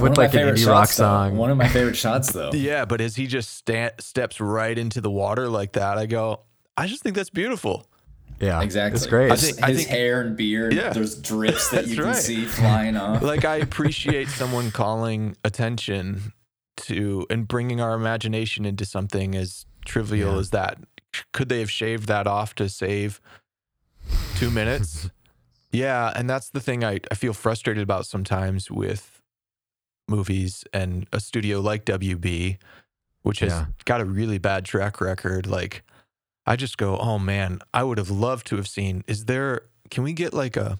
One 0.00 0.10
With 0.10 0.18
like 0.18 0.32
an 0.34 0.38
favorite 0.40 0.56
indie 0.56 0.66
rock 0.66 0.86
shots, 0.86 0.96
though. 0.96 1.04
song. 1.04 1.36
One 1.36 1.50
of 1.50 1.56
my 1.56 1.68
favorite 1.68 1.96
shots, 1.96 2.32
though. 2.32 2.50
Yeah, 2.54 2.84
but 2.84 3.00
as 3.00 3.16
he 3.16 3.26
just 3.26 3.54
sta- 3.56 3.90
steps 4.00 4.40
right 4.40 4.76
into 4.78 5.00
the 5.00 5.10
water 5.10 5.48
like 5.48 5.72
that, 5.72 5.98
I 5.98 6.06
go, 6.06 6.40
I 6.76 6.86
just 6.86 7.02
think 7.02 7.16
that's 7.16 7.30
beautiful. 7.30 7.86
Yeah, 8.40 8.62
Exactly. 8.62 8.96
It's 8.98 9.06
great. 9.06 9.32
I 9.32 9.34
His, 9.36 9.58
I 9.60 9.74
think- 9.74 9.88
hair 9.88 10.20
and 10.20 10.36
beard. 10.36 10.72
Yeah. 10.72 10.92
There's 10.92 11.20
drips 11.20 11.70
that 11.72 11.88
you 11.88 11.96
can 11.96 12.04
right. 12.04 12.16
see 12.16 12.44
flying 12.44 12.96
off. 12.96 13.20
like 13.32 13.44
I 13.44 13.56
appreciate 13.56 14.28
someone 14.28 14.70
calling 14.70 15.36
attention 15.44 16.32
to 16.76 17.26
and 17.30 17.48
bringing 17.48 17.80
our 17.80 17.94
imagination 17.94 18.64
into 18.64 18.84
something 18.84 19.34
as 19.34 19.66
trivial 19.84 20.34
Yeah. 20.34 20.38
as 20.38 20.50
that. 20.50 20.78
Could 21.32 21.48
they 21.48 21.58
have 21.58 21.70
shaved 21.70 22.06
that 22.06 22.28
off 22.28 22.54
to 22.56 22.68
save 22.68 23.20
two 24.36 24.50
minutes? 24.50 25.10
yeah, 25.72 26.12
and 26.14 26.30
that's 26.30 26.50
the 26.50 26.60
thing 26.60 26.84
I, 26.84 27.00
I 27.10 27.14
feel 27.14 27.32
frustrated 27.32 27.82
about 27.82 28.06
sometimes 28.06 28.70
with 28.70 29.17
movies 30.08 30.64
and 30.72 31.06
a 31.12 31.20
studio 31.20 31.60
like 31.60 31.84
WB, 31.84 32.58
which 33.22 33.40
has 33.40 33.52
Yeah. 33.52 33.66
got 33.84 34.00
a 34.00 34.04
really 34.04 34.38
bad 34.38 34.64
track 34.64 35.00
record. 35.00 35.46
Like 35.46 35.82
I 36.46 36.56
just 36.56 36.78
go, 36.78 36.96
oh 36.98 37.18
man, 37.18 37.60
I 37.74 37.82
would 37.84 37.98
have 37.98 38.10
loved 38.10 38.46
to 38.48 38.56
have 38.56 38.68
seen. 38.68 39.04
Is 39.06 39.26
there? 39.26 39.62
Can 39.90 40.02
we 40.04 40.12
get 40.12 40.32
like 40.34 40.56
a 40.56 40.78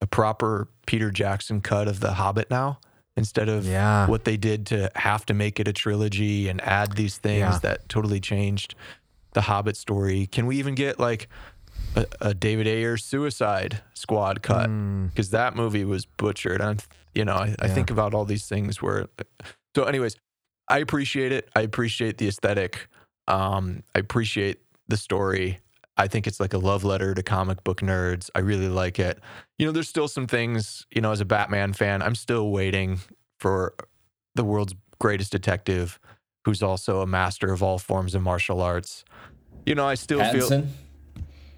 a 0.00 0.06
proper 0.06 0.68
Peter 0.86 1.10
Jackson 1.10 1.60
cut 1.60 1.88
of 1.88 1.98
The 1.98 2.12
Hobbit 2.12 2.50
now 2.50 2.78
instead 3.16 3.48
of 3.48 3.66
Yeah. 3.66 4.06
what 4.06 4.24
they 4.24 4.36
did 4.36 4.64
to 4.66 4.90
have 4.94 5.26
to 5.26 5.34
make 5.34 5.58
it 5.58 5.66
a 5.66 5.72
trilogy 5.72 6.48
and 6.48 6.60
add 6.60 6.92
these 6.92 7.18
things 7.18 7.40
Yeah. 7.40 7.58
that 7.62 7.88
totally 7.88 8.20
changed 8.20 8.76
the 9.32 9.40
Hobbit 9.42 9.76
story? 9.76 10.28
Can 10.28 10.46
we 10.46 10.56
even 10.56 10.76
get 10.76 11.00
like 11.00 11.28
a, 11.96 12.06
a 12.20 12.32
David 12.34 12.68
Ayer 12.68 12.96
Suicide 12.96 13.82
Squad 13.94 14.40
cut? 14.42 14.70
Mm, 14.70 15.08
Because 15.08 15.30
that 15.30 15.56
movie 15.56 15.84
was 15.84 16.06
butchered. 16.06 16.60
And 16.60 16.80
you 17.18 17.24
know, 17.24 17.34
I, 17.34 17.54
I 17.58 17.66
Yeah. 17.66 17.74
think 17.74 17.90
about 17.90 18.14
all 18.14 18.24
these 18.24 18.46
things 18.46 18.80
where. 18.80 19.06
So, 19.74 19.84
anyways, 19.84 20.16
I 20.68 20.78
appreciate 20.78 21.32
it. 21.32 21.50
I 21.56 21.62
appreciate 21.62 22.18
the 22.18 22.28
aesthetic. 22.28 22.88
Um, 23.26 23.82
I 23.94 23.98
appreciate 23.98 24.60
the 24.86 24.96
story. 24.96 25.58
I 25.96 26.06
think 26.06 26.26
it's 26.28 26.38
like 26.38 26.54
a 26.54 26.58
love 26.58 26.84
letter 26.84 27.14
to 27.14 27.22
comic 27.24 27.64
book 27.64 27.80
nerds. 27.80 28.30
I 28.36 28.38
really 28.38 28.68
like 28.68 29.00
it. 29.00 29.18
You 29.58 29.66
know, 29.66 29.72
there's 29.72 29.88
still 29.88 30.06
some 30.06 30.28
things, 30.28 30.86
you 30.94 31.00
know, 31.00 31.10
as 31.10 31.20
a 31.20 31.24
Batman 31.24 31.72
fan, 31.72 32.02
I'm 32.02 32.14
still 32.14 32.50
waiting 32.50 33.00
for 33.40 33.74
the 34.36 34.44
world's 34.44 34.74
greatest 35.00 35.32
detective 35.32 35.98
who's 36.44 36.62
also 36.62 37.00
a 37.00 37.06
master 37.06 37.52
of 37.52 37.62
all 37.62 37.78
forms 37.78 38.14
of 38.14 38.22
martial 38.22 38.60
arts. 38.62 39.04
You 39.66 39.74
know, 39.74 39.86
I 39.86 39.96
still 39.96 40.24
feel 40.24 40.48
Pattinson. 40.48 40.68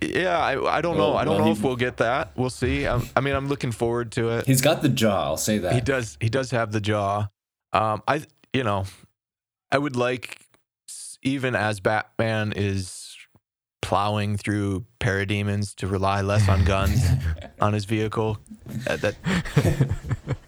Yeah, 0.00 0.38
I, 0.38 0.78
I 0.78 0.80
don't 0.80 0.96
know. 0.96 1.14
I 1.16 1.24
don't 1.24 1.34
well, 1.36 1.38
know 1.46 1.52
he- 1.52 1.58
if 1.58 1.62
we'll 1.62 1.76
get 1.76 1.98
that. 1.98 2.30
We'll 2.36 2.50
see. 2.50 2.86
i 2.86 3.00
I 3.16 3.20
mean, 3.20 3.34
I'm 3.34 3.48
looking 3.48 3.72
forward 3.72 4.12
to 4.12 4.30
it. 4.30 4.46
He's 4.46 4.60
got 4.60 4.82
the 4.82 4.88
jaw. 4.88 5.24
I'll 5.24 5.36
say 5.36 5.58
that. 5.58 5.72
He 5.74 5.80
does. 5.80 6.16
He 6.20 6.28
does 6.28 6.50
have 6.52 6.72
the 6.72 6.80
jaw. 6.80 7.28
Um, 7.72 8.02
I, 8.08 8.22
you 8.52 8.64
know, 8.64 8.84
I 9.70 9.78
would 9.78 9.96
like, 9.96 10.38
even 11.22 11.54
as 11.54 11.80
Batman 11.80 12.52
is 12.56 13.16
plowing 13.82 14.36
through 14.36 14.84
parademons, 15.00 15.74
to 15.76 15.86
rely 15.86 16.20
less 16.22 16.48
on 16.48 16.64
guns 16.64 17.00
on 17.60 17.72
his 17.72 17.84
vehicle. 17.84 18.38
Uh, 18.86 18.96
that 18.96 19.14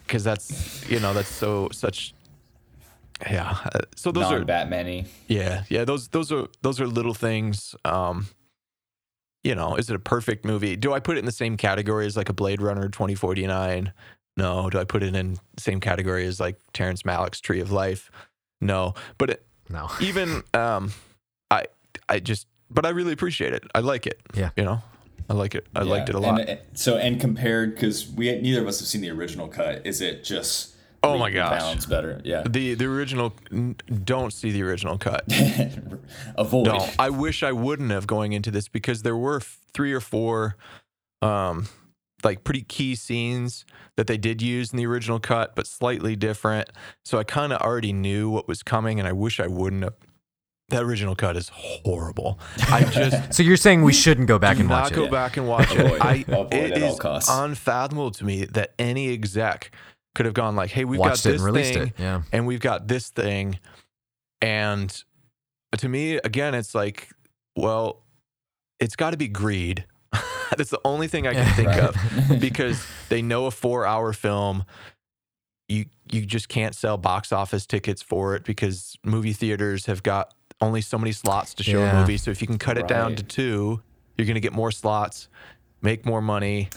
because 0.07 0.25
that's 0.25 0.89
you 0.91 1.01
know 1.01 1.13
that's 1.15 1.29
so 1.29 1.69
such. 1.73 2.15
Yeah. 3.31 3.57
uh, 3.73 3.81
So 3.95 4.11
those 4.11 4.25
are 4.33 4.39
Non-Batman-y. 4.39 5.05
yeah, 5.29 5.63
yeah. 5.69 5.85
Those 5.85 6.09
those 6.09 6.33
are 6.33 6.49
those 6.63 6.81
are 6.81 6.87
little 6.89 7.15
things. 7.15 7.75
Um, 7.85 8.27
you 9.45 9.55
know, 9.55 9.77
is 9.77 9.91
it 9.91 9.97
a 9.97 10.01
perfect 10.01 10.45
movie? 10.45 10.77
Do 10.77 10.93
I 10.93 11.01
put 11.01 11.17
it 11.17 11.21
in 11.21 11.25
the 11.27 11.33
same 11.33 11.57
category 11.57 12.07
as 12.07 12.17
like 12.17 12.29
a 12.29 12.33
Blade 12.33 12.63
Runner 12.63 12.89
2049? 12.89 13.93
No. 14.37 14.71
Do 14.71 14.79
I 14.79 14.85
put 14.85 15.03
it 15.03 15.15
in 15.15 15.35
the 15.35 15.41
same 15.59 15.81
category 15.81 16.27
as 16.27 16.41
like 16.41 16.57
Terrence 16.73 17.03
Malick's 17.03 17.41
Tree 17.41 17.61
of 17.61 17.73
Life? 17.73 18.11
No. 18.61 18.95
But 19.19 19.31
it, 19.31 19.47
no. 19.69 19.91
even 20.01 20.43
um, 20.55 20.93
I 21.51 21.65
I 22.09 22.21
just 22.21 22.47
but 22.71 22.87
I 22.87 22.91
really 22.91 23.13
appreciate 23.13 23.53
it. 23.53 23.65
I 23.75 23.81
like 23.81 24.07
it. 24.07 24.21
Yeah. 24.35 24.51
You 24.57 24.65
know, 24.65 24.83
I 25.29 25.35
like 25.35 25.55
it. 25.55 25.67
I 25.75 25.83
Yeah, 25.83 25.91
liked 25.91 26.09
it 26.09 26.15
a 26.15 26.21
lot. 26.21 26.41
And, 26.41 26.61
so, 26.75 26.97
and 26.97 27.21
compared, 27.21 27.75
because 27.75 28.09
we 28.09 28.35
neither 28.41 28.63
of 28.63 28.69
us 28.69 28.81
have 28.81 28.89
seen 28.89 29.01
the 29.01 29.11
original 29.11 29.49
cut. 29.49 29.87
Is 29.87 30.01
it 30.01 30.25
just? 30.25 30.72
Oh 31.05 31.19
my 31.19 31.27
leaps 31.27 31.37
and 31.39 31.49
gosh. 31.51 31.61
bounds 31.61 31.87
better. 31.87 32.21
Yeah. 32.25 32.43
the 32.49 32.75
the 32.75 32.85
original 32.87 33.33
don't 34.05 34.33
see 34.33 34.51
the 34.53 34.63
original 34.63 34.99
cut. 34.99 35.25
Avoid. 36.37 36.67
No, 36.67 36.89
I 36.99 37.11
wish 37.11 37.43
I 37.43 37.53
wouldn't 37.53 37.91
have 37.91 38.07
going 38.07 38.33
into 38.33 38.51
this 38.51 38.69
because 38.69 39.03
there 39.03 39.17
were 39.17 39.37
f- 39.37 39.59
three 39.75 39.93
or 39.93 40.01
four, 40.01 40.57
um, 41.21 41.69
like 42.25 42.45
pretty 42.45 42.63
key 42.63 42.95
scenes 42.95 43.65
that 43.97 44.07
they 44.07 44.17
did 44.17 44.41
use 44.41 44.73
in 44.73 44.77
the 44.77 44.87
original 44.87 45.19
cut, 45.19 45.55
but 45.57 45.67
slightly 45.67 46.15
different. 46.17 46.71
So 47.05 47.19
I 47.19 47.25
kind 47.25 47.53
of 47.53 47.61
already 47.61 47.93
knew 47.93 48.31
what 48.31 48.47
was 48.49 48.63
coming, 48.63 48.99
and 48.99 49.09
I 49.09 49.13
wish 49.13 49.41
I 49.41 49.47
wouldn't 49.49 49.83
have 49.83 49.95
that 50.69 50.85
original 50.85 51.15
cut 51.15 51.37
is 51.37 51.51
horrible. 51.53 52.39
I 52.71 52.85
just 52.91 53.35
So 53.35 53.43
you're 53.43 53.59
saying 53.59 53.83
we 53.83 53.93
shouldn't 53.93 54.27
go 54.29 54.39
back 54.39 54.59
and 54.59 54.71
watch 54.71 54.91
not 54.91 54.97
go 54.97 55.05
it? 55.05 55.11
back 55.11 55.37
and 55.37 55.47
watch 55.47 55.71
Avoid 55.73 55.87
it. 55.87 55.93
it. 55.95 56.03
I, 56.03 56.25
Avoid 56.29 56.55
it 56.55 56.73
at 56.73 56.83
all 56.83 56.93
is 56.95 56.99
costs. 56.99 57.31
unfathomable 57.31 58.11
to 58.13 58.25
me 58.25 58.45
that 58.47 58.73
any 58.79 59.13
exec 59.13 59.71
could 60.15 60.27
have 60.27 60.35
gone 60.35 60.57
like, 60.57 60.71
"Hey, 60.71 60.85
we've 60.85 61.01
Watched 61.01 61.25
got 61.25 61.31
it 61.31 61.33
this 61.33 61.41
and 61.43 61.47
released 61.55 61.75
thing, 61.75 61.89
it. 61.89 61.95
Yeah. 61.99 62.23
and 62.33 62.47
we've 62.47 62.61
got 62.61 62.89
this 62.89 63.09
thing," 63.11 63.59
and 64.41 65.03
to 65.79 65.89
me, 65.89 66.17
again, 66.17 66.55
it's 66.55 66.75
like, 66.75 67.09
well, 67.57 68.03
it's 68.79 68.97
got 68.97 69.11
to 69.11 69.17
be 69.17 69.29
greed. 69.29 69.87
That's 70.57 70.71
the 70.71 70.81
only 70.85 71.09
thing 71.09 71.27
I 71.27 71.33
can 71.35 71.55
think 71.55 71.69
Right. 71.69 71.81
of 72.31 72.41
because 72.41 72.85
they 73.09 73.23
know 73.23 73.47
a 73.47 73.51
four-hour 73.51 74.13
film. 74.13 74.65
You 75.69 75.87
you 76.11 76.27
just 76.27 76.49
can't 76.51 76.75
sell 76.75 76.99
box 76.99 77.33
office 77.33 77.65
tickets 77.65 78.03
for 78.03 78.35
it 78.35 78.45
because 78.45 78.97
movie 79.05 79.33
theaters 79.33 79.87
have 79.87 80.03
got 80.03 80.35
only 80.61 80.83
so 80.83 80.99
many 80.99 81.13
slots 81.13 81.55
to 81.55 81.63
show 81.63 81.79
Yeah. 81.81 81.97
a 81.97 82.01
movie. 82.01 82.19
So 82.19 82.31
if 82.31 82.41
you 82.43 82.47
can 82.47 82.59
cut 82.59 82.77
it 82.77 82.87
down 82.87 83.15
to 83.17 83.23
two, 83.23 83.81
you're 84.19 84.27
going 84.27 84.35
to 84.35 84.41
get 84.41 84.53
more 84.53 84.71
slots, 84.71 85.29
make 85.81 86.05
more 86.05 86.21
money. 86.21 86.69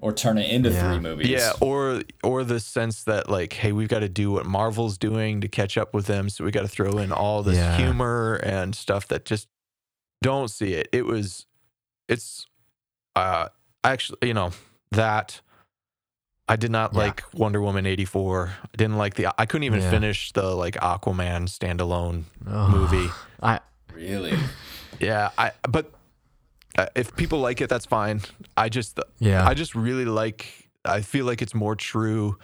Or 0.00 0.12
turn 0.12 0.38
it 0.38 0.50
into 0.50 0.70
Yeah. 0.70 0.88
three 0.90 1.00
movies. 1.00 1.28
Yeah, 1.28 1.52
or 1.60 2.02
or 2.22 2.44
the 2.44 2.60
sense 2.60 3.04
that 3.04 3.28
like, 3.28 3.52
hey, 3.54 3.72
we've 3.72 3.88
got 3.88 4.00
to 4.00 4.08
do 4.08 4.30
what 4.30 4.46
Marvel's 4.46 4.98
doing 4.98 5.40
to 5.40 5.48
catch 5.48 5.76
up 5.76 5.92
with 5.94 6.06
them, 6.06 6.28
so 6.30 6.44
we 6.44 6.50
got 6.50 6.62
to 6.62 6.68
throw 6.68 6.98
in 6.98 7.12
all 7.12 7.42
this 7.42 7.56
Yeah. 7.56 7.76
humor 7.76 8.40
and 8.42 8.74
stuff 8.74 9.08
that 9.08 9.24
just 9.24 9.48
don't 10.22 10.48
see 10.48 10.74
it. 10.74 10.88
It 10.92 11.06
was, 11.06 11.46
it's, 12.08 12.46
uh, 13.14 13.48
actually, 13.84 14.18
you 14.22 14.34
know, 14.34 14.50
that 14.90 15.40
I 16.48 16.56
did 16.56 16.70
not 16.70 16.92
Yeah. 16.94 16.98
like 17.00 17.22
Wonder 17.34 17.60
Woman 17.60 17.84
eighty 17.86 18.04
four. 18.06 18.52
I 18.64 18.76
didn't 18.76 18.96
like 18.96 19.14
the. 19.14 19.28
I 19.38 19.44
couldn't 19.46 19.64
even 19.64 19.80
Yeah. 19.80 19.90
finish 19.90 20.32
the 20.32 20.54
like 20.56 20.74
Aquaman 20.76 21.46
standalone 21.48 22.24
Oh, 22.46 22.68
movie. 22.68 23.10
I 23.42 23.60
Really? 23.94 24.36
Yeah, 25.00 25.30
I 25.36 25.52
but 25.68 25.92
uh, 26.78 26.86
if 26.94 27.14
people 27.16 27.40
like 27.40 27.60
it, 27.60 27.68
that's 27.68 27.84
fine. 27.84 28.22
I 28.56 28.68
just 28.68 29.00
yeah. 29.18 29.46
I 29.46 29.52
just 29.54 29.74
really 29.74 30.04
like. 30.04 30.70
I 30.84 31.00
feel 31.02 31.26
like 31.26 31.42
it's 31.42 31.54
more 31.54 31.74
true 31.74 32.38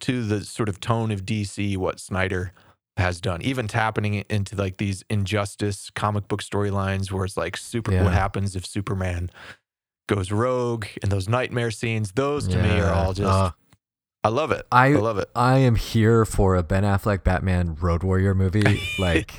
to 0.00 0.22
the 0.22 0.44
sort 0.44 0.68
of 0.68 0.80
tone 0.80 1.10
of 1.10 1.24
DC 1.24 1.76
what 1.78 1.98
Snyder 1.98 2.52
has 2.98 3.20
done, 3.20 3.40
even 3.40 3.66
tapping 3.66 4.14
into 4.28 4.54
like 4.54 4.76
these 4.76 5.02
injustice 5.08 5.90
comic 5.90 6.28
book 6.28 6.42
storylines 6.42 7.10
where 7.10 7.24
it's 7.24 7.38
like 7.38 7.56
super. 7.56 7.92
Yeah. 7.92 8.04
What 8.04 8.12
happens 8.12 8.54
if 8.54 8.66
Superman 8.66 9.30
goes 10.08 10.30
rogue 10.30 10.84
and 11.02 11.10
those 11.10 11.26
nightmare 11.26 11.70
scenes? 11.70 12.12
Those 12.12 12.46
to 12.48 12.62
me 12.62 12.80
are 12.80 12.92
all 12.92 13.14
just. 13.14 13.28
Uh, 13.28 13.52
I 14.22 14.28
love 14.28 14.50
it. 14.52 14.66
I- 14.70 14.88
I 14.88 14.92
love 14.96 15.16
it. 15.18 15.30
I 15.34 15.58
am 15.58 15.76
here 15.76 16.26
for 16.26 16.54
a 16.54 16.62
Ben 16.62 16.82
Affleck 16.82 17.24
Batman 17.24 17.74
Road 17.80 18.02
Warrior 18.02 18.34
movie. 18.34 18.80
Like 18.98 19.38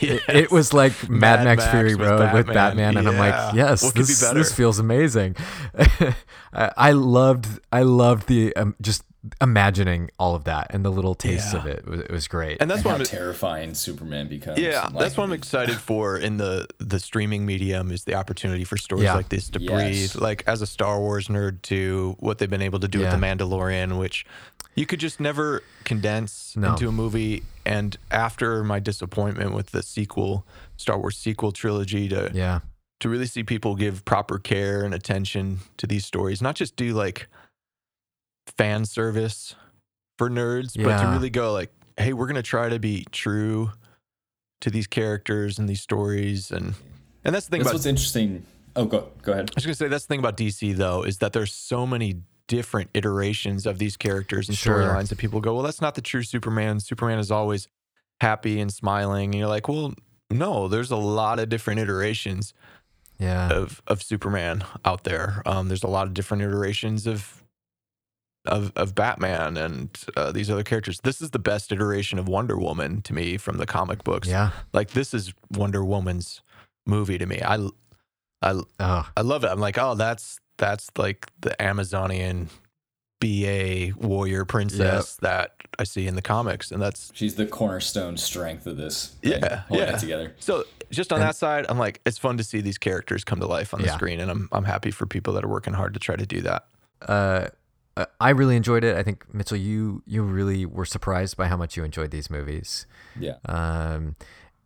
it, 0.00 0.22
it 0.28 0.50
was 0.52 0.72
like 0.72 0.92
Mad, 1.08 1.40
Mad 1.40 1.44
Max, 1.44 1.62
Max 1.64 1.70
Fury 1.72 1.94
with 1.96 2.08
Road 2.08 2.32
with 2.32 2.46
Batman. 2.46 2.94
Batman, 2.94 2.96
and 2.98 3.08
I'm 3.08 3.16
like, 3.18 3.54
yes, 3.54 3.82
could 3.82 3.94
be 3.94 4.00
this 4.02 4.20
this 4.30 4.54
feels 4.54 4.78
amazing. 4.78 5.34
I, 6.52 6.70
I 6.76 6.92
loved 6.92 7.58
I 7.72 7.82
loved 7.82 8.28
the 8.28 8.54
um, 8.54 8.76
just 8.80 9.02
imagining 9.40 10.10
all 10.18 10.34
of 10.34 10.44
that 10.44 10.68
and 10.70 10.84
the 10.84 10.90
little 10.90 11.14
tastes 11.14 11.52
of 11.52 11.64
Yeah. 11.64 11.72
it. 11.72 11.78
It 11.80 11.86
was, 11.86 12.00
it 12.00 12.10
was 12.10 12.28
great. 12.28 12.58
and 12.60 12.70
that's 12.70 12.78
And 12.82 12.86
what 12.92 13.00
I'm, 13.00 13.06
terrifying 13.06 13.74
Superman 13.74 14.28
becomes. 14.28 14.58
Yeah, 14.58 14.82
Like, 14.84 14.98
that's 14.98 15.16
what 15.16 15.24
I'm 15.24 15.32
excited 15.32 15.76
for 15.90 16.16
in 16.16 16.36
the 16.38 16.66
the 16.78 16.98
streaming 16.98 17.44
medium 17.46 17.90
is 17.90 18.04
the 18.04 18.14
opportunity 18.14 18.64
for 18.64 18.76
stories 18.76 19.04
Yeah. 19.04 19.14
like 19.14 19.28
this 19.28 19.48
to 19.50 19.60
Yes. 19.60 19.70
breathe. 19.72 20.22
Like 20.22 20.44
as 20.46 20.62
a 20.62 20.66
Star 20.66 20.98
Wars 20.98 21.28
nerd, 21.28 21.62
to 21.62 22.16
what 22.18 22.38
they've 22.38 22.48
been 22.50 22.62
able 22.62 22.80
to 22.80 22.88
do 22.88 23.00
Yeah. 23.00 23.10
with 23.12 23.20
the 23.20 23.26
Mandalorian, 23.26 23.98
which 23.98 24.24
you 24.74 24.86
could 24.86 25.00
just 25.00 25.20
never 25.20 25.62
condense 25.84 26.54
No. 26.56 26.70
into 26.72 26.88
a 26.88 26.92
movie. 26.92 27.42
And 27.66 27.96
after 28.10 28.64
my 28.64 28.78
disappointment 28.80 29.52
with 29.52 29.70
the 29.70 29.82
sequel, 29.82 30.46
Star 30.76 30.98
Wars 30.98 31.16
sequel 31.18 31.52
trilogy, 31.52 32.08
to 32.08 32.30
yeah, 32.32 32.60
to 33.00 33.08
really 33.08 33.26
see 33.26 33.42
people 33.42 33.76
give 33.76 34.04
proper 34.04 34.38
care 34.38 34.82
and 34.84 34.94
attention 34.94 35.60
to 35.76 35.86
these 35.86 36.04
stories, 36.06 36.40
not 36.40 36.54
just 36.54 36.76
do 36.76 36.94
like 36.94 37.28
fan 38.60 38.84
service 38.84 39.54
for 40.18 40.28
nerds, 40.30 40.76
but 40.82 40.98
to 41.00 41.06
really 41.08 41.30
go 41.30 41.52
like, 41.52 41.70
hey, 41.96 42.12
we're 42.12 42.26
gonna 42.26 42.42
try 42.42 42.68
to 42.68 42.78
be 42.78 43.06
true 43.10 43.70
to 44.60 44.70
these 44.70 44.86
characters 44.86 45.58
and 45.58 45.68
these 45.68 45.80
stories, 45.80 46.50
and 46.50 46.74
and 47.24 47.34
that's 47.34 47.46
the 47.46 47.50
thing 47.50 47.60
That's 47.60 47.70
about. 47.70 47.74
what's 47.76 47.86
interesting. 47.86 48.44
Oh, 48.76 48.84
go 48.84 49.08
go 49.22 49.32
ahead. 49.32 49.50
I 49.50 49.54
was 49.56 49.64
gonna 49.64 49.74
say 49.74 49.88
that's 49.88 50.04
the 50.04 50.08
thing 50.08 50.20
about 50.20 50.36
DC 50.36 50.74
though 50.76 51.02
is 51.02 51.18
that 51.18 51.32
there's 51.32 51.52
so 51.52 51.86
many 51.86 52.22
different 52.46 52.90
iterations 52.94 53.64
of 53.66 53.78
these 53.78 53.96
characters 53.96 54.48
and 54.48 54.58
Sure. 54.58 54.78
storylines 54.78 55.08
that 55.08 55.18
people 55.18 55.40
go, 55.40 55.54
well, 55.54 55.62
that's 55.62 55.80
not 55.80 55.94
the 55.94 56.00
true 56.02 56.22
Superman. 56.24 56.80
Superman 56.80 57.18
is 57.20 57.30
always 57.30 57.68
happy 58.20 58.60
and 58.60 58.72
smiling, 58.72 59.30
and 59.30 59.36
you're 59.38 59.48
like, 59.48 59.68
well, 59.68 59.94
no, 60.30 60.68
there's 60.68 60.90
a 60.90 60.96
lot 60.96 61.38
of 61.38 61.48
different 61.48 61.80
iterations 61.80 62.52
yeah, 63.18 63.50
of 63.50 63.82
of 63.86 64.02
Superman 64.02 64.64
out 64.84 65.04
there. 65.04 65.42
Um, 65.46 65.68
there's 65.68 65.82
a 65.82 65.88
lot 65.88 66.06
of 66.06 66.14
different 66.14 66.42
iterations 66.42 67.06
of 67.06 67.42
of 68.46 68.72
of 68.76 68.94
Batman 68.94 69.56
and 69.56 69.90
uh, 70.16 70.32
these 70.32 70.50
other 70.50 70.62
characters. 70.64 71.00
This 71.02 71.20
is 71.20 71.30
the 71.30 71.38
best 71.38 71.70
iteration 71.72 72.18
of 72.18 72.28
Wonder 72.28 72.56
Woman 72.56 73.02
to 73.02 73.12
me 73.12 73.36
from 73.36 73.58
the 73.58 73.66
comic 73.66 74.02
books. 74.04 74.28
yeah. 74.28 74.50
Like 74.72 74.90
this 74.90 75.12
is 75.14 75.32
Wonder 75.52 75.84
Woman's 75.84 76.42
movie 76.86 77.18
to 77.18 77.26
me. 77.26 77.40
I 77.42 77.56
I 78.42 78.60
Oh, 78.80 79.08
I 79.16 79.20
love 79.20 79.44
it. 79.44 79.48
I'm 79.48 79.60
like, 79.60 79.76
oh, 79.78 79.94
that's 79.94 80.38
that's 80.56 80.88
like 80.96 81.26
the 81.40 81.60
Amazonian 81.60 82.48
BA 83.20 83.90
warrior 83.98 84.44
princess 84.46 85.16
that 85.16 85.52
I 85.78 85.84
see 85.84 86.06
in 86.06 86.14
the 86.16 86.22
comics, 86.22 86.70
and 86.70 86.80
that's 86.80 87.10
She's 87.14 87.34
the 87.34 87.44
cornerstone 87.46 88.16
strength 88.16 88.66
of 88.66 88.78
this. 88.78 89.08
thing, 89.22 89.32
Yeah, 89.42 89.60
holding 89.68 89.88
yeah. 89.88 89.96
together. 89.98 90.34
So 90.40 90.64
just 90.90 91.12
on 91.12 91.20
that 91.20 91.36
side, 91.36 91.66
I'm 91.68 91.78
like, 91.78 92.00
it's 92.06 92.16
fun 92.16 92.38
to 92.38 92.44
see 92.44 92.62
these 92.62 92.78
characters 92.78 93.22
come 93.22 93.38
to 93.40 93.46
life 93.46 93.74
on 93.74 93.80
the 93.80 93.86
Yeah. 93.88 93.94
screen, 93.94 94.20
and 94.20 94.30
I'm 94.30 94.48
I'm 94.52 94.64
happy 94.64 94.90
for 94.90 95.04
people 95.06 95.34
that 95.34 95.44
are 95.44 95.48
working 95.48 95.74
hard 95.74 95.92
to 95.94 96.00
try 96.00 96.16
to 96.16 96.24
do 96.26 96.40
that. 96.42 96.66
uh, 97.02 97.48
uh, 98.00 98.06
I 98.20 98.30
really 98.30 98.56
enjoyed 98.56 98.84
it. 98.84 98.96
I 98.96 99.02
think 99.02 99.32
Mitchell, 99.32 99.56
you 99.56 100.02
you 100.06 100.22
really 100.22 100.66
were 100.66 100.84
surprised 100.84 101.36
by 101.36 101.48
how 101.48 101.56
much 101.56 101.76
you 101.76 101.84
enjoyed 101.84 102.10
these 102.10 102.30
movies. 102.30 102.86
Yeah. 103.18 103.36
um, 103.46 104.16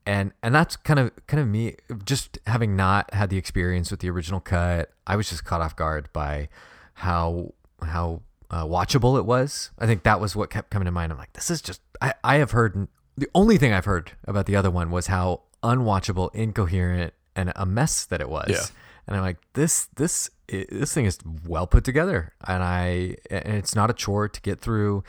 and 0.07 0.33
and 0.43 0.55
that's 0.55 0.77
kind 0.77 1.01
of 1.01 1.13
kind 1.27 1.41
of 1.41 1.49
me 1.49 1.77
just 2.05 2.39
having 2.47 2.77
not 2.77 3.13
had 3.15 3.31
the 3.31 3.39
experience 3.39 3.91
with 3.91 4.01
the 4.01 4.11
original 4.11 4.41
cut. 4.41 4.91
I 5.07 5.17
was 5.17 5.29
just 5.29 5.45
caught 5.45 5.61
off 5.61 5.75
guard 5.77 6.09
by 6.13 6.49
how 6.95 7.55
how 7.83 8.23
uh, 8.51 8.65
watchable 8.65 9.19
it 9.19 9.25
was. 9.25 9.71
I 9.79 9.87
think 9.87 10.03
that 10.03 10.21
was 10.21 10.37
what 10.37 10.51
kept 10.51 10.71
coming 10.71 10.87
to 10.87 10.93
mind. 10.93 11.11
I'm 11.13 11.19
like, 11.19 11.33
this 11.33 11.51
is 11.51 11.63
just 11.63 11.81
I 12.03 12.15
I 12.23 12.37
have 12.37 12.51
heard 12.51 12.89
the 13.17 13.29
only 13.35 13.59
thing 13.59 13.73
I've 13.73 13.85
heard 13.85 14.13
about 14.27 14.47
the 14.47 14.57
other 14.57 14.71
one 14.71 14.91
was 14.91 15.07
how 15.07 15.43
unwatchable, 15.63 16.35
incoherent, 16.35 17.15
and 17.35 17.53
a 17.57 17.65
mess 17.65 18.05
that 18.05 18.21
it 18.21 18.29
was. 18.29 18.51
Yeah. 18.51 18.67
And 19.07 19.17
I'm 19.17 19.23
like, 19.23 19.39
this 19.55 19.87
this 19.97 20.31
this 20.49 20.93
thing 20.95 21.05
is 21.07 21.19
well 21.47 21.67
put 21.67 21.85
together, 21.85 22.33
and 22.47 22.63
I 22.63 23.17
and 23.31 23.55
it's 23.57 23.75
not 23.75 23.91
a 23.91 23.95
chore 23.95 24.29
to 24.29 24.41
get 24.41 24.61
through. 24.61 25.05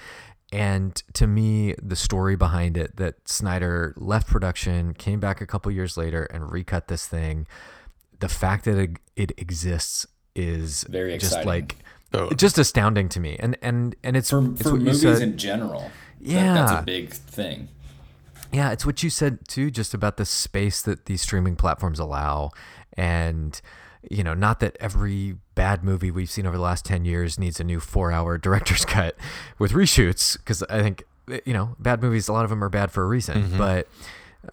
And 0.51 0.95
to 1.13 1.27
me, 1.27 1.75
the 1.81 1.95
story 1.95 2.35
behind 2.35 2.77
it 2.77 2.95
that 2.97 3.27
Snyder 3.27 3.93
left 3.97 4.27
production, 4.27 4.93
came 4.93 5.19
back 5.19 5.41
a 5.41 5.45
couple 5.45 5.71
years 5.71 5.97
later, 5.97 6.23
and 6.25 6.51
recut 6.51 6.87
this 6.87 7.05
thing. 7.07 7.47
The 8.19 8.29
fact 8.29 8.63
that 8.65 8.77
it, 8.77 8.91
it 9.15 9.31
exists 9.37 10.05
is 10.35 10.85
Very 10.89 11.17
just 11.17 11.33
exciting. 11.33 11.47
like 11.47 11.75
oh. 12.13 12.29
So 12.29 12.35
just 12.35 12.57
astounding 12.57 13.09
to 13.09 13.19
me. 13.19 13.35
And 13.39 13.57
and 13.61 13.95
and 14.03 14.15
it's, 14.15 14.29
For, 14.29 14.45
it's 14.51 14.61
for 14.61 14.71
what 14.71 14.79
you 14.79 14.85
movies 14.85 15.01
said. 15.01 15.21
in 15.21 15.37
general. 15.37 15.91
that- 16.21 16.53
that's 16.67 16.81
a 16.81 16.83
big 16.83 17.11
thing. 17.11 17.67
Yeah, 18.53 18.71
it's 18.71 18.85
what 18.85 19.03
you 19.03 19.09
said 19.09 19.47
too, 19.49 19.69
just 19.71 19.93
about 19.93 20.15
the 20.15 20.25
space 20.25 20.81
that 20.83 21.05
these 21.07 21.21
streaming 21.21 21.55
platforms 21.57 21.99
allow. 21.99 22.51
And, 22.93 23.59
you 24.09 24.23
know, 24.23 24.33
not 24.33 24.59
that 24.59 24.77
every 24.79 25.37
bad 25.55 25.83
movie 25.83 26.11
we've 26.11 26.29
seen 26.29 26.45
over 26.45 26.57
the 26.57 26.63
last 26.63 26.85
10 26.85 27.05
years 27.05 27.39
needs 27.39 27.59
a 27.59 27.63
new 27.63 27.79
four 27.79 28.11
hour 28.11 28.37
director's 28.39 28.85
cut 28.85 29.15
with 29.59 29.71
reshoots, 29.71 30.37
because 30.37 30.63
I 30.63 30.81
think, 30.81 31.03
you 31.45 31.53
know, 31.53 31.75
bad 31.79 32.01
movies, 32.01 32.27
a 32.27 32.33
lot 32.33 32.43
of 32.43 32.49
them 32.49 32.63
are 32.63 32.69
bad 32.69 32.91
for 32.91 33.03
a 33.03 33.07
reason. 33.07 33.57
But, 33.57 33.87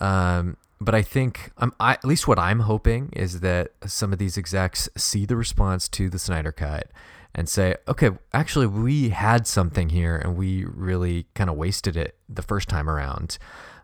um, 0.00 0.56
but 0.80 0.94
I 0.94 1.02
think 1.02 1.52
um, 1.58 1.74
I, 1.78 1.92
at 1.92 2.04
least 2.04 2.26
what 2.26 2.38
I'm 2.38 2.60
hoping 2.60 3.10
is 3.12 3.40
that 3.40 3.72
some 3.86 4.12
of 4.12 4.18
these 4.18 4.36
execs 4.36 4.88
see 4.96 5.24
the 5.26 5.36
response 5.36 5.88
to 5.90 6.08
the 6.08 6.18
Snyder 6.18 6.52
Cut 6.52 6.88
and 7.34 7.48
say, 7.48 7.76
okay, 7.88 8.10
actually, 8.32 8.66
we 8.66 9.10
had 9.10 9.46
something 9.46 9.88
here 9.88 10.16
and 10.16 10.36
we 10.36 10.64
really 10.64 11.26
kind 11.34 11.48
of 11.48 11.56
wasted 11.56 11.96
it 11.96 12.16
the 12.28 12.42
first 12.42 12.68
time 12.68 12.90
around. 12.90 13.38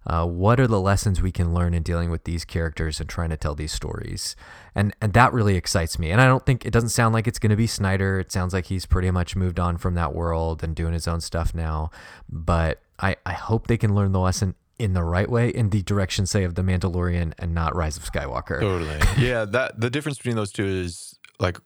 Uh, 0.06 0.26
what 0.26 0.58
are 0.58 0.66
the 0.66 0.80
lessons 0.80 1.20
we 1.20 1.32
can 1.32 1.52
learn 1.52 1.74
in 1.74 1.82
dealing 1.82 2.10
with 2.10 2.24
these 2.24 2.44
characters 2.44 3.00
and 3.00 3.08
trying 3.08 3.30
to 3.30 3.36
tell 3.36 3.54
these 3.54 3.72
stories? 3.72 4.36
And 4.74 4.94
and 5.00 5.12
that 5.12 5.32
really 5.32 5.56
excites 5.56 5.98
me. 5.98 6.10
And 6.10 6.20
I 6.20 6.26
don't 6.26 6.44
think 6.44 6.64
it 6.64 6.72
doesn't 6.72 6.90
sound 6.90 7.12
like 7.14 7.26
it's 7.26 7.38
going 7.38 7.50
to 7.50 7.56
be 7.56 7.66
Snyder. 7.66 8.18
It 8.18 8.32
sounds 8.32 8.52
like 8.52 8.66
he's 8.66 8.86
pretty 8.86 9.10
much 9.10 9.36
moved 9.36 9.60
on 9.60 9.76
from 9.76 9.94
that 9.94 10.14
world 10.14 10.62
and 10.62 10.74
doing 10.74 10.92
his 10.92 11.08
own 11.08 11.20
stuff 11.20 11.54
now. 11.54 11.90
But 12.28 12.80
I, 12.98 13.16
I 13.26 13.32
hope 13.32 13.66
they 13.66 13.76
can 13.76 13.94
learn 13.94 14.12
the 14.12 14.20
lesson 14.20 14.54
in 14.78 14.92
the 14.92 15.02
right 15.02 15.28
way, 15.28 15.48
in 15.48 15.70
the 15.70 15.82
direction, 15.82 16.24
say, 16.26 16.44
of 16.44 16.54
The 16.54 16.62
Mandalorian 16.62 17.32
and 17.38 17.52
not 17.52 17.74
Rise 17.74 17.96
of 17.96 18.04
Skywalker. 18.04 18.60
Totally. 18.60 18.98
yeah, 19.18 19.44
that 19.44 19.80
the 19.80 19.90
difference 19.90 20.18
between 20.18 20.36
those 20.36 20.52
two 20.52 20.64
is 20.64 21.18
like 21.40 21.58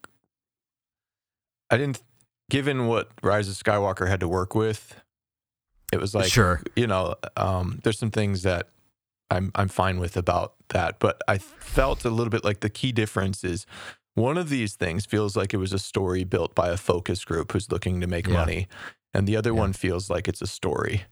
I 1.70 1.76
didn't 1.76 2.02
given 2.50 2.86
what 2.86 3.08
Rise 3.22 3.48
of 3.48 3.54
Skywalker 3.54 4.08
had 4.08 4.20
to 4.20 4.28
work 4.28 4.54
with, 4.54 4.96
it 5.92 6.00
was 6.00 6.14
like 6.14 6.30
Sure. 6.30 6.60
you 6.74 6.86
know, 6.86 7.14
um, 7.36 7.78
there's 7.84 7.98
some 7.98 8.10
things 8.10 8.42
that 8.42 8.68
I'm 9.30 9.52
I'm 9.54 9.68
fine 9.68 9.98
with 10.00 10.16
about 10.16 10.54
that. 10.68 10.98
But 10.98 11.20
I 11.28 11.38
felt 11.38 12.04
a 12.04 12.10
little 12.10 12.30
bit 12.30 12.44
like 12.44 12.60
the 12.60 12.70
key 12.70 12.92
difference 12.92 13.44
is 13.44 13.66
one 14.14 14.36
of 14.36 14.48
these 14.48 14.74
things 14.74 15.06
feels 15.06 15.36
like 15.36 15.54
it 15.54 15.58
was 15.58 15.72
a 15.72 15.78
story 15.78 16.24
built 16.24 16.54
by 16.54 16.68
a 16.68 16.76
focus 16.76 17.24
group 17.24 17.52
who's 17.52 17.70
looking 17.70 18.00
to 18.00 18.06
make 18.06 18.26
Yeah. 18.26 18.34
money, 18.34 18.68
and 19.14 19.26
the 19.26 19.36
other 19.36 19.50
Yeah. 19.52 19.60
one 19.60 19.72
feels 19.72 20.10
like 20.10 20.28
it's 20.28 20.42
a 20.42 20.46
story. 20.46 21.04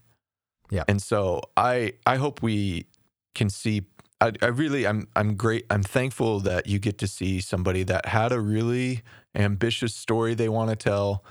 Yeah. 0.70 0.85
And 0.89 1.01
so 1.02 1.40
I 1.57 1.94
I 2.07 2.16
hope 2.16 2.43
we 2.43 2.86
can 3.35 3.48
see. 3.51 3.82
I, 4.20 4.32
I 4.43 4.47
really 4.48 4.86
I'm 4.86 5.09
I'm 5.16 5.35
great. 5.35 5.65
I'm 5.70 5.82
thankful 5.82 6.40
that 6.40 6.66
you 6.66 6.78
get 6.78 6.98
to 6.98 7.07
see 7.07 7.40
somebody 7.40 7.82
that 7.85 8.07
had 8.07 8.32
a 8.32 8.40
really 8.40 9.02
ambitious 9.35 9.94
story 9.94 10.35
they 10.35 10.48
want 10.48 10.69
to 10.70 10.77
tell 10.77 11.24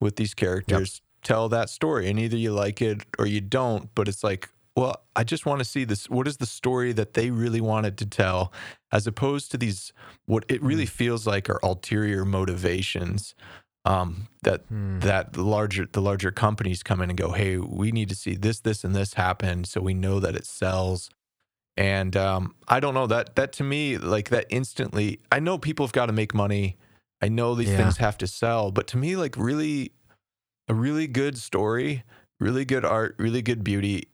with 0.00 0.16
these 0.16 0.34
characters. 0.34 1.00
Tell 1.24 1.48
that 1.48 1.70
story, 1.70 2.08
and 2.08 2.20
either 2.20 2.36
you 2.36 2.52
like 2.52 2.80
it 2.80 3.02
or 3.18 3.26
you 3.26 3.40
don't. 3.40 3.92
But 3.96 4.06
it's 4.08 4.22
like, 4.22 4.48
well, 4.76 5.02
I 5.16 5.24
just 5.24 5.46
want 5.46 5.58
to 5.58 5.64
see 5.64 5.84
this. 5.84 6.08
What 6.08 6.28
is 6.28 6.36
the 6.36 6.46
story 6.46 6.92
that 6.92 7.14
they 7.14 7.30
really 7.30 7.60
wanted 7.60 7.98
to 7.98 8.06
tell, 8.06 8.52
as 8.92 9.06
opposed 9.06 9.50
to 9.52 9.58
these 9.58 9.92
what 10.26 10.44
it 10.48 10.62
really 10.62 10.86
feels 10.86 11.26
like 11.26 11.50
are 11.50 11.58
ulterior 11.62 12.24
motivations. 12.24 13.34
Um, 13.86 14.28
that 14.44 14.62
Hmm. 14.68 15.00
that 15.00 15.34
the 15.34 15.42
larger 15.42 15.86
the 15.92 16.00
larger 16.00 16.30
companies 16.30 16.82
come 16.82 17.02
in 17.02 17.10
and 17.10 17.18
go, 17.18 17.32
hey, 17.32 17.58
we 17.58 17.92
need 17.92 18.08
to 18.08 18.14
see 18.14 18.34
this, 18.34 18.60
this, 18.60 18.82
and 18.84 18.94
this 18.94 19.14
happen, 19.14 19.64
so 19.64 19.80
we 19.82 19.92
know 19.92 20.20
that 20.20 20.34
it 20.36 20.46
sells. 20.46 21.10
And 21.76 22.16
um, 22.16 22.54
I 22.68 22.80
don't 22.80 22.94
know 22.94 23.06
that 23.08 23.36
that 23.36 23.52
to 23.54 23.64
me, 23.64 23.98
like 23.98 24.30
that 24.30 24.46
instantly. 24.48 25.20
I 25.32 25.38
know 25.40 25.58
people 25.58 25.84
have 25.84 25.92
got 25.92 26.06
to 26.06 26.12
make 26.12 26.32
money. 26.34 26.76
I 27.20 27.28
know 27.28 27.54
these 27.54 27.70
Yeah. 27.70 27.76
things 27.78 27.96
have 27.98 28.16
to 28.18 28.26
sell, 28.26 28.70
but 28.70 28.86
to 28.88 28.96
me, 28.96 29.16
like 29.16 29.36
really, 29.36 29.92
a 30.68 30.74
really 30.74 31.06
good 31.06 31.38
story, 31.38 32.04
really 32.40 32.64
good 32.64 32.84
art, 32.84 33.14
really 33.18 33.42
good 33.42 33.62
beauty. 33.64 34.08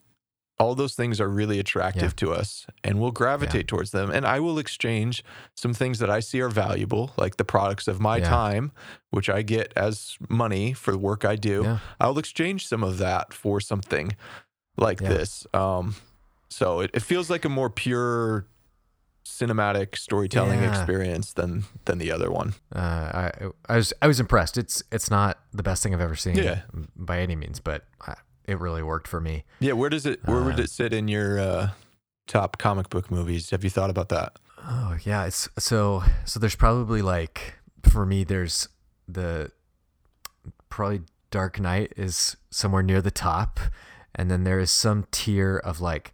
All 0.59 0.75
those 0.75 0.95
things 0.95 1.23
are 1.23 1.29
really 1.29 1.59
attractive 1.59 2.15
to 2.17 2.33
us, 2.33 2.67
and 2.85 3.01
we'll 3.01 3.13
gravitate 3.13 3.67
towards 3.67 3.93
them. 3.93 4.11
And 4.11 4.27
I 4.27 4.41
will 4.41 4.59
exchange 4.59 5.25
some 5.57 5.73
things 5.73 6.01
that 6.01 6.11
I 6.11 6.21
see 6.21 6.41
are 6.43 6.51
valuable, 6.51 7.13
like 7.17 7.39
the 7.39 7.47
products 7.47 7.89
of 7.89 7.99
my 7.99 8.19
Yeah. 8.19 8.29
time, 8.29 8.73
which 9.09 9.31
I 9.31 9.41
get 9.41 9.73
as 9.75 10.19
money 10.29 10.75
for 10.75 10.93
the 10.93 10.99
work 10.99 11.25
I 11.25 11.37
do. 11.37 11.63
Yeah. 11.65 11.79
I'll 11.99 12.19
exchange 12.19 12.67
some 12.67 12.85
of 12.85 12.99
that 12.99 13.33
for 13.33 13.59
something 13.59 14.15
like 14.77 15.01
Yeah. 15.01 15.09
this. 15.09 15.47
Um, 15.55 15.95
so 16.51 16.81
it, 16.81 16.91
it 16.93 17.01
feels 17.01 17.31
like 17.31 17.47
a 17.47 17.49
more 17.49 17.71
pure 17.71 18.45
cinematic 19.31 19.97
storytelling 19.97 20.61
Yeah. 20.63 20.71
experience 20.71 21.33
than 21.33 21.65
than 21.85 21.99
the 21.99 22.11
other 22.13 22.31
one. 22.31 22.55
Uh, 22.75 22.79
I 22.81 23.33
I 23.69 23.77
was 23.77 23.93
I 24.03 24.07
was 24.07 24.21
impressed. 24.21 24.59
It's 24.59 24.83
it's 24.93 25.11
not 25.11 25.39
the 25.53 25.63
best 25.63 25.83
thing 25.83 25.95
I've 25.95 26.01
ever 26.01 26.17
seen 26.17 26.37
Yeah. 26.37 26.63
by 26.97 27.21
any 27.21 27.37
means, 27.37 27.61
but 27.61 27.85
uh, 28.07 28.15
it 28.45 28.59
really 28.59 28.83
worked 28.83 29.09
for 29.09 29.21
me. 29.21 29.45
Yeah, 29.61 29.73
where 29.75 29.91
does 29.91 30.07
it 30.07 30.21
where 30.27 30.43
would 30.43 30.59
Uh, 30.59 30.65
it 30.65 30.71
sit 30.71 30.93
in 30.93 31.09
your 31.09 31.39
uh, 31.39 31.71
top 32.27 32.59
comic 32.59 32.91
book 32.91 33.11
movies? 33.11 33.51
Have 33.51 33.65
you 33.65 33.71
thought 33.71 33.91
about 33.91 34.09
that? 34.11 34.39
Oh 34.69 34.97
yeah, 35.05 35.25
it's 35.25 35.49
so 35.59 36.03
so. 36.25 36.39
There's 36.41 36.57
probably 36.57 37.01
like 37.03 37.55
for 37.89 38.05
me, 38.05 38.25
there's 38.25 38.69
the 39.09 39.51
probably 40.69 41.03
Dark 41.31 41.59
Knight 41.61 41.93
is 41.97 42.37
somewhere 42.51 42.83
near 42.83 43.01
the 43.01 43.11
top, 43.11 43.61
and 44.15 44.31
then 44.31 44.45
there 44.45 44.59
is 44.61 44.71
some 44.71 45.07
tier 45.11 45.57
of 45.57 45.81
like 45.81 46.13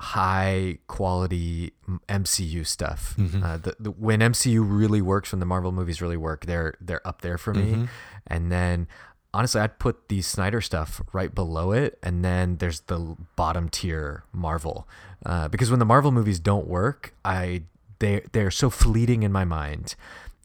high 0.00 0.78
quality 0.86 1.72
MCU 2.08 2.64
stuff. 2.66 3.14
Mhm. 3.18 3.42
Uh, 3.44 3.56
the, 3.58 3.76
the 3.78 3.90
when 3.90 4.20
MCU 4.20 4.64
really 4.66 5.02
works, 5.02 5.30
when 5.32 5.40
the 5.40 5.46
Marvel 5.46 5.72
movies 5.72 6.00
really 6.00 6.16
work, 6.16 6.46
they're 6.46 6.74
they're 6.80 7.06
up 7.06 7.20
there 7.20 7.36
for 7.36 7.52
me. 7.52 7.72
Mhm. 7.74 7.88
And 8.26 8.50
then 8.50 8.88
honestly, 9.34 9.60
I'd 9.60 9.78
put 9.78 10.08
the 10.08 10.22
Snyder 10.22 10.62
stuff 10.62 11.02
right 11.12 11.34
below 11.34 11.72
it, 11.72 11.98
and 12.02 12.24
then 12.24 12.56
there's 12.56 12.80
the 12.82 13.14
bottom 13.36 13.68
tier 13.68 14.24
Marvel, 14.32 14.88
uh, 15.26 15.48
because 15.48 15.70
when 15.70 15.78
the 15.80 15.84
Marvel 15.84 16.10
movies 16.12 16.40
don't 16.40 16.66
work, 16.66 17.12
I 17.24 17.64
they 17.98 18.22
they're 18.32 18.50
so 18.50 18.70
fleeting 18.70 19.22
in 19.22 19.30
my 19.32 19.44
mind, 19.44 19.96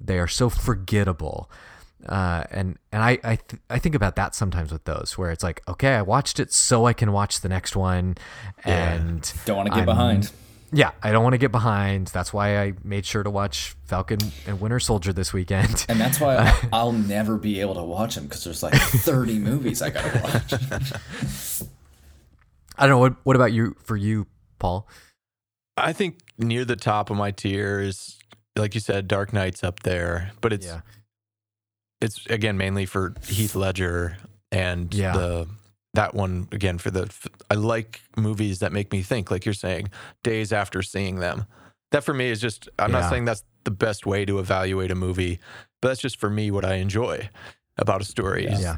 they 0.01 0.19
are 0.19 0.27
so 0.27 0.49
forgettable. 0.49 1.49
Uh, 2.07 2.43
and 2.51 2.77
and 2.91 3.01
I 3.03 3.17
I, 3.23 3.35
th- 3.37 3.61
I 3.69 3.79
think 3.79 3.95
about 3.95 4.15
that 4.17 4.35
sometimes 4.35 4.71
with 4.71 4.83
those 4.83 5.17
where 5.17 5.31
it's 5.31 5.43
like 5.43 5.61
okay 5.67 5.95
I 5.95 6.01
watched 6.03 6.39
it 6.39 6.53
so 6.53 6.85
I 6.85 6.93
can 6.93 7.11
watch 7.11 7.41
the 7.41 7.49
next 7.49 7.75
one 7.75 8.15
Yeah. 8.65 8.93
and 8.93 9.33
Don't 9.45 9.57
want 9.57 9.67
to 9.67 9.71
get 9.71 9.77
I'm- 9.79 9.85
behind. 9.85 10.31
yeah 10.71 10.91
I 11.01 11.11
don't 11.11 11.23
want 11.23 11.33
to 11.33 11.39
get 11.39 11.51
behind 11.51 12.07
that's 12.07 12.31
why 12.33 12.61
I 12.61 12.73
made 12.83 13.05
sure 13.07 13.23
to 13.23 13.29
watch 13.31 13.75
Falcon 13.85 14.19
and 14.45 14.59
Winter 14.61 14.79
Soldier 14.79 15.13
this 15.13 15.33
weekend 15.33 15.85
And 15.89 15.99
that's 15.99 16.19
why 16.19 16.35
I'll, 16.35 16.59
I'll 16.73 16.91
never 16.91 17.37
be 17.37 17.59
able 17.61 17.75
to 17.75 17.83
watch 17.83 18.15
them 18.15 18.25
because 18.25 18.43
there's 18.43 18.61
like 18.61 18.73
30 18.75 19.39
movies 19.39 19.81
I 19.81 19.89
gotta 19.89 20.21
watch. 20.21 20.53
I 22.77 22.81
don't 22.81 22.89
know 22.89 22.99
what 22.99 23.15
what 23.23 23.35
about 23.35 23.53
you 23.53 23.75
for 23.83 23.95
you 23.95 24.27
Paul 24.59 24.87
I 25.77 25.91
think 25.93 26.19
near 26.37 26.65
the 26.65 26.75
top 26.75 27.09
of 27.09 27.17
my 27.17 27.31
tier 27.31 27.79
is 27.79 28.17
like 28.57 28.73
you 28.75 28.79
said, 28.79 29.07
Dark 29.09 29.33
Knight's 29.33 29.65
up 29.65 29.81
there, 29.81 30.31
but 30.39 30.53
it's 30.53 30.65
yeah 30.67 30.81
it's 32.05 32.25
again 32.27 32.57
mainly 32.57 32.85
for 32.85 33.13
Heath 33.27 33.55
Ledger 33.55 34.17
and 34.51 34.93
Yeah. 34.93 35.13
the 35.13 35.47
that 35.93 36.13
one 36.13 36.47
again 36.51 36.77
for 36.77 36.91
the 36.91 37.09
I 37.49 37.55
like 37.55 38.01
movies 38.17 38.59
that 38.59 38.71
make 38.71 38.91
me 38.91 39.01
think 39.01 39.31
like 39.31 39.45
you're 39.45 39.53
saying 39.53 39.89
days 40.23 40.51
after 40.53 40.81
seeing 40.81 41.19
them. 41.19 41.45
That 41.91 42.03
for 42.03 42.13
me 42.13 42.29
is 42.29 42.39
just 42.39 42.69
I'm 42.79 42.91
Yeah. 42.91 42.99
not 43.01 43.09
saying 43.09 43.25
that's 43.25 43.43
the 43.63 43.71
best 43.71 44.05
way 44.05 44.25
to 44.25 44.39
evaluate 44.39 44.91
a 44.91 44.95
movie, 44.95 45.39
but 45.81 45.87
that's 45.89 46.01
just 46.01 46.19
for 46.19 46.29
me 46.29 46.51
what 46.51 46.63
I 46.65 46.75
enjoy 46.75 47.29
about 47.77 48.01
a 48.01 48.05
story. 48.05 48.45
is 48.45 48.61
yeah 48.61 48.77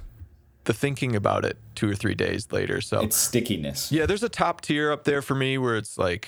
The 0.65 0.73
thinking 0.73 1.15
about 1.15 1.45
it 1.45 1.57
2 1.75 1.89
or 1.89 1.95
3 1.95 2.13
days 2.15 2.51
later. 2.51 2.81
So 2.81 2.99
It's 3.01 3.15
stickiness. 3.15 3.91
yeah, 3.91 4.05
there's 4.05 4.23
a 4.23 4.29
top 4.29 4.61
tier 4.61 4.91
up 4.91 5.03
there 5.05 5.21
for 5.21 5.33
me 5.35 5.57
where 5.57 5.77
it's 5.77 5.97
like 5.97 6.27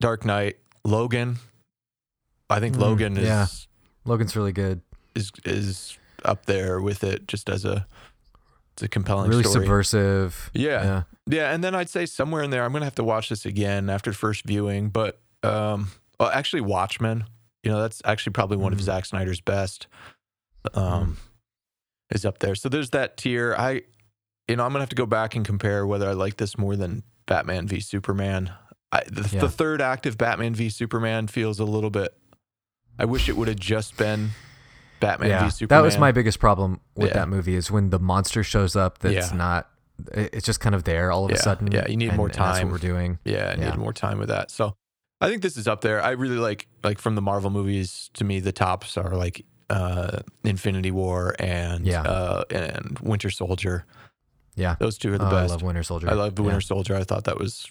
Dark 0.00 0.24
Knight, 0.24 0.58
Logan. 0.84 1.38
I 2.50 2.60
think 2.60 2.74
Mm, 2.76 2.80
Logan 2.80 3.16
is 3.16 3.24
yeah. 3.24 3.46
Logan's 4.04 4.34
really 4.36 4.52
good 4.52 4.82
is 5.14 5.30
is 5.44 5.96
up 6.24 6.46
there 6.46 6.80
with 6.80 7.04
it 7.04 7.26
just 7.28 7.48
as 7.48 7.64
a 7.64 7.86
it's 8.74 8.82
a 8.82 8.88
compelling 8.88 9.28
really 9.30 9.42
story. 9.44 9.64
subversive 9.64 10.50
Yeah. 10.54 10.82
yeah 10.84 11.02
Yeah, 11.26 11.52
and 11.52 11.62
then 11.62 11.74
I'd 11.74 11.90
say 11.90 12.06
somewhere 12.06 12.42
in 12.42 12.50
there 12.50 12.64
I'm 12.64 12.72
gonna 12.72 12.84
have 12.86 12.94
to 12.96 13.04
watch 13.04 13.28
this 13.28 13.44
again 13.46 13.90
after 13.90 14.12
first 14.12 14.44
viewing, 14.44 14.88
but 14.88 15.20
um 15.42 15.90
well 16.18 16.30
actually 16.30 16.62
Watchmen. 16.62 17.24
You 17.62 17.70
know, 17.70 17.80
that's 17.80 18.02
actually 18.04 18.32
probably 18.32 18.56
one 18.56 18.72
of 18.72 18.78
Mhm. 18.78 18.82
Zack 18.82 19.04
Snyder's 19.06 19.40
best. 19.40 19.86
Um 20.74 21.16
is 22.10 22.24
up 22.24 22.38
there. 22.40 22.54
So 22.54 22.68
there's 22.68 22.90
that 22.90 23.16
tier. 23.16 23.54
I 23.58 23.82
you 24.48 24.56
know, 24.56 24.64
I'm 24.64 24.70
gonna 24.72 24.80
have 24.80 24.88
to 24.90 24.96
go 24.96 25.06
back 25.06 25.34
and 25.34 25.44
compare 25.44 25.86
whether 25.86 26.08
I 26.08 26.12
like 26.12 26.36
this 26.36 26.58
more 26.58 26.76
than 26.76 27.02
Batman 27.26 27.66
v 27.68 27.80
Superman. 27.80 28.52
I, 28.90 29.02
the, 29.06 29.26
Yeah. 29.32 29.40
the 29.40 29.48
third 29.48 29.80
act 29.80 30.04
of 30.06 30.18
Batman 30.18 30.54
v 30.54 30.68
Superman 30.68 31.26
feels 31.26 31.58
a 31.60 31.64
little 31.64 31.88
bit. 31.90 32.14
I 32.98 33.04
wish 33.06 33.28
it 33.28 33.36
would 33.36 33.48
have 33.48 33.58
just 33.58 33.96
been 33.96 34.30
Batman 35.02 35.28
yeah 35.30 35.44
v 35.44 35.50
Superman. 35.50 35.78
that 35.80 35.84
was 35.84 35.98
my 35.98 36.12
biggest 36.12 36.38
problem 36.40 36.80
with 36.96 37.08
Yeah. 37.08 37.14
that 37.14 37.28
movie 37.28 37.54
is 37.54 37.70
when 37.70 37.90
the 37.90 37.98
monster 37.98 38.42
shows 38.42 38.74
up 38.76 38.98
that's 38.98 39.30
Yeah. 39.30 39.36
not 39.36 39.68
it's 40.14 40.46
just 40.46 40.60
kind 40.60 40.74
of 40.74 40.84
there 40.84 41.12
all 41.12 41.24
of 41.26 41.30
a 41.30 41.36
sudden 41.36 41.70
yeah, 41.70 41.86
you 41.86 41.96
need 41.96 42.08
and- 42.08 42.16
more 42.16 42.26
and 42.26 42.34
that's 42.34 42.58
time. 42.58 42.66
what 42.68 42.72
we're 42.72 42.88
doing 42.88 43.18
Yeah, 43.24 43.52
I 43.52 43.56
needed 43.56 43.76
more 43.76 43.92
time 43.92 44.18
with 44.18 44.28
that. 44.28 44.50
So 44.50 44.74
I 45.20 45.28
think 45.28 45.42
this 45.42 45.56
is 45.56 45.68
up 45.68 45.82
there. 45.82 46.02
I 46.02 46.10
really 46.12 46.38
like 46.38 46.66
like 46.82 46.98
from 46.98 47.14
the 47.14 47.22
Marvel 47.22 47.50
movies. 47.50 48.10
To 48.14 48.24
me, 48.24 48.40
the 48.40 48.50
tops 48.52 48.96
are 48.96 49.14
like 49.14 49.44
uh, 49.70 50.18
Infinity 50.44 50.90
War 50.90 51.36
and 51.38 51.86
Yeah. 51.86 52.02
uh, 52.02 52.42
and 52.50 52.98
Winter 53.00 53.30
Soldier. 53.30 53.84
yeah 54.56 54.74
Those 54.80 54.98
two 54.98 55.12
are 55.14 55.18
the 55.18 55.24
Oh, 55.30 55.36
I 55.36 55.46
love 55.46 55.62
Winter 55.62 55.82
Soldier 55.84 56.10
I 56.10 56.14
love 56.14 56.34
the. 56.34 56.42
Winter 56.42 56.60
Soldier. 56.60 56.96
I 56.96 57.04
thought 57.04 57.24
that 57.24 57.38
was, 57.38 57.70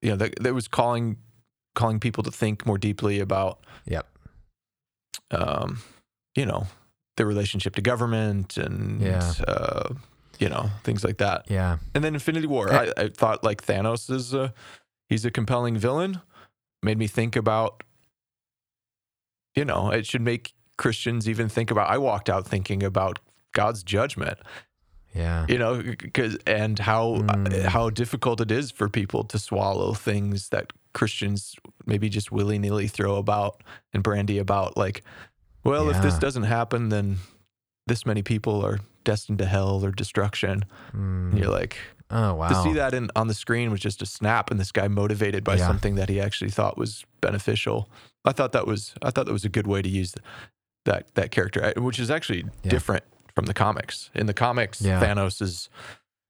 you 0.00 0.10
know, 0.10 0.16
that, 0.16 0.34
that 0.42 0.54
was 0.54 0.66
calling 0.68 1.18
calling 1.74 2.00
people 2.00 2.22
to 2.24 2.30
think 2.30 2.64
more 2.66 2.78
deeply 2.78 3.20
about, 3.20 3.60
yep 3.84 4.06
um, 5.30 5.82
you 6.38 6.46
know, 6.46 6.62
their 7.16 7.26
relationship 7.26 7.74
to 7.74 7.82
government 7.82 8.56
and, 8.56 9.00
Yeah. 9.00 9.32
uh, 9.48 9.88
you 10.38 10.48
know, 10.48 10.70
things 10.84 11.02
like 11.02 11.18
that. 11.18 11.38
yeah 11.50 11.78
And 11.94 12.04
then 12.04 12.14
Infinity 12.14 12.46
War. 12.46 12.72
I, 12.72 12.92
I 12.96 13.08
thought 13.20 13.42
like 13.42 13.60
Thanos 13.66 14.08
is 14.18 14.32
a 14.34 14.52
he's 15.10 15.24
a 15.24 15.30
compelling 15.30 15.76
villain. 15.86 16.12
Made 16.82 16.98
me 16.98 17.08
think 17.08 17.34
about, 17.36 17.82
you 19.54 19.64
know, 19.64 19.90
it 19.90 20.06
should 20.06 20.22
make 20.22 20.54
Christians 20.76 21.28
even 21.28 21.48
think 21.48 21.70
about. 21.70 21.90
I 21.90 21.98
walked 21.98 22.30
out 22.30 22.46
thinking 22.46 22.82
about 22.82 23.18
God's 23.52 23.82
judgment, 23.82 24.38
yeah 25.14 25.44
you 25.48 25.58
know, 25.58 25.82
because 25.82 26.36
and 26.46 26.78
how 26.78 27.04
Mm. 27.22 27.64
how 27.74 27.90
difficult 27.90 28.40
it 28.40 28.50
is 28.52 28.70
for 28.70 28.88
people 28.88 29.24
to 29.24 29.38
swallow 29.38 29.94
things 29.94 30.50
that 30.50 30.72
Christians 30.92 31.56
maybe 31.86 32.08
just 32.08 32.30
willy 32.30 32.58
nilly 32.58 32.86
throw 32.88 33.16
about 33.16 33.62
and 33.92 34.02
brandy 34.04 34.38
about. 34.38 34.76
Like, 34.76 35.02
well, 35.68 35.90
if 35.90 36.02
this 36.02 36.18
doesn't 36.18 36.44
happen, 36.44 36.88
then 36.88 37.18
this 37.86 38.04
many 38.06 38.22
people 38.22 38.64
are 38.64 38.80
destined 39.04 39.38
to 39.38 39.46
hell 39.46 39.84
or 39.84 39.90
destruction. 39.90 40.64
Mm. 40.94 41.30
And 41.30 41.38
you're 41.38 41.50
like, 41.50 41.78
oh 42.10 42.34
wow 42.34 42.48
to 42.48 42.54
see 42.62 42.72
that 42.72 42.94
in 42.94 43.10
on 43.14 43.28
the 43.28 43.34
screen 43.34 43.70
was 43.70 43.80
just 43.80 44.00
a 44.00 44.06
snap 44.06 44.50
and 44.50 44.58
this 44.58 44.72
guy 44.72 44.88
motivated 44.88 45.44
by 45.44 45.56
Yeah. 45.56 45.66
something 45.66 45.94
that 45.96 46.08
he 46.08 46.18
actually 46.20 46.50
thought 46.50 46.78
was 46.78 47.04
beneficial 47.20 47.90
i 48.24 48.32
thought 48.32 48.52
that 48.52 48.66
was 48.66 48.94
i 49.02 49.10
thought 49.10 49.26
that 49.26 49.32
was 49.32 49.44
a 49.44 49.50
good 49.50 49.66
way 49.66 49.82
to 49.82 49.88
use 49.90 50.14
that 50.86 51.14
that 51.16 51.30
character 51.30 51.62
uh, 51.62 51.82
which 51.82 51.98
is 51.98 52.10
actually 52.10 52.44
Yeah. 52.62 52.70
different 52.70 53.04
from 53.34 53.44
the 53.44 53.52
comics 53.52 54.08
in 54.14 54.24
the 54.24 54.32
comics 54.32 54.80
Yeah. 54.80 55.02
thanos 55.04 55.42
is 55.42 55.68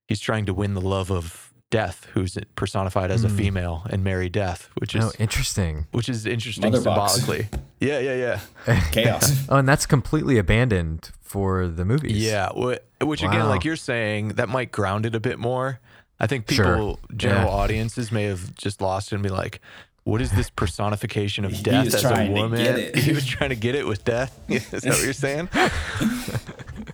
he's 0.08 0.18
trying 0.18 0.46
to 0.46 0.52
win 0.54 0.74
the 0.74 0.80
love 0.80 1.12
of 1.12 1.47
Death, 1.70 2.06
who's 2.14 2.38
personified 2.56 3.10
as 3.10 3.24
a 3.24 3.28
hmm. 3.28 3.36
female, 3.36 3.86
and 3.90 4.02
marry 4.02 4.28
Death, 4.30 4.70
which 4.78 4.94
is 4.94 5.04
Oh, 5.04 5.12
interesting. 5.18 5.86
which 5.90 6.08
is 6.08 6.24
interesting 6.24 6.70
Mother 6.70 6.82
box. 6.82 7.14
symbolically. 7.14 7.48
yeah, 7.80 7.98
yeah, 7.98 8.40
yeah. 8.66 8.80
Chaos. 8.92 9.44
Oh, 9.50 9.56
and 9.58 9.68
that's 9.68 9.84
completely 9.86 10.38
abandoned 10.38 11.10
for 11.20 11.68
the 11.68 11.84
movies. 11.84 12.16
Yeah, 12.16 12.48
wh- 12.50 13.06
which 13.06 13.22
again, 13.22 13.46
like 13.48 13.64
you're 13.64 13.76
saying, 13.76 14.28
that 14.36 14.48
might 14.48 14.72
ground 14.72 15.04
it 15.04 15.14
a 15.14 15.20
bit 15.20 15.38
more. 15.38 15.80
I 16.18 16.26
think 16.26 16.50
Sure. 16.50 16.64
people, 16.64 17.00
general 17.14 17.48
Yeah. 17.48 17.54
audiences, 17.54 18.10
may 18.10 18.24
have 18.24 18.54
just 18.54 18.80
lost 18.80 19.12
it 19.12 19.16
and 19.16 19.22
be 19.22 19.28
like, 19.28 19.60
"What 20.04 20.20
is 20.22 20.32
this 20.32 20.48
personification 20.50 21.44
of 21.44 21.52
He 21.52 21.62
death 21.62 21.84
was 21.84 21.94
as 21.96 22.00
trying 22.02 22.32
a 22.32 22.34
to 22.34 22.40
woman?" 22.40 22.58
get 22.64 22.78
it. 22.78 22.96
He 23.06 23.12
was 23.12 23.26
trying 23.26 23.50
to 23.50 23.56
get 23.56 23.74
it 23.74 23.86
with 23.86 24.04
death. 24.04 24.36
is 24.48 24.68
that 24.70 24.84
what 24.84 25.02
you're 25.04 25.12
saying? 25.12 25.48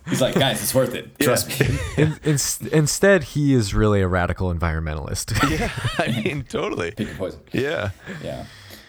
He's 0.09 0.21
like, 0.21 0.35
guys, 0.35 0.63
it's 0.63 0.75
worth 0.75 0.95
it. 0.95 1.19
Trust 1.19 1.61
me. 1.61 1.79
In, 1.97 2.19
in, 2.25 2.39
instead, 2.73 3.25
he 3.25 3.55
is 3.55 3.75
really 3.75 4.01
a 4.01 4.09
radical 4.09 4.53
environmentalist. 4.53 5.33
yeah, 5.59 5.71
I 5.99 6.23
mean, 6.23 6.45
totally. 6.45 6.93
Pick 6.93 7.09
your 7.09 7.17
poison. 7.17 7.41
Yeah. 7.53 7.91
Yeah. 8.23 8.47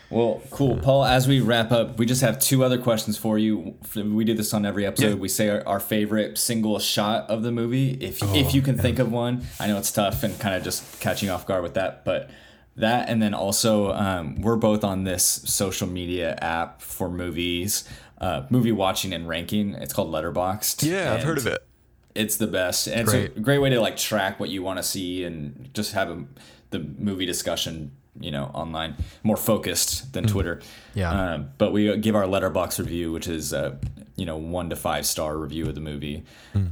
Well, 0.09 0.41
cool. 0.51 0.77
Paul, 0.77 1.03
as 1.03 1.27
we 1.27 1.39
wrap 1.39 1.71
up, 1.71 1.97
we 1.97 2.05
just 2.05 2.21
have 2.21 2.39
two 2.39 2.63
other 2.63 2.77
questions 2.77 3.17
for 3.17 3.37
you. 3.37 3.75
We 3.95 4.23
do 4.23 4.33
this 4.35 4.53
on 4.53 4.65
every 4.65 4.85
episode. 4.85 5.07
Yeah. 5.09 5.15
We 5.15 5.27
say 5.27 5.49
our, 5.49 5.67
our 5.67 5.79
favorite 5.79 6.37
single 6.37 6.77
shot 6.79 7.29
of 7.29 7.41
the 7.43 7.51
movie. 7.51 7.91
If 7.99 8.23
Oh, 8.23 8.33
if 8.35 8.53
you 8.53 8.61
can 8.61 8.77
think 8.77 8.99
of 8.99 9.11
one, 9.11 9.45
I 9.59 9.67
know 9.67 9.77
it's 9.77 9.91
tough 9.91 10.23
and 10.23 10.39
kind 10.39 10.55
of 10.55 10.63
just 10.63 10.99
catching 10.99 11.29
off 11.29 11.47
guard 11.47 11.63
with 11.63 11.73
that, 11.73 12.05
but 12.05 12.29
that 12.77 13.09
and 13.09 13.21
then 13.21 13.33
also 13.33 13.93
um, 13.93 14.41
we're 14.41 14.57
both 14.57 14.83
on 14.83 15.05
this 15.05 15.23
social 15.23 15.87
media 15.87 16.37
app 16.41 16.81
for 16.81 17.09
movies, 17.09 17.83
uh, 18.19 18.43
movie 18.49 18.71
watching 18.71 19.13
and 19.13 19.27
ranking. 19.27 19.73
It's 19.75 19.93
called 19.93 20.11
Letterboxd. 20.11 20.83
Yeah, 20.89 21.13
I've 21.13 21.23
heard 21.23 21.37
of 21.37 21.47
it. 21.47 21.65
It's 22.13 22.37
the 22.37 22.47
best, 22.47 22.87
and 22.87 23.01
it's 23.01 23.13
a 23.13 23.27
great 23.27 23.57
way 23.59 23.69
to 23.71 23.81
like 23.81 23.97
track 23.97 24.39
what 24.39 24.49
you 24.49 24.63
want 24.63 24.77
to 24.77 24.83
see 24.83 25.23
and 25.25 25.69
just 25.73 25.91
have 25.93 26.09
a, 26.09 26.23
the 26.69 26.79
movie 26.79 27.25
discussion, 27.25 27.91
you 28.19 28.31
know, 28.31 28.45
online 28.53 28.95
more 29.23 29.35
focused 29.35 30.13
than 30.13 30.25
Twitter. 30.25 30.61
Yeah. 30.93 31.11
Um, 31.11 31.49
but 31.57 31.73
we 31.73 31.95
give 31.97 32.15
our 32.15 32.23
Letterboxd 32.23 32.79
review, 32.79 33.11
which 33.11 33.27
is 33.27 33.53
uh, 33.53 33.75
you 34.15 34.25
know 34.25 34.37
one 34.37 34.69
to 34.69 34.77
five 34.77 35.05
star 35.05 35.37
review 35.37 35.67
of 35.67 35.75
the 35.75 35.81
movie, 35.81 36.23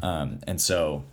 um, 0.02 0.40
and 0.48 0.62
so 0.62 1.04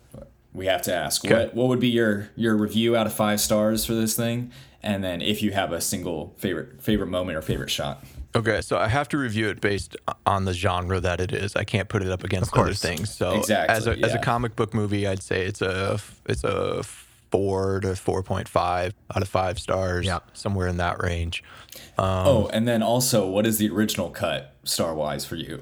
we 0.52 0.66
have 0.66 0.82
to 0.82 0.94
ask 0.94 1.24
Okay. 1.24 1.35
what 1.35 1.55
what 1.55 1.66
would 1.69 1.81
be 1.81 1.89
your 1.89 2.31
your 2.36 2.57
review 2.57 2.97
out 2.97 3.09
of 3.09 3.12
five 3.12 3.40
stars 3.40 3.85
for 3.85 3.94
this 3.94 4.15
thing, 4.15 4.52
and 4.81 5.02
then 5.02 5.23
if 5.23 5.43
you 5.43 5.51
have 5.51 5.73
a 5.73 5.81
single 5.81 6.35
favorite 6.39 6.81
favorite 6.81 7.09
moment 7.09 7.36
or 7.36 7.43
favorite 7.43 7.70
shot. 7.70 8.05
Okay, 8.35 8.61
so 8.61 8.78
I 8.78 8.86
have 8.89 9.09
to 9.09 9.19
review 9.19 9.48
it 9.48 9.61
based 9.61 9.97
on 10.24 10.44
the 10.44 10.52
genre 10.52 11.01
that 11.01 11.20
it 11.20 11.32
is. 11.32 11.57
I 11.57 11.65
can't 11.65 11.89
put 11.89 12.02
it 12.02 12.09
up 12.11 12.23
against 12.23 12.57
other 12.57 12.74
things. 12.74 13.12
So 13.12 13.32
Exactly, 13.39 13.74
as 13.77 13.86
a 13.89 13.98
as 14.05 14.15
a 14.15 14.19
comic 14.19 14.55
book 14.55 14.73
movie, 14.73 15.07
I'd 15.07 15.23
say 15.23 15.44
it's 15.47 15.61
a 15.61 15.98
it's 16.27 16.44
a 16.44 16.82
four 17.32 17.81
to 17.81 17.97
four 17.97 18.23
point 18.23 18.48
five 18.48 18.94
out 19.15 19.23
of 19.23 19.28
five 19.28 19.59
stars. 19.59 20.07
Yeah. 20.07 20.20
somewhere 20.32 20.69
in 20.69 20.77
that 20.77 21.02
range. 21.02 21.43
oh, 21.98 22.44
um, 22.44 22.51
and 22.52 22.69
then 22.69 22.82
also, 22.85 23.27
what 23.28 23.47
is 23.47 23.59
the 23.59 23.69
original 23.70 24.11
cut 24.11 24.55
star 24.65 24.94
wise 24.94 25.24
for 25.24 25.36
you? 25.36 25.61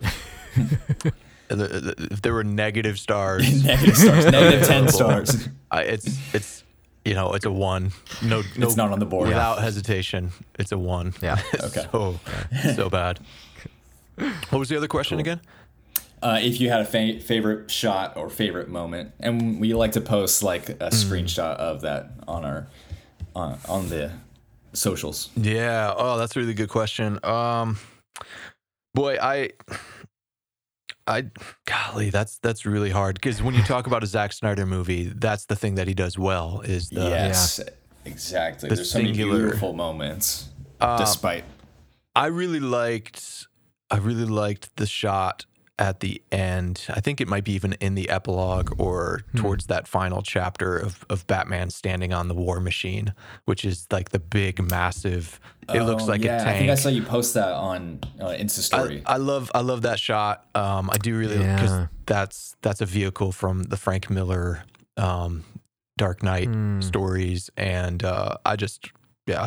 The- 1.49 1.57
the- 1.97 2.09
If 2.11 2.21
there 2.21 2.35
were 2.35 2.45
negative 2.45 2.99
stars, 2.99 3.65
negative 3.65 3.97
stars, 3.97 4.27
negative 4.27 4.67
ten 4.75 4.87
stars. 4.89 5.49
I, 5.71 5.83
it's 5.85 6.35
it's 6.35 6.63
you 7.09 7.15
know 7.15 7.33
it's 7.33 7.47
a 7.47 7.51
one. 7.51 7.93
No, 8.23 8.43
no, 8.57 8.67
It's 8.67 8.77
not 8.77 8.93
on 8.93 8.99
the 8.99 9.07
board. 9.07 9.29
without 9.29 9.61
hesitation. 9.61 10.31
It's 10.59 10.73
a 10.73 10.79
one. 10.79 11.15
Yeah. 11.23 11.41
okay. 11.65 11.87
So 11.93 12.21
so 12.75 12.91
bad. 12.91 13.19
What 14.51 14.59
was 14.59 14.69
the 14.69 14.77
other 14.77 14.89
question 14.89 15.19
again? 15.19 15.41
Uh, 16.21 16.41
if 16.43 16.61
you 16.61 16.69
had 16.69 16.81
a 16.81 16.85
fa- 16.85 17.21
favorite 17.21 17.71
shot 17.71 18.17
or 18.17 18.29
favorite 18.29 18.69
moment, 18.69 19.13
and 19.21 19.61
we 19.61 19.73
like 19.75 19.93
to 19.93 20.01
post 20.01 20.43
like 20.43 20.69
a 20.71 20.91
screenshot 20.91 21.55
of 21.57 21.81
that 21.83 22.11
on 22.27 22.45
our 22.45 22.67
on, 23.35 23.59
on 23.69 23.89
the 23.89 24.11
socials. 24.73 25.31
Yeah. 25.37 25.95
Oh, 25.97 26.19
that's 26.19 26.37
a 26.37 26.41
really 26.41 26.55
good 26.55 26.69
question. 26.69 27.21
Um, 27.25 27.79
boy, 28.95 29.17
I, 29.23 29.51
I, 31.09 31.25
golly, 31.67 32.11
that's 32.11 32.39
that's 32.39 32.67
really 32.67 32.91
hard 32.91 33.15
because 33.15 33.43
when 33.43 33.55
you 33.55 33.63
talk 33.63 33.87
about 33.87 34.03
a 34.03 34.07
Zack 34.07 34.33
Snyder 34.33 34.67
movie, 34.67 35.05
that's 35.17 35.47
the 35.47 35.57
thing 35.57 35.75
that 35.77 35.89
he 35.89 35.95
does 35.95 36.19
well 36.19 36.61
is 36.61 36.91
the. 36.91 37.01
yes, 37.01 37.61
exactly. 38.05 38.69
The 38.69 38.75
There's 38.75 38.91
so 38.91 38.99
many 38.99 39.15
singular- 39.15 39.39
beautiful 39.45 39.73
moments, 39.73 40.51
Uh, 40.81 40.99
despite. 40.99 41.45
I 42.15 42.27
really 42.27 42.61
liked, 42.61 43.47
I 43.91 43.97
really 43.99 44.25
liked 44.27 44.77
the 44.77 44.87
shot 44.87 45.47
at 45.79 46.01
the 46.01 46.21
end. 46.33 46.85
I 46.91 47.01
think 47.01 47.21
it 47.21 47.29
might 47.29 47.45
be 47.45 47.53
even 47.53 47.75
in 47.75 47.95
the 47.95 48.09
epilogue 48.11 48.73
or 48.79 49.21
Hmm. 49.33 49.39
towards 49.39 49.67
that 49.67 49.87
final 49.89 50.23
chapter 50.23 50.77
of 50.77 51.05
of 51.09 51.27
Batman 51.27 51.71
standing 51.71 52.13
on 52.13 52.29
the 52.29 52.35
War 52.35 52.61
Machine, 52.61 53.15
which 53.45 53.65
is 53.65 53.87
like 53.91 54.11
the 54.11 54.19
big, 54.19 54.61
massive. 54.71 55.39
It 55.73 55.83
looks 55.83 56.05
Oh, 56.05 56.07
like 56.07 56.23
yeah, 56.23 56.41
a 56.41 56.45
tank. 56.45 56.57
I 56.57 56.59
think 56.59 56.71
I 56.71 56.75
saw 56.77 56.89
you 56.89 57.03
post 57.03 57.35
that 57.35 57.53
on 57.53 58.01
uh, 58.21 58.29
Insta 58.29 58.61
story. 58.61 59.03
I, 59.07 59.15
I 59.15 59.17
love 59.19 59.51
I 59.55 59.61
love 59.61 59.83
that 59.83 59.99
shot. 60.01 60.47
Um, 60.55 60.89
I 60.91 60.97
do 60.99 61.17
really 61.17 61.39
because 61.39 61.71
Yeah. 61.73 61.87
that's 62.07 62.57
that's 62.63 62.81
a 62.81 62.87
vehicle 62.87 63.33
from 63.33 63.65
the 63.65 63.77
Frank 63.77 64.09
Miller 64.11 64.65
um, 64.97 65.45
Dark 65.97 66.23
Knight 66.23 66.47
Hmm. 66.49 66.81
stories, 66.81 67.51
and 67.57 68.03
uh, 68.03 68.37
I 68.47 68.57
just 68.57 68.91
yeah 69.27 69.43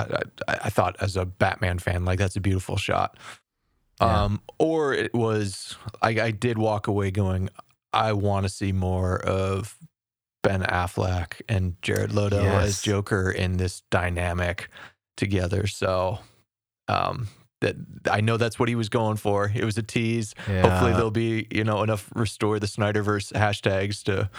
I, 0.47 0.51
I, 0.53 0.59
I 0.65 0.69
thought 0.69 0.95
as 1.01 1.17
a 1.17 1.25
Batman 1.25 1.79
fan 1.79 2.05
like 2.05 2.19
that's 2.19 2.35
a 2.35 2.41
beautiful 2.41 2.77
shot. 2.77 3.17
Yeah. 4.01 4.23
Um, 4.23 4.41
or 4.57 4.93
it 4.93 5.13
was 5.13 5.75
I, 6.01 6.09
I 6.19 6.31
did 6.31 6.57
walk 6.57 6.87
away 6.87 7.11
going 7.11 7.49
I 7.93 8.13
want 8.13 8.45
to 8.45 8.49
see 8.49 8.71
more 8.71 9.17
of 9.19 9.77
Ben 10.43 10.63
Affleck 10.63 11.41
and 11.47 11.75
Jared 11.81 12.11
Leto 12.13 12.41
as 12.43 12.81
Joker 12.81 13.29
in 13.29 13.57
this 13.57 13.83
dynamic 13.91 14.69
together. 15.17 15.67
So 15.67 16.19
um, 16.87 17.27
that 17.59 17.75
I 18.09 18.21
know 18.21 18.37
that's 18.37 18.57
what 18.57 18.67
he 18.69 18.75
was 18.75 18.89
going 18.89 19.17
for. 19.17 19.51
It 19.53 19.63
was 19.63 19.77
a 19.77 19.83
tease. 19.83 20.33
Hopefully 20.47 20.93
there'll 20.93 21.11
be 21.11 21.45
you 21.51 21.63
know 21.63 21.83
enough 21.83 22.09
restore 22.15 22.59
the 22.59 22.65
Snyderverse 22.65 23.31
hashtags 23.33 24.01
to 24.05 24.29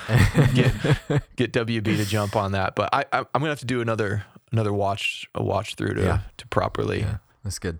get 0.54 1.22
get 1.36 1.52
WB 1.52 1.84
to 1.84 2.04
jump 2.04 2.34
on 2.34 2.52
that. 2.52 2.74
But 2.74 2.88
I, 2.92 3.04
I 3.12 3.18
I'm 3.20 3.26
gonna 3.34 3.50
have 3.50 3.60
to 3.60 3.66
do 3.66 3.80
another 3.80 4.24
another 4.50 4.72
watch 4.72 5.28
a 5.36 5.42
watch 5.44 5.76
through 5.76 5.94
to 5.94 6.02
Yeah. 6.02 6.18
to 6.38 6.46
properly 6.48 7.00
yeah, 7.00 7.06
yeah. 7.06 7.16
that's 7.44 7.58
good. 7.60 7.78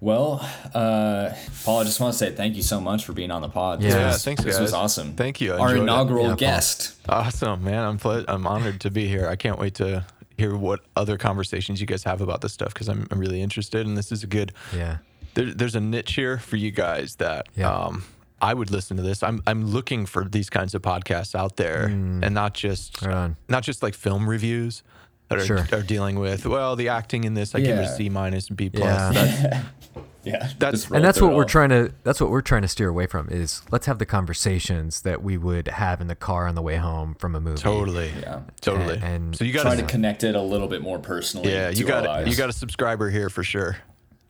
Well, 0.00 0.40
uh, 0.74 1.30
Paul, 1.64 1.80
I 1.80 1.84
just 1.84 2.00
want 2.00 2.12
to 2.14 2.18
say 2.18 2.32
thank 2.32 2.56
you 2.56 2.62
so 2.62 2.80
much 2.80 3.04
for 3.04 3.12
being 3.12 3.30
on 3.30 3.42
the 3.42 3.48
pod. 3.48 3.80
This 3.80 3.92
Yeah, 3.94 4.08
was, 4.08 4.24
thanks, 4.24 4.42
This 4.42 4.58
was 4.58 4.72
awesome. 4.72 5.14
Thank 5.14 5.40
you. 5.40 5.54
I 5.54 5.58
Our 5.58 5.76
inaugural 5.76 6.28
Yeah, 6.30 6.36
guest. 6.36 6.94
Awesome, 7.08 7.62
man. 7.64 7.84
I'm 7.84 7.98
ple- 7.98 8.24
I'm 8.28 8.46
honored 8.46 8.80
to 8.80 8.90
be 8.90 9.06
here. 9.08 9.28
I 9.28 9.36
can't 9.36 9.58
wait 9.58 9.74
to 9.74 10.06
hear 10.38 10.56
what 10.56 10.80
other 10.96 11.18
conversations 11.18 11.80
you 11.82 11.86
guys 11.86 12.02
have 12.04 12.22
about 12.22 12.40
this 12.40 12.52
stuff 12.54 12.72
because 12.72 12.88
I'm, 12.88 13.06
I'm 13.10 13.18
really 13.18 13.42
interested 13.42 13.86
and 13.86 13.94
this 13.96 14.10
is 14.10 14.22
a 14.22 14.26
good 14.26 14.52
Yeah. 14.74 14.98
there, 15.34 15.52
there's 15.52 15.74
a 15.74 15.80
niche 15.80 16.14
here 16.14 16.38
for 16.38 16.56
you 16.56 16.70
guys 16.70 17.16
that 17.16 17.48
Yeah. 17.54 17.70
um, 17.70 18.04
I 18.40 18.54
would 18.54 18.70
listen 18.70 18.96
to 18.96 19.02
this. 19.02 19.22
I'm 19.22 19.42
I'm 19.46 19.66
looking 19.66 20.06
for 20.06 20.24
these 20.24 20.48
kinds 20.48 20.74
of 20.74 20.80
podcasts 20.80 21.34
out 21.34 21.56
there, 21.56 21.84
and 21.84 22.32
not 22.32 22.54
just 22.54 23.02
Right 23.02 23.32
not 23.50 23.64
just 23.64 23.82
like 23.82 23.92
film 23.94 24.26
reviews 24.26 24.82
that 25.28 25.38
are, 25.40 25.44
Sure. 25.44 25.66
are 25.72 25.82
dealing 25.82 26.18
with 26.18 26.46
well 26.46 26.74
the 26.74 26.88
acting 26.88 27.24
in 27.24 27.34
this 27.34 27.54
I 27.54 27.60
give 27.60 27.76
it 27.76 27.80
a 27.80 27.82
Yeah. 27.82 27.94
C 27.96 28.08
minus 28.08 28.48
and 28.48 28.56
B 28.56 28.70
plus. 28.70 29.14
Yeah. 29.14 29.62
That's, 30.22 30.26
Yeah, 30.26 30.48
That's- 30.58 30.90
and 30.90 31.04
that's 31.04 31.20
what 31.20 31.32
we're 31.32 31.42
all. 31.42 31.48
trying 31.48 31.70
to 31.70 31.92
that's 32.04 32.20
what 32.20 32.30
we're 32.30 32.42
trying 32.42 32.62
to 32.62 32.68
steer 32.68 32.88
away 32.88 33.06
from 33.06 33.28
is 33.30 33.62
let's 33.70 33.86
have 33.86 33.98
the 33.98 34.06
conversations 34.06 35.02
that 35.02 35.22
we 35.22 35.36
would 35.38 35.68
have 35.68 36.00
in 36.00 36.06
the 36.08 36.14
car 36.14 36.46
on 36.46 36.54
the 36.54 36.62
way 36.62 36.76
home 36.76 37.14
from 37.18 37.34
a 37.34 37.40
movie 37.40 37.60
totally, 37.60 38.12
Yeah. 38.20 38.40
totally. 38.60 38.94
And- 38.96 39.04
and 39.04 39.36
so 39.36 39.44
you 39.44 39.52
got 39.52 39.62
Try 39.62 39.76
to 39.76 39.82
to 39.82 39.88
connect 39.88 40.24
it 40.24 40.34
a 40.34 40.40
little 40.42 40.68
bit 40.68 40.82
more 40.82 40.98
personally. 40.98 41.50
yeah, 41.52 41.70
you 41.70 41.84
got 41.84 42.26
you 42.26 42.36
got 42.36 42.48
a 42.48 42.52
subscriber 42.52 43.10
here 43.10 43.28
for 43.30 43.42
sure. 43.42 43.76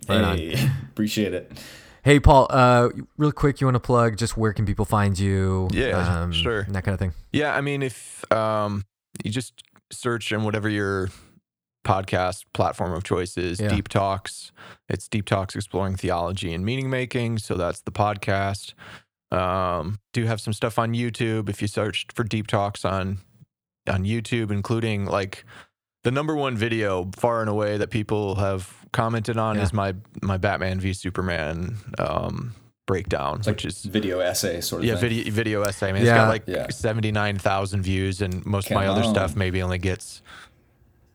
Right 0.08 0.22
on. 0.22 0.38
Hey, 0.38 0.70
appreciate 0.90 1.34
it. 1.34 1.52
hey 2.02 2.18
paul 2.18 2.46
uh 2.48 2.88
real 3.18 3.30
quick 3.32 3.60
you 3.60 3.66
want 3.66 3.74
to 3.74 3.80
plug 3.80 4.16
just 4.16 4.34
where 4.36 4.54
can 4.54 4.64
people 4.64 4.86
find 4.86 5.18
you 5.18 5.68
Yeah, 5.72 6.22
um, 6.22 6.32
sure. 6.32 6.62
that 6.70 6.82
kind 6.84 6.94
of 6.94 6.98
thing 6.98 7.12
Yeah, 7.32 7.54
I 7.54 7.60
mean, 7.60 7.82
if 7.82 8.24
um, 8.32 8.84
you 9.22 9.30
just 9.30 9.62
search 9.92 10.32
and 10.32 10.44
whatever 10.44 10.68
your 10.68 11.10
podcast 11.84 12.44
platform 12.52 12.92
of 12.92 13.04
choice 13.04 13.36
is, 13.38 13.60
Yeah. 13.60 13.68
Deep 13.68 13.88
Talks. 13.88 14.52
It's 14.88 15.08
Deep 15.08 15.24
Talks 15.26 15.54
exploring 15.54 15.96
theology 15.96 16.52
and 16.52 16.64
meaning 16.64 16.90
making. 16.90 17.38
So 17.38 17.54
that's 17.54 17.80
the 17.80 17.92
podcast. 17.92 18.74
Um, 19.32 20.00
do 20.12 20.24
have 20.26 20.40
some 20.40 20.52
stuff 20.52 20.78
on 20.78 20.92
YouTube. 20.92 21.48
If 21.48 21.62
you 21.62 21.68
searched 21.68 22.12
for 22.12 22.24
Deep 22.24 22.46
Talks 22.46 22.84
on 22.84 23.18
on 23.88 24.04
YouTube, 24.04 24.50
including 24.50 25.06
like 25.06 25.44
the 26.04 26.10
number 26.10 26.34
one 26.36 26.56
video 26.56 27.10
far 27.16 27.40
and 27.40 27.48
away 27.50 27.76
that 27.76 27.90
people 27.90 28.34
have 28.36 28.74
commented 28.92 29.36
on 29.36 29.56
Yeah. 29.56 29.62
is 29.62 29.72
my 29.72 29.94
my 30.22 30.36
Batman 30.36 30.80
v 30.80 30.92
Superman 30.92 31.76
um, 31.98 32.54
breakdown, 32.86 33.38
It's 33.38 33.46
like 33.46 33.56
which 33.56 33.64
is 33.66 33.84
video 33.84 34.18
essay 34.18 34.60
sort 34.60 34.82
of 34.82 34.86
yeah, 34.88 34.94
thing. 34.96 35.08
video 35.10 35.32
video 35.32 35.62
essay. 35.62 35.88
I 35.90 35.92
mean, 35.92 36.02
it's 36.02 36.10
got 36.10 36.28
like 36.28 36.42
Yeah. 36.46 36.68
seventy 36.70 37.12
nine 37.12 37.38
thousand 37.38 37.82
views, 37.82 38.20
and 38.20 38.44
most 38.44 38.66
of 38.70 38.74
my 38.74 38.86
Come 38.86 38.98
other 38.98 39.08
stuff 39.08 39.36
maybe 39.36 39.62
only 39.62 39.78
gets 39.78 40.22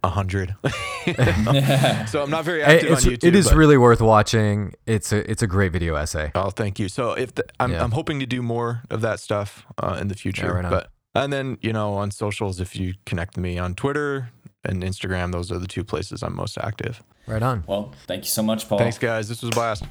hundred. 0.09 0.55
So 2.07 2.23
I'm 2.23 2.31
not 2.31 2.45
very 2.45 2.63
active 2.63 2.91
it's, 2.91 3.05
on 3.05 3.11
YouTube. 3.13 3.27
it 3.27 3.35
is 3.35 3.49
but- 3.49 3.57
really 3.57 3.77
worth 3.77 4.01
watching 4.01 4.73
it's 4.87 5.11
a 5.11 5.29
it's 5.29 5.43
a 5.43 5.47
great 5.47 5.71
video 5.71 5.93
essay 5.95 6.31
Oh, 6.33 6.49
thank 6.49 6.79
you. 6.79 6.89
So 6.89 7.11
if 7.11 7.35
the, 7.35 7.45
I'm 7.59 7.71
Yeah. 7.71 7.83
I'm 7.83 7.91
hoping 7.91 8.19
to 8.21 8.25
do 8.25 8.41
more 8.41 8.81
of 8.89 9.01
that 9.01 9.19
stuff 9.19 9.65
uh, 9.77 9.97
in 10.01 10.07
the 10.07 10.15
future, 10.15 10.53
right 10.53 10.69
but 10.69 10.89
and 11.13 11.31
then 11.31 11.57
you 11.61 11.71
know 11.73 11.93
on 11.93 12.09
socials, 12.11 12.59
if 12.59 12.75
you 12.75 12.95
connect 13.05 13.37
me 13.37 13.59
on 13.59 13.75
Twitter, 13.75 14.31
and 14.65 14.83
Instagram. 14.83 15.31
Those 15.31 15.51
are 15.51 15.59
the 15.59 15.67
two 15.67 15.83
places 15.83 16.23
I'm 16.23 16.35
most 16.35 16.57
active. 16.57 17.03
Right 17.27 17.41
on. 17.41 17.63
Well, 17.67 17.93
thank 18.07 18.23
you 18.23 18.29
so 18.29 18.43
much, 18.43 18.67
Paul. 18.67 18.77
Thanks, 18.77 18.97
guys. 18.97 19.29
This 19.29 19.41
was 19.41 19.49
a 19.49 19.55
blast. 19.55 19.83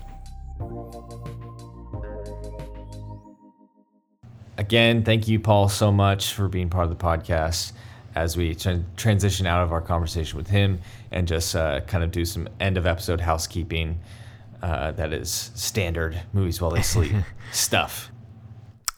Again, 4.57 5.03
thank 5.03 5.27
you, 5.27 5.41
Paul, 5.41 5.69
so 5.69 5.91
much 5.91 6.33
for 6.33 6.47
being 6.47 6.71
part 6.71 6.85
of 6.85 6.91
the 6.97 7.05
podcast 7.05 7.73
as 8.15 8.37
we 8.37 8.55
tra- 8.55 8.83
transition 8.97 9.47
out 9.47 9.63
of 9.63 9.73
our 9.73 9.81
conversation 9.81 10.37
with 10.37 10.49
him 10.49 10.81
and 11.11 11.27
just 11.27 11.57
uh, 11.57 11.81
kind 11.83 12.05
of 12.05 12.11
do 12.11 12.25
some 12.25 12.49
end 12.61 12.77
of 12.77 12.87
episode 12.87 13.21
housekeeping 13.21 14.01
uh, 14.63 14.93
that 14.93 15.13
is 15.13 15.51
standard 15.55 16.21
movies 16.33 16.61
while 16.61 16.71
they 16.71 16.83
sleep 16.83 17.13
stuff. 17.53 18.11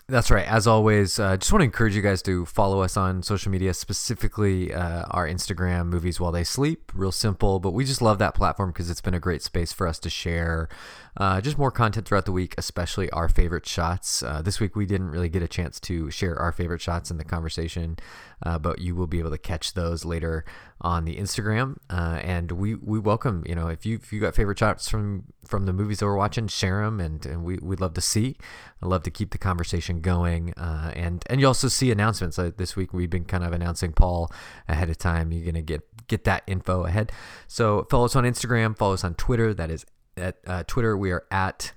That's 0.08 0.30
right. 0.30 0.46
As 0.46 0.68
always, 0.68 1.18
uh, 1.18 1.36
just 1.36 1.50
want 1.50 1.62
to 1.62 1.64
encourage 1.64 1.96
you 1.96 2.02
guys 2.02 2.22
to 2.22 2.46
follow 2.46 2.80
us 2.80 2.96
on 2.96 3.24
social 3.24 3.50
media, 3.50 3.74
specifically 3.74 4.72
uh, 4.72 5.04
our 5.10 5.26
Instagram, 5.26 5.86
Movies 5.86 6.20
While 6.20 6.30
They 6.30 6.44
Sleep. 6.44 6.92
Real 6.94 7.10
simple, 7.10 7.58
but 7.58 7.72
we 7.72 7.84
just 7.84 8.00
love 8.00 8.20
that 8.20 8.32
platform 8.32 8.70
because 8.70 8.88
it's 8.88 9.00
been 9.00 9.14
a 9.14 9.18
great 9.18 9.42
space 9.42 9.72
for 9.72 9.88
us 9.88 9.98
to 9.98 10.08
share 10.08 10.68
uh, 11.16 11.40
just 11.40 11.58
more 11.58 11.70
content 11.70 12.06
throughout 12.06 12.24
the 12.26 12.32
week, 12.32 12.54
especially 12.58 13.08
our 13.10 13.28
favorite 13.28 13.66
shots. 13.66 14.22
Uh, 14.22 14.42
this 14.42 14.60
week, 14.60 14.76
we 14.76 14.86
didn't 14.86 15.10
really 15.10 15.28
get 15.28 15.42
a 15.42 15.48
chance 15.48 15.80
to 15.80 16.10
share 16.10 16.38
our 16.38 16.52
favorite 16.52 16.80
shots 16.80 17.10
in 17.10 17.16
the 17.16 17.24
conversation, 17.24 17.96
uh, 18.44 18.58
but 18.58 18.80
you 18.80 18.94
will 18.94 19.06
be 19.06 19.18
able 19.18 19.30
to 19.30 19.38
catch 19.38 19.74
those 19.74 20.04
later 20.04 20.44
on 20.80 21.04
the 21.04 21.16
Instagram. 21.16 21.76
Uh, 21.88 22.20
and 22.22 22.52
we, 22.52 22.74
we 22.74 22.98
welcome, 22.98 23.42
you 23.46 23.54
know, 23.54 23.68
if 23.68 23.86
you 23.86 23.96
if 23.96 24.12
you 24.12 24.20
got 24.20 24.34
favorite 24.34 24.58
shots 24.58 24.88
from 24.88 25.24
from 25.46 25.64
the 25.64 25.72
movies 25.72 26.00
that 26.00 26.06
we're 26.06 26.16
watching, 26.16 26.48
share 26.48 26.84
them, 26.84 27.00
and, 27.00 27.24
and 27.24 27.44
we 27.44 27.58
we'd 27.62 27.80
love 27.80 27.94
to 27.94 28.00
see. 28.00 28.36
I 28.82 28.86
love 28.86 29.02
to 29.04 29.10
keep 29.10 29.30
the 29.30 29.38
conversation 29.38 30.00
going, 30.00 30.52
uh, 30.54 30.92
and 30.94 31.24
and 31.30 31.40
you 31.40 31.46
also 31.46 31.68
see 31.68 31.90
announcements. 31.90 32.38
Uh, 32.38 32.50
this 32.56 32.76
week, 32.76 32.92
we've 32.92 33.10
been 33.10 33.24
kind 33.24 33.44
of 33.44 33.52
announcing 33.52 33.92
Paul 33.92 34.30
ahead 34.68 34.90
of 34.90 34.98
time. 34.98 35.32
You're 35.32 35.46
gonna 35.46 35.62
get 35.62 35.82
get 36.08 36.24
that 36.24 36.42
info 36.46 36.84
ahead. 36.84 37.10
So 37.48 37.86
follow 37.90 38.04
us 38.04 38.16
on 38.16 38.24
Instagram, 38.24 38.76
follow 38.76 38.94
us 38.94 39.04
on 39.04 39.14
Twitter. 39.14 39.54
That 39.54 39.70
is 39.70 39.86
at 40.16 40.38
uh, 40.46 40.64
Twitter, 40.66 40.96
we 40.96 41.10
are 41.10 41.24
at 41.30 41.72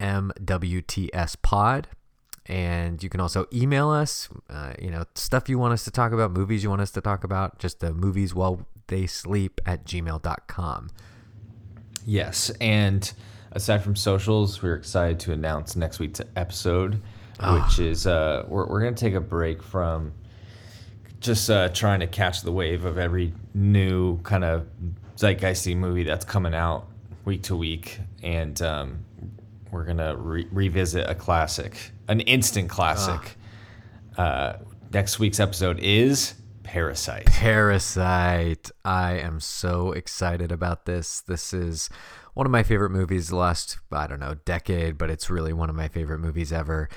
MWTS 0.00 1.36
Pod. 1.42 1.88
And 2.46 3.02
you 3.02 3.08
can 3.08 3.20
also 3.20 3.46
email 3.52 3.90
us, 3.90 4.28
uh, 4.48 4.72
you 4.80 4.90
know, 4.90 5.04
stuff 5.14 5.48
you 5.48 5.58
want 5.58 5.72
us 5.72 5.84
to 5.84 5.90
talk 5.90 6.10
about, 6.12 6.32
movies 6.32 6.64
you 6.64 6.70
want 6.70 6.82
us 6.82 6.90
to 6.92 7.00
talk 7.00 7.22
about, 7.22 7.58
just 7.58 7.80
the 7.80 7.92
movies 7.92 8.34
while 8.34 8.66
they 8.88 9.06
sleep 9.06 9.60
at 9.66 9.84
gmail.com. 9.84 10.90
Yes, 12.04 12.50
and 12.60 13.12
aside 13.52 13.84
from 13.84 13.94
socials, 13.94 14.62
we're 14.62 14.74
excited 14.74 15.20
to 15.20 15.32
announce 15.32 15.76
next 15.76 16.00
week's 16.00 16.20
episode, 16.34 17.00
which 17.40 17.78
is 17.78 18.06
uh, 18.06 18.44
we're 18.48 18.66
we're 18.66 18.80
gonna 18.80 18.96
take 18.96 19.14
a 19.14 19.20
break 19.20 19.62
from 19.62 20.12
just 21.20 21.48
uh, 21.50 21.68
trying 21.68 22.00
to 22.00 22.06
catch 22.06 22.42
the 22.42 22.50
wave 22.50 22.84
of 22.84 22.98
every 22.98 23.32
new 23.54 24.18
kind 24.22 24.42
of 24.42 24.66
zeitgeisty 25.16 25.76
movie 25.76 26.02
that's 26.02 26.24
coming 26.24 26.54
out 26.54 26.88
week 27.24 27.42
to 27.44 27.56
week, 27.56 28.00
and 28.22 28.60
um, 28.62 29.04
we're 29.70 29.84
gonna 29.84 30.16
re- 30.16 30.48
revisit 30.50 31.08
a 31.08 31.14
classic, 31.14 31.92
an 32.08 32.20
instant 32.20 32.68
classic. 32.68 33.36
Uh, 34.16 34.54
next 34.92 35.18
week's 35.18 35.40
episode 35.40 35.78
is 35.80 36.34
Parasite. 36.62 37.26
Parasite. 37.26 38.70
I 38.84 39.14
am 39.14 39.40
so 39.40 39.92
excited 39.92 40.52
about 40.52 40.86
this. 40.86 41.20
This 41.20 41.52
is 41.52 41.90
one 42.34 42.46
of 42.46 42.52
my 42.52 42.62
favorite 42.62 42.90
movies 42.90 43.28
the 43.28 43.36
last, 43.36 43.78
I 43.90 44.06
don't 44.06 44.20
know, 44.20 44.36
decade, 44.44 44.96
but 44.96 45.10
it's 45.10 45.30
really 45.30 45.52
one 45.52 45.68
of 45.68 45.76
my 45.76 45.88
favorite 45.88 46.20
movies 46.20 46.52
ever. 46.52 46.88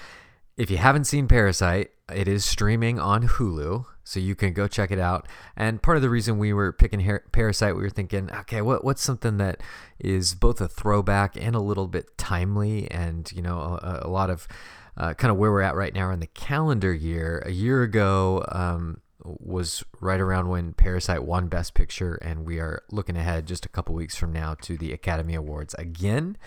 If 0.55 0.69
you 0.69 0.77
haven't 0.77 1.05
seen 1.05 1.27
Parasite, 1.27 1.91
it 2.13 2.27
is 2.27 2.45
streaming 2.45 2.99
on 2.99 3.27
Hulu, 3.27 3.85
so 4.03 4.19
you 4.19 4.35
can 4.35 4.53
go 4.53 4.67
check 4.67 4.91
it 4.91 4.99
out. 4.99 5.27
And 5.55 5.81
part 5.81 5.97
of 5.97 6.03
the 6.03 6.09
reason 6.09 6.38
we 6.38 6.53
were 6.53 6.71
picking 6.71 6.99
Har- 6.99 7.23
Parasite, 7.31 7.75
we 7.75 7.81
were 7.81 7.89
thinking, 7.89 8.30
okay, 8.31 8.61
what 8.61 8.84
what's 8.84 9.01
something 9.01 9.38
that 9.38 9.61
is 9.99 10.35
both 10.35 10.61
a 10.61 10.67
throwback 10.67 11.35
and 11.35 11.55
a 11.55 11.59
little 11.59 11.88
bit 11.88 12.17
timely, 12.17 12.89
and 12.91 13.31
you 13.31 13.41
know, 13.41 13.80
a, 13.81 14.01
a 14.03 14.09
lot 14.09 14.30
of 14.30 14.47
uh, 14.95 15.15
kind 15.15 15.31
of 15.31 15.38
where 15.38 15.51
we're 15.51 15.61
at 15.61 15.75
right 15.75 15.93
now 15.93 16.11
in 16.11 16.19
the 16.19 16.27
calendar 16.27 16.93
year. 16.93 17.41
A 17.45 17.51
year 17.51 17.81
ago, 17.81 18.45
um, 18.51 19.01
was 19.23 19.84
right 20.01 20.19
around 20.19 20.49
when 20.49 20.73
Parasite 20.73 21.23
won 21.23 21.47
Best 21.47 21.73
Picture, 21.73 22.15
and 22.15 22.45
we 22.45 22.59
are 22.59 22.84
looking 22.91 23.15
ahead 23.15 23.47
just 23.47 23.65
a 23.65 23.69
couple 23.69 23.95
weeks 23.95 24.15
from 24.15 24.34
now 24.34 24.55
to 24.61 24.77
the 24.77 24.91
Academy 24.91 25.34
Awards 25.35 25.73
again. 25.75 26.38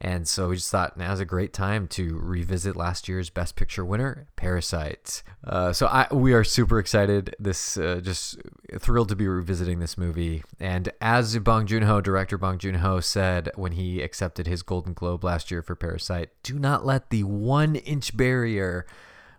And 0.00 0.28
so 0.28 0.50
we 0.50 0.56
just 0.56 0.70
thought 0.70 0.96
now's 0.96 1.18
a 1.18 1.24
great 1.24 1.52
time 1.52 1.88
to 1.88 2.16
revisit 2.22 2.76
last 2.76 3.08
year's 3.08 3.30
Best 3.30 3.56
Picture 3.56 3.84
winner, 3.84 4.28
Parasite. 4.36 5.22
Uh, 5.44 5.72
so 5.72 5.86
I, 5.86 6.06
we 6.12 6.32
are 6.32 6.44
super 6.44 6.78
excited. 6.78 7.34
This 7.40 7.76
uh, 7.76 8.00
just 8.02 8.38
thrilled 8.78 9.08
to 9.08 9.16
be 9.16 9.26
revisiting 9.26 9.80
this 9.80 9.98
movie. 9.98 10.44
And 10.60 10.90
as 11.00 11.36
Bong 11.38 11.66
Joon 11.66 11.82
Ho, 11.82 12.00
director 12.00 12.38
Bong 12.38 12.58
Joon 12.58 12.76
Ho, 12.76 13.00
said 13.00 13.50
when 13.56 13.72
he 13.72 14.00
accepted 14.00 14.46
his 14.46 14.62
Golden 14.62 14.92
Globe 14.92 15.24
last 15.24 15.50
year 15.50 15.62
for 15.62 15.74
Parasite, 15.74 16.30
do 16.42 16.58
not 16.58 16.86
let 16.86 17.10
the 17.10 17.24
one 17.24 17.74
inch 17.74 18.16
barrier 18.16 18.86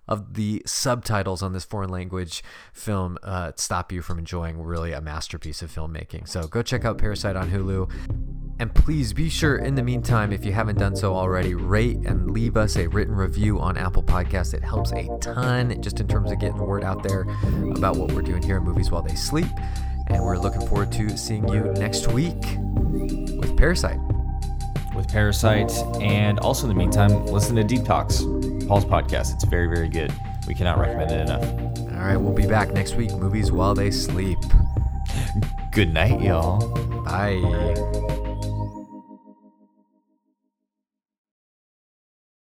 of 0.10 0.34
the 0.34 0.62
subtitles 0.66 1.44
on 1.44 1.54
this 1.54 1.64
foreign 1.64 1.90
language 1.90 2.44
film 2.74 3.18
uh, 3.22 3.52
stop 3.56 3.92
you 3.92 4.02
from 4.02 4.18
enjoying 4.18 4.60
really 4.60 4.92
a 4.92 5.00
masterpiece 5.00 5.62
of 5.62 5.72
filmmaking. 5.72 6.28
So 6.28 6.48
go 6.48 6.64
check 6.64 6.84
out 6.84 6.98
Parasite 6.98 7.36
on 7.36 7.52
Hulu. 7.52 7.90
And 8.60 8.74
please 8.76 9.14
be 9.14 9.30
sure, 9.30 9.58
in 9.58 9.76
the 9.76 9.84
meantime, 9.84 10.34
if 10.34 10.44
you 10.44 10.52
haven't 10.52 10.80
done 10.80 10.94
so 10.96 11.16
already, 11.16 11.56
rate 11.56 11.98
and 12.06 12.32
leave 12.32 12.58
us 12.58 12.76
a 12.76 12.88
written 12.88 13.16
review 13.16 13.58
on 13.60 13.78
Apple 13.78 14.04
Podcasts. 14.04 14.54
It 14.54 14.64
helps 14.64 14.92
a 14.92 15.08
ton 15.22 15.82
just 15.82 16.02
in 16.02 16.08
terms 16.10 16.30
of 16.30 16.40
getting 16.40 16.58
the 16.58 16.66
word 16.66 16.84
out 16.84 17.02
there 17.02 17.22
about 17.72 17.96
what 17.96 18.12
we're 18.12 18.22
doing 18.22 18.44
here 18.44 18.58
in 18.58 18.64
Movies 18.64 18.92
While 18.92 19.02
They 19.02 19.16
Sleep. 19.16 19.48
And 20.08 20.22
we're 20.22 20.38
looking 20.38 20.62
forward 20.68 20.92
to 20.94 21.18
seeing 21.18 21.48
you 21.48 21.62
next 21.74 22.12
week 22.12 22.36
with 23.40 23.56
Parasite. 23.56 24.00
with 24.96 25.08
Parasite. 25.08 25.72
And 26.02 26.40
also, 26.40 26.64
in 26.64 26.70
the 26.70 26.76
meantime, 26.76 27.26
listen 27.28 27.56
to 27.56 27.64
Deep 27.64 27.86
Talks, 27.86 28.22
Paul's 28.68 28.86
podcast. 28.86 29.34
It's 29.34 29.46
very, 29.46 29.68
very 29.68 29.90
good. 29.90 30.14
We 30.48 30.54
cannot 30.54 30.78
recommend 30.80 31.12
it 31.12 31.22
enough. 31.22 31.80
All 31.80 32.06
right, 32.06 32.18
we'll 32.18 32.34
be 32.34 32.48
back 32.48 32.72
next 32.74 32.96
week, 32.96 33.12
Movies 33.14 33.52
While 33.52 33.74
They 33.74 33.92
Sleep. 33.92 34.40
Good 35.72 35.94
night, 35.94 36.22
y'all. 36.22 36.76
Bye. 37.04 38.26